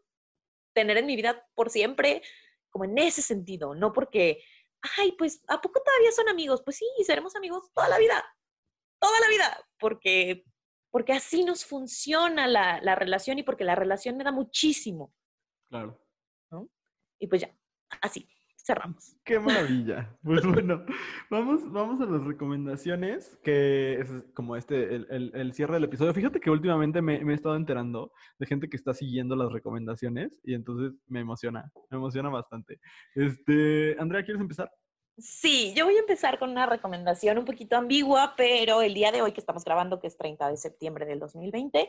tener 0.75 0.97
en 0.97 1.07
mi 1.07 1.15
vida 1.15 1.47
por 1.55 1.71
siempre, 1.71 2.23
como 2.71 2.85
en 2.85 2.99
ese 2.99 3.23
sentido, 3.23 3.75
no 3.75 3.93
porque, 3.93 4.43
ay, 4.99 5.13
pues, 5.13 5.45
¿a 5.49 5.61
poco 5.61 5.83
todavía 5.85 6.11
son 6.13 6.29
amigos? 6.29 6.63
Pues 6.65 6.79
sí, 6.79 6.87
seremos 7.05 7.37
amigos 7.37 7.71
toda 7.75 7.89
la 7.89 7.99
vida, 7.99 8.25
toda 9.01 9.21
la 9.21 9.29
vida, 9.29 9.69
porque, 9.79 10.45
porque 10.91 11.13
así 11.13 11.45
nos 11.45 11.65
funciona 11.65 12.49
la, 12.49 12.81
la 12.83 12.95
relación 12.95 13.39
y 13.39 13.43
porque 13.43 13.65
la 13.65 13.75
relación 13.75 14.17
me 14.17 14.25
da 14.25 14.33
muchísimo. 14.33 15.15
Claro. 15.69 15.99
Y 17.19 17.29
pues 17.29 17.43
ya, 17.43 17.57
así, 18.01 18.29
cerramos. 18.65 19.17
Qué 19.25 19.39
maravilla. 19.41 20.17
Pues 20.23 20.47
bueno, 20.47 20.85
vamos, 21.31 21.71
vamos 21.73 22.01
a 22.01 22.07
las 22.11 22.23
recomendaciones, 22.25 23.37
que 23.43 24.01
es 24.01 24.09
como 24.35 24.57
este, 24.57 24.95
el, 24.95 25.07
el- 25.11 25.33
el 25.35 25.53
cierre 25.55 25.75
del 25.75 25.85
episodio. 25.85 26.15
Fíjate 26.15 26.41
que 26.41 26.51
últimamente 26.51 27.03
me, 27.03 27.25
me 27.25 27.33
he 27.33 27.37
estado 27.37 27.57
enterando 27.57 28.13
de 28.39 28.47
gente 28.47 28.69
que 28.69 28.77
está 28.77 28.95
siguiendo 28.95 29.35
las 29.37 29.53
recomendaciones 29.53 30.33
y 30.45 30.55
entonces 30.55 30.93
me 31.07 31.21
emociona, 31.21 31.71
me 31.91 31.97
emociona 31.97 32.29
bastante. 32.29 32.79
Este, 33.15 33.97
Andrea, 33.99 34.25
¿quieres 34.25 34.41
empezar? 34.41 34.71
Sí, 35.19 35.75
yo 35.77 35.85
voy 35.85 35.97
a 35.97 36.01
empezar 36.01 36.39
con 36.39 36.51
una 36.51 36.65
recomendación 36.67 37.37
un 37.39 37.45
poquito 37.45 37.77
ambigua, 37.77 38.35
pero 38.37 38.81
el 38.81 38.95
día 38.95 39.13
de 39.13 39.21
hoy 39.21 39.33
que 39.33 39.41
estamos 39.41 39.65
grabando, 39.65 40.01
que 40.01 40.07
es 40.07 40.17
30 40.17 40.49
de 40.49 40.57
septiembre 40.57 41.05
del 41.05 41.19
2020, 41.19 41.81
eh, 41.81 41.89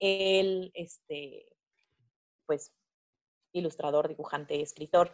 el, 0.00 0.72
este, 0.74 1.46
pues, 2.46 2.72
ilustrador, 3.52 4.08
dibujante, 4.08 4.60
escritor, 4.60 5.12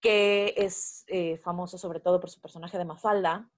que 0.00 0.54
es 0.56 1.04
eh, 1.08 1.38
famoso 1.38 1.78
sobre 1.78 2.00
todo 2.00 2.20
por 2.20 2.30
su 2.30 2.40
personaje 2.40 2.78
de 2.78 2.84
Mafalda, 2.84 3.50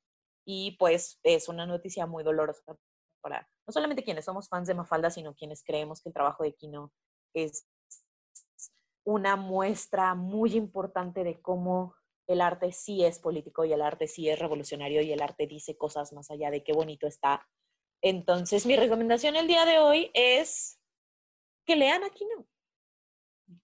y 0.51 0.76
pues 0.78 1.20
es 1.24 1.51
una 1.51 1.66
noticia 1.66 2.07
muy 2.07 2.24
dolorosa 2.24 2.74
para 3.20 3.46
no 3.66 3.72
solamente 3.72 4.03
quienes 4.03 4.24
somos 4.24 4.49
fans 4.49 4.66
de 4.66 4.72
Mafalda, 4.72 5.11
sino 5.11 5.34
quienes 5.34 5.62
creemos 5.62 6.01
que 6.01 6.09
el 6.09 6.14
trabajo 6.14 6.42
de 6.42 6.55
Kino 6.55 6.90
es 7.34 7.66
una 9.05 9.36
muestra 9.36 10.14
muy 10.14 10.57
importante 10.57 11.22
de 11.22 11.42
cómo 11.42 11.94
el 12.26 12.40
arte 12.40 12.72
sí 12.72 13.05
es 13.05 13.18
político 13.18 13.66
y 13.66 13.74
el 13.74 13.82
arte 13.82 14.07
sí 14.07 14.30
es 14.30 14.38
revolucionario 14.38 15.03
y 15.03 15.12
el 15.12 15.20
arte 15.20 15.46
dice 15.46 15.76
cosas 15.76 16.14
más 16.14 16.30
allá 16.30 16.51
de 16.51 16.64
qué 16.64 16.72
bonito 16.72 17.07
está. 17.07 17.46
Entonces, 18.03 18.66
mi 18.66 18.76
recomendación 18.76 19.36
el 19.36 19.46
día 19.46 19.64
de 19.64 19.78
hoy 19.78 20.11
es 20.14 20.80
que 21.64 21.76
lean 21.76 22.05
a 22.05 22.11
Kino. 22.11 22.46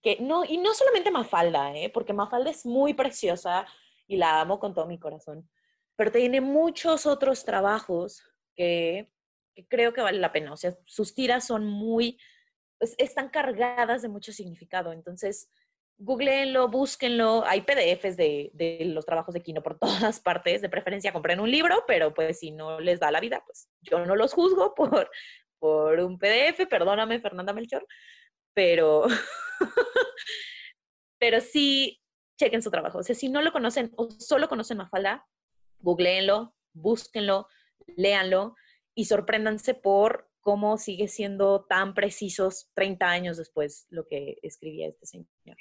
Que 0.03 0.19
no, 0.21 0.45
y 0.45 0.59
no 0.59 0.75
solamente 0.75 1.11
Mafalda, 1.11 1.77
¿eh? 1.77 1.91
porque 1.91 2.13
Mafalda 2.13 2.51
es 2.51 2.65
muy 2.65 2.95
preciosa 2.95 3.67
y 4.07 4.17
la 4.17 4.41
amo 4.41 4.59
con 4.59 4.75
todo 4.75 4.87
mi 4.87 4.99
corazón, 4.99 5.49
pero 5.97 6.11
tiene 6.11 6.41
muchos 6.41 7.07
otros 7.07 7.45
trabajos 7.45 8.23
que, 8.55 9.11
que 9.55 9.67
creo 9.67 9.93
que 9.93 10.01
vale 10.01 10.19
la 10.19 10.33
pena. 10.33 10.53
O 10.53 10.57
sea, 10.57 10.77
sus 10.87 11.15
tiras 11.15 11.47
son 11.47 11.67
muy, 11.67 12.19
pues, 12.79 12.95
están 12.99 13.29
cargadas 13.29 14.03
de 14.03 14.09
mucho 14.09 14.33
significado. 14.33 14.93
Entonces, 14.93 15.51
googleenlo, 15.99 16.69
búsquenlo. 16.69 17.45
Hay 17.47 17.63
PDFs 17.63 18.17
de, 18.17 18.79
los 18.87 19.07
trabajos 19.07 19.35
de 19.35 19.43
Kino 19.43 19.63
por 19.63 19.79
todas 19.79 20.21
partes. 20.21 20.63
De 20.63 20.69
preferencia, 20.69 21.13
compren 21.13 21.41
un 21.41 21.51
libro, 21.51 21.85
pero 21.87 22.13
pues 22.15 22.39
si 22.39 22.51
no 22.51 22.81
les 22.81 23.01
da 23.01 23.11
la 23.11 23.21
vida, 23.21 23.43
pues 23.47 23.69
yo 23.83 24.05
no 24.05 24.17
los 24.17 24.33
juzgo 24.33 24.75
por, 24.77 25.11
por 25.59 26.01
un 26.01 26.19
PDF. 26.19 26.67
Perdóname, 26.69 27.21
Fernanda 27.21 27.53
Melchor. 27.53 27.87
Pero, 28.55 29.07
pero 31.19 31.41
sí, 31.41 32.01
chequen 32.39 32.63
su 32.63 32.71
trabajo. 32.71 32.99
O 32.99 33.03
sea, 33.03 33.15
si 33.15 33.29
no 33.29 33.43
lo 33.43 33.53
conocen 33.53 33.93
o 33.97 34.11
solo 34.11 34.49
conocen 34.49 34.79
Mafalda, 34.79 35.27
googleenlo, 35.81 36.55
búsquenlo, 36.73 37.49
léanlo 37.97 38.55
y 38.95 39.07
sorpréndanse 39.07 39.75
por 39.75 40.31
cómo 40.41 40.79
sigue 40.79 41.09
siendo 41.09 41.65
tan 41.65 41.95
precisos 41.95 42.71
30 42.75 43.07
años 43.07 43.37
después 43.37 43.87
lo 43.91 44.07
que 44.07 44.39
escribía 44.43 44.89
este 44.89 45.07
señor. 45.07 45.57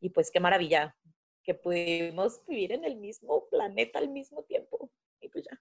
Y 0.00 0.10
pues 0.10 0.30
qué 0.30 0.40
maravilla 0.40 0.96
que 1.42 1.54
pudimos 1.54 2.42
vivir 2.46 2.72
en 2.72 2.84
el 2.84 2.96
mismo 2.96 3.48
planeta 3.50 3.98
al 3.98 4.08
mismo 4.10 4.42
tiempo. 4.44 4.90
Y 5.20 5.28
pues 5.28 5.44
ya. 5.50 5.60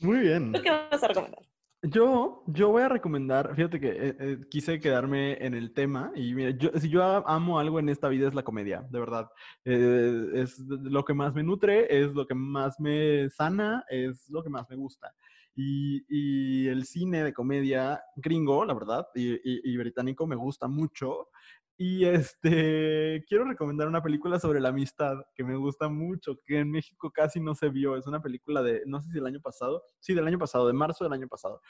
Muy 0.00 0.18
bien. 0.18 0.52
¿Tú 0.52 0.62
qué 0.62 0.70
vas 0.70 1.02
a 1.02 1.08
recomendar? 1.08 1.42
Yo, 1.84 2.44
yo 2.46 2.68
voy 2.70 2.82
a 2.82 2.88
recomendar, 2.88 3.56
fíjate 3.56 3.80
que 3.80 3.88
eh, 3.88 4.16
eh, 4.20 4.38
quise 4.48 4.78
quedarme 4.78 5.44
en 5.44 5.52
el 5.54 5.74
tema 5.74 6.12
y 6.14 6.32
mira, 6.32 6.50
yo, 6.50 6.70
si 6.78 6.88
yo 6.88 7.02
amo 7.28 7.58
algo 7.58 7.80
en 7.80 7.88
esta 7.88 8.08
vida 8.08 8.28
es 8.28 8.34
la 8.34 8.44
comedia, 8.44 8.86
de 8.88 9.00
verdad. 9.00 9.28
Eh, 9.64 10.30
es 10.34 10.60
lo 10.60 11.04
que 11.04 11.12
más 11.12 11.34
me 11.34 11.42
nutre, 11.42 11.86
es 12.04 12.12
lo 12.14 12.24
que 12.24 12.36
más 12.36 12.78
me 12.78 13.28
sana, 13.30 13.84
es 13.88 14.28
lo 14.30 14.44
que 14.44 14.48
más 14.50 14.68
me 14.70 14.76
gusta. 14.76 15.12
Y, 15.56 16.04
y 16.08 16.68
el 16.68 16.84
cine 16.84 17.24
de 17.24 17.32
comedia 17.32 18.00
gringo, 18.14 18.64
la 18.64 18.74
verdad, 18.74 19.08
y, 19.16 19.32
y- 19.34 19.60
y 19.64 19.76
británico 19.76 20.24
me 20.26 20.36
gusta 20.36 20.68
mucho. 20.68 21.30
Y 21.76 22.04
este, 22.04 23.24
quiero 23.26 23.44
recomendar 23.44 23.88
una 23.88 24.02
película 24.02 24.38
sobre 24.38 24.60
la 24.60 24.68
amistad 24.68 25.16
que 25.34 25.42
me 25.42 25.56
gusta 25.56 25.88
mucho, 25.88 26.38
que 26.44 26.58
en 26.58 26.70
México 26.70 27.10
casi 27.10 27.40
no 27.40 27.54
se 27.54 27.70
vio. 27.70 27.96
Es 27.96 28.06
una 28.06 28.20
película 28.20 28.62
de, 28.62 28.82
no 28.86 29.00
sé 29.00 29.08
si 29.08 29.14
del 29.14 29.26
año 29.26 29.40
pasado, 29.40 29.82
sí, 29.98 30.14
del 30.14 30.26
año 30.26 30.38
pasado, 30.38 30.66
de 30.66 30.74
marzo 30.74 31.04
del 31.04 31.12
año 31.14 31.28
pasado. 31.28 31.60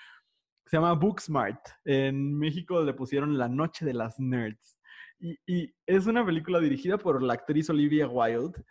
Se 0.66 0.76
llama 0.76 0.94
Booksmart. 0.94 1.60
En 1.84 2.36
México 2.38 2.82
le 2.82 2.94
pusieron 2.94 3.38
La 3.38 3.48
Noche 3.48 3.84
de 3.84 3.94
las 3.94 4.18
Nerds. 4.18 4.78
Y, 5.18 5.38
y 5.46 5.74
es 5.86 6.06
una 6.06 6.26
película 6.26 6.58
dirigida 6.58 6.98
por 6.98 7.22
la 7.22 7.34
actriz 7.34 7.70
Olivia 7.70 8.08
Wilde. 8.08 8.62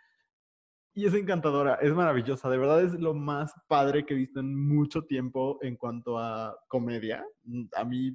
Y 0.94 1.06
es 1.06 1.14
encantadora, 1.14 1.76
es 1.76 1.92
maravillosa. 1.94 2.50
De 2.50 2.58
verdad 2.58 2.82
es 2.82 2.92
lo 3.00 3.14
más 3.14 3.54
padre 3.66 4.04
que 4.04 4.12
he 4.12 4.16
visto 4.18 4.40
en 4.40 4.54
mucho 4.54 5.02
tiempo 5.04 5.58
en 5.62 5.76
cuanto 5.76 6.18
a 6.18 6.54
comedia. 6.68 7.24
A 7.74 7.84
mí, 7.84 8.14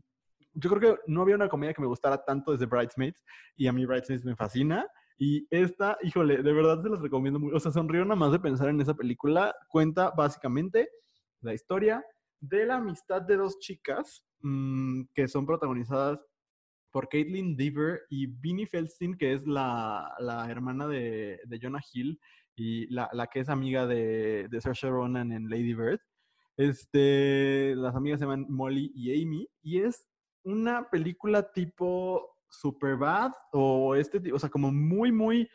yo 0.57 0.69
creo 0.71 0.95
que 0.95 1.01
no 1.07 1.21
había 1.21 1.35
una 1.35 1.49
comedia 1.49 1.73
que 1.73 1.81
me 1.81 1.87
gustara 1.87 2.23
tanto 2.23 2.51
desde 2.51 2.65
Bridesmaids. 2.65 3.23
Y 3.55 3.67
a 3.67 3.73
mí 3.73 3.85
Bridesmaids 3.85 4.25
me 4.25 4.35
fascina. 4.35 4.87
Y 5.17 5.47
esta, 5.49 5.97
híjole, 6.01 6.41
de 6.41 6.53
verdad 6.53 6.81
se 6.81 6.89
las 6.89 7.01
recomiendo 7.01 7.39
mucho. 7.39 7.55
O 7.55 7.59
sea, 7.59 7.71
sonrío 7.71 8.03
nada 8.03 8.15
más 8.15 8.31
de 8.31 8.39
pensar 8.39 8.69
en 8.69 8.81
esa 8.81 8.95
película. 8.95 9.55
Cuenta 9.69 10.11
básicamente 10.11 10.89
la 11.41 11.53
historia 11.53 12.03
de 12.39 12.65
la 12.65 12.77
amistad 12.77 13.21
de 13.21 13.37
dos 13.37 13.59
chicas 13.59 14.23
mm, 14.41 15.03
que 15.13 15.27
son 15.27 15.45
protagonizadas 15.45 16.19
por 16.91 17.09
Caitlin 17.09 17.55
Dever 17.55 18.01
y 18.09 18.27
Vinnie 18.27 18.65
Feldstein, 18.65 19.17
que 19.17 19.33
es 19.33 19.45
la, 19.45 20.11
la 20.19 20.49
hermana 20.49 20.87
de, 20.87 21.39
de 21.45 21.59
Jonah 21.61 21.81
Hill 21.93 22.19
y 22.55 22.87
la, 22.91 23.09
la 23.13 23.27
que 23.27 23.41
es 23.41 23.49
amiga 23.49 23.85
de, 23.85 24.47
de 24.49 24.61
Saoirse 24.61 24.89
Ronan 24.89 25.31
en 25.31 25.49
Lady 25.49 25.73
Bird. 25.75 25.99
Este, 26.55 27.75
las 27.75 27.95
amigas 27.95 28.19
se 28.19 28.25
llaman 28.25 28.47
Molly 28.49 28.91
y 28.95 29.21
Amy 29.21 29.47
y 29.61 29.81
es 29.81 30.07
una 30.47 30.89
película 30.89 31.51
tipo 31.51 32.37
Superbad 32.49 33.31
o 33.51 33.95
este, 33.95 34.19
ti- 34.21 34.31
o 34.31 34.39
sea, 34.39 34.49
como 34.49 34.71
muy, 34.71 35.11
muy 35.11 35.49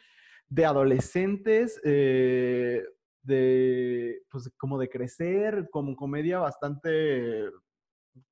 de 0.48 0.66
adolescentes, 0.66 1.80
eh, 1.84 2.82
de, 3.22 4.22
pues, 4.30 4.50
como 4.58 4.78
de 4.78 4.88
crecer, 4.90 5.68
como 5.70 5.96
comedia 5.96 6.38
bastante 6.40 7.44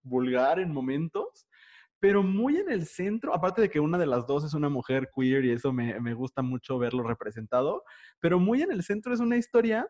vulgar 0.02 0.58
en 0.58 0.72
momentos, 0.72 1.46
pero 1.98 2.22
muy 2.22 2.56
en 2.58 2.70
el 2.70 2.86
centro, 2.86 3.34
aparte 3.34 3.62
de 3.62 3.70
que 3.70 3.80
una 3.80 3.96
de 3.98 4.06
las 4.06 4.26
dos 4.26 4.44
es 4.44 4.52
una 4.54 4.68
mujer 4.68 5.10
queer 5.14 5.44
y 5.44 5.52
eso 5.52 5.72
me, 5.72 5.98
me 6.00 6.12
gusta 6.14 6.42
mucho 6.42 6.78
verlo 6.78 7.02
representado, 7.02 7.84
pero 8.20 8.38
muy 8.38 8.62
en 8.62 8.72
el 8.72 8.82
centro 8.82 9.14
es 9.14 9.20
una 9.20 9.36
historia 9.38 9.86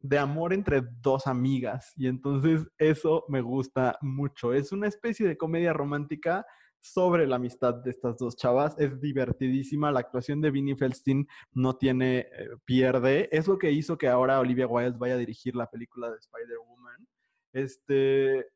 de 0.00 0.18
amor 0.18 0.52
entre 0.52 0.82
dos 1.02 1.26
amigas 1.26 1.92
y 1.96 2.06
entonces 2.06 2.66
eso 2.78 3.24
me 3.28 3.40
gusta 3.40 3.98
mucho. 4.00 4.52
Es 4.52 4.72
una 4.72 4.88
especie 4.88 5.26
de 5.26 5.36
comedia 5.36 5.72
romántica 5.72 6.46
sobre 6.80 7.26
la 7.26 7.36
amistad 7.36 7.74
de 7.74 7.90
estas 7.90 8.16
dos 8.16 8.36
chavas. 8.36 8.74
Es 8.78 9.00
divertidísima. 9.00 9.92
La 9.92 10.00
actuación 10.00 10.40
de 10.40 10.50
Vinnie 10.50 10.76
Feldstein 10.76 11.28
no 11.52 11.76
tiene 11.76 12.20
eh, 12.20 12.48
pierde. 12.64 13.28
Es 13.30 13.46
lo 13.46 13.58
que 13.58 13.70
hizo 13.70 13.98
que 13.98 14.08
ahora 14.08 14.40
Olivia 14.40 14.66
Wilde 14.66 14.98
vaya 14.98 15.14
a 15.14 15.18
dirigir 15.18 15.54
la 15.54 15.68
película 15.68 16.10
de 16.10 16.16
Spider-Woman. 16.16 17.06
Este, 17.52 18.46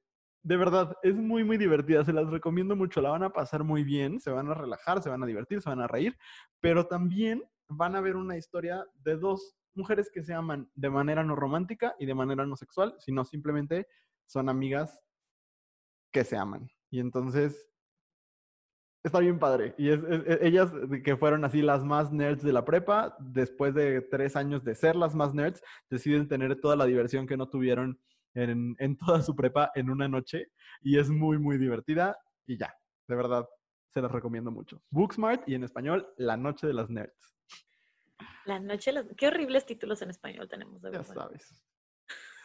de 0.43 0.57
verdad, 0.57 0.97
es 1.03 1.15
muy, 1.15 1.45
muy 1.45 1.59
divertida. 1.59 2.05
Se 2.05 2.13
las 2.13 2.31
recomiendo 2.31 2.75
mucho. 2.75 3.03
La 3.03 3.11
van 3.11 3.23
a 3.23 3.33
pasar 3.33 3.63
muy 3.65 3.85
bien, 3.85 4.21
se 4.21 4.31
van 4.31 4.49
a 4.51 4.55
relajar, 4.55 5.03
se 5.03 5.11
van 5.11 5.23
a 5.23 5.27
divertir, 5.27 5.61
se 5.61 5.69
van 5.69 5.81
a 5.81 5.87
reír, 5.87 6.17
pero 6.61 6.87
también 6.87 7.43
van 7.69 7.97
a 7.97 8.01
ver 8.01 8.17
una 8.17 8.37
historia 8.37 8.87
de 9.05 9.17
dos 9.17 9.57
mujeres 9.77 10.11
que 10.13 10.23
se 10.23 10.35
aman 10.35 10.71
de 10.75 10.91
manera 10.91 11.23
no 11.23 11.37
romántica 11.37 11.95
y 11.99 12.07
de 12.07 12.15
manera 12.15 12.47
no 12.47 12.57
sexual, 12.57 12.95
sino 12.99 13.25
simplemente 13.25 13.87
son 14.27 14.49
amigas 14.49 15.03
que 16.13 16.25
se 16.25 16.37
aman. 16.37 16.69
Y 16.91 17.01
entonces 17.01 17.71
está 19.03 19.19
bien 19.21 19.39
padre. 19.39 19.75
Y 19.77 19.91
es, 19.91 20.01
ellas 20.41 20.73
que 21.05 21.17
fueron 21.17 21.45
así 21.45 21.61
las 21.61 21.85
más 21.85 22.13
nerds 22.13 22.43
de 22.43 22.53
la 22.53 22.65
prepa, 22.65 23.17
después 23.21 23.75
de 23.75 24.01
tres 24.01 24.37
años 24.37 24.65
de 24.65 24.75
ser 24.75 24.97
las 24.97 25.15
más 25.15 25.35
nerds, 25.35 25.63
deciden 25.91 26.29
tener 26.29 26.61
toda 26.61 26.77
la 26.77 26.87
diversión 26.87 27.27
que 27.27 27.37
no 27.37 27.49
tuvieron 27.49 28.01
en, 28.35 28.75
en 28.79 28.97
toda 28.97 29.23
su 29.23 29.37
prepa 29.37 29.71
en 29.75 29.91
una 29.91 30.09
noche. 30.09 30.49
Y 30.81 30.99
es 30.99 31.11
muy, 31.11 31.39
muy 31.39 31.59
divertida. 31.59 32.17
Y 32.47 32.57
ya, 32.57 32.75
de 33.09 33.17
verdad, 33.17 33.47
se 33.95 34.03
las 34.03 34.11
recomiendo 34.11 34.51
mucho. 34.51 34.83
Booksmart 34.91 35.49
y 35.49 35.55
en 35.55 35.65
español, 35.65 36.09
La 36.17 36.37
Noche 36.37 36.67
de 36.67 36.75
las 36.75 36.91
Nerds. 36.91 37.37
La 38.45 38.61
Noche 38.61 38.93
de 38.93 39.03
las... 39.03 39.07
Qué 39.17 39.27
horribles 39.27 39.67
títulos 39.67 40.03
en 40.03 40.11
español 40.11 40.49
tenemos, 40.49 40.81
de 40.83 40.91
verdad. 40.91 41.07
Ya 41.09 41.15
sabes. 41.15 41.55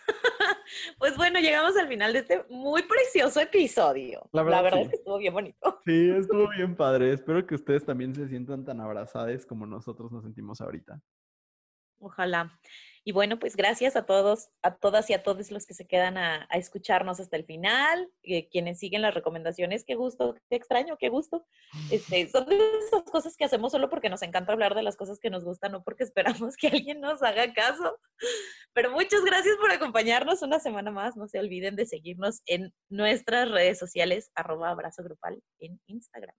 pues 0.97 1.17
bueno, 1.17 1.39
llegamos 1.39 1.75
al 1.77 1.87
final 1.87 2.13
de 2.13 2.19
este 2.19 2.45
muy 2.49 2.83
precioso 2.83 3.39
episodio. 3.39 4.27
La 4.31 4.43
verdad, 4.43 4.81
es 4.81 4.89
que 4.89 4.95
estuvo 4.95 5.17
bien 5.17 5.33
bonito. 5.33 5.79
Sí, 5.85 6.09
estuvo 6.09 6.49
bien 6.49 6.75
padre. 6.75 7.13
Espero 7.13 7.45
que 7.45 7.55
ustedes 7.55 7.85
también 7.85 8.15
se 8.15 8.27
sientan 8.27 8.65
tan 8.65 8.81
abrazadas 8.81 9.45
como 9.45 9.65
nosotros 9.65 10.11
nos 10.11 10.23
sentimos 10.23 10.61
ahorita. 10.61 11.01
Ojalá. 11.99 12.57
Y 13.03 13.11
bueno, 13.11 13.39
pues 13.39 13.55
gracias 13.55 13.95
a 13.95 14.05
todos, 14.05 14.49
a 14.61 14.75
todas 14.75 15.09
y 15.09 15.13
a 15.13 15.23
todos 15.23 15.51
los 15.51 15.65
que 15.65 15.73
se 15.73 15.87
quedan 15.87 16.17
a, 16.17 16.47
escucharnos 16.51 17.19
hasta 17.19 17.37
el 17.37 17.45
final, 17.45 18.09
eh, 18.23 18.47
quienes 18.49 18.79
siguen 18.79 19.01
las 19.01 19.13
recomendaciones, 19.13 19.83
qué 19.83 19.95
gusto, 19.95 20.35
qué 20.49 20.57
extraño, 20.57 20.97
qué 20.97 21.09
gusto. 21.09 21.45
Este, 21.91 22.29
son 22.29 22.47
esas 22.51 23.03
cosas 23.03 23.35
que 23.35 23.45
hacemos 23.45 23.71
solo 23.71 23.89
porque 23.89 24.09
nos 24.09 24.21
encanta 24.21 24.53
hablar 24.53 24.75
de 24.75 24.83
las 24.83 24.97
cosas 24.97 25.19
que 25.19 25.29
nos 25.29 25.43
gustan, 25.43 25.71
no 25.71 25.83
porque 25.83 26.03
esperamos 26.03 26.55
que 26.57 26.67
alguien 26.67 27.01
nos 27.01 27.23
haga 27.23 27.51
caso. 27.53 27.97
Pero 28.73 28.91
muchas 28.91 29.23
gracias 29.23 29.57
por 29.57 29.71
acompañarnos 29.71 30.41
una 30.41 30.59
semana 30.59 30.91
más. 30.91 31.17
No 31.17 31.27
se 31.27 31.39
olviden 31.39 31.75
de 31.75 31.85
seguirnos 31.85 32.41
en 32.45 32.73
nuestras 32.89 33.49
redes 33.49 33.79
sociales, 33.79 34.29
arroba 34.35 34.69
abrazo 34.69 35.03
grupal 35.03 35.41
en 35.59 35.81
Instagram. 35.87 36.35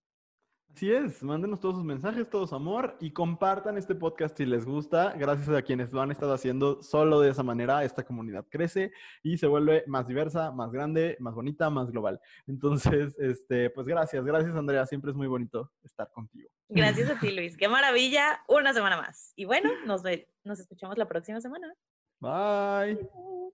Así 0.75 0.91
es, 0.91 1.23
mándenos 1.23 1.61
todos 1.61 1.77
sus 1.77 1.85
mensajes, 1.85 2.31
todo 2.31 2.47
su 2.47 2.55
amor 2.55 2.97
y 3.01 3.11
compartan 3.11 3.77
este 3.77 3.95
podcast 3.95 4.37
si 4.37 4.47
les 4.47 4.65
gusta. 4.65 5.13
Gracias 5.13 5.49
a 5.51 5.63
quienes 5.63 5.93
lo 5.93 6.01
han 6.01 6.11
estado 6.11 6.33
haciendo 6.33 6.83
solo 6.83 7.21
de 7.21 7.31
esa 7.31 7.43
manera, 7.43 7.85
esta 7.85 8.03
comunidad 8.05 8.47
crece 8.49 8.93
y 9.23 9.37
se 9.37 9.47
vuelve 9.47 9.85
más 9.87 10.07
diversa, 10.07 10.53
más 10.53 10.73
grande, 10.73 11.17
más 11.21 11.35
bonita, 11.35 11.69
más 11.69 11.91
global. 11.91 12.21
Entonces, 12.47 13.15
este, 13.19 13.69
pues 13.71 13.87
gracias, 13.87 14.25
gracias 14.25 14.57
Andrea, 14.57 14.87
siempre 14.87 15.11
es 15.11 15.17
muy 15.17 15.27
bonito 15.27 15.71
estar 15.83 16.11
contigo. 16.13 16.49
Gracias 16.69 17.11
a 17.11 17.19
ti 17.21 17.31
Luis, 17.33 17.57
qué 17.57 17.69
maravilla, 17.69 18.41
una 18.49 18.73
semana 18.73 18.97
más. 18.97 19.33
Y 19.37 19.45
bueno, 19.45 19.71
nos, 19.85 20.03
nos 20.45 20.61
escuchamos 20.61 20.97
la 20.97 21.07
próxima 21.07 21.41
semana. 21.41 21.75
Bye. 22.21 23.51